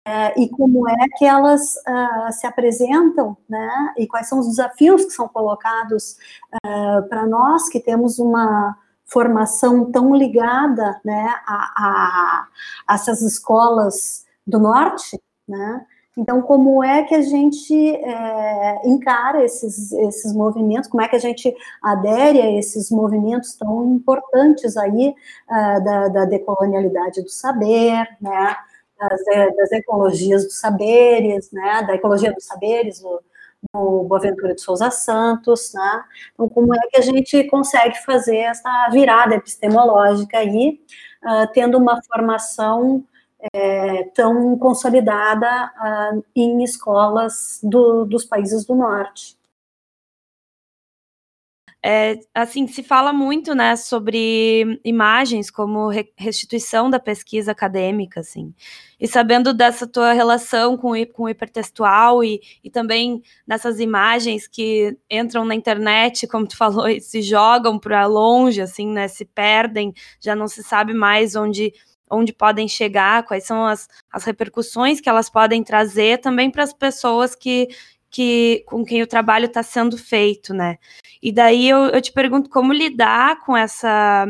é, 0.05 0.39
e 0.39 0.49
como 0.49 0.87
é 0.87 1.07
que 1.17 1.25
elas 1.25 1.75
uh, 1.75 2.31
se 2.31 2.45
apresentam, 2.45 3.37
né, 3.47 3.93
e 3.97 4.07
quais 4.07 4.27
são 4.27 4.39
os 4.39 4.47
desafios 4.47 5.05
que 5.05 5.11
são 5.11 5.27
colocados 5.27 6.17
uh, 6.65 7.07
para 7.07 7.25
nós 7.25 7.69
que 7.69 7.79
temos 7.79 8.19
uma 8.19 8.77
formação 9.05 9.91
tão 9.91 10.15
ligada 10.15 10.99
né, 11.03 11.33
a, 11.45 11.73
a, 11.77 12.47
a 12.87 12.93
essas 12.95 13.21
escolas 13.21 14.25
do 14.45 14.59
norte, 14.59 15.19
né? 15.47 15.85
Então, 16.19 16.41
como 16.41 16.83
é 16.83 17.03
que 17.03 17.15
a 17.15 17.21
gente 17.21 17.73
é, 17.95 18.81
encara 18.85 19.41
esses, 19.41 19.93
esses 19.93 20.33
movimentos, 20.33 20.89
como 20.89 21.01
é 21.01 21.07
que 21.07 21.15
a 21.15 21.19
gente 21.19 21.55
adere 21.81 22.41
a 22.41 22.51
esses 22.51 22.91
movimentos 22.91 23.55
tão 23.55 23.93
importantes 23.93 24.75
aí 24.75 25.15
uh, 25.49 25.83
da, 25.85 26.07
da, 26.09 26.25
decolonialidade 26.25 27.21
do 27.21 27.29
saber, 27.29 28.05
né, 28.19 28.55
das, 28.99 29.55
das, 29.55 29.71
ecologias 29.71 30.43
dos 30.43 30.59
saberes, 30.59 31.49
né, 31.53 31.83
da 31.87 31.95
ecologia 31.95 32.33
dos 32.33 32.45
saberes, 32.45 33.01
o, 33.01 33.21
no 33.73 34.03
Boaventura 34.03 34.53
de 34.53 34.61
Souza 34.61 34.91
Santos, 34.91 35.71
né? 35.73 36.03
Então, 36.33 36.49
como 36.49 36.75
é 36.75 36.79
que 36.89 36.97
a 36.97 37.01
gente 37.01 37.45
consegue 37.45 37.97
fazer 38.03 38.37
essa 38.39 38.89
virada 38.91 39.35
epistemológica 39.35 40.37
aí, 40.37 40.81
uh, 41.23 41.49
tendo 41.53 41.77
uma 41.77 42.01
formação 42.03 43.05
é, 43.53 44.03
tão 44.15 44.57
consolidada 44.57 45.71
uh, 45.77 46.23
em 46.35 46.63
escolas 46.63 47.59
do, 47.63 48.05
dos 48.05 48.25
países 48.25 48.65
do 48.65 48.75
norte? 48.75 49.39
É, 51.81 52.19
assim, 52.33 52.67
se 52.67 52.83
fala 52.83 53.13
muito, 53.13 53.55
né, 53.55 53.73
sobre 53.77 54.81
imagens 54.83 55.49
como 55.49 55.89
restituição 56.17 56.89
da 56.89 56.99
pesquisa 56.99 57.53
acadêmica, 57.53 58.19
assim, 58.19 58.53
e 58.99 59.07
sabendo 59.07 59.53
dessa 59.53 59.87
tua 59.87 60.11
relação 60.11 60.75
com, 60.75 60.91
com 61.13 61.23
o 61.23 61.29
hipertextual 61.29 62.21
e, 62.21 62.41
e 62.61 62.69
também 62.69 63.23
nessas 63.47 63.79
imagens 63.79 64.45
que 64.45 64.97
entram 65.09 65.45
na 65.45 65.55
internet, 65.55 66.27
como 66.27 66.45
tu 66.45 66.57
falou, 66.57 66.85
e 66.85 66.99
se 66.99 67.21
jogam 67.21 67.79
para 67.79 68.05
longe, 68.07 68.59
assim, 68.59 68.85
né, 68.91 69.07
se 69.07 69.23
perdem, 69.23 69.93
já 70.19 70.35
não 70.35 70.49
se 70.49 70.61
sabe 70.61 70.93
mais 70.93 71.33
onde 71.33 71.73
onde 72.09 72.33
podem 72.33 72.67
chegar, 72.67 73.23
quais 73.23 73.45
são 73.45 73.65
as, 73.65 73.87
as 74.11 74.23
repercussões 74.23 74.99
que 74.99 75.09
elas 75.09 75.29
podem 75.29 75.63
trazer 75.63 76.19
também 76.19 76.49
para 76.49 76.63
as 76.63 76.73
pessoas 76.73 77.35
que, 77.35 77.67
que 78.09 78.63
com 78.67 78.83
quem 78.83 79.01
o 79.01 79.07
trabalho 79.07 79.45
está 79.45 79.63
sendo 79.63 79.97
feito, 79.97 80.53
né? 80.53 80.77
E 81.21 81.31
daí 81.31 81.67
eu, 81.67 81.87
eu 81.87 82.01
te 82.01 82.11
pergunto 82.11 82.49
como 82.49 82.73
lidar 82.73 83.39
com 83.41 83.55
essa 83.55 84.27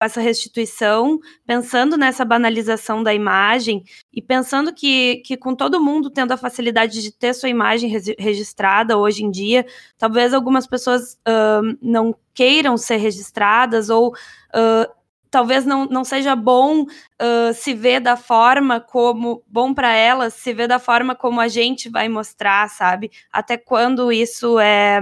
essa 0.00 0.20
restituição, 0.20 1.18
pensando 1.44 1.96
nessa 1.96 2.24
banalização 2.24 3.02
da 3.02 3.12
imagem 3.12 3.82
e 4.12 4.22
pensando 4.22 4.72
que, 4.72 5.16
que 5.24 5.36
com 5.36 5.54
todo 5.54 5.82
mundo 5.82 6.08
tendo 6.08 6.32
a 6.32 6.36
facilidade 6.36 7.02
de 7.02 7.10
ter 7.10 7.34
sua 7.34 7.48
imagem 7.48 7.90
registrada 8.18 8.96
hoje 8.96 9.24
em 9.24 9.30
dia, 9.30 9.66
talvez 9.96 10.32
algumas 10.32 10.66
pessoas 10.66 11.14
uh, 11.26 11.76
não 11.82 12.14
queiram 12.32 12.76
ser 12.76 12.98
registradas 12.98 13.90
ou 13.90 14.10
uh, 14.10 14.97
talvez 15.30 15.64
não, 15.64 15.86
não 15.86 16.04
seja 16.04 16.34
bom 16.34 16.82
uh, 16.82 17.54
se 17.54 17.74
ver 17.74 18.00
da 18.00 18.16
forma 18.16 18.80
como 18.80 19.42
bom 19.46 19.74
para 19.74 19.92
elas, 19.92 20.34
se 20.34 20.52
ver 20.52 20.68
da 20.68 20.78
forma 20.78 21.14
como 21.14 21.40
a 21.40 21.48
gente 21.48 21.88
vai 21.88 22.08
mostrar, 22.08 22.68
sabe? 22.68 23.10
Até 23.32 23.56
quando 23.56 24.12
isso 24.12 24.58
é 24.58 25.00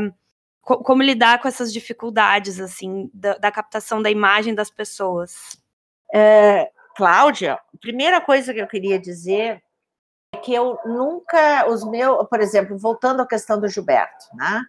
co 0.62 0.78
como 0.78 1.02
lidar 1.02 1.40
com 1.40 1.48
essas 1.48 1.72
dificuldades 1.72 2.60
assim 2.60 3.10
da, 3.14 3.34
da 3.38 3.52
captação 3.52 4.02
da 4.02 4.10
imagem 4.10 4.54
das 4.54 4.70
pessoas. 4.70 5.60
É, 6.12 6.70
Cláudia, 6.96 7.58
primeira 7.80 8.20
coisa 8.20 8.52
que 8.54 8.60
eu 8.60 8.66
queria 8.66 8.98
dizer 8.98 9.62
é 10.34 10.38
que 10.38 10.52
eu 10.52 10.78
nunca 10.84 11.68
os 11.68 11.84
meus, 11.84 12.26
por 12.28 12.40
exemplo, 12.40 12.78
voltando 12.78 13.22
à 13.22 13.26
questão 13.26 13.60
do 13.60 13.68
Gilberto, 13.68 14.26
né? 14.34 14.62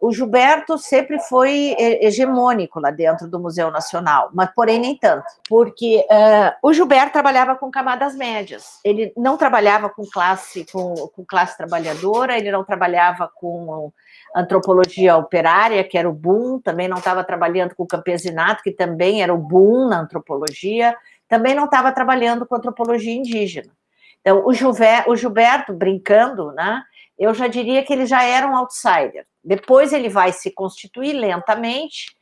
O 0.00 0.12
Gilberto 0.12 0.76
sempre 0.78 1.18
foi 1.18 1.74
hegemônico 1.78 2.78
lá 2.78 2.90
dentro 2.90 3.26
do 3.28 3.40
Museu 3.40 3.70
Nacional, 3.70 4.30
mas 4.34 4.50
porém 4.54 4.78
nem 4.78 4.96
tanto, 4.96 5.24
porque 5.48 6.06
uh, 6.10 6.52
o 6.62 6.72
Gilberto 6.72 7.12
trabalhava 7.12 7.56
com 7.56 7.70
camadas 7.70 8.14
médias. 8.14 8.78
Ele 8.84 9.12
não 9.16 9.36
trabalhava 9.36 9.88
com 9.88 10.04
classe 10.04 10.66
com, 10.70 10.94
com 10.94 11.24
classe 11.24 11.56
trabalhadora, 11.56 12.36
ele 12.36 12.52
não 12.52 12.62
trabalhava 12.62 13.30
com 13.34 13.90
antropologia 14.34 15.16
operária, 15.16 15.82
que 15.82 15.96
era 15.96 16.08
o 16.08 16.12
boom, 16.12 16.60
também 16.60 16.88
não 16.88 16.98
estava 16.98 17.24
trabalhando 17.24 17.74
com 17.74 17.84
o 17.84 17.88
campesinato, 17.88 18.62
que 18.62 18.70
também 18.70 19.22
era 19.22 19.32
o 19.32 19.38
boom 19.38 19.88
na 19.88 20.00
antropologia, 20.00 20.94
também 21.26 21.54
não 21.54 21.64
estava 21.64 21.90
trabalhando 21.90 22.46
com 22.46 22.54
antropologia 22.54 23.14
indígena. 23.14 23.72
Então, 24.20 24.44
o, 24.44 24.52
Gilberto, 24.52 25.72
brincando, 25.72 26.52
né, 26.52 26.82
eu 27.18 27.32
já 27.32 27.46
diria 27.46 27.84
que 27.84 27.92
ele 27.92 28.06
já 28.06 28.24
era 28.24 28.46
um 28.46 28.56
outsider. 28.56 29.26
Depois 29.46 29.92
ele 29.92 30.08
vai 30.08 30.32
se 30.32 30.50
constituir 30.50 31.12
lentamente 31.12 32.16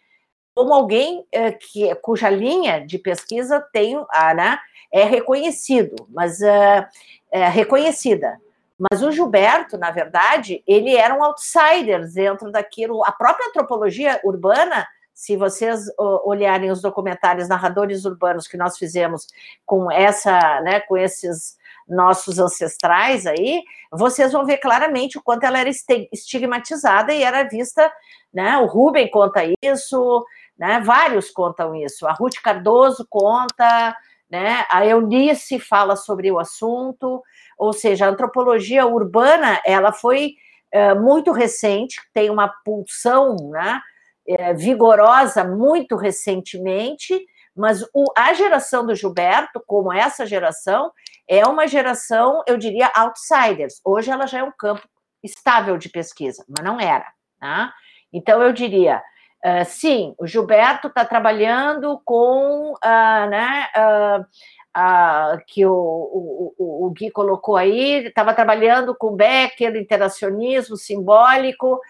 como 0.54 0.74
alguém 0.74 1.26
eh, 1.32 1.52
que, 1.52 1.94
cuja 1.96 2.28
linha 2.28 2.86
de 2.86 2.98
pesquisa 2.98 3.60
tem, 3.72 3.96
ah, 4.10 4.34
né, 4.34 4.58
é 4.92 5.02
reconhecido, 5.02 5.96
mas 6.10 6.38
uh, 6.40 6.86
é 7.32 7.48
reconhecida. 7.48 8.38
Mas 8.78 9.02
o 9.02 9.10
Gilberto, 9.10 9.78
na 9.78 9.90
verdade, 9.90 10.62
ele 10.66 10.94
era 10.94 11.14
um 11.14 11.24
outsider 11.24 12.06
dentro 12.12 12.52
daquilo. 12.52 13.02
A 13.04 13.10
própria 13.10 13.48
antropologia 13.48 14.20
urbana, 14.22 14.86
se 15.12 15.36
vocês 15.36 15.86
olharem 15.98 16.70
os 16.70 16.82
documentários 16.82 17.48
narradores 17.48 18.04
urbanos 18.04 18.46
que 18.46 18.56
nós 18.56 18.76
fizemos 18.76 19.28
com 19.64 19.90
essa, 19.90 20.60
né, 20.60 20.80
com 20.80 20.96
esses 20.96 21.56
nossos 21.88 22.38
ancestrais 22.38 23.26
aí, 23.26 23.62
vocês 23.90 24.32
vão 24.32 24.44
ver 24.44 24.58
claramente 24.58 25.18
o 25.18 25.22
quanto 25.22 25.44
ela 25.44 25.58
era 25.58 25.70
estigmatizada 26.12 27.12
e 27.12 27.22
era 27.22 27.48
vista, 27.48 27.90
né? 28.32 28.58
O 28.58 28.66
Rubem 28.66 29.10
conta 29.10 29.42
isso, 29.62 30.24
né? 30.58 30.80
Vários 30.80 31.30
contam 31.30 31.74
isso. 31.74 32.06
A 32.06 32.12
Ruth 32.12 32.40
Cardoso 32.42 33.06
conta, 33.08 33.94
né? 34.30 34.64
A 34.70 34.84
Eunice 34.86 35.58
fala 35.58 35.96
sobre 35.96 36.30
o 36.30 36.38
assunto, 36.38 37.22
ou 37.58 37.72
seja, 37.72 38.06
a 38.06 38.10
antropologia 38.10 38.86
urbana 38.86 39.60
ela 39.64 39.92
foi 39.92 40.34
é, 40.72 40.94
muito 40.94 41.30
recente, 41.30 42.00
tem 42.12 42.30
uma 42.30 42.48
pulsão, 42.64 43.36
né? 43.50 43.80
É, 44.26 44.54
vigorosa 44.54 45.44
muito 45.44 45.96
recentemente, 45.96 47.26
mas 47.54 47.82
o, 47.94 48.04
a 48.16 48.32
geração 48.32 48.84
do 48.84 48.94
Gilberto, 48.94 49.62
como 49.66 49.92
essa 49.92 50.26
geração, 50.26 50.90
é 51.28 51.46
uma 51.46 51.66
geração, 51.66 52.42
eu 52.46 52.56
diria, 52.56 52.90
outsiders. 52.94 53.80
Hoje 53.84 54.10
ela 54.10 54.26
já 54.26 54.38
é 54.38 54.42
um 54.42 54.52
campo 54.52 54.86
estável 55.22 55.76
de 55.78 55.88
pesquisa, 55.88 56.44
mas 56.48 56.64
não 56.64 56.78
era. 56.78 57.06
Tá? 57.40 57.72
Então, 58.12 58.42
eu 58.42 58.52
diria, 58.52 59.02
uh, 59.44 59.64
sim, 59.64 60.14
o 60.18 60.26
Gilberto 60.26 60.88
está 60.88 61.04
trabalhando 61.04 62.00
com, 62.04 62.72
uh, 62.72 63.30
né, 63.30 63.68
uh, 63.76 65.38
que 65.46 65.64
o, 65.64 65.72
o, 65.72 66.86
o, 66.86 66.90
Gui 66.90 67.10
colocou 67.10 67.56
aí, 67.56 68.06
estava 68.06 68.34
trabalhando 68.34 68.94
com 68.96 69.16
Becker, 69.16 69.76
interacionismo 69.76 70.76
simbólico, 70.76 71.80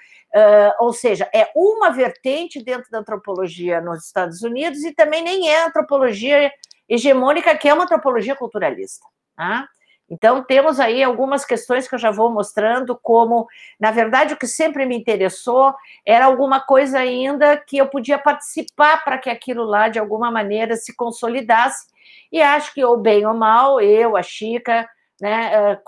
ou 0.80 0.92
seja, 0.92 1.30
é 1.32 1.48
uma 1.54 1.90
vertente 1.90 2.62
dentro 2.62 2.90
da 2.90 2.98
antropologia 2.98 3.80
nos 3.80 4.04
Estados 4.04 4.42
Unidos 4.42 4.82
e 4.82 4.92
também 4.92 5.22
nem 5.22 5.48
é 5.48 5.64
antropologia 5.64 6.50
hegemônica, 6.88 7.56
que 7.56 7.68
é 7.68 7.74
uma 7.74 7.84
antropologia 7.84 8.34
culturalista. 8.34 9.06
Tá? 9.36 9.68
Então, 10.08 10.42
temos 10.42 10.78
aí 10.78 11.02
algumas 11.02 11.44
questões 11.44 11.88
que 11.88 11.94
eu 11.94 11.98
já 11.98 12.10
vou 12.10 12.30
mostrando, 12.30 12.98
como, 13.02 13.46
na 13.80 13.90
verdade, 13.90 14.34
o 14.34 14.36
que 14.36 14.46
sempre 14.46 14.84
me 14.84 14.96
interessou 14.96 15.74
era 16.06 16.26
alguma 16.26 16.60
coisa 16.60 16.98
ainda 16.98 17.56
que 17.56 17.78
eu 17.78 17.88
podia 17.88 18.18
participar 18.18 19.02
para 19.02 19.18
que 19.18 19.30
aquilo 19.30 19.64
lá, 19.64 19.88
de 19.88 19.98
alguma 19.98 20.30
maneira, 20.30 20.76
se 20.76 20.94
consolidasse. 20.94 21.86
E 22.30 22.42
acho 22.42 22.72
que, 22.74 22.84
ou 22.84 22.98
bem 22.98 23.24
ou 23.26 23.34
mal, 23.34 23.80
eu, 23.80 24.16
a 24.16 24.22
Chica, 24.22 24.86
né, 25.20 25.50
eh, 25.54 25.80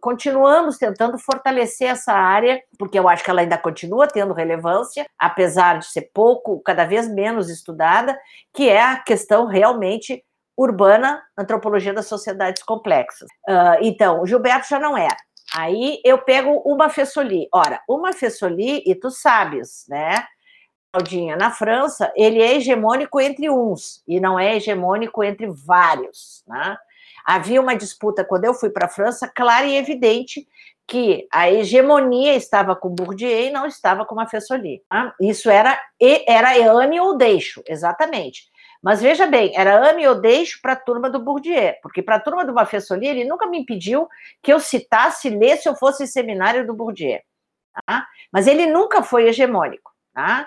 continuamos 0.00 0.78
tentando 0.78 1.18
fortalecer 1.18 1.88
essa 1.88 2.12
área, 2.12 2.62
porque 2.78 2.98
eu 2.98 3.08
acho 3.08 3.24
que 3.24 3.30
ela 3.30 3.40
ainda 3.40 3.58
continua 3.58 4.06
tendo 4.06 4.32
relevância, 4.32 5.06
apesar 5.18 5.78
de 5.78 5.86
ser 5.86 6.10
pouco, 6.14 6.60
cada 6.60 6.84
vez 6.84 7.08
menos 7.08 7.50
estudada, 7.50 8.16
que 8.52 8.68
é 8.68 8.80
a 8.80 8.96
questão 8.96 9.46
realmente 9.46 10.22
urbana, 10.56 11.22
antropologia 11.36 11.92
das 11.92 12.06
sociedades 12.06 12.62
complexas. 12.62 13.28
Uh, 13.48 13.78
então, 13.82 14.20
o 14.20 14.26
Gilberto 14.26 14.68
já 14.68 14.78
não 14.78 14.96
era. 14.96 15.16
Aí 15.54 16.00
eu 16.04 16.18
pego 16.18 16.62
uma 16.64 16.88
Fessoli. 16.88 17.48
Ora, 17.52 17.80
uma 17.88 18.12
Fessoli, 18.12 18.82
e 18.86 18.94
tu 18.94 19.10
sabes, 19.10 19.84
né? 19.88 20.24
Claudinha, 20.92 21.36
na 21.36 21.50
França, 21.50 22.12
ele 22.14 22.40
é 22.40 22.56
hegemônico 22.56 23.20
entre 23.20 23.50
uns, 23.50 24.02
e 24.06 24.20
não 24.20 24.38
é 24.38 24.56
hegemônico 24.56 25.24
entre 25.24 25.48
vários, 25.48 26.44
né? 26.46 26.76
Havia 27.26 27.60
uma 27.60 27.74
disputa, 27.74 28.24
quando 28.24 28.44
eu 28.44 28.54
fui 28.54 28.70
para 28.70 28.86
a 28.86 28.88
França, 28.88 29.26
clara 29.26 29.66
e 29.66 29.76
evidente, 29.76 30.46
que 30.86 31.26
a 31.32 31.50
hegemonia 31.50 32.34
estava 32.34 32.76
com 32.76 32.90
Bourdieu 32.90 33.46
e 33.46 33.50
não 33.50 33.66
estava 33.66 34.04
com 34.04 34.20
a 34.20 34.26
Fessoli. 34.26 34.82
Tá? 34.88 35.14
Isso 35.20 35.48
era, 35.48 35.80
era 36.28 36.52
ame 36.70 37.00
ou 37.00 37.16
deixo, 37.16 37.62
exatamente. 37.66 38.44
Mas 38.84 39.00
veja 39.00 39.26
bem, 39.26 39.56
era 39.56 39.90
ame 39.90 40.06
ou 40.06 40.20
deixo 40.20 40.60
para 40.60 40.74
a 40.74 40.76
turma 40.76 41.08
do 41.08 41.18
Bourdieu, 41.18 41.72
porque 41.80 42.02
para 42.02 42.16
a 42.16 42.20
turma 42.20 42.44
do 42.44 42.52
Mafessoli 42.52 43.06
ele 43.06 43.24
nunca 43.24 43.46
me 43.46 43.58
impediu 43.58 44.06
que 44.42 44.52
eu 44.52 44.60
citasse, 44.60 45.30
lesse 45.30 45.66
ou 45.66 45.74
fosse 45.74 46.06
seminário 46.06 46.66
do 46.66 46.74
Bourdieu. 46.74 47.18
Tá? 47.86 48.06
Mas 48.30 48.46
ele 48.46 48.66
nunca 48.66 49.02
foi 49.02 49.26
hegemônico. 49.26 49.90
Tá? 50.12 50.46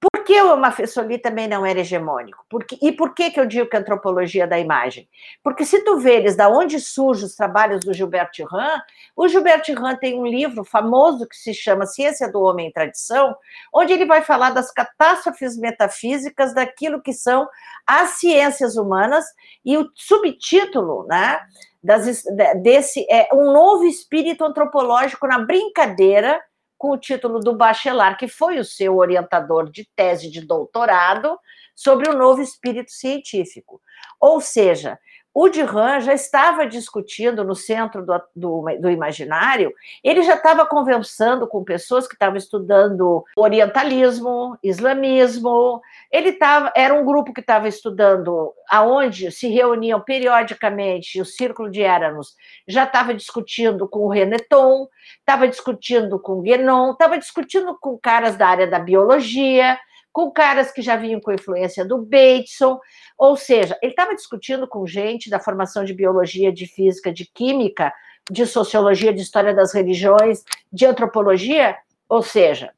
Por 0.00 0.24
que 0.24 0.40
o 0.40 0.56
Mafessoli 0.56 1.18
também 1.18 1.46
não 1.46 1.66
era 1.66 1.80
hegemônico? 1.80 2.42
Porque, 2.48 2.78
e 2.80 2.90
por 2.90 3.14
que, 3.14 3.30
que 3.30 3.38
eu 3.38 3.44
digo 3.44 3.68
que 3.68 3.76
a 3.76 3.80
antropologia 3.80 4.46
da 4.46 4.58
imagem? 4.58 5.06
Porque 5.42 5.62
se 5.62 5.84
tu 5.84 5.98
veres 5.98 6.34
da 6.34 6.48
onde 6.48 6.80
surgem 6.80 7.26
os 7.26 7.36
trabalhos 7.36 7.84
do 7.84 7.92
Gilbert 7.92 8.30
Ram, 8.50 8.80
o 9.14 9.28
Gilbert 9.28 9.62
Ram 9.76 9.96
tem 9.96 10.18
um 10.18 10.26
livro 10.26 10.64
famoso 10.64 11.28
que 11.28 11.36
se 11.36 11.52
chama 11.52 11.84
Ciência 11.84 12.32
do 12.32 12.40
Homem 12.40 12.68
em 12.68 12.72
Tradição, 12.72 13.36
onde 13.74 13.92
ele 13.92 14.06
vai 14.06 14.22
falar 14.22 14.50
das 14.50 14.72
catástrofes 14.72 15.58
metafísicas 15.58 16.54
daquilo 16.54 17.02
que 17.02 17.12
são 17.12 17.46
as 17.86 18.10
ciências 18.20 18.76
humanas, 18.76 19.26
e 19.62 19.76
o 19.76 19.90
subtítulo, 19.94 21.06
né, 21.06 21.40
das, 21.82 22.22
desse 22.62 23.06
é 23.10 23.28
um 23.34 23.52
novo 23.52 23.84
espírito 23.84 24.44
antropológico 24.44 25.26
na 25.26 25.40
brincadeira 25.40 26.40
com 26.80 26.92
o 26.92 26.98
título 26.98 27.40
do 27.40 27.54
Bachelard, 27.54 28.16
que 28.16 28.26
foi 28.26 28.58
o 28.58 28.64
seu 28.64 28.96
orientador 28.96 29.70
de 29.70 29.86
tese 29.94 30.30
de 30.30 30.40
doutorado 30.40 31.38
sobre 31.76 32.08
o 32.08 32.16
novo 32.16 32.40
espírito 32.40 32.90
científico. 32.90 33.82
Ou 34.18 34.40
seja, 34.40 34.98
o 35.42 35.48
Dirran 35.48 36.00
já 36.00 36.12
estava 36.12 36.66
discutindo 36.66 37.42
no 37.42 37.54
centro 37.54 38.04
do, 38.04 38.22
do, 38.36 38.64
do 38.78 38.90
imaginário, 38.90 39.72
ele 40.04 40.22
já 40.22 40.34
estava 40.34 40.66
conversando 40.66 41.48
com 41.48 41.64
pessoas 41.64 42.06
que 42.06 42.12
estavam 42.12 42.36
estudando 42.36 43.24
orientalismo, 43.34 44.58
islamismo, 44.62 45.80
ele 46.12 46.28
estava, 46.28 46.70
era 46.76 46.92
um 46.92 47.06
grupo 47.06 47.32
que 47.32 47.40
estava 47.40 47.66
estudando 47.66 48.52
aonde 48.68 49.32
se 49.32 49.48
reuniam 49.48 49.98
periodicamente 49.98 51.18
o 51.22 51.24
Círculo 51.24 51.70
de 51.70 51.80
Eranos, 51.80 52.34
já 52.68 52.84
estava 52.84 53.14
discutindo 53.14 53.88
com 53.88 54.00
o 54.00 54.10
Reneton, 54.10 54.88
estava 55.20 55.48
discutindo 55.48 56.20
com 56.20 56.32
o 56.32 56.42
Guénon, 56.42 56.92
estava 56.92 57.16
discutindo 57.16 57.74
com 57.80 57.98
caras 57.98 58.36
da 58.36 58.46
área 58.46 58.66
da 58.66 58.78
biologia, 58.78 59.78
com 60.12 60.30
caras 60.30 60.72
que 60.72 60.82
já 60.82 60.96
vinham 60.96 61.20
com 61.20 61.32
influência 61.32 61.84
do 61.84 61.98
Bateson, 61.98 62.78
ou 63.16 63.36
seja, 63.36 63.78
ele 63.82 63.92
estava 63.92 64.14
discutindo 64.14 64.66
com 64.66 64.86
gente 64.86 65.30
da 65.30 65.38
formação 65.38 65.84
de 65.84 65.94
biologia, 65.94 66.52
de 66.52 66.66
física, 66.66 67.12
de 67.12 67.26
química, 67.26 67.92
de 68.30 68.46
sociologia, 68.46 69.12
de 69.12 69.22
história 69.22 69.54
das 69.54 69.72
religiões, 69.72 70.44
de 70.72 70.86
antropologia, 70.86 71.76
ou 72.08 72.22
seja, 72.22 72.72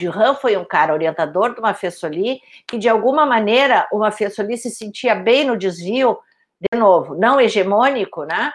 Duran 0.00 0.34
foi 0.34 0.56
um 0.56 0.64
cara 0.64 0.92
orientador 0.92 1.54
de 1.54 1.60
uma 1.60 1.72
Fessoli 1.72 2.40
que, 2.66 2.78
de 2.78 2.88
alguma 2.88 3.24
maneira, 3.24 3.88
uma 3.92 4.10
Fessoli 4.10 4.56
se 4.58 4.70
sentia 4.70 5.14
bem 5.14 5.44
no 5.44 5.56
desvio, 5.56 6.18
de 6.60 6.78
novo, 6.78 7.14
não 7.14 7.40
hegemônico, 7.40 8.24
né? 8.24 8.52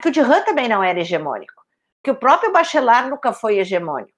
Que 0.00 0.08
o 0.08 0.12
Duran 0.12 0.42
também 0.42 0.68
não 0.68 0.82
era 0.82 1.00
hegemônico, 1.00 1.62
que 2.02 2.10
o 2.10 2.16
próprio 2.16 2.52
Bachelard 2.52 3.10
nunca 3.10 3.32
foi 3.32 3.58
hegemônico. 3.58 4.17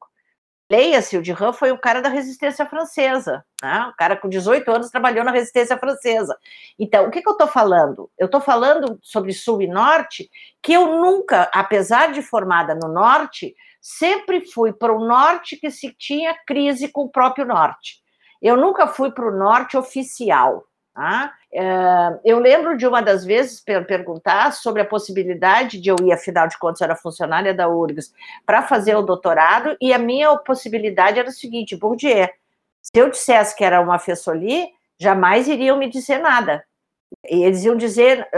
Leia-se, 0.71 1.19
o 1.19 1.23
Dirran 1.23 1.53
foi 1.53 1.73
um 1.73 1.77
cara 1.77 2.01
da 2.01 2.09
resistência 2.09 2.65
francesa, 2.65 3.45
né? 3.61 3.87
um 3.93 3.97
cara 3.97 4.17
com 4.17 4.29
18 4.29 4.71
anos 4.71 4.89
trabalhou 4.89 5.25
na 5.25 5.33
resistência 5.33 5.77
francesa. 5.77 6.39
Então, 6.79 7.07
o 7.07 7.11
que, 7.11 7.21
que 7.21 7.29
eu 7.29 7.33
estou 7.33 7.49
falando? 7.49 8.09
Eu 8.17 8.27
estou 8.27 8.41
falando 8.41 8.97
sobre 9.03 9.33
Sul 9.33 9.63
e 9.63 9.67
Norte, 9.67 10.31
que 10.63 10.73
eu 10.73 11.01
nunca, 11.01 11.51
apesar 11.53 12.13
de 12.13 12.23
formada 12.23 12.73
no 12.73 12.87
Norte, 12.87 13.53
sempre 13.81 14.47
fui 14.47 14.73
para 14.73 14.93
o 14.95 15.05
Norte 15.05 15.57
que 15.57 15.73
se 15.73 15.93
tinha 15.93 16.39
crise 16.47 16.87
com 16.87 17.03
o 17.03 17.11
próprio 17.11 17.45
Norte. 17.45 17.97
Eu 18.41 18.57
nunca 18.57 18.87
fui 18.87 19.11
para 19.11 19.27
o 19.27 19.37
Norte 19.37 19.77
oficial. 19.77 20.65
Tá? 20.95 21.33
Eu 22.23 22.39
lembro 22.39 22.77
de 22.77 22.87
uma 22.87 23.03
das 23.03 23.25
vezes 23.25 23.61
perguntar 23.61 24.53
sobre 24.53 24.83
a 24.83 24.85
possibilidade 24.85 25.81
de 25.81 25.89
eu 25.89 25.97
ir, 26.03 26.13
afinal 26.13 26.47
de 26.47 26.59
contas, 26.59 26.81
era 26.81 26.95
funcionária 26.95 27.53
da 27.53 27.69
URGS, 27.69 28.13
para 28.47 28.63
fazer 28.63 28.95
o 28.95 29.03
doutorado, 29.03 29.77
e 29.81 29.93
a 29.93 29.99
minha 29.99 30.37
possibilidade 30.39 31.19
era 31.19 31.29
o 31.29 31.33
seguinte: 31.33 31.77
Bourdieu, 31.77 32.29
se 32.81 32.93
eu 32.95 33.11
dissesse 33.11 33.57
que 33.57 33.65
era 33.65 33.81
uma 33.81 33.99
Fessoli, 33.99 34.69
jamais 34.99 35.49
iriam 35.49 35.77
me 35.77 35.89
dizer 35.89 36.19
nada. 36.19 36.65
E 37.29 37.43
eles 37.43 37.65
iam 37.65 37.77
dizer, 37.77 38.29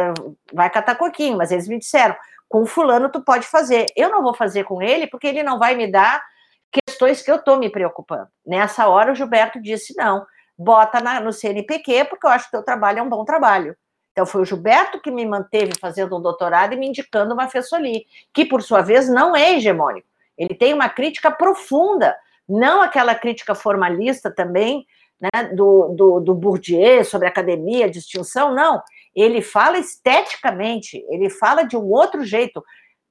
vai 0.53 0.71
catar 0.71 0.95
coquinho, 0.95 1.37
mas 1.37 1.53
eles 1.53 1.69
me 1.69 1.79
disseram, 1.79 2.17
com 2.49 2.65
fulano 2.65 3.11
tu 3.11 3.21
pode 3.21 3.47
fazer. 3.47 3.87
Eu 3.95 4.09
não 4.09 4.23
vou 4.23 4.33
fazer 4.33 4.65
com 4.65 4.81
ele, 4.81 5.07
porque 5.07 5.27
ele 5.27 5.43
não 5.43 5.59
vai 5.59 5.75
me 5.75 5.87
dar 5.87 6.23
questões 6.71 7.21
que 7.21 7.31
eu 7.31 7.37
estou 7.37 7.59
me 7.59 7.69
preocupando. 7.69 8.29
Nessa 8.47 8.89
hora, 8.89 9.13
o 9.13 9.15
Gilberto 9.15 9.61
disse, 9.61 9.95
não, 9.97 10.25
bota 10.59 11.01
na, 11.01 11.21
no 11.21 11.33
CNPq, 11.33 12.05
porque 12.05 12.27
eu 12.27 12.31
acho 12.31 12.51
que 12.51 12.57
o 12.57 12.59
teu 12.61 12.65
trabalho 12.65 12.99
é 12.99 13.03
um 13.03 13.09
bom 13.09 13.25
trabalho. 13.25 13.77
Então, 14.13 14.27
foi 14.27 14.43
o 14.43 14.45
Gilberto 14.45 15.01
que 15.01 15.11
me 15.11 15.25
manteve 15.25 15.73
fazendo 15.81 16.17
um 16.17 16.21
doutorado 16.21 16.75
e 16.75 16.77
me 16.77 16.87
indicando 16.87 17.33
uma 17.33 17.49
Fessoli, 17.49 18.05
que, 18.33 18.45
por 18.45 18.63
sua 18.63 18.83
vez, 18.83 19.09
não 19.09 19.35
é 19.35 19.55
hegemônico. 19.55 20.07
Ele 20.37 20.55
tem 20.55 20.75
uma 20.75 20.89
crítica 20.89 21.31
profunda, 21.31 22.15
não 22.49 22.83
aquela 22.83 23.15
crítica 23.15 23.55
formalista 23.55 24.31
também, 24.31 24.87
né, 25.21 25.45
do, 25.55 25.95
do, 25.97 26.21
do 26.21 26.35
Bourdieu 26.35 27.05
sobre 27.05 27.29
academia, 27.29 27.89
distinção, 27.89 28.55
não. 28.55 28.83
Ele 29.15 29.41
fala 29.41 29.79
esteticamente, 29.79 31.05
ele 31.09 31.31
fala 31.31 31.63
de 31.63 31.77
um 31.77 31.85
outro 31.91 32.25
jeito, 32.25 32.63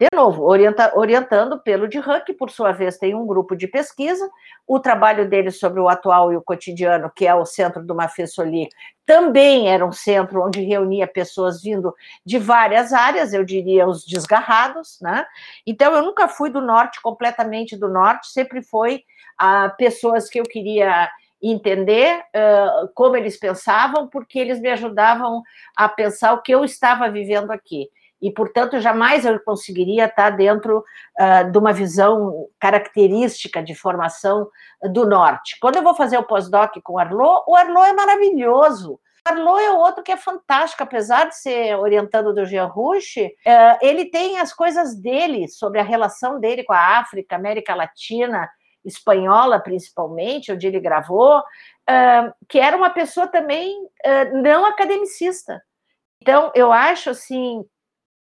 de 0.01 0.07
novo, 0.15 0.45
orienta, 0.45 0.91
orientando 0.95 1.59
pelo 1.59 1.87
Dirran, 1.87 2.21
que 2.21 2.33
por 2.33 2.49
sua 2.49 2.71
vez 2.71 2.97
tem 2.97 3.13
um 3.13 3.23
grupo 3.23 3.55
de 3.55 3.67
pesquisa, 3.67 4.27
o 4.67 4.79
trabalho 4.79 5.29
dele 5.29 5.51
sobre 5.51 5.79
o 5.79 5.87
atual 5.87 6.33
e 6.33 6.35
o 6.35 6.41
cotidiano, 6.41 7.11
que 7.15 7.27
é 7.27 7.35
o 7.35 7.45
centro 7.45 7.85
do 7.85 7.93
Mafessoli, 7.93 8.67
também 9.05 9.69
era 9.69 9.85
um 9.85 9.91
centro 9.91 10.43
onde 10.43 10.63
reunia 10.63 11.05
pessoas 11.05 11.61
vindo 11.61 11.93
de 12.25 12.39
várias 12.39 12.91
áreas, 12.91 13.31
eu 13.31 13.45
diria 13.45 13.87
os 13.87 14.03
desgarrados, 14.03 14.97
né? 14.99 15.23
Então 15.67 15.93
eu 15.93 16.01
nunca 16.01 16.27
fui 16.27 16.49
do 16.49 16.61
norte, 16.61 16.99
completamente 16.99 17.77
do 17.77 17.87
norte, 17.87 18.31
sempre 18.31 18.63
foi 18.63 19.03
a 19.37 19.69
pessoas 19.69 20.27
que 20.27 20.39
eu 20.39 20.45
queria 20.45 21.11
entender 21.39 22.21
uh, 22.21 22.89
como 22.95 23.15
eles 23.15 23.37
pensavam, 23.37 24.07
porque 24.07 24.39
eles 24.39 24.59
me 24.59 24.69
ajudavam 24.71 25.43
a 25.77 25.87
pensar 25.87 26.33
o 26.33 26.41
que 26.41 26.51
eu 26.51 26.65
estava 26.65 27.07
vivendo 27.07 27.51
aqui 27.51 27.87
e, 28.21 28.29
portanto, 28.31 28.79
jamais 28.79 29.25
eu 29.25 29.39
conseguiria 29.39 30.05
estar 30.05 30.29
dentro 30.29 30.83
uh, 31.19 31.51
de 31.51 31.57
uma 31.57 31.73
visão 31.73 32.47
característica 32.59 33.63
de 33.63 33.73
formação 33.73 34.47
do 34.91 35.07
Norte. 35.07 35.57
Quando 35.59 35.77
eu 35.77 35.83
vou 35.83 35.95
fazer 35.95 36.17
o 36.17 36.23
pós-doc 36.23 36.75
com 36.83 36.93
o 36.93 36.99
Arlot, 36.99 37.43
o 37.47 37.55
Arlot 37.55 37.89
é 37.89 37.93
maravilhoso. 37.93 38.93
O 38.93 39.29
Arlot 39.29 39.63
é 39.63 39.71
outro 39.71 40.03
que 40.03 40.11
é 40.11 40.17
fantástico, 40.17 40.83
apesar 40.83 41.29
de 41.29 41.37
ser 41.37 41.75
orientando 41.75 42.33
do 42.33 42.45
Jean 42.45 42.65
Rouche, 42.65 43.25
uh, 43.25 43.77
ele 43.81 44.05
tem 44.05 44.39
as 44.39 44.53
coisas 44.53 44.95
dele, 44.95 45.47
sobre 45.47 45.79
a 45.79 45.83
relação 45.83 46.39
dele 46.39 46.63
com 46.63 46.73
a 46.73 46.99
África, 46.99 47.35
América 47.35 47.73
Latina, 47.73 48.47
espanhola 48.85 49.59
principalmente, 49.59 50.51
onde 50.51 50.67
ele 50.67 50.79
gravou, 50.79 51.39
uh, 51.39 52.33
que 52.47 52.59
era 52.59 52.77
uma 52.77 52.91
pessoa 52.91 53.27
também 53.27 53.75
não 54.33 54.65
academicista. 54.65 55.61
Então, 56.21 56.51
eu 56.53 56.71
acho 56.71 57.09
assim 57.09 57.63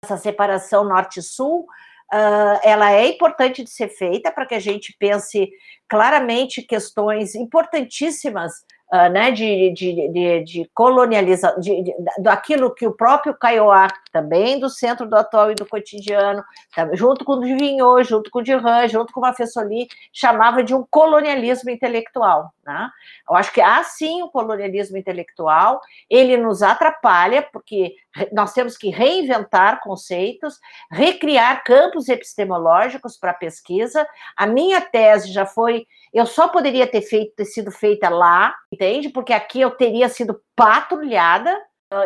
essa 0.04 0.16
separação 0.16 0.84
norte-sul, 0.84 1.60
uh, 1.60 2.58
ela 2.64 2.92
é 2.92 3.06
importante 3.06 3.62
de 3.62 3.70
ser 3.70 3.88
feita 3.88 4.32
para 4.32 4.44
que 4.44 4.54
a 4.54 4.58
gente 4.58 4.96
pense 4.98 5.48
claramente 5.88 6.60
questões 6.62 7.36
importantíssimas 7.36 8.52
uh, 8.93 9.09
né, 9.10 9.31
de, 9.31 9.70
de, 9.70 10.09
de, 10.09 10.44
de 10.44 10.70
colonialização, 10.74 11.59
de, 11.59 11.82
de, 11.82 11.94
daquilo 12.19 12.74
que 12.74 12.86
o 12.86 12.93
próprio 12.93 13.35
Kaiowá, 13.35 13.89
também 14.12 14.60
do 14.60 14.69
centro 14.69 15.09
do 15.09 15.16
atual 15.16 15.51
e 15.51 15.55
do 15.55 15.64
cotidiano, 15.64 16.44
junto 16.93 17.24
com 17.24 17.32
o 17.32 17.40
Divinhô, 17.40 18.02
junto 18.02 18.31
com 18.31 18.40
o 18.40 18.43
Dirran, 18.43 18.86
junto 18.89 19.12
com 19.12 19.20
o 19.20 19.23
Mafessoli, 19.23 19.89
chamava 20.12 20.62
de 20.62 20.74
um 20.74 20.85
colonialismo 20.90 21.70
intelectual. 21.70 22.52
Né? 22.64 22.90
Eu 23.28 23.35
acho 23.35 23.52
que 23.52 23.60
há 23.60 23.82
sim 23.82 24.23
um 24.23 24.28
colonialismo 24.28 24.98
intelectual, 24.98 25.81
ele 26.09 26.36
nos 26.36 26.62
atrapalha, 26.62 27.43
porque 27.43 27.94
nós 28.31 28.52
temos 28.52 28.77
que 28.77 28.90
reinventar 28.90 29.81
conceitos, 29.81 30.60
recriar 30.90 31.64
campos 31.64 32.09
epistemológicos 32.09 33.16
para 33.16 33.32
pesquisa. 33.32 34.06
A 34.36 34.47
minha 34.47 34.81
tese 34.81 35.32
já 35.32 35.47
foi, 35.47 35.86
eu 36.12 36.26
só 36.26 36.48
poderia 36.48 36.86
ter 36.86 37.02
feito, 37.02 37.34
ter 37.34 37.47
sido 37.47 37.70
feita 37.70 38.09
lá, 38.09 38.55
entende? 38.70 39.09
Porque 39.09 39.32
aqui 39.32 39.60
eu 39.60 39.70
teria 39.70 40.09
sido 40.09 40.40
patrulhada, 40.55 41.59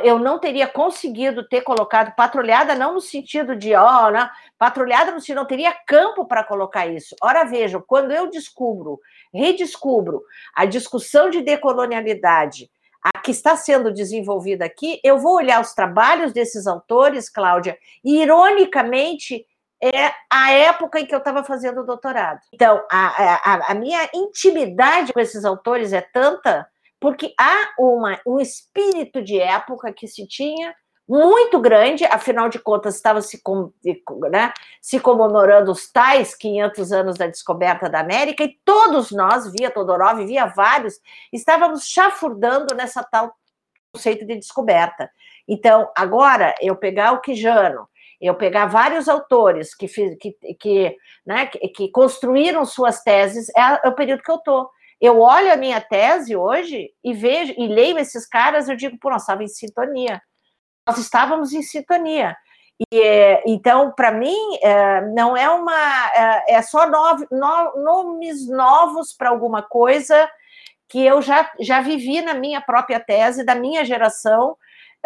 eu 0.03 0.19
não 0.19 0.39
teria 0.39 0.67
conseguido 0.67 1.47
ter 1.49 1.61
colocado 1.61 2.15
patrulhada, 2.17 2.75
não 2.75 2.95
no 2.95 3.01
sentido 3.01 3.55
de, 3.55 3.75
ó, 3.75 4.07
oh, 4.07 4.11
né? 4.11 4.29
patrulhada 4.59 5.13
no 5.13 5.21
sentido, 5.21 5.37
não 5.37 5.47
teria 5.47 5.73
campo 5.87 6.27
para 6.27 6.43
colocar 6.43 6.87
isso. 6.87 7.15
Ora, 7.23 7.45
vejam, 7.45 7.83
quando 7.87 8.11
eu 8.11 8.29
descubro, 8.29 9.01
redescubro 9.33 10.23
a 10.55 10.65
discussão 10.65 11.31
de 11.31 11.41
decolonialidade, 11.41 12.69
a 13.01 13.21
que 13.21 13.31
está 13.31 13.57
sendo 13.57 13.93
desenvolvida 13.93 14.65
aqui, 14.65 15.01
eu 15.05 15.19
vou 15.19 15.37
olhar 15.37 15.61
os 15.61 15.73
trabalhos 15.73 16.33
desses 16.33 16.67
autores, 16.67 17.29
Cláudia, 17.29 17.79
e 18.05 18.21
ironicamente 18.21 19.47
é 19.83 20.13
a 20.31 20.53
época 20.53 21.01
em 21.01 21.07
que 21.07 21.15
eu 21.15 21.19
estava 21.19 21.45
fazendo 21.45 21.81
o 21.81 21.87
doutorado. 21.87 22.41
Então, 22.53 22.83
a, 22.91 23.55
a, 23.55 23.73
a 23.73 23.75
minha 23.75 24.09
intimidade 24.15 25.13
com 25.13 25.21
esses 25.21 25.45
autores 25.45 25.93
é 25.93 26.01
tanta 26.01 26.67
porque 27.01 27.35
há 27.39 27.75
uma, 27.79 28.19
um 28.27 28.41
espírito 28.41 29.23
de 29.23 29.39
época 29.39 29.93
que 29.93 30.09
se 30.09 30.27
tinha 30.27 30.75
muito 31.09 31.61
grande, 31.61 32.05
afinal 32.05 32.49
de 32.49 32.59
contas, 32.59 32.97
estava 32.97 33.23
se, 33.23 33.41
né, 34.31 34.53
se 34.83 34.99
comemorando 34.99 35.71
os 35.71 35.91
tais 35.91 36.35
500 36.35 36.93
anos 36.93 37.17
da 37.17 37.29
descoberta 37.29 37.89
da 37.89 38.01
América, 38.01 38.43
e 38.43 38.59
todos 38.65 39.13
nós, 39.13 39.51
via 39.53 39.71
Todorov, 39.71 40.25
via 40.25 40.47
vários, 40.47 40.99
estávamos 41.33 41.87
chafurdando 41.87 42.75
nessa 42.75 43.05
tal 43.05 43.33
conceito 43.93 44.27
de 44.27 44.35
descoberta. 44.35 45.09
Então, 45.49 45.89
agora, 45.97 46.55
eu 46.61 46.75
pegar 46.75 47.13
o 47.13 47.21
Quijano, 47.21 47.89
eu 48.21 48.35
pegar 48.35 48.67
vários 48.67 49.09
autores 49.09 49.75
que, 49.75 49.87
que, 50.17 50.55
que, 50.59 50.97
né, 51.27 51.47
que, 51.47 51.59
que 51.69 51.91
construíram 51.91 52.65
suas 52.65 53.03
teses, 53.03 53.49
é, 53.51 53.81
é 53.85 53.89
o 53.89 53.95
período 53.95 54.23
que 54.23 54.31
eu 54.31 54.37
estou. 54.37 54.71
Eu 55.01 55.21
olho 55.21 55.53
a 55.53 55.57
minha 55.57 55.81
tese 55.81 56.35
hoje 56.35 56.91
e 57.05 57.13
vejo 57.13 57.53
e 57.57 57.67
leio 57.67 57.99
esses 57.99 58.27
caras, 58.27 58.69
eu 58.69 58.77
digo, 58.77 58.99
pô, 58.99 59.11
nós 59.11 59.23
estávamos 59.23 59.53
em 59.53 59.55
sintonia. 59.55 60.23
Nós 60.87 60.99
estávamos 60.99 61.53
em 61.53 61.63
sintonia. 61.63 62.37
E, 62.93 63.01
é, 63.01 63.43
então, 63.47 63.93
para 63.93 64.13
mim, 64.13 64.37
é, 64.63 65.01
não 65.09 65.37
é 65.37 65.49
uma. 65.49 66.11
É, 66.15 66.55
é 66.55 66.63
só 66.63 66.89
nove, 66.89 67.27
no, 67.31 67.83
nomes 67.83 68.49
novos 68.49 69.15
para 69.15 69.31
alguma 69.31 69.63
coisa 69.63 70.29
que 70.89 71.05
eu 71.05 71.21
já, 71.21 71.51
já 71.61 71.81
vivi 71.81 72.23
na 72.23 72.35
minha 72.35 72.61
própria 72.61 73.01
tese, 73.01 73.45
da 73.45 73.55
minha 73.55 73.85
geração, 73.85 74.57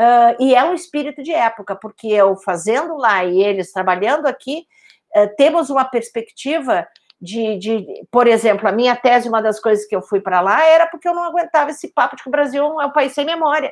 uh, 0.00 0.36
e 0.40 0.54
é 0.54 0.64
um 0.64 0.72
espírito 0.72 1.22
de 1.22 1.32
época, 1.32 1.76
porque 1.76 2.08
eu 2.08 2.34
fazendo 2.36 2.96
lá 2.96 3.24
e 3.24 3.42
eles 3.42 3.72
trabalhando 3.72 4.26
aqui, 4.26 4.66
uh, 5.14 5.36
temos 5.36 5.68
uma 5.68 5.84
perspectiva 5.84 6.88
de, 7.20 7.58
de, 7.58 7.86
por 8.10 8.26
exemplo, 8.26 8.66
a 8.66 8.72
minha 8.72 8.96
tese, 8.96 9.28
uma 9.28 9.42
das 9.42 9.60
coisas 9.60 9.86
que 9.86 9.94
eu 9.94 10.00
fui 10.00 10.20
para 10.20 10.40
lá 10.40 10.64
era 10.64 10.86
porque 10.86 11.06
eu 11.06 11.14
não 11.14 11.24
aguentava 11.24 11.70
esse 11.70 11.88
papo 11.88 12.16
de 12.16 12.22
que 12.22 12.28
o 12.28 12.32
Brasil 12.32 12.80
é 12.80 12.86
um 12.86 12.92
país 12.92 13.12
sem 13.12 13.26
memória. 13.26 13.70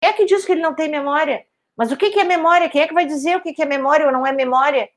Quem 0.00 0.10
é 0.10 0.12
que 0.12 0.24
diz 0.24 0.44
que 0.44 0.50
ele 0.50 0.60
não 0.60 0.74
tem 0.74 0.90
memória? 0.90 1.46
Mas 1.76 1.92
o 1.92 1.96
que, 1.96 2.10
que 2.10 2.18
é 2.18 2.24
memória? 2.24 2.68
Quem 2.68 2.82
é 2.82 2.88
que 2.88 2.94
vai 2.94 3.06
dizer 3.06 3.36
o 3.36 3.40
que, 3.40 3.52
que 3.52 3.62
é 3.62 3.66
memória 3.66 4.06
ou 4.06 4.12
não 4.12 4.26
é 4.26 4.32
memória? 4.32 4.88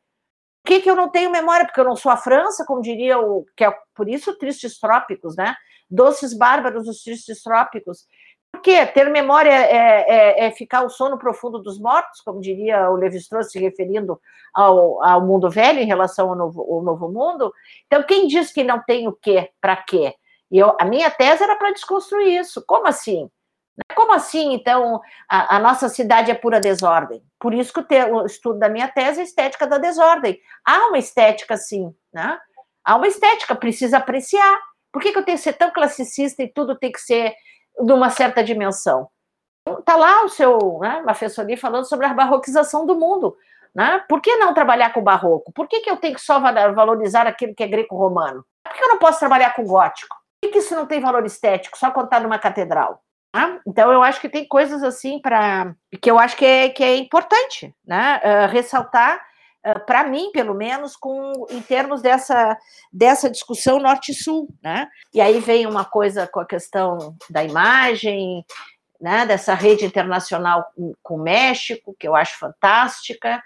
O 0.63 0.67
que, 0.67 0.81
que 0.81 0.89
eu 0.89 0.95
não 0.95 1.09
tenho 1.09 1.29
memória? 1.29 1.63
Porque 1.63 1.79
eu 1.79 1.85
não 1.85 1.95
sou 1.95 2.11
a 2.11 2.17
França, 2.17 2.65
como 2.65 2.81
diria 2.81 3.19
o. 3.19 3.45
que 3.55 3.63
é 3.63 3.71
por 3.93 4.09
isso 4.09 4.35
tristes 4.35 4.79
trópicos, 4.79 5.35
né? 5.35 5.55
Doces 5.87 6.35
bárbaros, 6.35 6.87
os 6.87 7.03
tristes 7.03 7.43
trópicos. 7.43 8.05
Quê? 8.65 8.83
Ter 8.83 9.07
memória 9.11 9.51
é, 9.51 9.75
é, 9.77 10.45
é, 10.47 10.51
ficar 10.51 10.81
o 10.81 10.89
sono 10.89 11.19
profundo 11.19 11.59
dos 11.59 11.79
mortos, 11.79 12.19
como 12.21 12.41
diria 12.41 12.89
o 12.89 12.95
Levi-Strauss, 12.95 13.51
se 13.51 13.59
referindo 13.59 14.19
ao, 14.51 15.03
ao, 15.03 15.21
mundo 15.21 15.51
velho 15.51 15.79
em 15.79 15.85
relação 15.85 16.29
ao 16.29 16.35
novo, 16.35 16.63
ao 16.63 16.81
novo 16.81 17.07
mundo. 17.07 17.53
Então, 17.85 18.01
quem 18.01 18.25
diz 18.25 18.51
que 18.51 18.63
não 18.63 18.81
tem 18.81 19.07
o 19.07 19.13
quê, 19.13 19.51
para 19.61 19.75
quê? 19.75 20.15
E 20.49 20.57
eu, 20.57 20.75
a 20.79 20.85
minha 20.85 21.11
tese 21.11 21.43
era 21.43 21.55
para 21.55 21.73
desconstruir 21.73 22.39
isso. 22.39 22.63
Como 22.65 22.87
assim? 22.87 23.29
Como 23.95 24.11
assim, 24.11 24.55
então, 24.55 24.99
a, 25.29 25.57
a, 25.57 25.59
nossa 25.59 25.87
cidade 25.87 26.31
é 26.31 26.33
pura 26.33 26.59
desordem? 26.59 27.21
Por 27.39 27.53
isso 27.53 27.71
que 27.71 27.81
o, 27.81 27.83
te, 27.83 28.03
o, 28.05 28.25
estudo 28.25 28.57
da 28.57 28.67
minha 28.67 28.87
tese 28.87 29.19
é 29.19 29.23
estética 29.25 29.67
da 29.67 29.77
desordem. 29.77 30.39
Há 30.65 30.87
uma 30.87 30.97
estética, 30.97 31.55
sim, 31.55 31.93
né? 32.11 32.39
Há 32.83 32.95
uma 32.95 33.07
estética, 33.07 33.53
precisa 33.53 33.97
apreciar. 33.97 34.59
Por 34.91 35.03
que, 35.03 35.11
que 35.11 35.19
eu 35.19 35.23
tenho 35.23 35.37
que 35.37 35.43
ser 35.43 35.53
tão 35.53 35.69
classicista 35.69 36.41
e 36.41 36.51
tudo 36.51 36.75
tem 36.75 36.91
que 36.91 36.99
ser 36.99 37.35
de 37.79 37.93
uma 37.93 38.09
certa 38.09 38.43
dimensão? 38.43 39.09
Está 39.79 39.95
lá 39.95 40.23
o 40.23 40.29
seu 40.29 40.79
né, 40.79 41.01
Mafessoni 41.05 41.57
falando 41.57 41.85
sobre 41.85 42.05
a 42.05 42.13
barroquização 42.13 42.85
do 42.85 42.95
mundo. 42.95 43.35
Né? 43.73 44.03
Por 44.07 44.21
que 44.21 44.37
não 44.37 44.53
trabalhar 44.53 44.93
com 44.93 45.03
barroco? 45.03 45.51
Por 45.51 45.67
que, 45.67 45.81
que 45.81 45.89
eu 45.89 45.97
tenho 45.97 46.15
que 46.15 46.21
só 46.21 46.39
valorizar 46.39 47.27
aquilo 47.27 47.53
que 47.53 47.63
é 47.63 47.67
greco-romano? 47.67 48.45
Por 48.63 48.73
que 48.73 48.83
eu 48.83 48.87
não 48.87 48.97
posso 48.97 49.19
trabalhar 49.19 49.53
com 49.53 49.65
gótico? 49.65 50.15
Por 50.41 50.51
que, 50.51 50.59
isso 50.59 50.75
não 50.75 50.85
tem 50.85 51.01
valor 51.01 51.25
estético, 51.25 51.77
só 51.77 51.91
contar 51.91 52.21
numa 52.21 52.39
catedral? 52.39 53.01
Né? 53.35 53.59
Então, 53.67 53.91
eu 53.91 54.01
acho 54.01 54.21
que 54.21 54.29
tem 54.29 54.47
coisas 54.47 54.81
assim 54.81 55.19
para 55.19 55.75
que 56.01 56.09
eu 56.09 56.17
acho 56.17 56.37
que 56.37 56.45
é, 56.45 56.69
que 56.69 56.83
é 56.83 56.95
importante 56.95 57.75
né? 57.85 58.21
Uh, 58.23 58.51
ressaltar, 58.51 59.21
para 59.85 60.03
mim, 60.03 60.31
pelo 60.31 60.53
menos, 60.53 60.95
com, 60.95 61.47
em 61.49 61.61
termos 61.61 62.01
dessa, 62.01 62.57
dessa 62.91 63.29
discussão 63.29 63.79
norte-sul. 63.79 64.47
Né? 64.61 64.87
E 65.13 65.19
aí 65.19 65.39
vem 65.39 65.65
uma 65.65 65.83
coisa 65.83 66.27
com 66.27 66.39
a 66.39 66.45
questão 66.45 67.15
da 67.29 67.43
imagem, 67.43 68.45
né, 68.99 69.25
dessa 69.25 69.53
rede 69.53 69.85
internacional 69.85 70.65
com 71.03 71.15
o 71.15 71.21
México, 71.21 71.95
que 71.99 72.07
eu 72.07 72.15
acho 72.15 72.39
fantástica, 72.39 73.41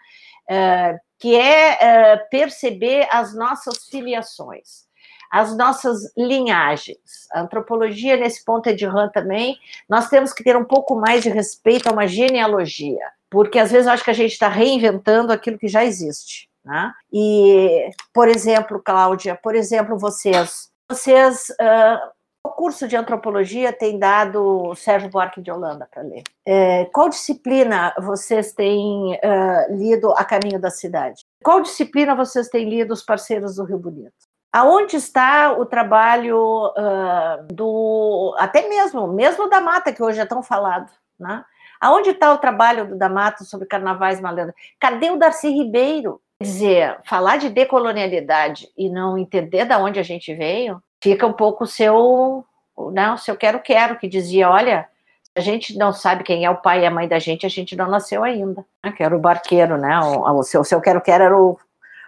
uh, 0.49 0.99
que 1.17 1.35
é 1.35 1.73
uh, 1.73 2.29
perceber 2.29 3.07
as 3.11 3.35
nossas 3.35 3.85
filiações, 3.89 4.87
as 5.31 5.55
nossas 5.55 6.13
linhagens. 6.17 7.27
A 7.33 7.41
antropologia, 7.41 8.15
nesse 8.15 8.43
ponto, 8.43 8.67
é 8.69 8.73
de 8.73 8.85
Rand 8.85 9.09
também, 9.09 9.57
nós 9.87 10.09
temos 10.09 10.33
que 10.33 10.43
ter 10.43 10.55
um 10.55 10.65
pouco 10.65 10.95
mais 10.95 11.23
de 11.23 11.29
respeito 11.29 11.87
a 11.87 11.91
uma 11.91 12.07
genealogia, 12.07 13.11
porque 13.29 13.59
às 13.59 13.71
vezes 13.71 13.87
eu 13.87 13.93
acho 13.93 14.03
que 14.03 14.11
a 14.11 14.13
gente 14.13 14.31
está 14.31 14.47
reinventando 14.47 15.31
aquilo 15.31 15.57
que 15.57 15.67
já 15.67 15.83
existe. 15.83 16.49
Né? 16.63 16.91
E, 17.11 17.89
por 18.13 18.27
exemplo, 18.27 18.81
Cláudia, 18.83 19.39
por 19.41 19.55
exemplo, 19.55 19.97
vocês, 19.97 20.69
vocês 20.89 21.49
uh, 21.51 22.09
o 22.45 22.49
curso 22.51 22.87
de 22.87 22.95
antropologia 22.95 23.73
tem 23.73 23.99
dado 23.99 24.73
Sérgio 24.75 25.09
Buarque 25.09 25.41
de 25.41 25.51
Holanda 25.51 25.87
para 25.91 26.03
ler. 26.03 26.23
É, 26.45 26.85
qual 26.85 27.09
disciplina 27.09 27.93
vocês 27.99 28.53
têm 28.53 29.13
uh, 29.13 29.75
lido 29.75 30.11
A 30.13 30.23
Caminho 30.23 30.59
da 30.59 30.69
Cidade? 30.69 31.23
Qual 31.43 31.61
disciplina 31.61 32.15
vocês 32.15 32.47
têm 32.47 32.69
lido 32.69 32.93
Os 32.93 33.03
Parceiros 33.03 33.55
do 33.55 33.65
Rio 33.65 33.77
Bonito? 33.77 34.13
Aonde 34.51 34.95
está 34.95 35.51
o 35.51 35.65
trabalho 35.65 36.67
uh, 36.69 37.53
do, 37.53 38.33
até 38.39 38.67
mesmo, 38.67 39.07
mesmo 39.07 39.49
da 39.49 39.61
Mata, 39.61 39.93
que 39.93 40.01
hoje 40.01 40.19
é 40.19 40.25
tão 40.25 40.41
falado, 40.41 40.91
né? 41.19 41.43
Aonde 41.79 42.09
está 42.09 42.33
o 42.33 42.37
trabalho 42.37 42.87
do 42.87 42.97
da 42.97 43.07
Mata 43.07 43.43
sobre 43.43 43.67
carnavais 43.67 44.19
malandros? 44.19 44.55
Cadê 44.79 45.09
o 45.09 45.17
Darcy 45.17 45.49
Ribeiro? 45.49 46.21
Quer 46.39 46.45
dizer, 46.45 46.99
falar 47.05 47.37
de 47.37 47.49
decolonialidade 47.49 48.69
e 48.77 48.89
não 48.89 49.17
entender 49.17 49.65
de 49.65 49.75
onde 49.75 49.99
a 49.99 50.03
gente 50.03 50.33
veio, 50.33 50.81
fica 51.01 51.25
um 51.27 51.33
pouco 51.33 51.65
o 51.65 51.67
seu, 51.67 52.45
né, 52.91 53.11
o 53.11 53.17
seu 53.17 53.35
quero-quero, 53.35 53.97
que 53.97 54.07
dizia, 54.07 54.49
olha, 54.49 54.87
a 55.35 55.41
gente 55.41 55.77
não 55.77 55.91
sabe 55.91 56.23
quem 56.23 56.45
é 56.45 56.49
o 56.49 56.57
pai 56.57 56.81
e 56.81 56.85
a 56.85 56.91
mãe 56.91 57.07
da 57.07 57.19
gente, 57.19 57.45
a 57.45 57.49
gente 57.49 57.75
não 57.75 57.89
nasceu 57.89 58.23
ainda. 58.23 58.65
Né, 58.83 58.91
que 58.91 59.03
era 59.03 59.15
o 59.15 59.19
barqueiro, 59.19 59.77
né? 59.77 59.99
O, 59.99 60.39
o 60.39 60.43
seu, 60.43 60.61
o 60.61 60.65
seu 60.65 60.81
quero-quero 60.81 61.23
era 61.23 61.37
o, 61.37 61.57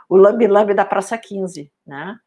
o 0.10 0.18
lambi-lambi 0.18 0.74
da 0.74 0.86
Praça 0.86 1.18
15, 1.18 1.72
né? 1.86 2.18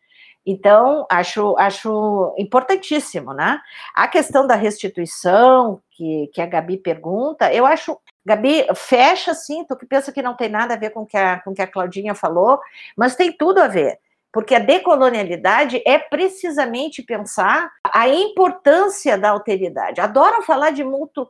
Então, 0.46 1.06
acho, 1.10 1.56
acho 1.58 2.34
importantíssimo, 2.38 3.32
né? 3.32 3.60
A 3.94 4.06
questão 4.06 4.46
da 4.46 4.54
restituição, 4.54 5.80
que, 5.90 6.28
que 6.32 6.40
a 6.40 6.46
Gabi 6.46 6.76
pergunta, 6.76 7.52
eu 7.52 7.64
acho, 7.64 7.98
Gabi, 8.24 8.66
fecha 8.74 9.34
sim, 9.34 9.64
tu 9.64 9.76
que 9.76 9.86
pensa 9.86 10.12
que 10.12 10.22
não 10.22 10.34
tem 10.34 10.48
nada 10.48 10.74
a 10.74 10.78
ver 10.78 10.90
com 10.90 11.02
o 11.02 11.06
que 11.06 11.16
a, 11.16 11.40
com 11.40 11.54
que 11.54 11.62
a 11.62 11.66
Claudinha 11.66 12.14
falou, 12.14 12.58
mas 12.96 13.16
tem 13.16 13.32
tudo 13.32 13.60
a 13.60 13.68
ver 13.68 13.98
porque 14.34 14.56
a 14.56 14.58
decolonialidade 14.58 15.80
é 15.86 15.96
precisamente 15.96 17.04
pensar 17.04 17.70
a 17.84 18.08
importância 18.08 19.16
da 19.16 19.30
alteridade. 19.30 20.00
Adoram 20.00 20.42
falar 20.42 20.70
de 20.70 20.82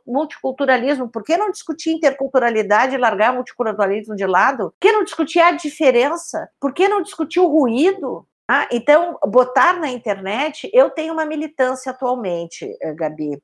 multiculturalismo, 0.07 1.07
por 1.07 1.23
que 1.23 1.37
não 1.37 1.51
discutir 1.51 1.91
interculturalidade 1.91 2.95
e 2.95 2.97
largar 2.97 3.31
o 3.31 3.35
multiculturalismo 3.35 4.15
de 4.15 4.25
lado? 4.25 4.71
Por 4.71 4.79
que 4.81 4.91
não 4.91 5.03
discutir 5.03 5.39
a 5.39 5.51
diferença? 5.51 6.49
Por 6.59 6.73
que 6.73 6.87
não 6.87 7.03
discutir 7.03 7.39
o 7.39 7.45
ruído? 7.45 8.27
Ah, 8.47 8.67
então, 8.71 9.17
botar 9.25 9.79
na 9.79 9.89
internet, 9.89 10.69
eu 10.71 10.89
tenho 10.91 11.13
uma 11.13 11.25
militância 11.25 11.91
atualmente, 11.91 12.65
eh, 12.79 12.93
Gabi, 12.93 13.41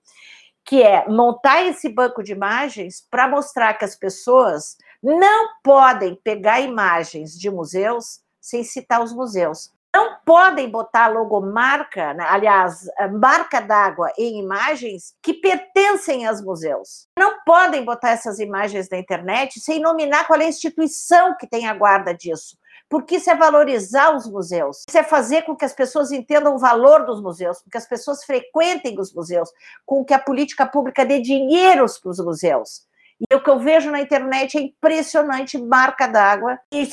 que 0.65 0.83
é 0.83 1.07
montar 1.09 1.63
esse 1.63 1.89
banco 1.89 2.23
de 2.23 2.33
imagens 2.33 3.05
para 3.09 3.27
mostrar 3.27 3.73
que 3.75 3.85
as 3.85 3.95
pessoas 3.95 4.77
não 5.01 5.49
podem 5.63 6.15
pegar 6.23 6.61
imagens 6.61 7.31
de 7.37 7.49
museus 7.49 8.21
sem 8.39 8.63
citar 8.63 9.01
os 9.03 9.13
museus. 9.13 9.71
Não 9.93 10.17
podem 10.25 10.69
botar 10.69 11.07
logomarca, 11.07 12.13
né, 12.13 12.25
aliás, 12.29 12.83
marca 13.19 13.59
d'água 13.59 14.11
em 14.17 14.39
imagens 14.39 15.15
que 15.21 15.33
pertencem 15.33 16.27
aos 16.27 16.41
museus. 16.41 17.07
Não 17.17 17.39
podem 17.45 17.83
botar 17.83 18.11
essas 18.11 18.39
imagens 18.39 18.87
na 18.89 18.97
internet 18.99 19.59
sem 19.59 19.79
nominar 19.81 20.27
qual 20.27 20.39
é 20.39 20.45
a 20.45 20.49
instituição 20.49 21.35
que 21.37 21.47
tem 21.47 21.67
a 21.67 21.73
guarda 21.73 22.13
disso 22.13 22.55
porque 22.91 23.15
isso 23.15 23.31
é 23.31 23.35
valorizar 23.35 24.13
os 24.13 24.29
museus, 24.29 24.83
isso 24.85 24.97
é 24.97 25.03
fazer 25.03 25.43
com 25.43 25.55
que 25.55 25.63
as 25.63 25.71
pessoas 25.71 26.11
entendam 26.11 26.53
o 26.53 26.59
valor 26.59 27.05
dos 27.05 27.21
museus, 27.21 27.61
com 27.61 27.69
que 27.69 27.77
as 27.77 27.87
pessoas 27.87 28.25
frequentem 28.25 28.99
os 28.99 29.13
museus, 29.13 29.49
com 29.85 30.03
que 30.03 30.13
a 30.13 30.19
política 30.19 30.65
pública 30.65 31.05
dê 31.05 31.21
dinheiro 31.21 31.85
para 32.01 32.11
os 32.11 32.19
museus. 32.19 32.85
E 33.29 33.35
o 33.35 33.41
que 33.41 33.49
eu 33.49 33.59
vejo 33.59 33.91
na 33.91 34.01
internet 34.01 34.57
é 34.57 34.61
impressionante 34.61 35.57
marca 35.57 36.05
d'água 36.07 36.59
e, 36.73 36.89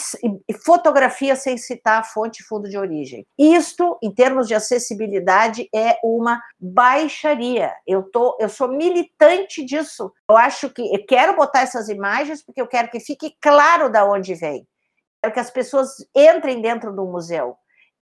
e, 0.49 0.55
fotografia 0.55 1.35
sem 1.35 1.57
citar 1.57 2.01
a 2.01 2.05
fonte 2.05 2.43
e 2.43 2.45
fundo 2.45 2.69
de 2.69 2.79
origem. 2.79 3.27
Isto, 3.37 3.99
em 4.01 4.13
termos 4.13 4.47
de 4.47 4.55
acessibilidade, 4.55 5.69
é 5.75 5.99
uma 6.05 6.41
baixaria. 6.61 7.73
Eu, 7.87 8.03
tô, 8.03 8.37
eu 8.39 8.51
sou 8.51 8.69
militante 8.69 9.65
disso. 9.65 10.13
Eu 10.31 10.37
acho 10.37 10.69
que 10.69 10.83
eu 10.83 11.05
quero 11.07 11.35
botar 11.35 11.63
essas 11.63 11.89
imagens 11.89 12.45
porque 12.45 12.61
eu 12.61 12.69
quero 12.69 12.91
que 12.91 13.01
fique 13.01 13.35
claro 13.41 13.89
de 13.89 14.03
onde 14.03 14.35
vem. 14.35 14.67
Quero 15.23 15.35
que 15.35 15.41
as 15.41 15.51
pessoas 15.51 15.97
entrem 16.15 16.61
dentro 16.61 16.93
do 16.93 17.05
museu, 17.05 17.57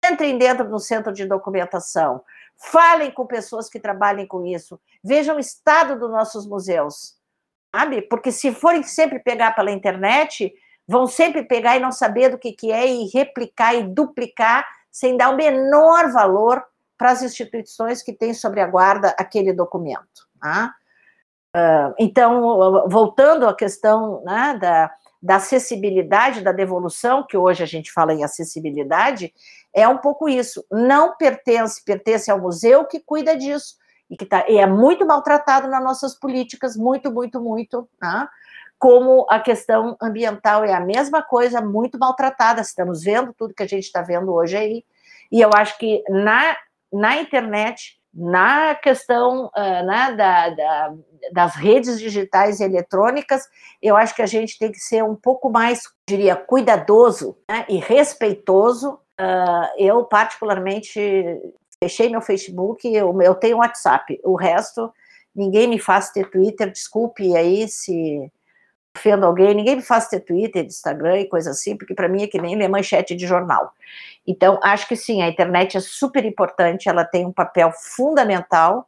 entrem 0.03 0.37
dentro 0.37 0.67
do 0.67 0.79
centro 0.79 1.13
de 1.13 1.25
documentação, 1.25 2.23
falem 2.57 3.11
com 3.11 3.25
pessoas 3.25 3.69
que 3.69 3.79
trabalhem 3.79 4.27
com 4.27 4.45
isso, 4.45 4.79
vejam 5.03 5.35
o 5.35 5.39
estado 5.39 5.99
dos 5.99 6.09
nossos 6.09 6.47
museus 6.47 7.15
sabe? 7.75 8.01
Porque 8.03 8.31
se 8.31 8.53
forem 8.53 8.83
sempre 8.83 9.19
pegar 9.19 9.51
pela 9.51 9.69
internet, 9.69 10.53
vão 10.87 11.05
sempre 11.05 11.43
pegar 11.43 11.75
e 11.75 11.81
não 11.81 11.91
saber 11.91 12.29
do 12.29 12.37
que, 12.37 12.53
que 12.53 12.71
é 12.71 12.87
e 12.87 13.09
replicar 13.09 13.75
e 13.75 13.83
duplicar 13.83 14.65
sem 14.89 15.17
dar 15.17 15.29
o 15.29 15.35
menor 15.35 16.09
valor 16.11 16.63
para 16.97 17.11
as 17.11 17.21
instituições 17.21 18.01
que 18.01 18.13
têm 18.13 18.33
sobre 18.33 18.61
a 18.61 18.67
guarda 18.67 19.13
aquele 19.19 19.51
documento. 19.51 20.25
Tá? 20.39 20.73
então, 21.97 22.87
voltando 22.89 23.47
à 23.47 23.55
questão 23.55 24.21
né, 24.25 24.57
da, 24.59 24.91
da 25.25 25.37
acessibilidade, 25.37 26.41
da 26.41 26.51
devolução, 26.51 27.25
que 27.27 27.35
hoje 27.35 27.63
a 27.63 27.65
gente 27.65 27.91
fala 27.91 28.13
em 28.13 28.23
acessibilidade, 28.23 29.33
é 29.73 29.87
um 29.87 29.97
pouco 29.97 30.29
isso. 30.29 30.63
Não 30.71 31.17
pertence, 31.17 31.83
pertence 31.83 32.29
ao 32.29 32.39
museu 32.39 32.85
que 32.85 32.99
cuida 32.99 33.35
disso 33.35 33.75
e 34.07 34.15
que 34.15 34.23
tá, 34.23 34.45
e 34.47 34.59
é 34.59 34.67
muito 34.67 35.03
maltratado 35.03 35.67
nas 35.67 35.83
nossas 35.83 36.13
políticas, 36.13 36.77
muito, 36.77 37.11
muito, 37.11 37.41
muito, 37.41 37.89
né? 37.99 38.27
como 38.77 39.25
a 39.27 39.39
questão 39.39 39.97
ambiental 39.99 40.63
é 40.63 40.75
a 40.75 40.79
mesma 40.79 41.23
coisa, 41.23 41.59
muito 41.59 41.97
maltratada, 41.97 42.61
estamos 42.61 43.03
vendo 43.03 43.33
tudo 43.33 43.55
que 43.55 43.63
a 43.63 43.67
gente 43.67 43.85
está 43.85 44.03
vendo 44.03 44.31
hoje 44.31 44.55
aí, 44.55 44.85
e 45.31 45.41
eu 45.41 45.49
acho 45.55 45.75
que 45.79 46.03
na, 46.07 46.55
na 46.93 47.17
internet, 47.17 47.99
na 48.15 48.73
questão 48.75 49.47
uh, 49.47 49.85
né, 49.85 50.15
da, 50.15 50.49
da, 50.49 50.93
das 51.33 51.55
redes 51.55 51.99
digitais 51.99 52.61
e 52.61 52.63
eletrônicas, 52.63 53.43
eu 53.81 53.97
acho 53.97 54.15
que 54.15 54.21
a 54.21 54.25
gente 54.25 54.57
tem 54.57 54.71
que 54.71 54.79
ser 54.79 55.03
um 55.03 55.15
pouco 55.15 55.49
mais, 55.49 55.81
diria, 56.07 56.35
cuidadoso 56.35 57.37
né, 57.49 57.65
e 57.67 57.77
respeitoso. 57.77 58.99
Uh, 59.19 59.67
eu, 59.77 60.05
particularmente, 60.05 60.97
fechei 61.83 62.09
meu 62.09 62.21
Facebook, 62.21 62.87
eu, 62.87 63.21
eu 63.21 63.35
tenho 63.35 63.57
WhatsApp, 63.57 64.17
o 64.23 64.35
resto, 64.35 64.89
ninguém 65.35 65.67
me 65.67 65.79
faz 65.79 66.09
ter 66.11 66.29
Twitter, 66.29 66.71
desculpe 66.71 67.35
aí 67.35 67.67
se 67.67 68.31
ofendo 68.95 69.25
alguém, 69.25 69.53
ninguém 69.53 69.75
me 69.75 69.81
faz 69.81 70.07
ter 70.07 70.21
Twitter, 70.21 70.65
Instagram 70.65 71.19
e 71.19 71.29
coisa 71.29 71.51
assim, 71.51 71.77
porque 71.77 71.93
para 71.93 72.07
mim 72.07 72.23
é 72.23 72.27
que 72.27 72.41
nem 72.41 72.55
ler 72.55 72.69
manchete 72.69 73.15
de 73.15 73.27
jornal. 73.27 73.73
Então, 74.25 74.59
acho 74.63 74.87
que 74.87 74.95
sim, 74.95 75.21
a 75.21 75.27
internet 75.27 75.77
é 75.77 75.79
super 75.79 76.23
importante, 76.25 76.89
ela 76.89 77.03
tem 77.03 77.25
um 77.25 77.31
papel 77.31 77.71
fundamental, 77.71 78.87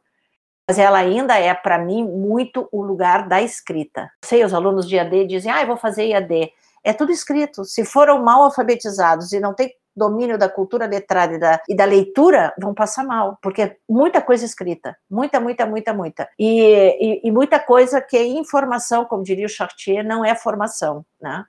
mas 0.66 0.78
ela 0.78 0.98
ainda 0.98 1.38
é, 1.38 1.54
para 1.54 1.78
mim, 1.78 2.04
muito 2.04 2.68
o 2.72 2.82
lugar 2.82 3.28
da 3.28 3.40
escrita. 3.40 4.10
Sei, 4.24 4.44
os 4.44 4.52
alunos 4.52 4.86
de 4.86 4.96
IAD 4.96 5.26
dizem, 5.26 5.50
ah, 5.50 5.62
eu 5.62 5.66
vou 5.66 5.76
fazer 5.76 6.06
IAD. 6.08 6.52
É 6.84 6.92
tudo 6.92 7.12
escrito. 7.12 7.64
Se 7.64 7.84
foram 7.84 8.22
mal 8.22 8.42
alfabetizados 8.42 9.32
e 9.32 9.40
não 9.40 9.54
tem 9.54 9.72
domínio 9.98 10.38
da 10.38 10.48
cultura 10.48 10.86
letrada 10.86 11.34
e 11.34 11.38
da, 11.38 11.60
e 11.68 11.74
da 11.74 11.84
leitura 11.84 12.54
vão 12.58 12.72
passar 12.72 13.04
mal, 13.04 13.38
porque 13.42 13.76
muita 13.88 14.22
coisa 14.22 14.44
escrita, 14.44 14.96
muita, 15.10 15.40
muita, 15.40 15.66
muita, 15.66 15.92
muita. 15.92 16.28
E, 16.38 16.62
e, 17.00 17.28
e 17.28 17.30
muita 17.30 17.58
coisa 17.58 18.00
que 18.00 18.16
é 18.16 18.24
informação, 18.24 19.04
como 19.04 19.22
diria 19.22 19.46
o 19.46 19.50
Chartier, 19.50 20.04
não 20.04 20.24
é 20.24 20.34
formação, 20.34 21.04
né? 21.20 21.44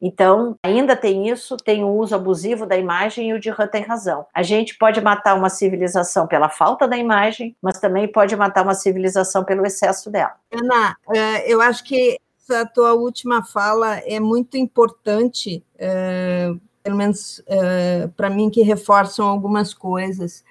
Então, 0.00 0.56
ainda 0.62 0.94
tem 0.94 1.28
isso, 1.28 1.56
tem 1.56 1.82
o 1.82 1.88
uso 1.88 2.14
abusivo 2.14 2.64
da 2.64 2.76
imagem 2.76 3.30
e 3.30 3.34
o 3.34 3.40
Dirhan 3.40 3.66
tem 3.66 3.82
razão. 3.82 4.26
A 4.32 4.42
gente 4.44 4.78
pode 4.78 5.00
matar 5.00 5.34
uma 5.34 5.50
civilização 5.50 6.26
pela 6.26 6.48
falta 6.48 6.86
da 6.86 6.96
imagem, 6.96 7.56
mas 7.60 7.80
também 7.80 8.06
pode 8.06 8.36
matar 8.36 8.62
uma 8.62 8.74
civilização 8.74 9.44
pelo 9.44 9.66
excesso 9.66 10.08
dela. 10.08 10.34
Ana, 10.52 10.96
é, 11.12 11.52
eu 11.52 11.60
acho 11.60 11.82
que 11.82 12.18
essa 12.48 12.64
tua 12.64 12.94
última 12.94 13.44
fala 13.44 13.98
é 13.98 14.20
muito 14.20 14.56
importante, 14.56 15.62
é, 15.76 16.50
pelo 16.88 16.96
menos 16.96 17.42
é, 17.46 18.08
para 18.16 18.30
mim, 18.30 18.48
que 18.48 18.62
reforçam 18.62 19.26
algumas 19.28 19.74
coisas. 19.74 20.42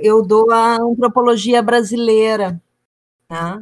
Eu 0.00 0.24
dou 0.24 0.52
a 0.52 0.76
antropologia 0.76 1.60
brasileira, 1.60 2.62
tá? 3.26 3.60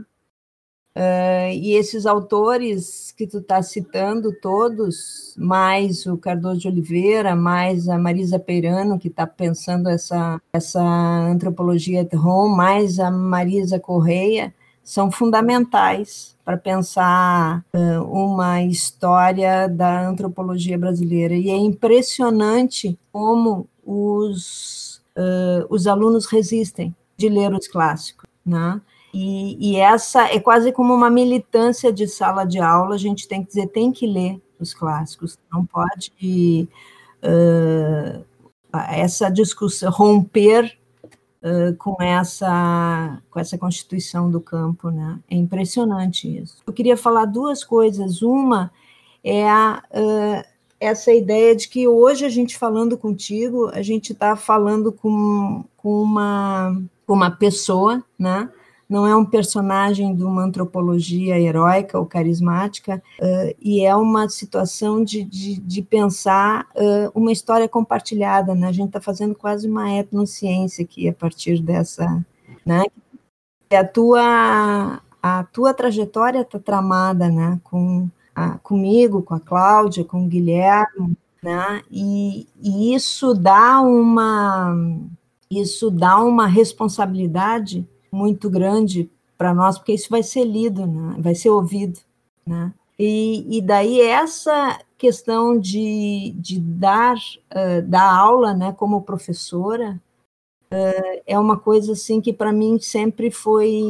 Uh, 0.94 1.48
e 1.54 1.72
esses 1.72 2.04
autores 2.04 3.14
que 3.16 3.26
tu 3.26 3.38
está 3.38 3.62
citando, 3.62 4.30
todos, 4.42 5.34
mais 5.38 6.04
o 6.04 6.18
Cardoso 6.18 6.60
de 6.60 6.68
Oliveira, 6.68 7.34
mais 7.34 7.88
a 7.88 7.96
Marisa 7.96 8.38
Peirano, 8.38 8.98
que 8.98 9.08
está 9.08 9.26
pensando 9.26 9.88
essa, 9.88 10.38
essa 10.52 10.82
antropologia 10.82 12.02
at 12.02 12.12
home, 12.12 12.54
mais 12.54 12.98
a 12.98 13.10
Marisa 13.10 13.80
Correia, 13.80 14.54
são 14.82 15.10
fundamentais 15.10 16.36
para 16.44 16.56
pensar 16.56 17.64
uh, 17.72 18.02
uma 18.02 18.62
história 18.62 19.68
da 19.68 20.08
antropologia 20.08 20.76
brasileira. 20.76 21.34
E 21.34 21.50
é 21.50 21.56
impressionante 21.56 22.98
como 23.12 23.68
os, 23.84 25.02
uh, 25.16 25.66
os 25.70 25.86
alunos 25.86 26.26
resistem 26.26 26.94
de 27.16 27.28
ler 27.28 27.54
os 27.54 27.68
clássicos. 27.68 28.28
Né? 28.44 28.80
E, 29.14 29.56
e, 29.72 29.76
essa 29.76 30.24
é 30.24 30.40
quase 30.40 30.72
como 30.72 30.92
uma 30.92 31.10
militância 31.10 31.92
de 31.92 32.08
sala 32.08 32.44
de 32.44 32.58
aula, 32.58 32.94
a 32.94 32.98
gente 32.98 33.28
tem 33.28 33.42
que 33.42 33.48
dizer, 33.48 33.68
tem 33.68 33.92
que 33.92 34.06
ler 34.06 34.40
os 34.58 34.74
clássicos, 34.74 35.38
não 35.52 35.64
pode 35.66 36.68
uh, 37.22 38.24
essa 38.90 39.30
discussão 39.30 39.90
romper 39.90 40.76
com 41.78 41.96
essa 42.00 43.20
com 43.30 43.40
essa 43.40 43.58
constituição 43.58 44.30
do 44.30 44.40
campo, 44.40 44.90
né? 44.90 45.18
É 45.28 45.34
impressionante 45.34 46.38
isso. 46.38 46.62
Eu 46.66 46.72
queria 46.72 46.96
falar 46.96 47.24
duas 47.24 47.64
coisas. 47.64 48.22
Uma 48.22 48.70
é 49.24 49.48
a, 49.48 49.82
uh, 49.92 50.48
essa 50.78 51.12
ideia 51.12 51.54
de 51.54 51.68
que 51.68 51.86
hoje 51.86 52.24
a 52.24 52.28
gente 52.28 52.58
falando 52.58 52.98
contigo, 52.98 53.68
a 53.68 53.82
gente 53.82 54.12
está 54.12 54.34
falando 54.34 54.92
com, 54.92 55.64
com 55.76 56.02
uma, 56.02 56.82
com 57.06 57.14
uma 57.14 57.30
pessoa, 57.30 58.04
né? 58.18 58.48
Não 58.88 59.06
é 59.06 59.16
um 59.16 59.24
personagem 59.24 60.14
de 60.14 60.22
uma 60.22 60.42
antropologia 60.44 61.40
heróica 61.40 61.98
ou 61.98 62.06
carismática, 62.06 63.02
uh, 63.20 63.54
e 63.60 63.84
é 63.84 63.94
uma 63.96 64.28
situação 64.28 65.02
de, 65.02 65.24
de, 65.24 65.60
de 65.60 65.82
pensar 65.82 66.66
uh, 66.74 67.10
uma 67.14 67.32
história 67.32 67.68
compartilhada, 67.68 68.54
né? 68.54 68.68
A 68.68 68.72
gente 68.72 68.88
está 68.88 69.00
fazendo 69.00 69.34
quase 69.34 69.68
uma 69.68 69.90
etnociência 69.90 70.84
aqui 70.84 71.08
a 71.08 71.12
partir 71.12 71.62
dessa, 71.62 72.24
né? 72.66 72.84
A 73.70 73.84
tua, 73.84 75.00
a 75.22 75.44
tua 75.44 75.72
trajetória 75.72 76.42
está 76.42 76.58
tramada, 76.58 77.28
né? 77.28 77.58
Com 77.64 78.08
a, 78.34 78.58
comigo, 78.58 79.22
com 79.22 79.34
a 79.34 79.40
Cláudia, 79.40 80.04
com 80.04 80.24
o 80.24 80.28
Guilherme, 80.28 81.16
né? 81.42 81.82
E, 81.90 82.46
e 82.62 82.94
isso 82.94 83.34
dá 83.34 83.80
uma 83.80 84.76
isso 85.50 85.90
dá 85.90 86.18
uma 86.18 86.46
responsabilidade 86.46 87.86
muito 88.12 88.50
grande 88.50 89.10
para 89.38 89.54
nós, 89.54 89.78
porque 89.78 89.94
isso 89.94 90.10
vai 90.10 90.22
ser 90.22 90.44
lido, 90.44 90.86
né? 90.86 91.16
vai 91.18 91.34
ser 91.34 91.50
ouvido. 91.50 91.98
Né? 92.46 92.72
E, 92.98 93.58
e 93.58 93.60
daí 93.60 94.00
essa 94.00 94.78
questão 94.98 95.58
de, 95.58 96.32
de 96.36 96.60
dar, 96.60 97.16
uh, 97.16 97.82
dar 97.84 98.14
aula 98.14 98.54
né, 98.54 98.72
como 98.72 99.02
professora 99.02 100.00
uh, 100.72 101.22
é 101.26 101.36
uma 101.38 101.58
coisa 101.58 101.92
assim 101.92 102.20
que 102.20 102.32
para 102.32 102.52
mim 102.52 102.78
sempre 102.78 103.30
foi 103.30 103.80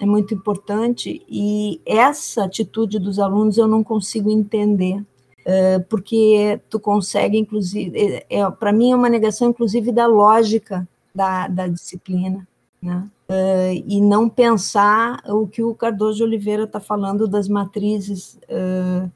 é 0.00 0.06
muito 0.06 0.32
importante 0.32 1.22
e 1.28 1.78
essa 1.84 2.44
atitude 2.44 2.98
dos 2.98 3.18
alunos 3.18 3.58
eu 3.58 3.68
não 3.68 3.84
consigo 3.84 4.30
entender 4.30 4.96
uh, 5.00 5.84
porque 5.90 6.58
tu 6.70 6.80
consegue 6.80 7.36
inclusive 7.36 7.98
é, 7.98 8.26
é 8.30 8.50
para 8.50 8.72
mim 8.72 8.92
é 8.92 8.96
uma 8.96 9.10
negação 9.10 9.50
inclusive 9.50 9.92
da 9.92 10.06
lógica 10.06 10.88
da, 11.14 11.46
da 11.48 11.66
disciplina 11.66 12.48
né? 12.80 13.06
Uh, 13.30 13.84
e 13.86 14.00
não 14.00 14.28
pensar 14.28 15.22
o 15.28 15.46
que 15.46 15.62
o 15.62 15.72
Cardoso 15.72 16.16
de 16.16 16.24
Oliveira 16.24 16.64
está 16.64 16.80
falando 16.80 17.28
das 17.28 17.48
matrizes, 17.48 18.36
uh, 18.50 19.08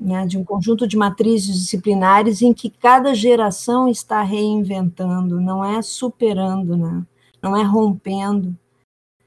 né, 0.00 0.26
de 0.26 0.36
um 0.36 0.42
conjunto 0.42 0.88
de 0.88 0.96
matrizes 0.96 1.54
disciplinares 1.54 2.42
em 2.42 2.52
que 2.52 2.68
cada 2.68 3.14
geração 3.14 3.88
está 3.88 4.20
reinventando, 4.20 5.40
não 5.40 5.64
é 5.64 5.80
superando, 5.80 6.76
né, 6.76 7.06
não 7.40 7.56
é 7.56 7.62
rompendo, 7.62 8.52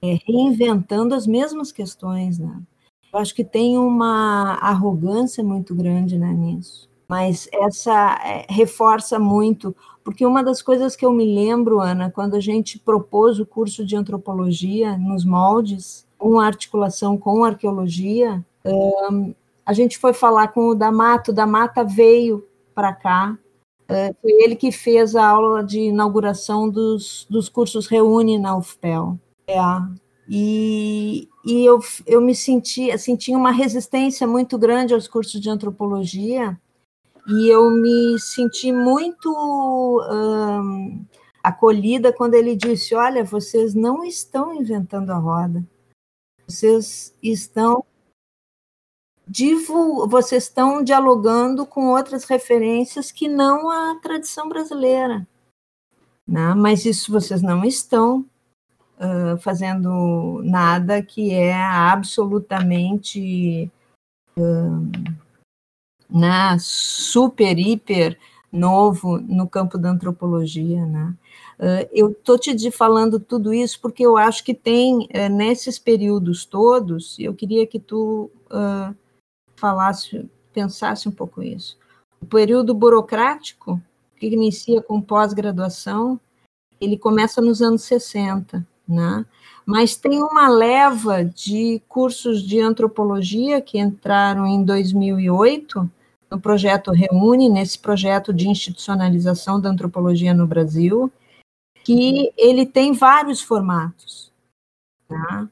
é 0.01 0.19
reinventando 0.27 1.15
as 1.15 1.25
mesmas 1.25 1.71
questões. 1.71 2.37
Né. 2.37 2.61
Eu 3.13 3.19
acho 3.19 3.33
que 3.33 3.45
tem 3.45 3.77
uma 3.77 4.55
arrogância 4.55 5.41
muito 5.41 5.73
grande 5.73 6.17
né, 6.19 6.33
nisso, 6.33 6.89
mas 7.07 7.47
essa 7.53 8.19
é, 8.23 8.45
reforça 8.49 9.19
muito 9.19 9.75
porque 10.05 10.23
uma 10.23 10.43
das 10.43 10.61
coisas 10.61 10.95
que 10.95 11.03
eu 11.03 11.11
me 11.11 11.25
lembro, 11.25 11.81
Ana, 11.81 12.11
quando 12.11 12.35
a 12.35 12.39
gente 12.39 12.77
propôs 12.77 13.39
o 13.39 13.45
curso 13.45 13.83
de 13.83 13.95
antropologia 13.95 14.95
nos 14.99 15.25
moldes, 15.25 16.07
uma 16.19 16.45
articulação 16.45 17.17
com 17.17 17.43
arqueologia, 17.43 18.45
um, 18.63 19.33
a 19.65 19.73
gente 19.73 19.97
foi 19.97 20.13
falar 20.13 20.49
com 20.49 20.67
o 20.67 20.75
Damato, 20.75 21.31
o 21.31 21.33
Damata 21.33 21.83
veio 21.83 22.47
para 22.75 22.93
cá, 22.93 23.35
uh, 23.89 24.15
foi 24.21 24.31
ele 24.43 24.55
que 24.55 24.71
fez 24.71 25.15
a 25.15 25.27
aula 25.27 25.63
de 25.63 25.79
inauguração 25.79 26.69
dos, 26.69 27.25
dos 27.27 27.49
cursos 27.49 27.87
Reúne 27.87 28.37
na 28.37 28.55
UFPEL. 28.55 29.17
É, 29.47 29.57
e, 30.29 31.27
e 31.43 31.65
eu, 31.65 31.79
eu 32.05 32.21
me 32.21 32.35
senti, 32.35 32.91
assim, 32.91 33.15
tinha 33.15 33.39
uma 33.39 33.51
resistência 33.51 34.27
muito 34.27 34.55
grande 34.55 34.93
aos 34.93 35.07
cursos 35.07 35.41
de 35.41 35.49
antropologia, 35.49 36.59
e 37.27 37.47
eu 37.47 37.71
me 37.71 38.19
senti 38.19 38.71
muito 38.71 39.29
um, 40.11 41.05
acolhida 41.43 42.13
quando 42.13 42.35
ele 42.35 42.55
disse: 42.55 42.95
Olha, 42.95 43.23
vocês 43.23 43.73
não 43.73 44.03
estão 44.03 44.53
inventando 44.53 45.11
a 45.11 45.17
roda, 45.17 45.65
vocês 46.47 47.15
estão 47.21 47.83
vocês 50.07 50.43
estão 50.43 50.83
dialogando 50.83 51.65
com 51.65 51.87
outras 51.87 52.25
referências 52.25 53.11
que 53.11 53.27
não 53.27 53.71
a 53.71 53.99
tradição 53.99 54.47
brasileira. 54.47 55.27
Né? 56.27 56.53
Mas 56.53 56.85
isso 56.85 57.11
vocês 57.11 57.41
não 57.41 57.65
estão 57.65 58.23
uh, 58.99 59.35
fazendo 59.39 60.43
nada 60.43 61.01
que 61.01 61.33
é 61.33 61.55
absolutamente. 61.55 63.71
Né, 66.09 66.57
super, 66.59 67.57
hiper 67.57 68.17
novo 68.51 69.17
no 69.17 69.47
campo 69.47 69.77
da 69.77 69.89
antropologia, 69.89 70.85
né? 70.85 71.13
Uh, 71.57 71.87
eu 71.93 72.11
estou 72.11 72.37
te 72.37 72.69
falando 72.71 73.19
tudo 73.19 73.53
isso 73.53 73.79
porque 73.81 74.05
eu 74.05 74.17
acho 74.17 74.43
que 74.43 74.53
tem, 74.53 75.07
uh, 75.13 75.29
nesses 75.29 75.79
períodos 75.79 76.45
todos, 76.45 77.17
eu 77.17 77.33
queria 77.33 77.65
que 77.65 77.79
tu 77.79 78.29
uh, 78.47 78.95
falasse, 79.55 80.29
pensasse 80.53 81.07
um 81.07 81.11
pouco 81.11 81.41
isso. 81.41 81.77
O 82.21 82.25
período 82.25 82.73
burocrático, 82.73 83.81
que 84.17 84.27
inicia 84.27 84.81
com 84.81 85.01
pós-graduação, 85.01 86.19
ele 86.79 86.97
começa 86.97 87.41
nos 87.41 87.61
anos 87.61 87.83
60, 87.83 88.65
né? 88.87 89.25
Mas 89.65 89.95
tem 89.95 90.21
uma 90.21 90.47
leva 90.47 91.25
de 91.25 91.81
cursos 91.87 92.43
de 92.43 92.59
antropologia 92.59 93.59
que 93.61 93.79
entraram 93.79 94.45
em 94.45 94.63
2008, 94.63 95.89
no 96.29 96.39
projeto 96.39 96.91
Reúne, 96.91 97.49
nesse 97.49 97.79
projeto 97.79 98.31
de 98.31 98.47
institucionalização 98.47 99.59
da 99.59 99.69
antropologia 99.69 100.33
no 100.33 100.45
Brasil, 100.45 101.11
que 101.83 102.31
ele 102.37 102.65
tem 102.65 102.93
vários 102.93 103.41
formatos. 103.41 104.31
Tá? 105.07 105.47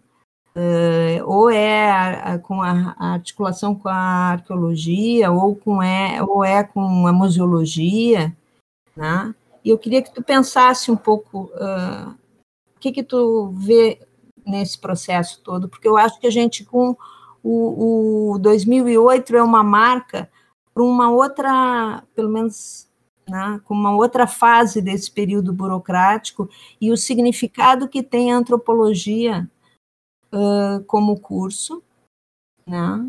Uh, 0.55 1.25
ou 1.25 1.49
é 1.49 1.89
a, 1.89 2.33
a, 2.33 2.39
com 2.39 2.61
a, 2.61 2.95
a, 2.99 3.13
articulação 3.13 3.73
com 3.73 3.89
a 3.89 4.33
arqueologia, 4.33 5.31
ou, 5.31 5.55
com 5.55 5.81
é, 5.81 6.21
ou 6.21 6.43
é 6.43 6.63
com 6.63 7.07
a 7.07 7.13
museologia, 7.13 8.35
né? 8.95 9.33
E 9.65 9.69
eu 9.69 9.79
queria 9.79 10.01
que 10.01 10.13
tu 10.13 10.21
pensasse 10.21 10.91
um 10.91 10.95
pouco 10.95 11.49
uh, 11.55 12.11
o 12.75 12.79
que 12.79 12.91
que 12.91 13.01
tu 13.01 13.51
vê 13.57 13.99
nesse 14.45 14.77
processo 14.77 15.41
todo, 15.43 15.69
porque 15.69 15.87
eu 15.87 15.97
acho 15.97 16.19
que 16.19 16.27
a 16.27 16.31
gente 16.31 16.63
com 16.65 16.95
o, 17.43 18.33
o 18.33 18.39
2008 18.39 19.35
é 19.35 19.43
uma 19.43 19.63
marca 19.63 20.29
para 20.73 20.83
uma 20.83 21.11
outra, 21.11 22.03
pelo 22.15 22.29
menos 22.29 22.87
né, 23.29 23.61
com 23.65 23.73
uma 23.73 23.95
outra 23.95 24.27
fase 24.27 24.81
desse 24.81 25.11
período 25.11 25.53
burocrático 25.53 26.49
e 26.79 26.91
o 26.91 26.97
significado 26.97 27.87
que 27.87 28.01
tem 28.01 28.31
a 28.31 28.37
antropologia 28.37 29.49
uh, 30.33 30.83
como 30.85 31.19
curso, 31.19 31.83
né, 32.65 33.05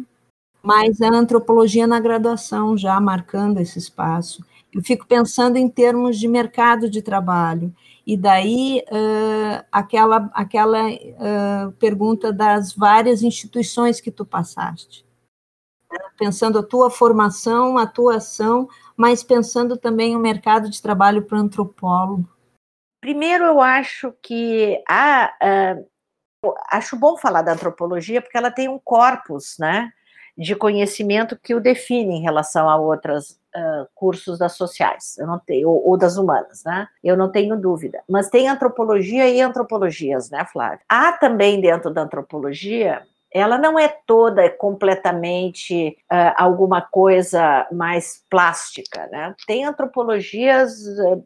mas 0.62 1.01
a 1.01 1.09
antropologia 1.09 1.86
na 1.86 2.01
graduação 2.01 2.77
já 2.77 2.98
marcando 3.01 3.59
esse 3.59 3.78
espaço. 3.78 4.44
Eu 4.73 4.82
fico 4.82 5.06
pensando 5.06 5.56
em 5.56 5.69
termos 5.69 6.19
de 6.19 6.27
mercado 6.27 6.90
de 6.90 7.01
trabalho. 7.01 7.73
E 8.06 8.16
daí 8.16 8.85
uh, 8.90 9.64
aquela, 9.72 10.31
aquela 10.35 10.90
uh, 10.90 11.72
pergunta 11.78 12.32
das 12.32 12.74
várias 12.74 13.22
instituições 13.22 14.01
que 14.01 14.10
tu 14.10 14.26
passaste. 14.26 15.06
Pensando 16.18 16.59
a 16.59 16.62
tua 16.62 16.90
formação, 16.90 17.78
a 17.78 17.86
tua 17.86 18.16
ação, 18.16 18.68
mas 18.97 19.22
pensando 19.22 19.76
também 19.76 20.14
o 20.14 20.18
mercado 20.18 20.68
de 20.68 20.82
trabalho 20.82 21.22
para 21.22 21.39
antropólogo. 21.39 22.28
Primeiro, 23.01 23.44
eu 23.44 23.60
acho 23.60 24.12
que 24.22 24.82
a, 24.89 25.32
uh, 25.43 25.86
acho 26.70 26.97
bom 26.97 27.16
falar 27.16 27.43
da 27.43 27.52
antropologia 27.52 28.20
porque 28.20 28.36
ela 28.36 28.51
tem 28.51 28.68
um 28.68 28.78
corpus, 28.78 29.56
né, 29.59 29.93
de 30.36 30.55
conhecimento 30.55 31.39
que 31.39 31.55
o 31.55 31.60
define 31.60 32.16
em 32.16 32.22
relação 32.22 32.68
a 32.68 32.76
outras 32.76 33.40
uh, 33.56 33.86
cursos 33.94 34.39
das 34.39 34.52
sociais, 34.52 35.16
eu 35.18 35.26
não 35.26 35.39
tenho, 35.39 35.68
ou, 35.68 35.90
ou, 35.90 35.97
das 35.97 36.16
humanas, 36.16 36.62
né? 36.64 36.89
Eu 37.02 37.16
não 37.16 37.31
tenho 37.31 37.56
dúvida. 37.56 38.02
Mas 38.09 38.28
tem 38.28 38.48
antropologia 38.48 39.28
e 39.28 39.40
antropologias, 39.40 40.31
né, 40.31 40.44
Flávia? 40.52 40.81
Há 40.89 41.12
também 41.12 41.60
dentro 41.60 41.90
da 41.90 42.02
antropologia 42.02 43.02
ela 43.35 43.59
não 43.59 43.77
é 43.77 43.89
toda 44.06 44.48
completamente 44.48 45.98
uh, 46.05 46.32
alguma 46.36 46.81
coisa 46.81 47.66
mais 47.73 48.23
plástica, 48.31 49.09
né? 49.11 49.35
Tem 49.44 49.65
antropologias 49.65 50.73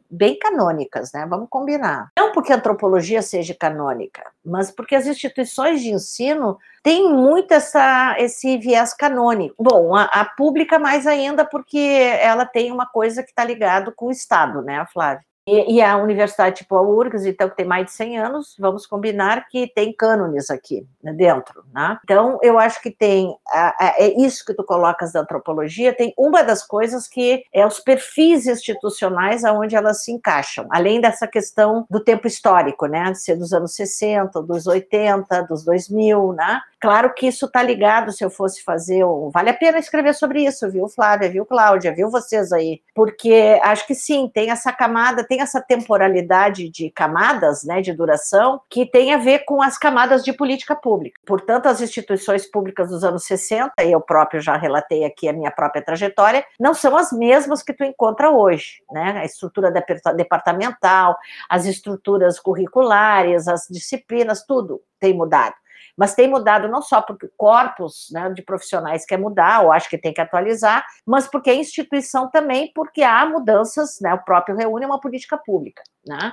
bem 0.09 0.37
canônicas, 0.39 1.11
né? 1.13 1.27
Vamos 1.29 1.47
combinar. 1.51 2.09
Não 2.17 2.31
porque 2.31 2.51
a 2.51 2.55
antropologia 2.55 3.21
seja 3.21 3.53
canônica, 3.53 4.23
mas 4.43 4.71
porque 4.71 4.95
as 4.95 5.05
instituições 5.05 5.81
de 5.81 5.91
ensino 5.91 6.57
têm 6.81 7.13
muito 7.13 7.53
essa, 7.53 8.15
esse 8.17 8.57
viés 8.57 8.91
canônico. 8.93 9.55
Bom, 9.59 9.95
a, 9.95 10.05
a 10.05 10.25
pública 10.25 10.79
mais 10.79 11.05
ainda 11.05 11.45
porque 11.45 11.77
ela 12.21 12.45
tem 12.45 12.71
uma 12.71 12.87
coisa 12.87 13.21
que 13.21 13.29
está 13.29 13.43
ligado 13.43 13.93
com 13.95 14.07
o 14.07 14.11
Estado, 14.11 14.63
né, 14.63 14.83
Flávia? 14.91 15.23
E, 15.49 15.77
e, 15.77 15.81
a 15.81 15.97
universidade 15.97 16.57
tipo 16.57 16.75
a 16.75 16.81
URGS, 16.81 17.25
então, 17.25 17.49
que 17.49 17.55
tem 17.55 17.65
mais 17.65 17.85
de 17.85 17.91
100 17.91 18.19
anos, 18.19 18.55
vamos 18.59 18.85
combinar 18.85 19.47
que 19.47 19.67
tem 19.67 19.91
cânones 19.91 20.51
aqui 20.51 20.85
né, 21.03 21.11
dentro, 21.11 21.63
né? 21.73 21.97
Então, 22.03 22.37
eu 22.43 22.59
acho 22.59 22.79
que 22.81 22.91
tem, 22.91 23.35
é 23.79 24.21
isso 24.21 24.45
que 24.45 24.53
tu 24.53 24.63
colocas 24.63 25.13
da 25.13 25.21
antropologia, 25.21 25.95
tem 25.95 26.13
uma 26.15 26.43
das 26.43 26.65
coisas 26.65 27.07
que 27.07 27.43
é 27.51 27.65
os 27.65 27.79
perfis 27.79 28.45
institucionais 28.45 29.43
aonde 29.43 29.75
elas 29.75 30.03
se 30.03 30.11
encaixam, 30.11 30.67
além 30.71 31.01
dessa 31.01 31.27
questão 31.27 31.85
do 31.89 31.99
tempo 31.99 32.27
histórico, 32.27 32.85
né, 32.85 33.11
ser 33.15 33.35
dos 33.35 33.51
anos 33.51 33.73
60, 33.73 34.41
dos 34.43 34.67
80, 34.67 35.43
dos 35.43 35.63
2000, 35.63 36.33
né? 36.33 36.61
Claro 36.79 37.13
que 37.13 37.27
isso 37.27 37.45
está 37.45 37.61
ligado, 37.61 38.11
se 38.11 38.23
eu 38.23 38.29
fosse 38.29 38.63
fazer, 38.63 39.03
vale 39.33 39.49
a 39.49 39.53
pena 39.53 39.79
escrever 39.79 40.13
sobre 40.13 40.45
isso, 40.45 40.69
viu, 40.69 40.87
Flávia, 40.87 41.29
viu, 41.29 41.45
Cláudia, 41.45 41.93
viu 41.93 42.09
vocês 42.09 42.53
aí, 42.53 42.81
porque 42.95 43.59
acho 43.63 43.85
que 43.85 43.93
sim, 43.93 44.31
tem 44.33 44.49
essa 44.49 44.71
camada, 44.71 45.23
tem 45.23 45.41
essa 45.41 45.61
temporalidade 45.61 46.69
de 46.69 46.89
camadas, 46.89 47.63
né, 47.63 47.81
de 47.81 47.91
duração, 47.91 48.61
que 48.69 48.85
tem 48.85 49.13
a 49.13 49.17
ver 49.17 49.39
com 49.39 49.61
as 49.61 49.77
camadas 49.77 50.23
de 50.23 50.31
política 50.31 50.73
pública. 50.73 51.19
Portanto, 51.25 51.67
as 51.67 51.81
instituições 51.81 52.49
públicas 52.49 52.89
dos 52.89 53.03
anos 53.03 53.25
60, 53.25 53.73
e 53.83 53.91
eu 53.91 53.99
próprio 53.99 54.39
já 54.39 54.55
relatei 54.55 55.03
aqui 55.03 55.27
a 55.27 55.33
minha 55.33 55.51
própria 55.51 55.83
trajetória, 55.83 56.45
não 56.57 56.73
são 56.73 56.95
as 56.95 57.11
mesmas 57.11 57.61
que 57.61 57.73
tu 57.73 57.83
encontra 57.83 58.29
hoje, 58.29 58.81
né? 58.91 59.19
A 59.19 59.25
estrutura 59.25 59.69
departamental, 60.15 61.17
as 61.49 61.65
estruturas 61.65 62.39
curriculares, 62.39 63.47
as 63.49 63.67
disciplinas, 63.69 64.45
tudo 64.45 64.81
tem 64.99 65.13
mudado 65.13 65.55
mas 65.99 66.15
tem 66.15 66.29
mudado 66.29 66.69
não 66.69 66.81
só 66.81 67.01
porque 67.01 67.25
o 67.25 67.31
corpus 67.35 68.07
né, 68.13 68.31
de 68.33 68.41
profissionais 68.41 69.05
quer 69.05 69.17
mudar, 69.17 69.65
ou 69.65 69.71
acho 69.73 69.89
que 69.89 69.97
tem 69.97 70.13
que 70.13 70.21
atualizar, 70.21 70.85
mas 71.05 71.27
porque 71.27 71.49
a 71.49 71.53
instituição 71.53 72.31
também, 72.31 72.71
porque 72.73 73.03
há 73.03 73.25
mudanças, 73.25 73.99
né, 73.99 74.13
o 74.13 74.23
próprio 74.23 74.55
reúne 74.55 74.85
uma 74.85 75.01
política 75.01 75.37
pública. 75.37 75.83
Né? 76.07 76.31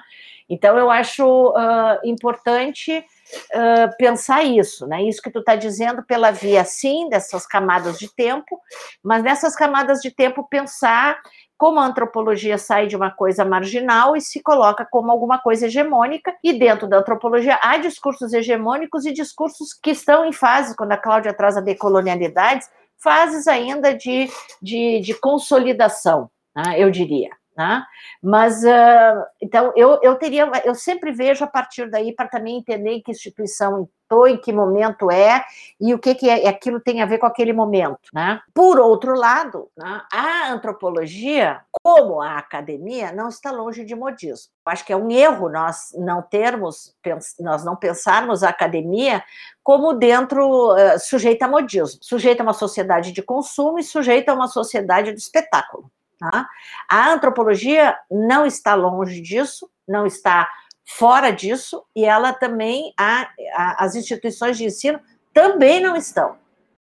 Então, 0.49 0.79
eu 0.79 0.89
acho 0.89 1.49
uh, 1.49 1.99
importante 2.05 2.97
uh, 2.97 3.97
pensar 3.99 4.45
isso, 4.45 4.87
né? 4.87 5.03
Isso 5.03 5.21
que 5.21 5.31
tu 5.31 5.41
está 5.41 5.57
dizendo 5.57 6.05
pela 6.05 6.31
via, 6.31 6.65
sim, 6.65 7.09
dessas 7.09 7.45
camadas 7.45 7.99
de 7.99 8.09
tempo, 8.15 8.61
mas 9.03 9.25
nessas 9.25 9.57
camadas 9.57 10.01
de 10.01 10.13
tempo 10.13 10.47
pensar 10.49 11.21
como 11.59 11.81
a 11.81 11.87
antropologia 11.87 12.59
sai 12.59 12.87
de 12.87 12.97
uma 12.97 13.11
coisa 13.11 13.45
marginal 13.45 14.17
e 14.17 14.21
se 14.21 14.43
coloca 14.43 14.87
como 14.91 15.11
alguma 15.11 15.39
coisa 15.39 15.67
hegemônica, 15.67 16.35
e 16.43 16.53
dentro 16.53 16.87
da 16.87 16.99
antropologia 16.99 17.59
há 17.63 17.79
discursos 17.79 18.33
hegemônicos 18.33 19.07
e 19.07 19.13
discursos 19.13 19.73
que 19.73 19.91
estão 19.91 20.25
em 20.25 20.33
fase, 20.33 20.77
quando 20.77 20.93
a 20.93 20.97
Cláudia 20.97 21.35
traz 21.35 21.57
a 21.57 21.61
decolonialidade, 21.61 22.67
fases 23.03 23.47
ainda 23.47 23.95
de, 23.95 24.31
de, 24.61 25.01
de 25.01 25.15
consolidação, 25.15 26.31
né, 26.55 26.75
eu 26.79 26.91
diria. 26.91 27.31
Né? 27.57 27.83
Mas 28.23 28.63
uh, 28.63 29.25
então 29.41 29.73
eu, 29.75 29.99
eu 30.03 30.17
teria, 30.17 30.51
eu 30.65 30.75
sempre 30.75 31.11
vejo 31.11 31.43
a 31.43 31.47
partir 31.47 31.91
daí 31.91 32.13
para 32.15 32.29
também 32.29 32.59
entender 32.59 33.01
que 33.01 33.11
instituição 33.11 33.89
estou, 34.07 34.27
em 34.27 34.37
que 34.37 34.53
momento 34.53 35.11
é 35.11 35.45
e 35.81 35.93
o 35.93 35.99
que, 35.99 36.15
que 36.15 36.31
é, 36.31 36.49
aquilo 36.49 36.81
tem 36.81 37.03
a 37.03 37.07
ver 37.07 37.19
com 37.19 37.27
aquele 37.27 37.53
momento. 37.53 37.99
Né? 38.13 38.41
Por 38.55 38.79
outro 38.79 39.15
lado, 39.15 39.69
né, 39.77 40.03
a 40.13 40.53
antropologia, 40.53 41.61
como 41.83 42.23
a 42.23 42.39
academia, 42.39 43.13
não 43.13 43.29
está 43.29 43.51
longe 43.51 43.85
de 43.85 43.95
modismo. 43.95 44.53
Acho 44.65 44.85
que 44.85 44.93
é 44.93 44.97
um 44.97 45.11
erro 45.11 45.49
nós 45.49 45.93
não 45.97 46.23
termos, 46.23 46.95
nós 47.41 47.65
não 47.65 47.77
pensarmos 47.77 48.43
a 48.43 48.49
academia 48.49 49.23
como 49.63 49.95
dentro 49.95 50.73
uh, 50.73 50.99
sujeita 51.01 51.47
a 51.47 51.49
modismo, 51.49 51.99
sujeita 52.01 52.43
a 52.43 52.47
uma 52.47 52.53
sociedade 52.53 53.13
de 53.13 53.23
consumo 53.23 53.79
e 53.79 53.83
sujeita 53.83 54.31
a 54.31 54.35
uma 54.35 54.47
sociedade 54.47 55.13
de 55.13 55.19
espetáculo. 55.19 55.91
Tá? 56.19 56.49
A 56.89 57.13
antropologia 57.13 57.97
não 58.11 58.47
está 58.47 58.75
longe 58.75 59.21
disso, 59.21 59.71
não 59.87 60.07
está 60.07 60.49
fora 60.85 61.31
disso, 61.31 61.85
e 61.95 62.05
ela 62.05 62.33
também, 62.33 62.93
a, 62.97 63.29
a, 63.55 63.85
as 63.85 63.95
instituições 63.95 64.57
de 64.57 64.65
ensino 64.65 65.01
também 65.35 65.81
não 65.81 65.97
estão. 65.97 66.39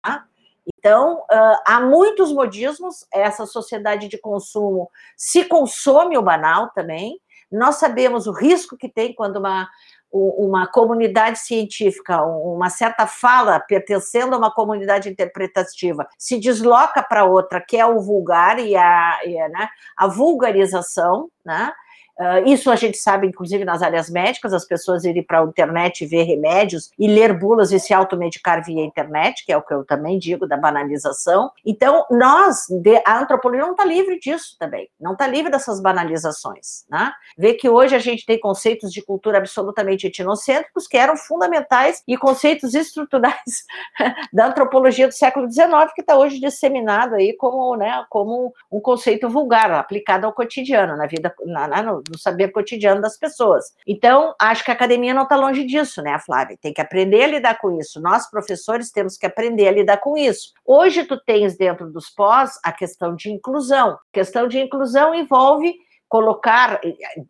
Tá? 0.02 0.24
Então, 0.66 1.24
há 1.66 1.80
muitos 1.80 2.32
modismos, 2.32 3.06
essa 3.12 3.46
sociedade 3.46 4.08
de 4.08 4.18
consumo 4.18 4.90
se 5.16 5.44
consome 5.44 6.16
o 6.16 6.22
banal 6.22 6.70
também, 6.70 7.20
nós 7.50 7.76
sabemos 7.76 8.26
o 8.26 8.32
risco 8.32 8.76
que 8.76 8.88
tem 8.88 9.14
quando 9.14 9.36
uma, 9.36 9.68
uma 10.12 10.66
comunidade 10.66 11.38
científica, 11.38 12.22
uma 12.22 12.68
certa 12.68 13.06
fala 13.06 13.60
pertencendo 13.60 14.34
a 14.34 14.38
uma 14.38 14.52
comunidade 14.52 15.08
interpretativa, 15.08 16.08
se 16.18 16.38
desloca 16.38 17.02
para 17.02 17.24
outra, 17.24 17.60
que 17.60 17.76
é 17.76 17.86
o 17.86 18.00
vulgar 18.00 18.58
e 18.58 18.76
a, 18.76 19.20
e 19.24 19.38
a, 19.38 19.48
né, 19.48 19.68
a 19.96 20.06
vulgarização, 20.08 21.30
né? 21.44 21.72
Uh, 22.20 22.46
isso 22.46 22.70
a 22.70 22.76
gente 22.76 22.98
sabe, 22.98 23.26
inclusive, 23.26 23.64
nas 23.64 23.80
áreas 23.80 24.10
médicas, 24.10 24.52
as 24.52 24.66
pessoas 24.66 25.04
irem 25.04 25.22
para 25.22 25.40
a 25.40 25.44
internet 25.44 26.04
ver 26.04 26.24
remédios 26.24 26.90
e 26.98 27.08
ler 27.08 27.32
bulas 27.32 27.72
e 27.72 27.80
se 27.80 27.94
automedicar 27.94 28.62
via 28.62 28.84
internet, 28.84 29.42
que 29.46 29.50
é 29.50 29.56
o 29.56 29.62
que 29.62 29.72
eu 29.72 29.86
também 29.86 30.18
digo 30.18 30.46
da 30.46 30.56
banalização. 30.56 31.50
Então, 31.64 32.04
nós, 32.10 32.66
a 33.06 33.18
antropologia 33.18 33.64
não 33.64 33.72
está 33.72 33.86
livre 33.86 34.18
disso 34.18 34.54
também, 34.58 34.86
não 35.00 35.12
está 35.12 35.26
livre 35.26 35.50
dessas 35.50 35.80
banalizações. 35.80 36.84
Né? 36.90 37.10
Vê 37.38 37.54
que 37.54 37.70
hoje 37.70 37.96
a 37.96 37.98
gente 37.98 38.26
tem 38.26 38.38
conceitos 38.38 38.92
de 38.92 39.00
cultura 39.00 39.38
absolutamente 39.38 40.06
etnocêntricos 40.06 40.86
que 40.86 40.98
eram 40.98 41.16
fundamentais 41.16 42.02
e 42.06 42.18
conceitos 42.18 42.74
estruturais 42.74 43.64
da 44.30 44.48
antropologia 44.48 45.08
do 45.08 45.14
século 45.14 45.50
XIX, 45.50 45.90
que 45.94 46.02
está 46.02 46.18
hoje 46.18 46.38
disseminado 46.38 47.14
aí 47.14 47.34
como, 47.34 47.76
né, 47.76 48.04
como 48.10 48.52
um 48.70 48.80
conceito 48.80 49.26
vulgar, 49.26 49.70
aplicado 49.72 50.26
ao 50.26 50.34
cotidiano, 50.34 50.96
na 50.96 51.06
vida, 51.06 51.34
na, 51.46 51.66
na, 51.66 51.82
no, 51.82 52.02
do 52.10 52.18
saber 52.18 52.48
cotidiano 52.48 53.00
das 53.00 53.18
pessoas. 53.18 53.64
Então, 53.86 54.34
acho 54.40 54.64
que 54.64 54.70
a 54.70 54.74
academia 54.74 55.14
não 55.14 55.22
está 55.22 55.36
longe 55.36 55.64
disso, 55.64 56.02
né, 56.02 56.18
Flávia? 56.18 56.58
Tem 56.60 56.72
que 56.72 56.80
aprender 56.80 57.22
a 57.22 57.28
lidar 57.28 57.58
com 57.58 57.78
isso. 57.78 58.00
Nós, 58.00 58.28
professores, 58.30 58.90
temos 58.90 59.16
que 59.16 59.26
aprender 59.26 59.68
a 59.68 59.72
lidar 59.72 59.98
com 59.98 60.16
isso. 60.16 60.52
Hoje, 60.64 61.04
tu 61.04 61.18
tens 61.18 61.56
dentro 61.56 61.90
dos 61.90 62.10
pós 62.10 62.58
a 62.64 62.72
questão 62.72 63.14
de 63.14 63.30
inclusão. 63.30 63.90
A 63.90 63.98
questão 64.12 64.48
de 64.48 64.58
inclusão 64.58 65.14
envolve 65.14 65.74
colocar 66.10 66.80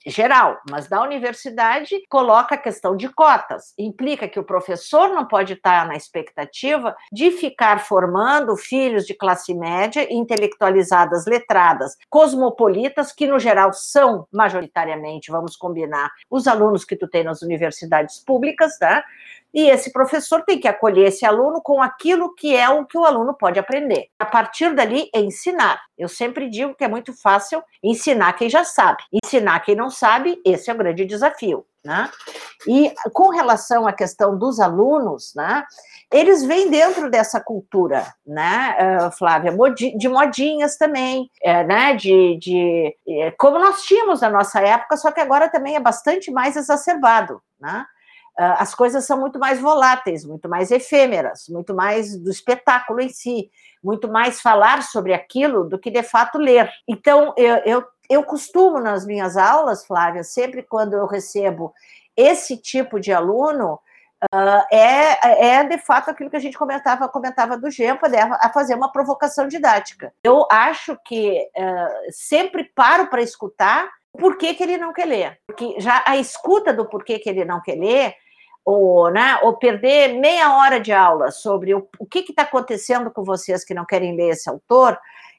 geral, 0.07 0.59
mas 0.71 0.89
da 0.89 1.03
universidade 1.03 2.01
coloca 2.09 2.55
a 2.55 2.59
questão 2.59 2.97
de 2.97 3.11
cotas. 3.11 3.75
Implica 3.79 4.27
que 4.27 4.41
o 4.41 4.45
professor 4.45 5.11
não 5.11 5.29
pode 5.29 5.53
estar 5.53 5.87
na 5.87 5.95
expectativa 5.95 6.97
de 7.13 7.31
ficar 7.31 7.81
formando 7.81 8.57
filhos 8.57 9.07
de 9.07 9.13
classe 9.13 9.53
média, 9.53 10.11
intelectualizadas, 10.11 11.27
letradas, 11.27 11.95
cosmopolitas, 12.09 13.13
que 13.13 13.27
no 13.27 13.39
geral 13.39 13.71
são 13.75 14.27
majoritariamente, 14.33 15.31
vamos 15.31 15.57
combinar, 15.57 16.11
os 16.31 16.47
alunos 16.47 16.83
que 16.83 16.97
tu 16.97 17.07
tem 17.07 17.23
nas 17.23 17.43
universidades 17.43 18.19
públicas, 18.25 18.79
tá? 18.79 19.05
E 19.53 19.69
esse 19.69 19.93
professor 19.93 20.43
tem 20.43 20.59
que 20.59 20.69
acolher 20.69 21.09
esse 21.09 21.27
aluno 21.27 21.61
com 21.63 21.83
aquilo 21.83 22.35
que 22.35 22.55
é 22.55 22.69
o 22.69 22.87
que 22.87 22.97
o 22.97 23.05
aluno 23.05 23.35
pode 23.35 23.59
aprender. 23.59 24.09
A 24.19 24.25
partir 24.25 24.75
dali, 24.75 25.11
é 25.15 25.21
ensinar. 25.21 25.81
Eu 25.99 26.09
sempre 26.09 26.49
digo 26.49 26.75
que 26.75 26.85
é 26.85 26.89
muito 26.89 27.13
fácil 27.13 27.63
ensinar 27.83 28.33
quem 28.35 28.49
já 28.49 28.65
sabe. 28.65 29.03
Ensinar 29.13 29.61
quem 29.61 29.75
não 29.75 29.91
sabe, 29.91 30.41
esse 30.45 30.71
é 30.71 30.75
o 30.75 30.79
grande 30.79 31.05
desafio. 31.05 31.67
Né? 31.83 32.11
E 32.69 32.93
com 33.13 33.31
relação 33.31 33.87
à 33.87 33.93
questão 33.93 34.39
dos 34.39 34.61
alunos, 34.61 35.33
né, 35.35 35.65
eles 36.13 36.45
vêm 36.45 36.69
dentro 36.69 37.09
dessa 37.09 37.41
cultura, 37.41 38.07
né, 38.27 38.77
uh, 39.07 39.11
Flávia, 39.13 39.51
de 39.97 40.09
modinhas 40.09 40.77
também, 40.77 41.31
é, 41.43 41.65
né, 41.65 41.95
de, 41.95 42.37
de, 42.39 42.95
é, 43.09 43.31
como 43.39 43.59
nós 43.59 43.83
tínhamos 43.85 44.21
na 44.21 44.29
nossa 44.29 44.61
época, 44.61 44.99
só 44.99 45.11
que 45.11 45.21
agora 45.21 45.49
também 45.49 45.75
é 45.75 45.81
bastante 45.81 46.31
mais 46.31 46.55
exacerbado, 46.55 47.41
né? 47.59 47.87
Uh, 48.39 48.57
as 48.59 48.75
coisas 48.75 49.05
são 49.05 49.19
muito 49.19 49.39
mais 49.39 49.61
voláteis, 49.61 50.25
muito 50.25 50.49
mais 50.49 50.71
efêmeras, 50.71 51.47
muito 51.49 51.75
mais 51.75 52.17
do 52.17 52.31
espetáculo 52.31 53.01
em 53.01 53.09
si, 53.09 53.51
muito 53.83 54.09
mais 54.09 54.41
falar 54.41 54.83
sobre 54.83 55.13
aquilo 55.13 55.65
do 55.65 55.79
que 55.79 55.91
de 55.91 56.03
fato 56.03 56.39
ler. 56.39 56.71
Então, 56.89 57.35
eu, 57.37 57.57
eu 57.65 57.85
eu 58.11 58.25
costumo 58.25 58.81
nas 58.81 59.07
minhas 59.07 59.37
aulas, 59.37 59.87
Flávia, 59.87 60.25
sempre 60.25 60.65
quando 60.65 60.95
eu 60.95 61.07
recebo 61.07 61.73
esse 62.17 62.57
tipo 62.57 62.99
de 62.99 63.13
aluno, 63.13 63.75
uh, 64.35 64.67
é, 64.69 65.59
é 65.59 65.65
de 65.65 65.79
fato 65.79 66.11
aquilo 66.11 66.29
que 66.29 66.35
a 66.35 66.41
gente 66.41 66.59
comentava, 66.59 67.09
comentava 67.09 67.57
do 67.57 67.71
Gempa, 67.71 68.09
né, 68.09 68.19
a 68.41 68.51
fazer 68.53 68.75
uma 68.75 68.91
provocação 68.91 69.47
didática. 69.47 70.13
Eu 70.25 70.45
acho 70.51 70.99
que 71.05 71.49
uh, 71.57 72.11
sempre 72.13 72.65
paro 72.75 73.07
para 73.07 73.23
escutar 73.23 73.89
porquê 74.13 74.55
que 74.55 74.63
ele 74.63 74.79
não 74.79 74.93
quer 74.93 75.07
ler. 75.07 75.39
Porque 75.47 75.77
já 75.79 76.03
a 76.07 76.17
escuta 76.17 76.73
do 76.73 76.89
porquê 76.89 77.19
que 77.19 77.29
ele 77.29 77.45
não 77.45 77.61
quer 77.61 77.77
ler, 77.77 78.15
ou, 78.65 79.11
né, 79.11 79.39
ou 79.43 79.57
perder 79.57 80.21
meia 80.21 80.57
hora 80.57 80.79
de 80.79 80.93
aula 80.93 81.31
sobre 81.31 81.75
o, 81.75 81.89
o 81.99 82.07
que 82.07 82.21
está 82.21 82.43
acontecendo 82.43 83.11
com 83.11 83.25
vocês 83.25 83.65
que 83.65 83.75
não 83.75 83.87
querem 83.87 84.15
ler 84.15 84.31
esse 84.31 84.49
autor, 84.49 84.99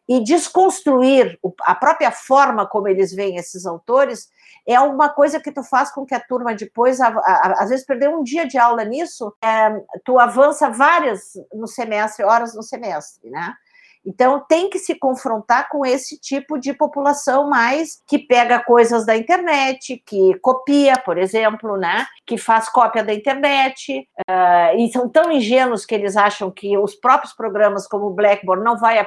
e 0.10 0.22
desconstruir 0.23 1.39
a 1.61 1.73
própria 1.73 2.11
forma 2.11 2.68
como 2.68 2.88
eles 2.88 3.14
veem 3.14 3.38
esses 3.38 3.65
autores 3.65 4.30
é 4.68 4.80
uma 4.80 5.10
coisa 5.10 5.39
que 5.39 5.52
tu 5.52 5.64
faz 5.64 5.91
com 5.91 6.06
que 6.06 6.14
a 6.14 6.19
turma 6.19 6.53
depois, 6.53 6.99
às 6.99 7.69
vezes, 7.69 7.85
perder 7.85 8.10
um 8.10 8.22
dia 8.22 8.45
de 8.45 8.57
aula 8.57 8.84
nisso, 8.84 9.34
é, 9.43 9.81
tu 10.03 10.19
avança 10.19 10.69
várias 10.69 11.34
no 11.53 11.68
semestre, 11.68 12.26
horas 12.26 12.53
no 12.53 12.61
semestre, 12.61 13.30
né? 13.30 13.53
Então, 14.06 14.44
tem 14.48 14.69
que 14.69 14.80
se 14.80 14.95
confrontar 14.95 15.69
com 15.69 15.86
esse 15.86 16.19
tipo 16.19 16.57
de 16.57 16.73
população 16.73 17.48
mais 17.48 18.02
que 18.07 18.18
pega 18.18 18.60
coisas 18.60 19.06
da 19.06 19.15
internet, 19.15 20.02
que 20.06 20.34
copia, 20.40 20.98
por 20.98 21.18
exemplo, 21.18 21.78
né? 21.78 22.06
que 22.26 22.38
faz 22.38 22.69
cópia 22.69 23.03
da 23.03 23.14
internet, 23.14 24.07
uh, 24.22 24.78
e 24.78 24.91
são 24.91 25.07
tão 25.07 25.32
ingênuos 25.32 25.86
que 25.86 25.94
eles 25.94 26.15
acham 26.15 26.49
que 26.49 26.78
os 26.78 26.95
próprios 26.95 27.34
programas 27.34 27.88
como 27.88 28.07
o 28.07 28.14
Blackboard 28.14 28.64
não 28.64 28.78
vai, 28.78 29.06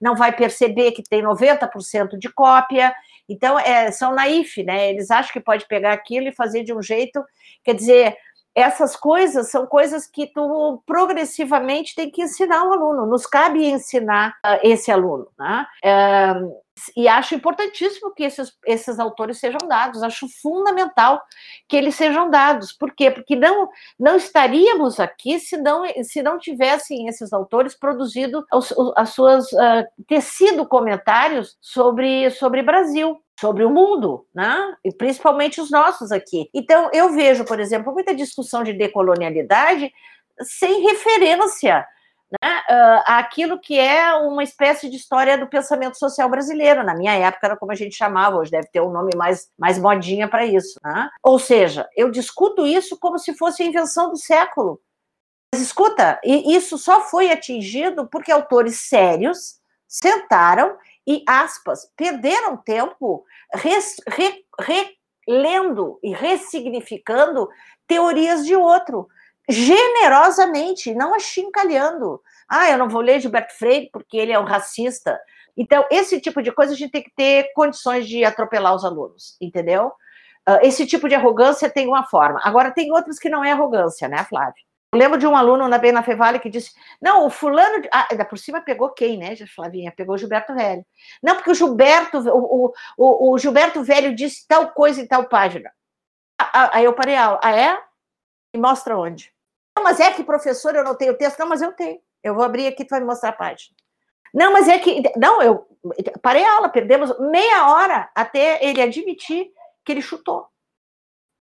não 0.00 0.14
vai 0.14 0.32
perceber 0.32 0.92
que 0.92 1.02
tem 1.02 1.22
90% 1.22 2.18
de 2.18 2.28
cópia. 2.28 2.94
Então, 3.28 3.58
é, 3.58 3.90
são 3.90 4.14
naif, 4.14 4.62
né? 4.62 4.90
Eles 4.90 5.10
acham 5.10 5.32
que 5.32 5.40
pode 5.40 5.66
pegar 5.66 5.92
aquilo 5.92 6.28
e 6.28 6.32
fazer 6.32 6.62
de 6.62 6.72
um 6.72 6.82
jeito, 6.82 7.24
quer 7.64 7.74
dizer, 7.74 8.16
essas 8.58 8.96
coisas 8.96 9.50
são 9.50 9.66
coisas 9.66 10.06
que 10.06 10.26
tu 10.26 10.82
progressivamente 10.84 11.94
tem 11.94 12.10
que 12.10 12.22
ensinar 12.22 12.64
o 12.64 12.72
aluno, 12.72 13.06
nos 13.06 13.26
cabe 13.26 13.64
ensinar 13.64 14.36
uh, 14.44 14.58
esse 14.62 14.90
aluno, 14.90 15.28
né? 15.38 15.66
Uh, 15.84 16.68
e 16.96 17.08
acho 17.08 17.34
importantíssimo 17.34 18.12
que 18.14 18.22
esses, 18.22 18.52
esses 18.64 18.98
autores 18.98 19.38
sejam 19.38 19.66
dados, 19.68 20.02
acho 20.02 20.28
fundamental 20.40 21.20
que 21.68 21.76
eles 21.76 21.94
sejam 21.94 22.30
dados. 22.30 22.72
Por 22.72 22.94
quê? 22.94 23.10
Porque 23.10 23.34
não, 23.34 23.68
não 23.98 24.16
estaríamos 24.16 25.00
aqui 25.00 25.38
se 25.40 25.56
não, 25.56 25.84
se 26.02 26.22
não 26.22 26.38
tivessem 26.38 27.08
esses 27.08 27.32
autores 27.32 27.74
produzido 27.74 28.44
os, 28.52 28.72
as 28.96 29.10
suas, 29.10 29.52
uh, 29.52 29.84
tecido 30.06 30.66
comentários 30.66 31.56
sobre, 31.60 32.30
sobre 32.30 32.62
Brasil 32.62 33.20
sobre 33.38 33.64
o 33.64 33.70
mundo, 33.70 34.26
né? 34.34 34.74
E 34.84 34.92
principalmente 34.92 35.60
os 35.60 35.70
nossos 35.70 36.10
aqui. 36.10 36.50
Então, 36.52 36.90
eu 36.92 37.12
vejo, 37.12 37.44
por 37.44 37.60
exemplo, 37.60 37.92
muita 37.92 38.14
discussão 38.14 38.64
de 38.64 38.72
decolonialidade 38.72 39.92
sem 40.42 40.82
referência 40.82 41.86
né, 42.30 42.62
uh, 42.70 43.02
aquilo 43.06 43.58
que 43.58 43.78
é 43.78 44.12
uma 44.14 44.42
espécie 44.42 44.90
de 44.90 44.96
história 44.96 45.38
do 45.38 45.46
pensamento 45.46 45.98
social 45.98 46.28
brasileiro. 46.28 46.84
Na 46.84 46.94
minha 46.94 47.14
época 47.14 47.46
era 47.46 47.56
como 47.56 47.72
a 47.72 47.74
gente 47.74 47.96
chamava, 47.96 48.36
hoje 48.36 48.50
deve 48.50 48.68
ter 48.68 48.80
um 48.80 48.90
nome 48.90 49.12
mais, 49.16 49.48
mais 49.58 49.78
modinha 49.78 50.28
para 50.28 50.44
isso. 50.44 50.78
Né? 50.84 51.08
Ou 51.22 51.38
seja, 51.38 51.88
eu 51.96 52.10
discuto 52.10 52.66
isso 52.66 52.98
como 52.98 53.18
se 53.18 53.34
fosse 53.34 53.62
a 53.62 53.66
invenção 53.66 54.10
do 54.10 54.16
século. 54.16 54.80
Mas 55.54 55.62
escuta, 55.62 56.20
isso 56.24 56.76
só 56.76 57.00
foi 57.00 57.30
atingido 57.30 58.06
porque 58.06 58.30
autores 58.30 58.80
sérios 58.80 59.58
sentaram 59.86 60.76
e, 61.08 61.24
aspas, 61.26 61.90
perderam 61.96 62.58
tempo 62.58 63.24
relendo 65.26 65.98
e 66.02 66.12
ressignificando 66.12 67.48
teorias 67.86 68.44
de 68.44 68.54
outro 68.54 69.08
generosamente, 69.48 70.94
não 70.94 71.14
achincalhando. 71.14 72.20
Ah, 72.46 72.70
eu 72.70 72.76
não 72.76 72.90
vou 72.90 73.00
ler 73.00 73.20
Gilberto 73.20 73.56
Freire 73.56 73.88
porque 73.90 74.18
ele 74.18 74.32
é 74.32 74.38
um 74.38 74.44
racista. 74.44 75.18
Então, 75.56 75.82
esse 75.90 76.20
tipo 76.20 76.42
de 76.42 76.52
coisa 76.52 76.74
a 76.74 76.76
gente 76.76 76.92
tem 76.92 77.02
que 77.02 77.14
ter 77.16 77.50
condições 77.54 78.06
de 78.06 78.22
atropelar 78.22 78.74
os 78.74 78.84
alunos, 78.84 79.34
entendeu? 79.40 79.86
Uh, 80.46 80.58
esse 80.60 80.86
tipo 80.86 81.08
de 81.08 81.14
arrogância 81.14 81.70
tem 81.70 81.88
uma 81.88 82.04
forma. 82.04 82.38
Agora, 82.44 82.70
tem 82.70 82.92
outras 82.92 83.18
que 83.18 83.30
não 83.30 83.42
é 83.42 83.52
arrogância, 83.52 84.08
né, 84.08 84.22
Flávio? 84.24 84.62
Eu 84.92 84.98
lembro 84.98 85.18
de 85.18 85.26
um 85.26 85.36
aluno 85.36 85.68
na 85.68 85.76
Bena 85.76 86.02
Fevale 86.02 86.38
que 86.38 86.48
disse: 86.48 86.72
Não, 87.00 87.26
o 87.26 87.30
fulano. 87.30 87.86
Ah, 87.92 88.08
ainda 88.10 88.24
por 88.24 88.38
cima 88.38 88.62
pegou 88.62 88.90
quem, 88.90 89.18
né, 89.18 89.36
Flavinha? 89.46 89.92
Pegou 89.94 90.14
o 90.14 90.18
Gilberto 90.18 90.54
Velho. 90.54 90.84
Não, 91.22 91.34
porque 91.34 91.50
o 91.50 91.54
Gilberto, 91.54 92.18
o, 92.18 92.72
o, 92.96 93.32
o 93.32 93.38
Gilberto 93.38 93.82
Velho 93.84 94.14
disse 94.14 94.46
tal 94.48 94.72
coisa 94.72 95.02
em 95.02 95.06
tal 95.06 95.28
página. 95.28 95.70
Aí 96.72 96.84
eu 96.84 96.94
parei 96.94 97.16
a 97.16 97.26
aula. 97.26 97.40
Ah, 97.42 97.54
é? 97.54 97.82
E 98.54 98.58
mostra 98.58 98.96
onde? 98.96 99.32
Não, 99.76 99.84
mas 99.84 100.00
é 100.00 100.10
que, 100.10 100.24
professor, 100.24 100.74
eu 100.74 100.84
não 100.84 100.94
tenho 100.94 101.16
texto. 101.18 101.38
Não, 101.38 101.48
mas 101.48 101.60
eu 101.60 101.72
tenho. 101.72 102.00
Eu 102.22 102.34
vou 102.34 102.42
abrir 102.44 102.66
aqui, 102.66 102.84
tu 102.84 102.90
vai 102.90 103.00
me 103.00 103.06
mostrar 103.06 103.30
a 103.30 103.32
página. 103.32 103.76
Não, 104.32 104.52
mas 104.52 104.68
é 104.68 104.78
que. 104.78 105.02
Não, 105.16 105.42
eu 105.42 105.68
parei 106.22 106.44
a 106.44 106.54
aula, 106.54 106.68
perdemos 106.70 107.18
meia 107.20 107.68
hora 107.68 108.10
até 108.14 108.64
ele 108.64 108.80
admitir 108.80 109.50
que 109.84 109.92
ele 109.92 110.00
chutou. 110.00 110.48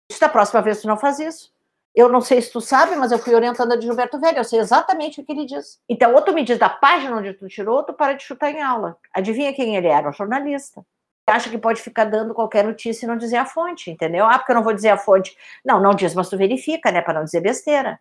Isso 0.09 0.19
da 0.19 0.29
próxima 0.29 0.61
vez 0.61 0.81
tu 0.81 0.87
não 0.87 0.97
faz 0.97 1.19
isso. 1.19 1.54
Eu 1.95 2.09
não 2.09 2.19
sei 2.19 2.41
se 2.41 2.51
tu 2.51 2.59
sabe, 2.59 2.95
mas 2.97 3.11
eu 3.11 3.17
fui 3.17 3.33
orientando 3.33 3.77
de 3.77 3.85
Gilberto 3.85 4.19
Velho, 4.19 4.39
eu 4.39 4.43
sei 4.43 4.59
exatamente 4.59 5.21
o 5.21 5.25
que 5.25 5.31
ele 5.31 5.45
diz. 5.45 5.79
Então, 5.87 6.13
ou 6.13 6.21
tu 6.21 6.33
me 6.33 6.43
diz 6.43 6.59
da 6.59 6.67
página 6.67 7.15
onde 7.15 7.33
tu 7.33 7.47
tirou, 7.47 7.77
ou 7.77 7.83
tu 7.83 7.93
para 7.93 8.13
de 8.13 8.23
chutar 8.23 8.51
em 8.51 8.61
aula. 8.61 8.97
Adivinha 9.13 9.53
quem 9.53 9.77
ele 9.77 9.87
era? 9.87 10.09
Um 10.09 10.13
jornalista. 10.13 10.85
Acha 11.27 11.49
que 11.49 11.57
pode 11.57 11.81
ficar 11.81 12.03
dando 12.03 12.33
qualquer 12.33 12.65
notícia 12.65 13.05
e 13.05 13.07
não 13.07 13.17
dizer 13.17 13.37
a 13.37 13.45
fonte, 13.45 13.89
entendeu? 13.89 14.25
Ah, 14.25 14.37
porque 14.37 14.51
eu 14.51 14.55
não 14.57 14.63
vou 14.63 14.73
dizer 14.73 14.89
a 14.89 14.97
fonte. 14.97 15.37
Não, 15.63 15.81
não 15.81 15.95
diz, 15.95 16.13
mas 16.13 16.29
tu 16.29 16.37
verifica, 16.37 16.91
né, 16.91 17.01
para 17.01 17.13
não 17.13 17.23
dizer 17.23 17.39
besteira. 17.39 17.97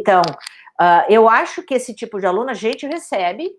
Então, 0.00 0.22
uh, 0.80 1.04
eu 1.08 1.28
acho 1.28 1.62
que 1.62 1.74
esse 1.74 1.94
tipo 1.94 2.18
de 2.18 2.26
aluno 2.26 2.50
a 2.50 2.54
gente 2.54 2.86
recebe. 2.86 3.52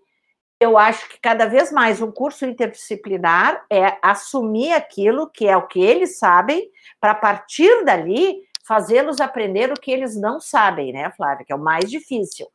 Eu 0.60 0.76
acho 0.76 1.08
que 1.08 1.20
cada 1.20 1.46
vez 1.46 1.70
mais 1.70 2.02
um 2.02 2.10
curso 2.10 2.44
interdisciplinar 2.44 3.64
é 3.70 3.96
assumir 4.02 4.72
aquilo 4.72 5.30
que 5.30 5.46
é 5.46 5.56
o 5.56 5.68
que 5.68 5.80
eles 5.80 6.18
sabem, 6.18 6.68
para 7.00 7.14
partir 7.14 7.84
dali 7.84 8.42
fazê-los 8.68 9.20
aprender 9.20 9.72
o 9.72 9.80
que 9.80 9.90
eles 9.90 10.14
não 10.14 10.38
sabem, 10.38 10.92
né, 10.92 11.10
Flávia? 11.16 11.44
Que 11.46 11.52
é 11.52 11.56
o 11.56 11.58
mais 11.58 11.90
difícil. 11.90 12.46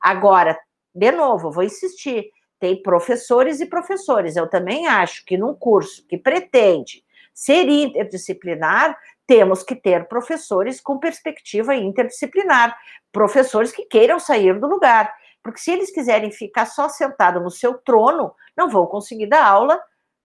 Agora, 0.00 0.58
de 0.94 1.12
novo, 1.12 1.52
vou 1.52 1.62
insistir: 1.62 2.30
tem 2.58 2.82
professores 2.82 3.60
e 3.60 3.66
professores. 3.66 4.34
Eu 4.34 4.48
também 4.48 4.86
acho 4.86 5.24
que 5.26 5.36
num 5.36 5.54
curso 5.54 6.06
que 6.08 6.16
pretende 6.16 7.04
ser 7.34 7.68
interdisciplinar, 7.68 8.98
temos 9.26 9.62
que 9.62 9.76
ter 9.76 10.08
professores 10.08 10.80
com 10.80 10.98
perspectiva 10.98 11.74
interdisciplinar, 11.74 12.76
professores 13.12 13.70
que 13.70 13.84
queiram 13.84 14.18
sair 14.18 14.58
do 14.58 14.66
lugar, 14.66 15.14
porque 15.42 15.60
se 15.60 15.70
eles 15.70 15.92
quiserem 15.92 16.32
ficar 16.32 16.66
só 16.66 16.88
sentado 16.88 17.38
no 17.38 17.50
seu 17.50 17.74
trono, 17.74 18.34
não 18.56 18.68
vão 18.68 18.86
conseguir 18.86 19.26
dar 19.26 19.44
aula 19.44 19.80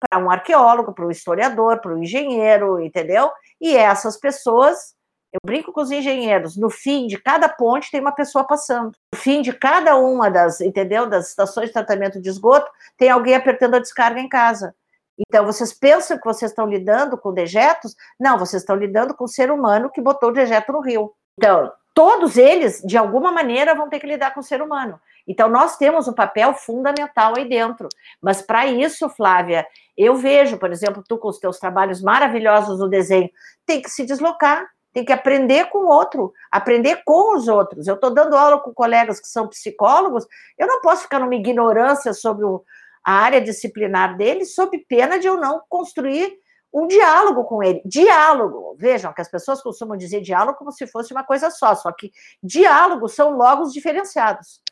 para 0.01 0.19
um 0.19 0.31
arqueólogo, 0.31 0.93
para 0.93 1.07
um 1.07 1.11
historiador, 1.11 1.81
para 1.81 1.95
um 1.95 2.03
engenheiro, 2.03 2.81
entendeu? 2.81 3.31
E 3.61 3.77
essas 3.77 4.19
pessoas, 4.19 4.96
eu 5.37 5.41
brinco 5.45 5.73
com 5.73 5.83
os 5.83 5.91
engenheiros, 5.91 6.57
no 6.57 6.71
fim 6.71 7.07
de 7.07 7.19
cada 7.19 7.47
ponte 7.49 7.91
tem 7.91 8.01
uma 8.01 8.13
pessoa 8.13 8.45
passando. 8.45 8.93
No 9.13 9.19
fim 9.19 9.43
de 9.43 9.53
cada 9.53 9.97
uma 9.97 10.31
das, 10.31 10.61
entendeu, 10.63 11.07
das 11.07 11.29
estações 11.29 11.69
de 11.69 11.75
tratamento 11.75 12.21
de 12.21 12.29
esgoto, 12.29 12.71
tem 12.97 13.11
alguém 13.11 13.35
apertando 13.35 13.75
a 13.75 13.79
descarga 13.79 14.19
em 14.19 14.29
casa. 14.29 14.75
Então, 15.19 15.45
vocês 15.45 15.73
pensam 15.73 16.19
que 16.19 16.25
vocês 16.25 16.51
estão 16.51 16.67
lidando 16.67 17.19
com 17.19 17.33
dejetos? 17.33 17.95
Não, 18.19 18.39
vocês 18.39 18.63
estão 18.63 18.77
lidando 18.77 19.15
com 19.15 19.25
o 19.25 19.29
ser 19.29 19.51
humano 19.51 19.91
que 19.91 20.01
botou 20.01 20.31
o 20.31 20.33
dejeto 20.33 20.73
no 20.73 20.81
rio. 20.81 21.13
Então, 21.39 21.71
todos 21.95 22.37
eles, 22.37 22.83
de 22.83 22.97
alguma 22.97 23.31
maneira, 23.31 23.75
vão 23.75 23.89
ter 23.89 24.01
que 24.01 24.07
lidar 24.07 24.33
com 24.33 24.41
o 24.41 24.45
ser 24.45 24.63
humano. 24.63 24.99
Então, 25.27 25.49
nós 25.49 25.77
temos 25.77 26.07
um 26.09 26.13
papel 26.13 26.55
fundamental 26.55 27.35
aí 27.37 27.49
dentro. 27.49 27.89
Mas, 28.21 28.41
para 28.41 28.67
isso, 28.67 29.09
Flávia, 29.09 29.67
eu 29.97 30.17
vejo, 30.17 30.59
por 30.59 30.71
exemplo, 30.71 31.03
tu 31.07 31.19
com 31.19 31.29
os 31.29 31.39
teus 31.39 31.59
trabalhos 31.59 32.03
maravilhosos 32.03 32.79
no 32.79 32.89
desenho, 32.89 33.31
tem 33.67 33.83
que 33.83 33.91
se 33.91 34.05
deslocar, 34.05 34.67
tem 34.97 35.05
que 35.05 35.13
aprender 35.13 35.67
com 35.67 35.81
o 35.81 35.89
outro, 35.89 36.33
aprender 36.51 37.03
com 37.05 37.37
os 37.37 37.49
outros. 37.49 37.87
Eu 37.87 37.97
estou 37.97 38.15
dando 38.15 38.35
aula 38.35 38.59
com 38.59 38.73
colegas 38.73 39.21
que 39.21 39.29
são 39.29 39.47
psicólogos, 39.47 40.27
eu 40.57 40.67
não 40.67 40.81
posso 40.81 41.03
ficar 41.03 41.21
numa 41.21 41.35
ignorância 41.35 42.15
sobre 42.15 42.47
o, 42.47 42.65
a 43.05 43.13
área 43.13 43.39
disciplinar 43.39 44.17
deles, 44.17 44.55
sob 44.55 44.79
pena 44.89 45.19
de 45.19 45.27
eu 45.27 45.37
não 45.37 45.61
construir 45.69 46.39
um 46.73 46.87
diálogo 46.87 47.45
com 47.45 47.63
ele. 47.63 47.83
Diálogo. 47.85 48.75
Vejam 48.79 49.13
que 49.13 49.21
as 49.21 49.31
pessoas 49.31 49.63
costumam 49.63 49.99
dizer 49.99 50.23
diálogo 50.23 50.57
como 50.57 50.73
se 50.73 50.87
fosse 50.87 51.13
uma 51.13 51.25
coisa 51.25 51.51
só, 51.51 51.75
só 51.75 51.93
que 51.93 52.11
diálogo 52.43 53.07
são 53.07 53.37
logos 53.37 53.75
diferenciados. 53.75 54.63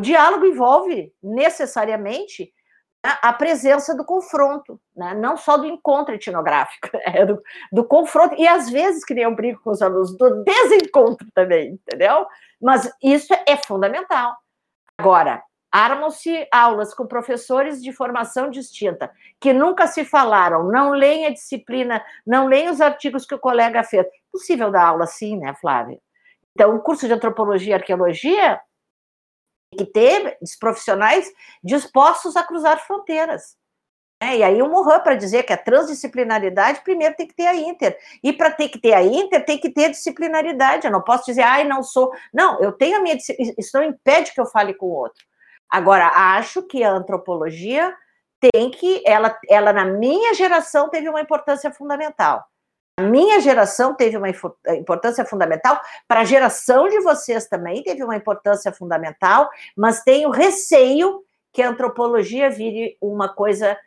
O 0.00 0.02
diálogo 0.02 0.46
envolve 0.46 1.12
necessariamente 1.22 2.50
a 3.10 3.32
presença 3.32 3.94
do 3.94 4.04
confronto, 4.04 4.80
né? 4.96 5.14
não 5.14 5.36
só 5.36 5.56
do 5.56 5.66
encontro 5.66 6.14
etnográfico, 6.14 6.88
é 7.04 7.24
do, 7.26 7.42
do, 7.72 7.84
confronto, 7.84 8.34
e 8.38 8.46
às 8.46 8.70
vezes, 8.70 9.04
que 9.04 9.14
nem 9.14 9.24
eu 9.24 9.34
brinco 9.34 9.62
com 9.62 9.70
os 9.70 9.82
alunos, 9.82 10.16
do 10.16 10.42
desencontro 10.44 11.26
também, 11.34 11.72
entendeu? 11.72 12.26
Mas 12.60 12.90
isso 13.02 13.34
é 13.46 13.56
fundamental. 13.56 14.36
Agora, 14.98 15.42
armam-se 15.70 16.46
aulas 16.50 16.94
com 16.94 17.06
professores 17.06 17.82
de 17.82 17.92
formação 17.92 18.48
distinta, 18.48 19.10
que 19.38 19.52
nunca 19.52 19.86
se 19.86 20.04
falaram, 20.04 20.64
não 20.64 20.90
leem 20.90 21.26
a 21.26 21.30
disciplina, 21.30 22.02
não 22.26 22.46
leem 22.46 22.70
os 22.70 22.80
artigos 22.80 23.26
que 23.26 23.34
o 23.34 23.38
colega 23.38 23.84
fez. 23.84 24.06
Possível 24.32 24.70
dar 24.70 24.86
aula 24.86 25.04
assim, 25.04 25.36
né, 25.36 25.54
Flávia? 25.60 25.98
Então, 26.54 26.74
o 26.74 26.80
curso 26.80 27.06
de 27.06 27.12
antropologia 27.12 27.72
e 27.72 27.74
arqueologia 27.74 28.58
que 29.76 29.84
ter 29.84 30.38
profissionais 30.58 31.30
dispostos 31.62 32.36
a 32.36 32.42
cruzar 32.42 32.84
fronteiras. 32.86 33.56
É, 34.18 34.38
e 34.38 34.42
aí 34.42 34.62
o 34.62 34.68
Mohan, 34.68 35.00
para 35.00 35.14
dizer 35.14 35.42
que 35.42 35.52
a 35.52 35.58
transdisciplinaridade, 35.58 36.80
primeiro 36.82 37.14
tem 37.14 37.26
que 37.26 37.34
ter 37.34 37.46
a 37.46 37.54
Inter. 37.54 37.98
E 38.24 38.32
para 38.32 38.50
ter 38.50 38.70
que 38.70 38.78
ter 38.78 38.94
a 38.94 39.02
Inter, 39.02 39.44
tem 39.44 39.58
que 39.58 39.68
ter 39.70 39.90
disciplinaridade. 39.90 40.86
Eu 40.86 40.92
não 40.92 41.02
posso 41.02 41.26
dizer, 41.26 41.42
ai, 41.42 41.64
não 41.64 41.82
sou. 41.82 42.10
Não, 42.32 42.58
eu 42.62 42.72
tenho 42.72 42.96
a 42.96 43.00
minha. 43.00 43.16
Isso 43.16 43.70
não 43.74 43.84
impede 43.84 44.32
que 44.32 44.40
eu 44.40 44.46
fale 44.46 44.72
com 44.72 44.86
o 44.86 44.94
outro. 44.94 45.22
Agora, 45.70 46.08
acho 46.08 46.62
que 46.62 46.82
a 46.82 46.92
antropologia 46.92 47.94
tem 48.40 48.70
que. 48.70 49.02
Ela, 49.06 49.38
ela 49.50 49.72
na 49.72 49.84
minha 49.84 50.32
geração, 50.32 50.88
teve 50.88 51.08
uma 51.10 51.20
importância 51.20 51.70
fundamental. 51.70 52.42
Minha 52.98 53.40
geração 53.40 53.94
teve 53.94 54.16
uma 54.16 54.30
importância 54.30 55.22
fundamental, 55.26 55.78
para 56.08 56.20
a 56.20 56.24
geração 56.24 56.88
de 56.88 56.98
vocês 57.00 57.46
também 57.46 57.82
teve 57.82 58.02
uma 58.02 58.16
importância 58.16 58.72
fundamental, 58.72 59.50
mas 59.76 60.02
tenho 60.02 60.30
receio 60.30 61.22
que 61.52 61.60
a 61.60 61.68
antropologia 61.68 62.48
vire 62.48 62.96
uma 63.00 63.28
coisa, 63.28 63.78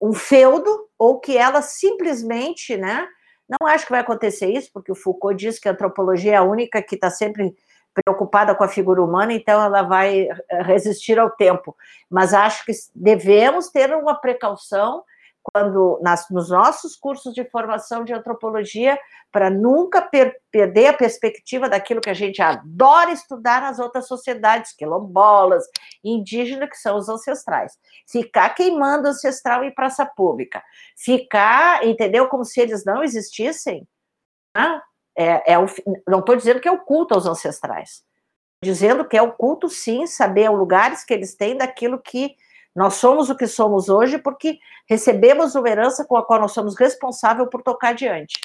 um 0.00 0.14
feudo, 0.14 0.88
ou 0.98 1.20
que 1.20 1.36
ela 1.36 1.60
simplesmente, 1.60 2.74
né? 2.74 3.06
Não 3.46 3.68
acho 3.68 3.84
que 3.84 3.92
vai 3.92 4.00
acontecer 4.00 4.46
isso, 4.46 4.70
porque 4.72 4.90
o 4.90 4.94
Foucault 4.94 5.36
diz 5.36 5.58
que 5.58 5.68
a 5.68 5.72
antropologia 5.72 6.32
é 6.32 6.36
a 6.36 6.42
única 6.42 6.80
que 6.80 6.94
está 6.94 7.10
sempre 7.10 7.54
preocupada 7.94 8.54
com 8.54 8.64
a 8.64 8.68
figura 8.68 9.02
humana, 9.02 9.34
então 9.34 9.62
ela 9.62 9.82
vai 9.82 10.26
eh, 10.26 10.62
resistir 10.62 11.18
ao 11.18 11.30
tempo. 11.30 11.76
Mas 12.10 12.32
acho 12.32 12.64
que 12.64 12.72
devemos 12.94 13.68
ter 13.68 13.94
uma 13.94 14.14
precaução 14.14 15.04
quando 15.52 16.00
nas, 16.02 16.28
nos 16.30 16.48
nossos 16.48 16.96
cursos 16.96 17.34
de 17.34 17.44
formação 17.50 18.02
de 18.02 18.14
antropologia, 18.14 18.98
para 19.30 19.50
nunca 19.50 20.00
per, 20.00 20.34
perder 20.50 20.86
a 20.86 20.92
perspectiva 20.92 21.68
daquilo 21.68 22.00
que 22.00 22.08
a 22.08 22.14
gente 22.14 22.40
adora 22.40 23.12
estudar 23.12 23.60
nas 23.60 23.78
outras 23.78 24.08
sociedades, 24.08 24.74
quilombolas, 24.74 25.64
indígenas, 26.02 26.70
que 26.70 26.76
são 26.76 26.96
os 26.96 27.08
ancestrais. 27.08 27.72
Ficar 28.08 28.50
queimando 28.54 29.08
ancestral 29.08 29.62
em 29.62 29.74
praça 29.74 30.06
pública, 30.06 30.62
ficar, 30.96 31.86
entendeu, 31.86 32.26
como 32.28 32.44
se 32.44 32.60
eles 32.60 32.84
não 32.84 33.02
existissem, 33.02 33.86
né? 34.56 34.80
é, 35.16 35.52
é 35.52 35.58
o, 35.58 35.66
não 36.08 36.20
estou 36.20 36.36
dizendo 36.36 36.60
que 36.60 36.68
é 36.68 36.72
o 36.72 36.80
culto 36.80 37.14
aos 37.14 37.26
ancestrais, 37.26 38.02
dizendo 38.62 39.06
que 39.06 39.16
é 39.16 39.22
o 39.22 39.32
culto, 39.32 39.68
sim, 39.68 40.06
saber 40.06 40.50
os 40.50 40.58
lugares 40.58 41.04
que 41.04 41.12
eles 41.12 41.34
têm 41.34 41.56
daquilo 41.56 42.00
que 42.00 42.34
nós 42.74 42.94
somos 42.94 43.30
o 43.30 43.36
que 43.36 43.46
somos 43.46 43.88
hoje 43.88 44.18
porque 44.18 44.58
recebemos 44.88 45.54
uma 45.54 45.68
herança 45.68 46.04
com 46.04 46.16
a 46.16 46.24
qual 46.24 46.40
nós 46.40 46.52
somos 46.52 46.76
responsáveis 46.76 47.48
por 47.48 47.62
tocar 47.62 47.90
adiante. 47.90 48.38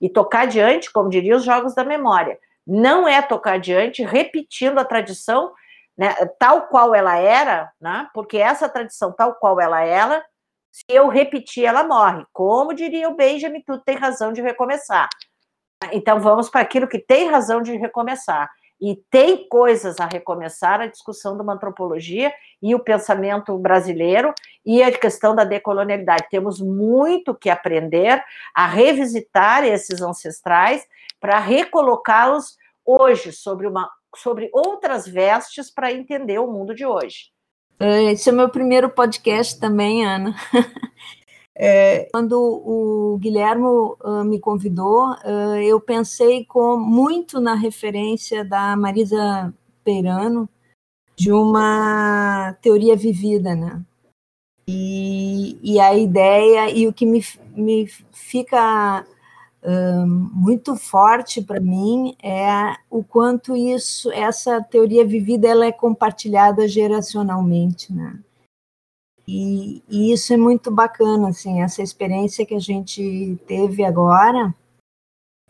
E 0.00 0.08
tocar 0.08 0.42
adiante, 0.42 0.92
como 0.92 1.08
diria 1.08 1.36
os 1.36 1.44
jogos 1.44 1.74
da 1.74 1.84
memória, 1.84 2.38
não 2.66 3.06
é 3.06 3.22
tocar 3.22 3.54
adiante 3.54 4.02
repetindo 4.02 4.78
a 4.78 4.84
tradição 4.84 5.52
né, 5.96 6.14
tal 6.38 6.68
qual 6.68 6.94
ela 6.94 7.16
era, 7.16 7.72
né, 7.80 8.08
porque 8.12 8.36
essa 8.36 8.68
tradição 8.68 9.12
tal 9.12 9.36
qual 9.36 9.60
ela 9.60 9.82
era, 9.82 10.22
se 10.70 10.84
eu 10.90 11.08
repetir, 11.08 11.64
ela 11.64 11.84
morre. 11.84 12.24
Como 12.32 12.74
diria 12.74 13.08
o 13.08 13.14
Benjamin, 13.14 13.62
tudo 13.62 13.82
tem 13.82 13.96
razão 13.96 14.32
de 14.32 14.42
recomeçar. 14.42 15.08
Então 15.92 16.20
vamos 16.20 16.50
para 16.50 16.60
aquilo 16.60 16.88
que 16.88 16.98
tem 16.98 17.30
razão 17.30 17.62
de 17.62 17.76
recomeçar 17.76 18.50
e 18.80 18.96
tem 19.10 19.48
coisas 19.48 19.98
a 20.00 20.06
recomeçar 20.06 20.80
a 20.80 20.86
discussão 20.86 21.36
de 21.36 21.42
uma 21.42 21.54
antropologia 21.54 22.32
e 22.62 22.74
o 22.74 22.80
pensamento 22.80 23.56
brasileiro 23.58 24.34
e 24.64 24.82
a 24.82 24.92
questão 24.92 25.34
da 25.34 25.44
decolonialidade. 25.44 26.28
Temos 26.30 26.60
muito 26.60 27.34
que 27.34 27.48
aprender 27.48 28.22
a 28.54 28.66
revisitar 28.66 29.64
esses 29.64 30.00
ancestrais 30.02 30.86
para 31.20 31.38
recolocá-los 31.38 32.56
hoje 32.84 33.32
sobre 33.32 33.66
uma 33.66 33.90
sobre 34.14 34.48
outras 34.52 35.06
vestes 35.06 35.70
para 35.70 35.92
entender 35.92 36.38
o 36.38 36.50
mundo 36.50 36.74
de 36.74 36.86
hoje. 36.86 37.30
Esse 37.78 38.30
é 38.30 38.32
o 38.32 38.36
meu 38.36 38.48
primeiro 38.48 38.88
podcast 38.88 39.60
também, 39.60 40.06
Ana. 40.06 40.34
É, 41.58 42.10
quando 42.12 42.38
o 42.38 43.16
Guilhermo 43.18 43.96
uh, 44.04 44.22
me 44.22 44.38
convidou, 44.38 45.12
uh, 45.12 45.56
eu 45.64 45.80
pensei 45.80 46.44
com, 46.44 46.76
muito 46.76 47.40
na 47.40 47.54
referência 47.54 48.44
da 48.44 48.76
Marisa 48.76 49.54
Peirano, 49.82 50.46
de 51.16 51.32
uma 51.32 52.54
teoria 52.60 52.94
vivida, 52.94 53.54
né? 53.54 53.82
E, 54.68 55.58
e 55.62 55.80
a 55.80 55.96
ideia, 55.96 56.70
e 56.70 56.86
o 56.86 56.92
que 56.92 57.06
me, 57.06 57.24
me 57.54 57.86
fica 58.12 59.06
uh, 59.62 60.06
muito 60.06 60.76
forte 60.76 61.40
para 61.40 61.58
mim 61.58 62.14
é 62.22 62.76
o 62.90 63.02
quanto 63.02 63.56
isso, 63.56 64.12
essa 64.12 64.62
teoria 64.62 65.06
vivida, 65.06 65.48
ela 65.48 65.64
é 65.64 65.72
compartilhada 65.72 66.68
geracionalmente, 66.68 67.94
né? 67.94 68.18
E, 69.28 69.82
e, 69.88 70.12
isso 70.12 70.32
é 70.32 70.36
muito 70.36 70.70
bacana, 70.70 71.28
assim, 71.28 71.60
essa 71.60 71.82
experiência 71.82 72.46
que 72.46 72.54
a 72.54 72.60
gente 72.60 73.36
teve 73.46 73.84
agora, 73.84 74.54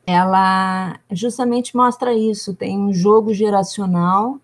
ela 0.06 0.98
justamente 1.10 1.76
mostra 1.76 2.14
isso, 2.14 2.54
tem 2.54 2.78
um 2.78 2.92
jogo 2.92 3.34
geracional, 3.34 4.40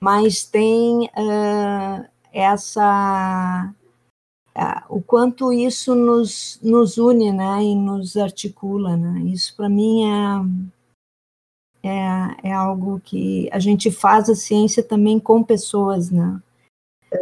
mas 0.00 0.44
tem 0.44 1.04
uh, 1.04 2.08
essa 2.32 3.72
uh, 4.56 4.96
o 4.96 5.00
quanto 5.00 5.52
isso 5.52 5.94
nos, 5.94 6.58
nos 6.62 6.98
une, 6.98 7.30
né, 7.30 7.62
e 7.62 7.74
nos 7.74 8.16
articula, 8.16 8.96
né, 8.96 9.20
isso 9.20 9.54
para 9.54 9.68
mim 9.68 10.04
é, 11.82 11.88
é, 11.88 12.48
é 12.48 12.52
algo 12.52 13.00
que 13.00 13.48
a 13.52 13.58
gente 13.58 13.90
faz 13.90 14.28
a 14.28 14.34
ciência 14.34 14.82
também 14.82 15.20
com 15.20 15.42
pessoas, 15.42 16.10
né, 16.10 16.42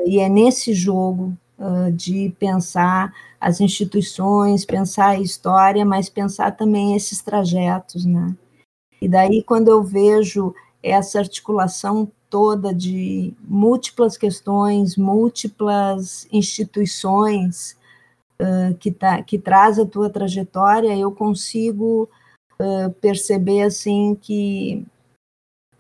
e 0.06 0.19
é 0.19 0.28
nesse 0.28 0.73
jogo 0.73 1.36
uh, 1.59 1.90
de 1.93 2.35
pensar 2.39 3.12
as 3.40 3.61
instituições, 3.61 4.65
pensar 4.65 5.09
a 5.09 5.20
história, 5.20 5.85
mas 5.85 6.09
pensar 6.09 6.52
também 6.52 6.97
esses 6.97 7.23
trajetos, 7.23 8.05
né? 8.05 8.35
E 9.01 9.09
daí, 9.09 9.43
quando 9.43 9.69
eu 9.69 9.82
vejo 9.82 10.55
essa 10.82 11.19
articulação 11.19 12.11
toda 12.31 12.74
de 12.74 13.32
múltiplas 13.47 14.16
questões, 14.16 14.97
múltiplas 14.97 16.27
instituições 16.32 17.77
uh, 18.40 18.74
que, 18.78 18.90
tá, 18.90 19.23
que 19.23 19.39
traz 19.39 19.78
a 19.78 19.86
tua 19.86 20.11
trajetória, 20.11 20.97
eu 20.97 21.12
consigo 21.12 22.09
uh, 22.59 22.90
perceber 23.01 23.62
assim 23.62 24.19
que 24.20 24.85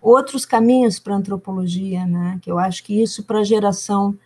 outros 0.04 0.44
caminhos 0.44 0.98
para 0.98 1.14
a 1.14 1.16
antropologia, 1.16 2.04
né? 2.04 2.38
Que 2.42 2.50
eu 2.50 2.58
acho 2.58 2.84
que 2.84 3.02
isso 3.02 3.24
para 3.24 3.40
a 3.40 3.44
geração 3.44 4.16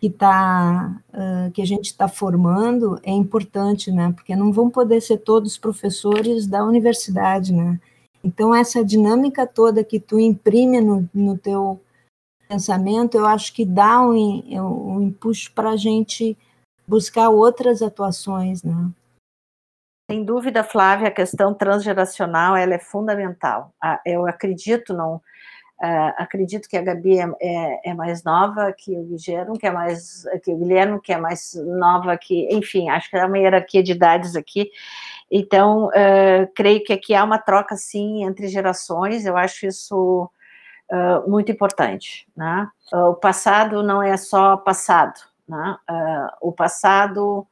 que 0.00 0.08
tá 0.08 1.02
uh, 1.08 1.50
que 1.50 1.60
a 1.60 1.66
gente 1.66 1.86
está 1.86 2.06
formando 2.06 3.00
é 3.02 3.10
importante, 3.10 3.90
né? 3.90 4.12
Porque 4.12 4.36
não 4.36 4.52
vão 4.52 4.70
poder 4.70 5.00
ser 5.00 5.18
todos 5.18 5.58
professores 5.58 6.46
da 6.46 6.64
universidade, 6.64 7.52
né? 7.52 7.80
Então 8.22 8.54
essa 8.54 8.84
dinâmica 8.84 9.46
toda 9.46 9.82
que 9.82 9.98
tu 9.98 10.20
imprime 10.20 10.80
no, 10.80 11.08
no 11.12 11.36
teu 11.36 11.80
pensamento, 12.48 13.16
eu 13.16 13.26
acho 13.26 13.52
que 13.52 13.64
dá 13.64 14.00
um, 14.00 14.14
um 14.14 15.02
impulso 15.02 15.50
para 15.52 15.70
a 15.70 15.76
gente 15.76 16.38
buscar 16.86 17.30
outras 17.30 17.82
atuações, 17.82 18.62
né? 18.62 18.90
Sem 20.08 20.24
dúvida, 20.24 20.62
Flávia, 20.62 21.08
a 21.08 21.10
questão 21.10 21.52
transgeracional 21.52 22.56
ela 22.56 22.74
é 22.74 22.78
fundamental. 22.78 23.74
Ah, 23.82 24.00
eu 24.06 24.24
acredito, 24.24 24.94
não 24.94 25.16
uh, 25.16 26.12
acredito 26.16 26.68
que 26.68 26.76
a 26.76 26.82
Gabi 26.82 27.18
é, 27.18 27.28
é, 27.40 27.90
é, 27.90 27.94
mais 27.94 28.22
nova 28.22 28.72
que 28.72 28.96
o 28.96 29.02
Guilherme, 29.02 29.58
que 29.58 29.66
é 29.66 29.70
mais 29.72 30.24
que 30.44 30.52
o 30.52 30.58
Guilherme, 30.58 31.00
que 31.00 31.12
é 31.12 31.18
mais 31.18 31.54
nova 31.56 32.16
que, 32.16 32.48
enfim, 32.54 32.88
acho 32.88 33.10
que 33.10 33.16
é 33.16 33.26
uma 33.26 33.36
hierarquia 33.36 33.82
de 33.82 33.90
idades 33.90 34.36
aqui. 34.36 34.70
Então, 35.28 35.88
uh, 35.88 36.46
creio 36.54 36.84
que 36.84 36.92
aqui 36.92 37.12
há 37.12 37.24
uma 37.24 37.38
troca, 37.38 37.74
sim, 37.74 38.22
entre 38.22 38.46
gerações. 38.46 39.26
Eu 39.26 39.36
acho 39.36 39.66
isso 39.66 40.30
uh, 40.88 41.28
muito 41.28 41.50
importante. 41.50 42.28
Né? 42.36 42.68
o 42.92 43.14
passado 43.14 43.82
não 43.82 44.00
é 44.00 44.16
só 44.16 44.56
passado. 44.56 45.18
Né? 45.48 45.76
o 46.40 46.50
passado 46.52 47.46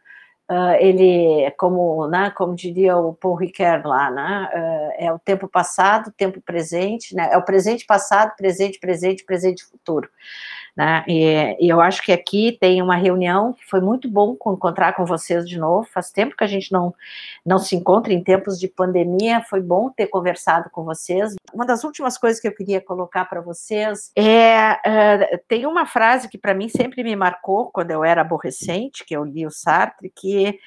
Uh, 0.50 0.76
ele, 0.78 1.50
como, 1.52 2.06
né, 2.06 2.30
como 2.36 2.54
diria 2.54 2.98
o 2.98 3.14
Paul 3.14 3.34
Ricoeur 3.34 3.86
lá, 3.86 4.10
né, 4.10 4.50
uh, 4.54 5.04
é 5.06 5.10
o 5.10 5.18
tempo 5.18 5.48
passado, 5.48 6.12
tempo 6.12 6.38
presente, 6.42 7.14
né, 7.14 7.30
é 7.32 7.38
o 7.38 7.44
presente 7.44 7.86
passado, 7.86 8.36
presente, 8.36 8.78
presente, 8.78 9.24
presente 9.24 9.64
futuro. 9.64 10.06
Né? 10.76 11.04
E, 11.06 11.56
e, 11.60 11.68
eu 11.68 11.80
acho 11.80 12.02
que 12.02 12.10
aqui 12.10 12.56
tem 12.60 12.82
uma 12.82 12.96
reunião 12.96 13.52
que 13.52 13.64
foi 13.64 13.80
muito 13.80 14.10
bom 14.10 14.32
encontrar 14.32 14.92
com 14.94 15.04
vocês 15.04 15.48
de 15.48 15.56
novo. 15.56 15.88
Faz 15.92 16.10
tempo 16.10 16.36
que 16.36 16.42
a 16.42 16.48
gente 16.48 16.72
não, 16.72 16.92
não 17.46 17.58
se 17.58 17.76
encontra 17.76 18.12
em 18.12 18.22
tempos 18.22 18.58
de 18.58 18.66
pandemia, 18.66 19.40
foi 19.42 19.60
bom 19.60 19.88
ter 19.88 20.08
conversado 20.08 20.68
com 20.70 20.82
vocês. 20.82 21.36
Uma 21.52 21.64
das 21.64 21.84
últimas 21.84 22.18
coisas 22.18 22.40
que 22.40 22.48
eu 22.48 22.54
queria 22.54 22.80
colocar 22.80 23.24
para 23.26 23.40
vocês 23.40 24.10
é: 24.16 24.72
uh, 24.72 25.38
tem 25.46 25.64
uma 25.64 25.86
frase 25.86 26.28
que 26.28 26.38
para 26.38 26.54
mim 26.54 26.68
sempre 26.68 27.04
me 27.04 27.14
marcou 27.14 27.70
quando 27.70 27.92
eu 27.92 28.02
era 28.02 28.22
aborrecente, 28.22 29.04
que 29.04 29.16
eu 29.16 29.22
li 29.24 29.46
o 29.46 29.50
Sartre, 29.52 30.10
que 30.10 30.58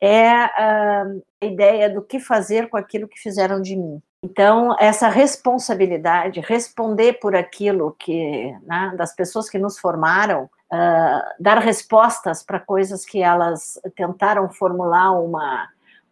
é 0.00 0.44
uh, 0.44 1.22
a 1.42 1.46
ideia 1.46 1.90
do 1.90 2.02
que 2.02 2.20
fazer 2.20 2.68
com 2.68 2.76
aquilo 2.76 3.08
que 3.08 3.18
fizeram 3.18 3.60
de 3.60 3.74
mim. 3.74 4.00
Então, 4.22 4.74
essa 4.78 5.08
responsabilidade, 5.08 6.40
responder 6.40 7.14
por 7.14 7.36
aquilo 7.36 7.94
que, 7.98 8.56
né, 8.62 8.92
das 8.96 9.14
pessoas 9.14 9.48
que 9.48 9.58
nos 9.58 9.78
formaram, 9.78 10.44
uh, 10.44 11.22
dar 11.38 11.58
respostas 11.58 12.42
para 12.42 12.58
coisas 12.58 13.04
que 13.04 13.22
elas 13.22 13.78
tentaram 13.94 14.48
formular 14.48 15.12
uma, 15.12 15.68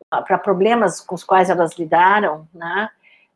para 0.08 0.38
problemas 0.38 1.00
com 1.00 1.14
os 1.14 1.24
quais 1.24 1.50
elas 1.50 1.76
lidaram, 1.78 2.46
né, 2.54 2.88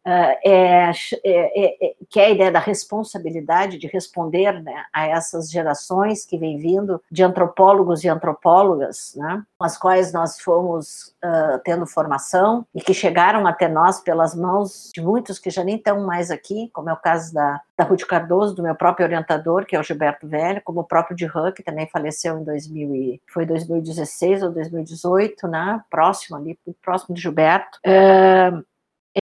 é, 0.08 0.38
é, 0.42 0.92
é, 1.22 1.86
é, 1.86 1.94
que 2.08 2.18
é 2.18 2.26
a 2.26 2.30
ideia 2.30 2.50
da 2.50 2.58
responsabilidade 2.58 3.76
de 3.76 3.86
responder 3.86 4.62
né, 4.62 4.84
a 4.90 5.06
essas 5.06 5.50
gerações 5.50 6.24
que 6.24 6.38
vêm 6.38 6.56
vindo 6.56 7.02
de 7.10 7.22
antropólogos 7.22 8.02
e 8.04 8.08
antropólogas, 8.08 9.14
né, 9.16 9.42
com 9.58 9.64
as 9.64 9.76
quais 9.76 10.10
nós 10.10 10.40
fomos 10.40 11.14
uh, 11.22 11.58
tendo 11.62 11.86
formação 11.86 12.64
e 12.74 12.80
que 12.80 12.94
chegaram 12.94 13.46
até 13.46 13.68
nós 13.68 14.00
pelas 14.00 14.34
mãos 14.34 14.90
de 14.94 15.02
muitos 15.02 15.38
que 15.38 15.50
já 15.50 15.62
nem 15.62 15.76
estão 15.76 16.06
mais 16.06 16.30
aqui, 16.30 16.70
como 16.72 16.88
é 16.88 16.92
o 16.92 16.96
caso 16.96 17.34
da, 17.34 17.60
da 17.76 17.84
Ruth 17.84 18.06
Cardoso, 18.06 18.54
do 18.54 18.62
meu 18.62 18.74
próprio 18.74 19.04
orientador, 19.04 19.66
que 19.66 19.76
é 19.76 19.80
o 19.80 19.82
Gilberto 19.82 20.26
Velho, 20.26 20.62
como 20.64 20.80
o 20.80 20.84
próprio 20.84 21.14
de 21.14 21.26
Han, 21.26 21.52
que 21.52 21.62
também 21.62 21.86
faleceu 21.86 22.38
em 22.38 22.44
2000 22.44 22.94
e, 22.94 23.22
foi 23.26 23.44
2016 23.44 24.42
ou 24.42 24.50
2018, 24.52 25.46
né, 25.48 25.82
próximo 25.90 26.38
ali, 26.38 26.58
próximo 26.82 27.14
de 27.14 27.20
Gilberto. 27.20 27.78
Uh, 27.86 28.64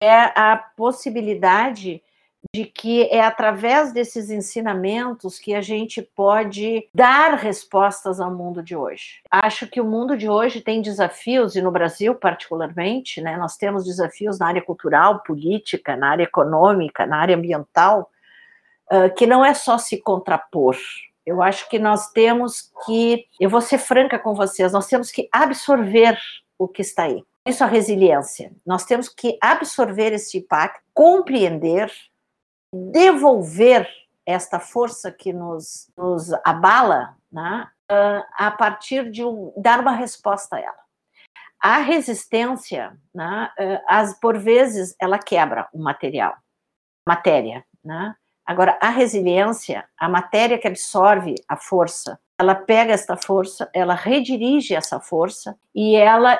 é 0.00 0.32
a 0.38 0.56
possibilidade 0.76 2.02
de 2.54 2.64
que 2.64 3.04
é 3.04 3.20
através 3.20 3.92
desses 3.92 4.28
ensinamentos 4.28 5.38
que 5.38 5.54
a 5.54 5.60
gente 5.60 6.02
pode 6.02 6.88
dar 6.94 7.34
respostas 7.34 8.20
ao 8.20 8.34
mundo 8.34 8.62
de 8.62 8.74
hoje. 8.76 9.22
Acho 9.30 9.66
que 9.66 9.80
o 9.80 9.84
mundo 9.84 10.16
de 10.16 10.28
hoje 10.28 10.60
tem 10.60 10.82
desafios, 10.82 11.54
e 11.54 11.62
no 11.62 11.70
Brasil 11.70 12.14
particularmente, 12.14 13.20
né, 13.20 13.36
nós 13.36 13.56
temos 13.56 13.84
desafios 13.84 14.38
na 14.38 14.48
área 14.48 14.62
cultural, 14.62 15.22
política, 15.22 15.96
na 15.96 16.10
área 16.10 16.24
econômica, 16.24 17.06
na 17.06 17.18
área 17.18 17.36
ambiental, 17.36 18.10
uh, 18.90 19.14
que 19.14 19.26
não 19.26 19.44
é 19.44 19.54
só 19.54 19.78
se 19.78 20.02
contrapor. 20.02 20.76
Eu 21.24 21.40
acho 21.40 21.68
que 21.68 21.78
nós 21.78 22.10
temos 22.10 22.72
que, 22.84 23.26
eu 23.38 23.48
vou 23.48 23.60
ser 23.60 23.78
franca 23.78 24.18
com 24.18 24.34
vocês, 24.34 24.72
nós 24.72 24.88
temos 24.88 25.12
que 25.12 25.28
absorver 25.32 26.18
o 26.58 26.66
que 26.66 26.82
está 26.82 27.04
aí 27.04 27.24
isso 27.46 27.64
a 27.64 27.66
resiliência. 27.66 28.52
Nós 28.64 28.84
temos 28.84 29.08
que 29.08 29.38
absorver 29.40 30.12
esse 30.12 30.38
impacto, 30.38 30.80
compreender, 30.94 31.92
devolver 32.72 33.88
esta 34.24 34.60
força 34.60 35.10
que 35.10 35.32
nos, 35.32 35.90
nos 35.96 36.32
abala, 36.44 37.16
né, 37.30 37.68
a 38.38 38.50
partir 38.50 39.10
de 39.10 39.24
um, 39.24 39.52
dar 39.56 39.80
uma 39.80 39.92
resposta 39.92 40.56
a 40.56 40.60
ela. 40.60 40.82
A 41.60 41.78
resistência, 41.78 42.96
né, 43.14 43.50
as, 43.88 44.18
por 44.18 44.38
vezes, 44.38 44.94
ela 45.00 45.18
quebra 45.18 45.68
o 45.72 45.82
material, 45.82 46.36
matéria. 47.06 47.64
Né? 47.84 48.14
Agora, 48.46 48.78
a 48.80 48.88
resiliência, 48.88 49.84
a 49.98 50.08
matéria 50.08 50.58
que 50.58 50.66
absorve 50.66 51.34
a 51.48 51.56
força, 51.56 52.18
ela 52.38 52.54
pega 52.54 52.92
esta 52.92 53.16
força, 53.16 53.70
ela 53.72 53.94
redirige 53.94 54.74
essa 54.74 54.98
força 54.98 55.56
e 55.74 55.94
ela 55.94 56.38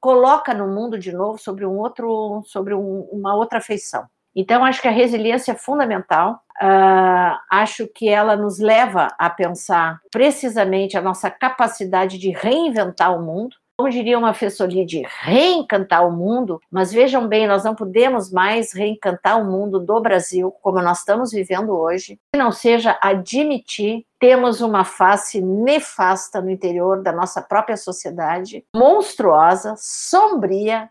coloca 0.00 0.52
no 0.54 0.68
mundo 0.68 0.98
de 0.98 1.12
novo 1.12 1.38
sobre 1.38 1.64
um 1.64 1.78
outro, 1.78 2.42
sobre 2.46 2.74
um, 2.74 3.08
uma 3.12 3.34
outra 3.34 3.60
feição. 3.60 4.06
Então, 4.34 4.64
acho 4.64 4.80
que 4.80 4.88
a 4.88 4.92
resiliência 4.92 5.52
é 5.52 5.56
fundamental. 5.56 6.40
Uh, 6.62 7.38
acho 7.50 7.88
que 7.88 8.08
ela 8.08 8.36
nos 8.36 8.58
leva 8.58 9.08
a 9.18 9.30
pensar 9.30 10.00
precisamente 10.10 10.96
a 10.96 11.02
nossa 11.02 11.30
capacidade 11.30 12.18
de 12.18 12.30
reinventar 12.30 13.16
o 13.16 13.22
mundo, 13.22 13.56
como 13.76 13.90
diria 13.90 14.18
uma 14.18 14.34
Fessoli, 14.34 14.84
de 14.84 15.04
reencantar 15.20 16.04
o 16.04 16.10
mundo, 16.10 16.60
mas 16.68 16.92
vejam 16.92 17.28
bem, 17.28 17.46
nós 17.46 17.62
não 17.62 17.76
podemos 17.76 18.32
mais 18.32 18.72
reencantar 18.72 19.40
o 19.40 19.44
mundo 19.44 19.78
do 19.78 20.00
Brasil 20.00 20.52
como 20.60 20.82
nós 20.82 20.98
estamos 20.98 21.30
vivendo 21.30 21.70
hoje, 21.70 22.18
que 22.32 22.38
não 22.38 22.50
seja 22.50 22.98
admitir 23.00 24.04
temos 24.18 24.60
uma 24.60 24.84
face 24.84 25.40
nefasta 25.40 26.40
no 26.40 26.50
interior 26.50 27.02
da 27.02 27.12
nossa 27.12 27.40
própria 27.40 27.76
sociedade, 27.76 28.64
monstruosa, 28.74 29.74
sombria, 29.78 30.90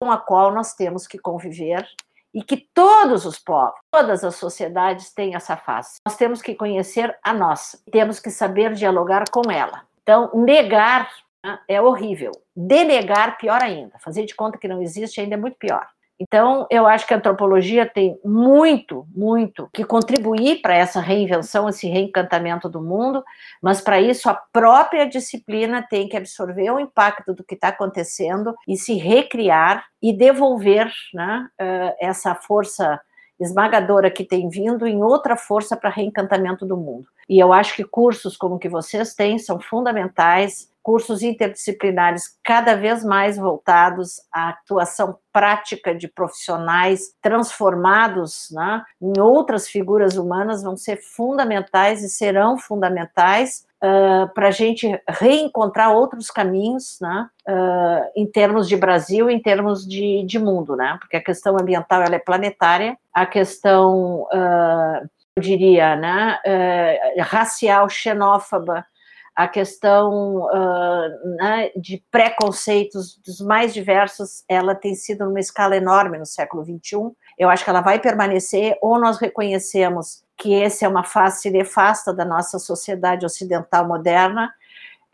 com 0.00 0.10
a 0.10 0.18
qual 0.18 0.52
nós 0.52 0.74
temos 0.74 1.06
que 1.06 1.18
conviver 1.18 1.88
e 2.34 2.42
que 2.42 2.56
todos 2.74 3.24
os 3.24 3.38
povos, 3.38 3.78
todas 3.90 4.22
as 4.22 4.34
sociedades 4.34 5.10
têm 5.12 5.34
essa 5.34 5.56
face. 5.56 5.96
Nós 6.06 6.16
temos 6.16 6.42
que 6.42 6.54
conhecer 6.54 7.16
a 7.22 7.32
nossa, 7.32 7.78
temos 7.90 8.20
que 8.20 8.30
saber 8.30 8.74
dialogar 8.74 9.24
com 9.30 9.50
ela. 9.50 9.84
Então, 10.02 10.30
negar 10.34 11.08
né, 11.44 11.58
é 11.66 11.80
horrível. 11.80 12.32
Denegar, 12.54 13.38
pior 13.38 13.62
ainda. 13.62 13.98
Fazer 14.00 14.26
de 14.26 14.34
conta 14.34 14.58
que 14.58 14.68
não 14.68 14.82
existe 14.82 15.20
ainda 15.20 15.34
é 15.34 15.38
muito 15.38 15.56
pior. 15.56 15.86
Então, 16.18 16.66
eu 16.70 16.86
acho 16.86 17.06
que 17.06 17.12
a 17.12 17.18
antropologia 17.18 17.84
tem 17.84 18.18
muito, 18.24 19.06
muito 19.14 19.68
que 19.72 19.84
contribuir 19.84 20.62
para 20.62 20.74
essa 20.74 20.98
reinvenção, 20.98 21.68
esse 21.68 21.86
reencantamento 21.86 22.68
do 22.70 22.80
mundo, 22.80 23.22
mas 23.62 23.82
para 23.82 24.00
isso 24.00 24.30
a 24.30 24.34
própria 24.34 25.06
disciplina 25.06 25.86
tem 25.88 26.08
que 26.08 26.16
absorver 26.16 26.70
o 26.70 26.80
impacto 26.80 27.34
do 27.34 27.44
que 27.44 27.54
está 27.54 27.68
acontecendo 27.68 28.54
e 28.66 28.76
se 28.76 28.94
recriar 28.94 29.84
e 30.00 30.16
devolver 30.16 30.90
né, 31.12 31.48
essa 32.00 32.34
força 32.34 32.98
esmagadora 33.38 34.10
que 34.10 34.24
tem 34.24 34.48
vindo 34.48 34.86
em 34.86 35.02
outra 35.02 35.36
força 35.36 35.76
para 35.76 35.90
reencantamento 35.90 36.64
do 36.64 36.76
mundo. 36.76 37.06
E 37.28 37.38
eu 37.38 37.52
acho 37.52 37.74
que 37.74 37.84
cursos 37.84 38.36
como 38.36 38.54
o 38.54 38.58
que 38.58 38.68
vocês 38.68 39.14
têm 39.14 39.38
são 39.38 39.60
fundamentais, 39.60 40.70
cursos 40.86 41.20
interdisciplinares 41.20 42.38
cada 42.44 42.76
vez 42.76 43.04
mais 43.04 43.36
voltados 43.36 44.20
à 44.32 44.50
atuação 44.50 45.18
prática 45.32 45.92
de 45.92 46.06
profissionais 46.06 47.12
transformados 47.20 48.46
né, 48.52 48.84
em 49.02 49.20
outras 49.20 49.66
figuras 49.66 50.16
humanas 50.16 50.62
vão 50.62 50.76
ser 50.76 50.98
fundamentais 50.98 52.04
e 52.04 52.08
serão 52.08 52.56
fundamentais 52.56 53.66
uh, 53.82 54.32
para 54.32 54.46
a 54.46 54.50
gente 54.52 54.88
reencontrar 55.08 55.92
outros 55.92 56.30
caminhos 56.30 56.98
né, 57.00 57.28
uh, 57.48 58.08
em 58.14 58.24
termos 58.24 58.68
de 58.68 58.76
Brasil, 58.76 59.28
em 59.28 59.42
termos 59.42 59.84
de, 59.84 60.22
de 60.24 60.38
mundo, 60.38 60.76
né, 60.76 60.96
porque 61.00 61.16
a 61.16 61.24
questão 61.24 61.56
ambiental 61.60 62.00
ela 62.00 62.14
é 62.14 62.20
planetária, 62.20 62.96
a 63.12 63.26
questão, 63.26 64.28
uh, 64.32 65.08
eu 65.34 65.42
diria, 65.42 65.96
né, 65.96 66.38
racial, 67.18 67.88
xenófoba, 67.88 68.86
a 69.36 69.46
questão 69.46 70.46
uh, 70.46 71.36
né, 71.36 71.70
de 71.76 72.02
preconceitos 72.10 73.18
dos 73.18 73.38
mais 73.42 73.74
diversos, 73.74 74.42
ela 74.48 74.74
tem 74.74 74.94
sido 74.94 75.26
numa 75.26 75.38
escala 75.38 75.76
enorme 75.76 76.16
no 76.16 76.24
século 76.24 76.64
XXI. 76.64 77.14
Eu 77.38 77.50
acho 77.50 77.62
que 77.62 77.68
ela 77.68 77.82
vai 77.82 78.00
permanecer, 78.00 78.78
ou 78.80 78.98
nós 78.98 79.18
reconhecemos 79.18 80.24
que 80.38 80.54
essa 80.54 80.86
é 80.86 80.88
uma 80.88 81.04
face 81.04 81.50
nefasta 81.50 82.14
da 82.14 82.24
nossa 82.24 82.58
sociedade 82.58 83.26
ocidental 83.26 83.86
moderna, 83.86 84.50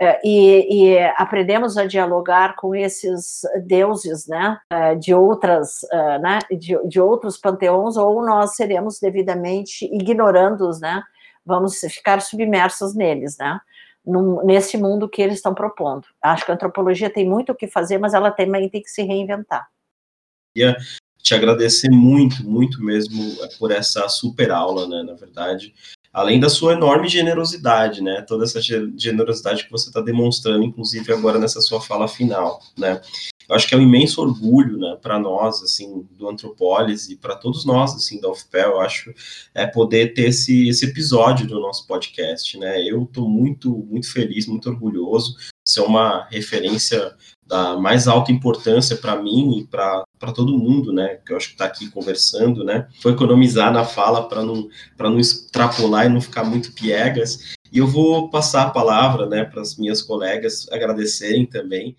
uh, 0.01 0.19
e, 0.23 0.93
e, 0.93 0.99
aprendemos 1.17 1.77
a 1.77 1.85
dialogar 1.85 2.55
com 2.55 2.77
esses 2.77 3.43
deuses, 3.67 4.29
né, 4.29 4.57
uh, 4.73 4.97
de 5.01 5.13
outras, 5.13 5.81
né, 6.21 6.39
de, 6.49 6.79
de 6.87 7.01
outros 7.01 7.37
panteões, 7.37 7.97
ou 7.97 8.25
nós 8.25 8.55
seremos 8.55 9.01
devidamente 9.01 9.85
ignorando-os, 9.93 10.81
né, 10.81 11.03
vamos 11.45 11.81
ficar 11.81 12.23
submersos 12.23 12.95
neles, 12.95 13.37
né 13.37 13.59
num, 14.05 14.45
nesse 14.45 14.77
mundo 14.77 15.09
que 15.09 15.23
eles 15.23 15.37
estão 15.37 15.55
propondo. 15.55 16.07
Acho 16.21 16.45
que 16.45 16.51
a 16.51 16.55
antropologia 16.55 17.11
tem 17.11 17.29
muito 17.29 17.53
o 17.53 17.55
que 17.55 17.67
fazer, 17.67 17.99
mas 17.99 18.15
ela 18.15 18.31
também 18.31 18.69
tem 18.69 18.83
que 18.83 18.91
se 18.91 19.03
reinventar. 19.03 19.69
Queria 20.55 20.77
te 21.23 21.35
agradecer 21.35 21.91
muito, 21.91 22.45
muito 22.45 22.83
mesmo 22.83 23.23
é, 23.43 23.49
por 23.59 23.71
essa 23.71 24.09
super 24.09 24.51
aula, 24.51 24.89
né, 24.89 25.03
na 25.05 25.15
verdade, 25.15 25.73
além 26.13 26.41
da 26.41 26.49
sua 26.49 26.73
enorme 26.73 27.09
generosidade, 27.09 28.03
né, 28.03 28.23
toda 28.23 28.45
essa 28.45 28.61
generosidade 28.61 29.65
que 29.65 29.71
você 29.71 29.89
está 29.89 30.01
demonstrando, 30.01 30.65
inclusive 30.65 31.13
agora 31.13 31.39
nessa 31.39 31.61
sua 31.61 31.81
fala 31.81 32.09
final, 32.09 32.61
né, 32.77 33.01
eu 33.49 33.55
acho 33.55 33.67
que 33.67 33.75
é 33.75 33.79
um 33.79 33.83
imenso 33.83 34.21
orgulho, 34.21 34.79
né, 34.79 34.97
para 35.01 35.19
nós, 35.19 35.63
assim, 35.63 36.07
do 36.13 36.29
Antropólise, 36.29 37.13
e 37.13 37.17
para 37.17 37.37
todos 37.37 37.65
nós, 37.65 37.95
assim, 37.95 38.21
da 38.21 38.31
UFPEL, 38.31 38.73
eu 38.73 38.81
acho, 38.81 39.13
é 39.55 39.67
poder 39.67 40.15
ter 40.15 40.29
esse, 40.29 40.69
esse 40.69 40.87
episódio 40.87 41.47
do 41.47 41.61
nosso 41.61 41.87
podcast, 41.87 42.59
né, 42.59 42.83
eu 42.83 43.03
estou 43.03 43.29
muito, 43.29 43.71
muito 43.71 44.11
feliz, 44.11 44.47
muito 44.47 44.69
orgulhoso, 44.69 45.37
Isso 45.65 45.81
é 45.81 45.83
uma 45.83 46.27
referência 46.31 47.15
da 47.53 47.77
mais 47.77 48.09
alta 48.09 48.33
importância 48.33 48.97
para 48.97 49.21
mim 49.21 49.59
e 49.59 49.67
para 49.67 50.05
todo 50.35 50.57
mundo, 50.57 50.91
né? 50.91 51.19
Que 51.25 51.35
eu 51.35 51.37
acho 51.37 51.49
que 51.49 51.55
está 51.55 51.67
aqui 51.67 51.91
conversando, 51.91 52.65
né? 52.65 52.89
Foi 53.01 53.13
economizar 53.13 53.71
na 53.71 53.85
fala 53.85 54.27
para 54.27 54.43
não, 54.43 54.69
não 54.99 55.21
extrapolar 55.21 56.07
e 56.07 56.09
não 56.09 56.21
ficar 56.21 56.45
muito 56.45 56.73
piegas. 56.73 57.55
E 57.71 57.77
eu 57.79 57.87
vou 57.87 58.31
passar 58.31 58.63
a 58.63 58.71
palavra, 58.71 59.27
né, 59.27 59.45
para 59.45 59.61
as 59.61 59.77
minhas 59.77 60.01
colegas 60.01 60.67
agradecerem 60.71 61.45
também. 61.45 61.95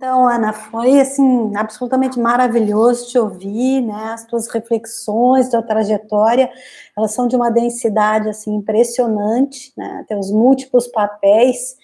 Então, 0.00 0.26
Ana, 0.26 0.54
foi 0.54 0.98
assim 0.98 1.54
absolutamente 1.54 2.18
maravilhoso 2.18 3.10
te 3.10 3.18
ouvir, 3.18 3.82
né? 3.82 4.12
As 4.14 4.24
tuas 4.24 4.48
reflexões, 4.48 5.50
tua 5.50 5.62
trajetória, 5.62 6.50
elas 6.96 7.12
são 7.12 7.28
de 7.28 7.36
uma 7.36 7.50
densidade 7.50 8.26
assim 8.26 8.54
impressionante, 8.54 9.74
né? 9.76 10.02
Teus 10.08 10.32
múltiplos 10.32 10.88
papéis 10.88 11.76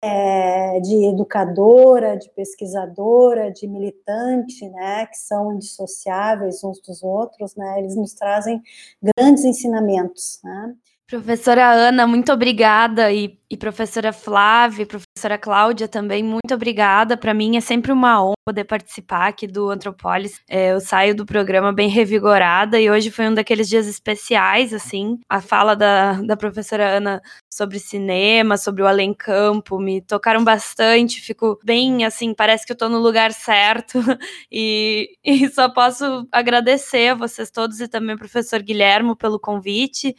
é, 0.00 0.78
de 0.78 1.06
educadora, 1.06 2.16
de 2.16 2.30
pesquisadora, 2.36 3.50
de 3.50 3.66
militante, 3.66 4.68
né? 4.68 5.06
Que 5.06 5.16
são 5.18 5.52
indissociáveis 5.52 6.62
uns 6.62 6.80
dos 6.80 7.02
outros, 7.02 7.56
né? 7.56 7.80
Eles 7.80 7.96
nos 7.96 8.14
trazem 8.14 8.62
grandes 9.02 9.44
ensinamentos, 9.44 10.38
né? 10.44 10.72
Professora 11.08 11.68
Ana, 11.72 12.06
muito 12.06 12.32
obrigada. 12.32 13.10
E, 13.10 13.40
e 13.50 13.56
professora 13.56 14.12
Flávia, 14.12 14.86
professora 15.26 15.38
Cláudia 15.38 15.88
também, 15.88 16.22
muito 16.22 16.54
obrigada. 16.54 17.16
Para 17.16 17.34
mim 17.34 17.56
é 17.56 17.60
sempre 17.60 17.90
uma 17.90 18.22
honra 18.22 18.36
poder 18.46 18.64
participar 18.64 19.26
aqui 19.26 19.46
do 19.46 19.70
Antropolis. 19.70 20.40
É, 20.48 20.72
eu 20.72 20.80
saio 20.80 21.16
do 21.16 21.26
programa 21.26 21.72
bem 21.72 21.88
revigorada 21.88 22.80
e 22.80 22.88
hoje 22.88 23.10
foi 23.10 23.28
um 23.28 23.34
daqueles 23.34 23.68
dias 23.68 23.88
especiais, 23.88 24.72
assim. 24.72 25.18
A 25.28 25.40
fala 25.40 25.74
da, 25.74 26.12
da 26.22 26.36
professora 26.36 26.88
Ana 26.88 27.20
sobre 27.52 27.80
cinema, 27.80 28.56
sobre 28.56 28.82
o 28.82 28.86
Além 28.86 29.12
Campo, 29.12 29.80
me 29.80 30.00
tocaram 30.00 30.44
bastante. 30.44 31.20
Fico 31.20 31.58
bem, 31.64 32.04
assim, 32.04 32.32
parece 32.32 32.64
que 32.64 32.72
eu 32.72 32.76
tô 32.76 32.88
no 32.88 32.98
lugar 32.98 33.32
certo. 33.32 33.98
e, 34.50 35.10
e 35.24 35.48
só 35.48 35.68
posso 35.68 36.26
agradecer 36.30 37.08
a 37.08 37.14
vocês 37.14 37.50
todos 37.50 37.80
e 37.80 37.88
também 37.88 38.12
ao 38.12 38.18
professor 38.18 38.62
Guilhermo 38.62 39.16
pelo 39.16 39.40
convite. 39.40 40.14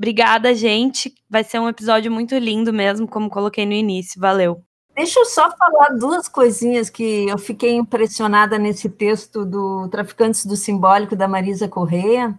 Obrigada, 0.00 0.54
gente. 0.54 1.14
Vai 1.28 1.44
ser 1.44 1.58
um 1.58 1.68
episódio 1.68 2.10
muito 2.10 2.34
lindo 2.38 2.72
mesmo, 2.72 3.06
como 3.06 3.28
coloquei 3.28 3.66
no 3.66 3.74
início. 3.74 4.18
Valeu. 4.18 4.64
Deixa 4.96 5.20
eu 5.20 5.26
só 5.26 5.50
falar 5.56 5.90
duas 5.98 6.26
coisinhas 6.26 6.88
que 6.88 7.28
eu 7.28 7.36
fiquei 7.36 7.74
impressionada 7.74 8.58
nesse 8.58 8.88
texto 8.88 9.44
do 9.44 9.88
Traficantes 9.88 10.46
do 10.46 10.56
Simbólico, 10.56 11.14
da 11.14 11.28
Marisa 11.28 11.68
Correia. 11.68 12.30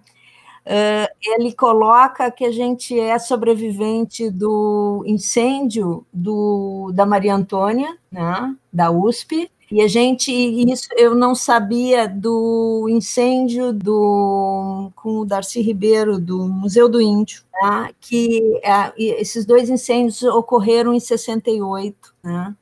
Uh, 0.66 1.08
ele 1.22 1.54
coloca 1.54 2.30
que 2.32 2.46
a 2.46 2.52
gente 2.52 3.00
é 3.00 3.18
sobrevivente 3.18 4.30
do 4.30 5.04
incêndio 5.08 6.06
do, 6.12 6.92
da 6.94 7.06
Maria 7.06 7.36
Antônia, 7.36 7.96
né, 8.12 8.56
da 8.72 8.92
USP, 8.92 9.50
e 9.72 9.82
a 9.82 9.88
gente, 9.88 10.32
isso 10.32 10.90
eu 10.98 11.16
não 11.16 11.34
sabia 11.34 12.06
do 12.06 12.88
incêndio 12.90 13.72
do 13.72 14.92
com 14.96 15.20
o 15.20 15.26
Darcy 15.26 15.62
Ribeiro 15.62 16.20
do 16.20 16.40
Museu 16.40 16.90
do 16.90 17.02
Índio, 17.02 17.44
tá? 17.54 17.90
que 18.02 18.60
é, 18.64 18.92
esses 18.98 19.46
dois 19.46 19.70
incêndios 19.70 20.22
ocorreram 20.24 20.94
em 20.94 21.00
68, 21.00 22.14
né? 22.22 22.54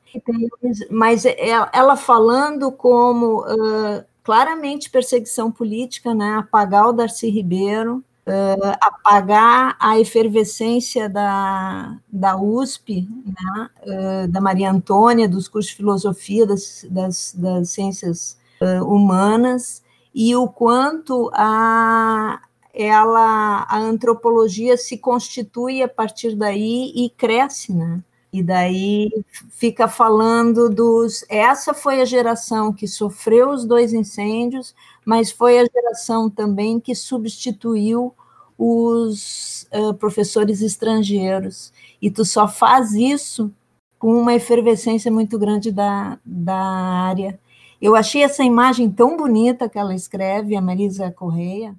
mas 0.88 1.24
é, 1.24 1.50
ela 1.72 1.96
falando 1.96 2.70
como 2.70 3.40
uh, 3.40 4.04
claramente 4.22 4.88
perseguição 4.88 5.50
política, 5.50 6.14
né? 6.14 6.36
apagar 6.36 6.88
o 6.88 6.92
Darcy 6.92 7.28
Ribeiro, 7.28 8.04
uh, 8.26 8.76
apagar 8.80 9.76
a 9.78 9.98
efervescência 9.98 11.08
da, 11.08 11.96
da 12.08 12.36
USP, 12.36 13.08
né, 13.24 13.70
uh, 13.82 14.28
da 14.28 14.40
Maria 14.40 14.70
Antônia, 14.70 15.28
dos 15.28 15.48
cursos 15.48 15.70
de 15.70 15.76
filosofia, 15.76 16.46
das, 16.46 16.86
das, 16.90 17.34
das 17.36 17.70
ciências 17.70 18.38
uh, 18.60 18.84
humanas, 18.84 19.82
e 20.14 20.34
o 20.34 20.48
quanto 20.48 21.30
a, 21.34 22.40
ela, 22.74 23.66
a 23.68 23.78
antropologia 23.78 24.76
se 24.76 24.98
constitui 24.98 25.82
a 25.82 25.88
partir 25.88 26.34
daí 26.34 26.92
e 26.94 27.10
cresce, 27.10 27.72
né? 27.72 28.02
E 28.32 28.44
daí 28.44 29.10
fica 29.50 29.88
falando 29.88 30.68
dos. 30.70 31.24
Essa 31.28 31.74
foi 31.74 32.00
a 32.00 32.04
geração 32.04 32.72
que 32.72 32.86
sofreu 32.86 33.50
os 33.50 33.64
dois 33.64 33.92
incêndios, 33.92 34.72
mas 35.10 35.32
foi 35.32 35.58
a 35.58 35.64
geração 35.64 36.30
também 36.30 36.78
que 36.78 36.94
substituiu 36.94 38.14
os 38.56 39.68
uh, 39.72 39.92
professores 39.94 40.62
estrangeiros. 40.62 41.72
E 42.00 42.08
tu 42.08 42.24
só 42.24 42.46
faz 42.46 42.92
isso 42.92 43.52
com 43.98 44.14
uma 44.14 44.34
efervescência 44.34 45.10
muito 45.10 45.36
grande 45.36 45.72
da, 45.72 46.16
da 46.24 46.54
área. 46.54 47.40
Eu 47.82 47.96
achei 47.96 48.22
essa 48.22 48.44
imagem 48.44 48.88
tão 48.88 49.16
bonita 49.16 49.68
que 49.68 49.76
ela 49.76 49.96
escreve, 49.96 50.54
a 50.54 50.60
Marisa 50.60 51.10
Correia. 51.10 51.74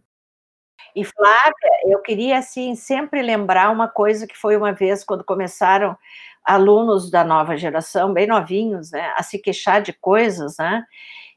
E 0.93 1.05
Flávia, 1.05 1.71
eu 1.85 2.01
queria 2.01 2.37
assim 2.37 2.75
sempre 2.75 3.21
lembrar 3.21 3.71
uma 3.71 3.87
coisa 3.87 4.27
que 4.27 4.37
foi 4.37 4.57
uma 4.57 4.73
vez 4.73 5.05
quando 5.05 5.23
começaram 5.23 5.97
alunos 6.43 7.09
da 7.09 7.23
nova 7.23 7.55
geração, 7.55 8.11
bem 8.11 8.27
novinhos, 8.27 8.91
né, 8.91 9.13
a 9.15 9.23
se 9.23 9.39
queixar 9.39 9.81
de 9.81 9.93
coisas, 9.93 10.57
né? 10.59 10.83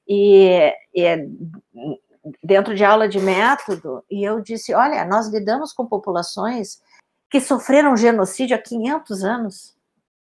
E, 0.06 0.72
e 0.94 1.28
dentro 2.43 2.74
de 2.74 2.85
aula 2.85 3.09
de 3.09 3.18
método, 3.18 4.05
e 4.10 4.24
eu 4.24 4.40
disse: 4.40 4.74
olha, 4.74 5.05
nós 5.05 5.28
lidamos 5.28 5.72
com 5.72 5.86
populações 5.86 6.81
que 7.31 7.40
sofreram 7.40 7.97
genocídio 7.97 8.56
há 8.56 8.59
500 8.60 9.24
anos. 9.24 9.76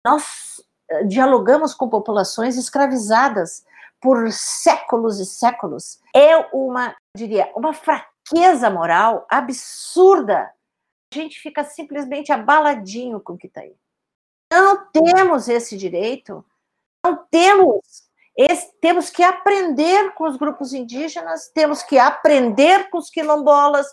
Nós 0.05 0.63
eh, 0.89 1.03
dialogamos 1.03 1.73
com 1.73 1.89
populações 1.89 2.57
escravizadas 2.57 3.65
por 3.99 4.31
séculos 4.31 5.19
e 5.19 5.25
séculos. 5.25 5.99
É 6.15 6.37
uma, 6.53 6.95
diria, 7.15 7.51
uma 7.55 7.73
fraqueza 7.73 8.69
moral 8.69 9.25
absurda. 9.29 10.51
A 11.13 11.17
gente 11.17 11.39
fica 11.39 11.63
simplesmente 11.63 12.31
abaladinho 12.31 13.19
com 13.19 13.33
o 13.33 13.37
que 13.37 13.47
está 13.47 13.61
aí. 13.61 13.75
Não 14.51 14.85
temos 14.91 15.47
esse 15.47 15.77
direito, 15.77 16.43
não 17.05 17.25
temos 17.29 18.09
esse, 18.35 18.71
temos 18.79 19.09
que 19.09 19.23
aprender 19.23 20.13
com 20.13 20.25
os 20.25 20.37
grupos 20.37 20.73
indígenas, 20.73 21.51
temos 21.53 21.83
que 21.83 21.99
aprender 21.99 22.89
com 22.89 22.97
os 22.97 23.09
quilombolas, 23.09 23.87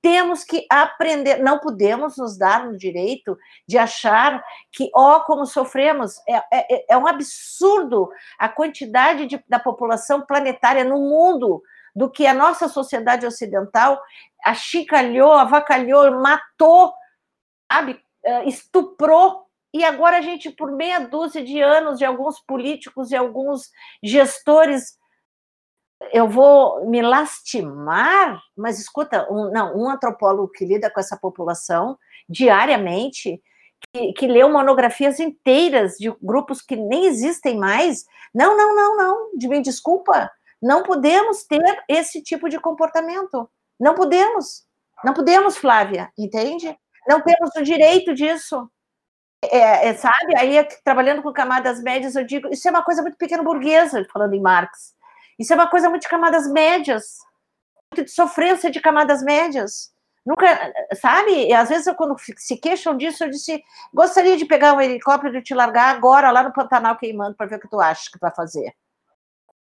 temos 0.00 0.42
que 0.42 0.66
aprender, 0.68 1.38
não 1.42 1.60
podemos 1.60 2.16
nos 2.16 2.36
dar 2.36 2.66
o 2.66 2.76
direito 2.76 3.38
de 3.68 3.78
achar 3.78 4.42
que, 4.72 4.90
ó, 4.94 5.16
oh, 5.16 5.20
como 5.20 5.46
sofremos, 5.46 6.18
é, 6.28 6.42
é, 6.52 6.84
é, 6.90 6.98
um 6.98 7.06
absurdo 7.06 8.10
a 8.38 8.48
quantidade 8.48 9.26
de, 9.26 9.42
da 9.48 9.60
população 9.60 10.22
planetária 10.22 10.82
no 10.82 10.98
mundo 10.98 11.62
do 11.94 12.10
que 12.10 12.26
a 12.26 12.34
nossa 12.34 12.68
sociedade 12.68 13.26
ocidental 13.26 14.00
achicalhou, 14.44 15.32
avacalhou, 15.32 16.10
matou, 16.20 16.92
sabe, 17.70 18.00
eh, 18.24 18.48
estuprou 18.48 19.46
e 19.72 19.84
agora 19.84 20.18
a 20.18 20.20
gente, 20.20 20.50
por 20.50 20.70
meia 20.70 21.00
dúzia 21.00 21.42
de 21.42 21.60
anos, 21.60 21.98
de 21.98 22.04
alguns 22.04 22.40
políticos 22.40 23.10
e 23.10 23.16
alguns 23.16 23.70
gestores, 24.02 24.98
eu 26.12 26.28
vou 26.28 26.88
me 26.88 27.00
lastimar, 27.00 28.40
mas 28.56 28.78
escuta, 28.78 29.26
um, 29.30 29.50
não, 29.50 29.76
um 29.76 29.88
antropólogo 29.88 30.50
que 30.50 30.64
lida 30.64 30.90
com 30.90 31.00
essa 31.00 31.16
população 31.16 31.96
diariamente, 32.28 33.40
que, 33.92 34.12
que 34.12 34.26
leu 34.26 34.50
monografias 34.50 35.18
inteiras 35.20 35.96
de 35.96 36.14
grupos 36.20 36.60
que 36.60 36.76
nem 36.76 37.06
existem 37.06 37.56
mais, 37.56 38.04
não, 38.34 38.56
não, 38.56 38.74
não, 38.74 38.96
não, 38.96 39.30
de 39.36 39.48
me 39.48 39.60
desculpa, 39.60 40.30
não 40.60 40.82
podemos 40.82 41.44
ter 41.44 41.84
esse 41.88 42.22
tipo 42.22 42.48
de 42.48 42.60
comportamento, 42.60 43.48
não 43.80 43.94
podemos, 43.94 44.64
não 45.04 45.14
podemos, 45.14 45.56
Flávia, 45.56 46.10
entende? 46.16 46.76
Não 47.08 47.20
temos 47.20 47.50
o 47.56 47.62
direito 47.62 48.14
disso. 48.14 48.70
É, 49.44 49.88
é, 49.88 49.94
sabe? 49.94 50.36
Aí, 50.36 50.64
trabalhando 50.84 51.22
com 51.22 51.32
camadas 51.32 51.82
médias, 51.82 52.14
eu 52.14 52.24
digo, 52.24 52.48
isso 52.52 52.66
é 52.68 52.70
uma 52.70 52.84
coisa 52.84 53.02
muito 53.02 53.16
pequeno 53.16 53.42
burguesa, 53.42 54.06
falando 54.12 54.34
em 54.34 54.40
Marx. 54.40 54.94
Isso 55.38 55.52
é 55.52 55.56
uma 55.56 55.68
coisa 55.68 55.90
muito 55.90 56.02
de 56.02 56.08
camadas 56.08 56.50
médias, 56.50 57.18
muito 57.90 58.06
de 58.06 58.10
sofrência 58.12 58.70
de 58.70 58.80
camadas 58.80 59.22
médias. 59.22 59.92
Nunca, 60.24 60.46
sabe? 60.94 61.48
E 61.48 61.52
às 61.52 61.68
vezes, 61.68 61.86
eu, 61.88 61.94
quando 61.96 62.16
se 62.36 62.56
queixam 62.56 62.96
disso, 62.96 63.24
eu 63.24 63.30
disse: 63.30 63.62
gostaria 63.92 64.36
de 64.36 64.44
pegar 64.44 64.74
um 64.74 64.80
helicóptero 64.80 65.36
e 65.36 65.42
te 65.42 65.54
largar 65.54 65.94
agora 65.94 66.30
lá 66.30 66.44
no 66.44 66.52
Pantanal 66.52 66.96
queimando 66.96 67.36
para 67.36 67.46
ver 67.46 67.56
o 67.56 67.60
que 67.60 67.68
tu 67.68 67.80
acha 67.80 68.10
que 68.12 68.18
vai 68.20 68.32
fazer. 68.32 68.72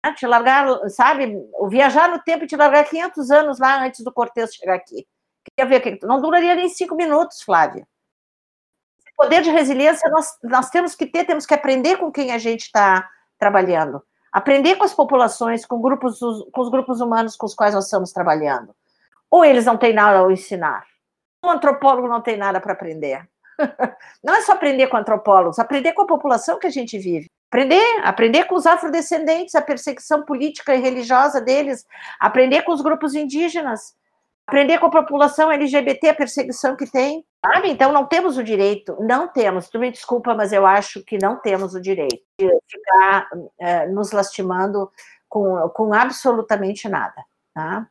Ah, 0.03 0.14
te 0.14 0.26
largar, 0.26 0.68
sabe? 0.89 1.35
Viajar 1.68 2.10
no 2.10 2.19
tempo 2.19 2.45
e 2.45 2.47
te 2.47 2.56
largar 2.56 2.85
500 2.85 3.31
anos 3.31 3.60
lá 3.60 3.84
antes 3.84 4.03
do 4.03 4.14
Cortez 4.14 4.53
chegar 4.53 4.76
aqui. 4.76 5.06
Queria 5.43 5.69
ver 5.69 5.81
que 5.81 6.06
não 6.06 6.22
duraria 6.22 6.56
nem 6.56 6.69
cinco 6.69 6.95
minutos, 6.95 7.41
Flávia 7.41 7.85
poder 9.15 9.41
de 9.41 9.49
resiliência 9.49 10.09
nós, 10.09 10.37
nós 10.43 10.69
temos 10.69 10.95
que 10.95 11.05
ter, 11.05 11.25
temos 11.25 11.45
que 11.45 11.53
aprender 11.53 11.97
com 11.97 12.11
quem 12.11 12.31
a 12.31 12.37
gente 12.37 12.61
está 12.61 13.09
trabalhando. 13.37 14.01
Aprender 14.31 14.75
com 14.75 14.83
as 14.83 14.93
populações, 14.93 15.65
com, 15.65 15.81
grupos, 15.81 16.19
com 16.19 16.61
os 16.61 16.69
grupos 16.69 16.99
humanos 16.99 17.35
com 17.35 17.45
os 17.45 17.55
quais 17.55 17.73
nós 17.73 17.85
estamos 17.85 18.11
trabalhando. 18.11 18.75
Ou 19.31 19.45
eles 19.45 19.65
não 19.65 19.77
têm 19.77 19.93
nada 19.93 20.25
a 20.25 20.31
ensinar. 20.31 20.85
O 21.43 21.49
antropólogo 21.49 22.07
não 22.07 22.21
tem 22.21 22.37
nada 22.37 22.59
para 22.59 22.73
aprender. 22.73 23.27
Não 24.21 24.35
é 24.35 24.41
só 24.41 24.51
aprender 24.51 24.87
com 24.87 24.97
antropólogos, 24.97 25.59
aprender 25.59 25.93
com 25.93 26.01
a 26.01 26.07
população 26.07 26.59
que 26.59 26.67
a 26.67 26.69
gente 26.69 26.97
vive. 26.97 27.27
Aprender, 27.49 28.01
aprender 28.03 28.43
com 28.45 28.55
os 28.55 28.65
afrodescendentes, 28.65 29.55
a 29.55 29.61
perseguição 29.61 30.25
política 30.25 30.75
e 30.75 30.81
religiosa 30.81 31.39
deles, 31.39 31.85
aprender 32.19 32.63
com 32.63 32.73
os 32.73 32.81
grupos 32.81 33.15
indígenas, 33.15 33.95
aprender 34.47 34.77
com 34.77 34.85
a 34.85 34.91
população 34.91 35.51
LGBT, 35.51 36.09
a 36.09 36.15
perseguição 36.15 36.76
que 36.76 36.89
tem, 36.89 37.26
sabe? 37.43 37.69
Então 37.69 37.91
não 37.91 38.05
temos 38.05 38.38
o 38.38 38.43
direito, 38.43 38.95
não 38.99 39.27
temos, 39.27 39.69
tu 39.69 39.80
me 39.80 39.91
desculpa, 39.91 40.35
mas 40.35 40.53
eu 40.53 40.65
acho 40.65 41.03
que 41.03 41.17
não 41.17 41.39
temos 41.39 41.73
o 41.73 41.81
direito 41.81 42.23
de 42.39 42.49
ficar 42.69 43.27
é, 43.59 43.88
nos 43.88 44.11
lastimando 44.11 44.91
com, 45.27 45.67
com 45.69 45.93
absolutamente 45.93 46.88
nada, 46.88 47.23
tá? 47.53 47.88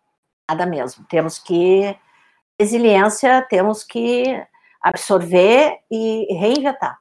Nada 0.48 0.66
mesmo. 0.66 1.04
Temos 1.08 1.38
que 1.38 1.96
resiliência, 2.58 3.44
temos 3.48 3.82
que 3.82 4.24
absorver 4.80 5.78
e 5.90 6.26
reinventar. 6.34 6.98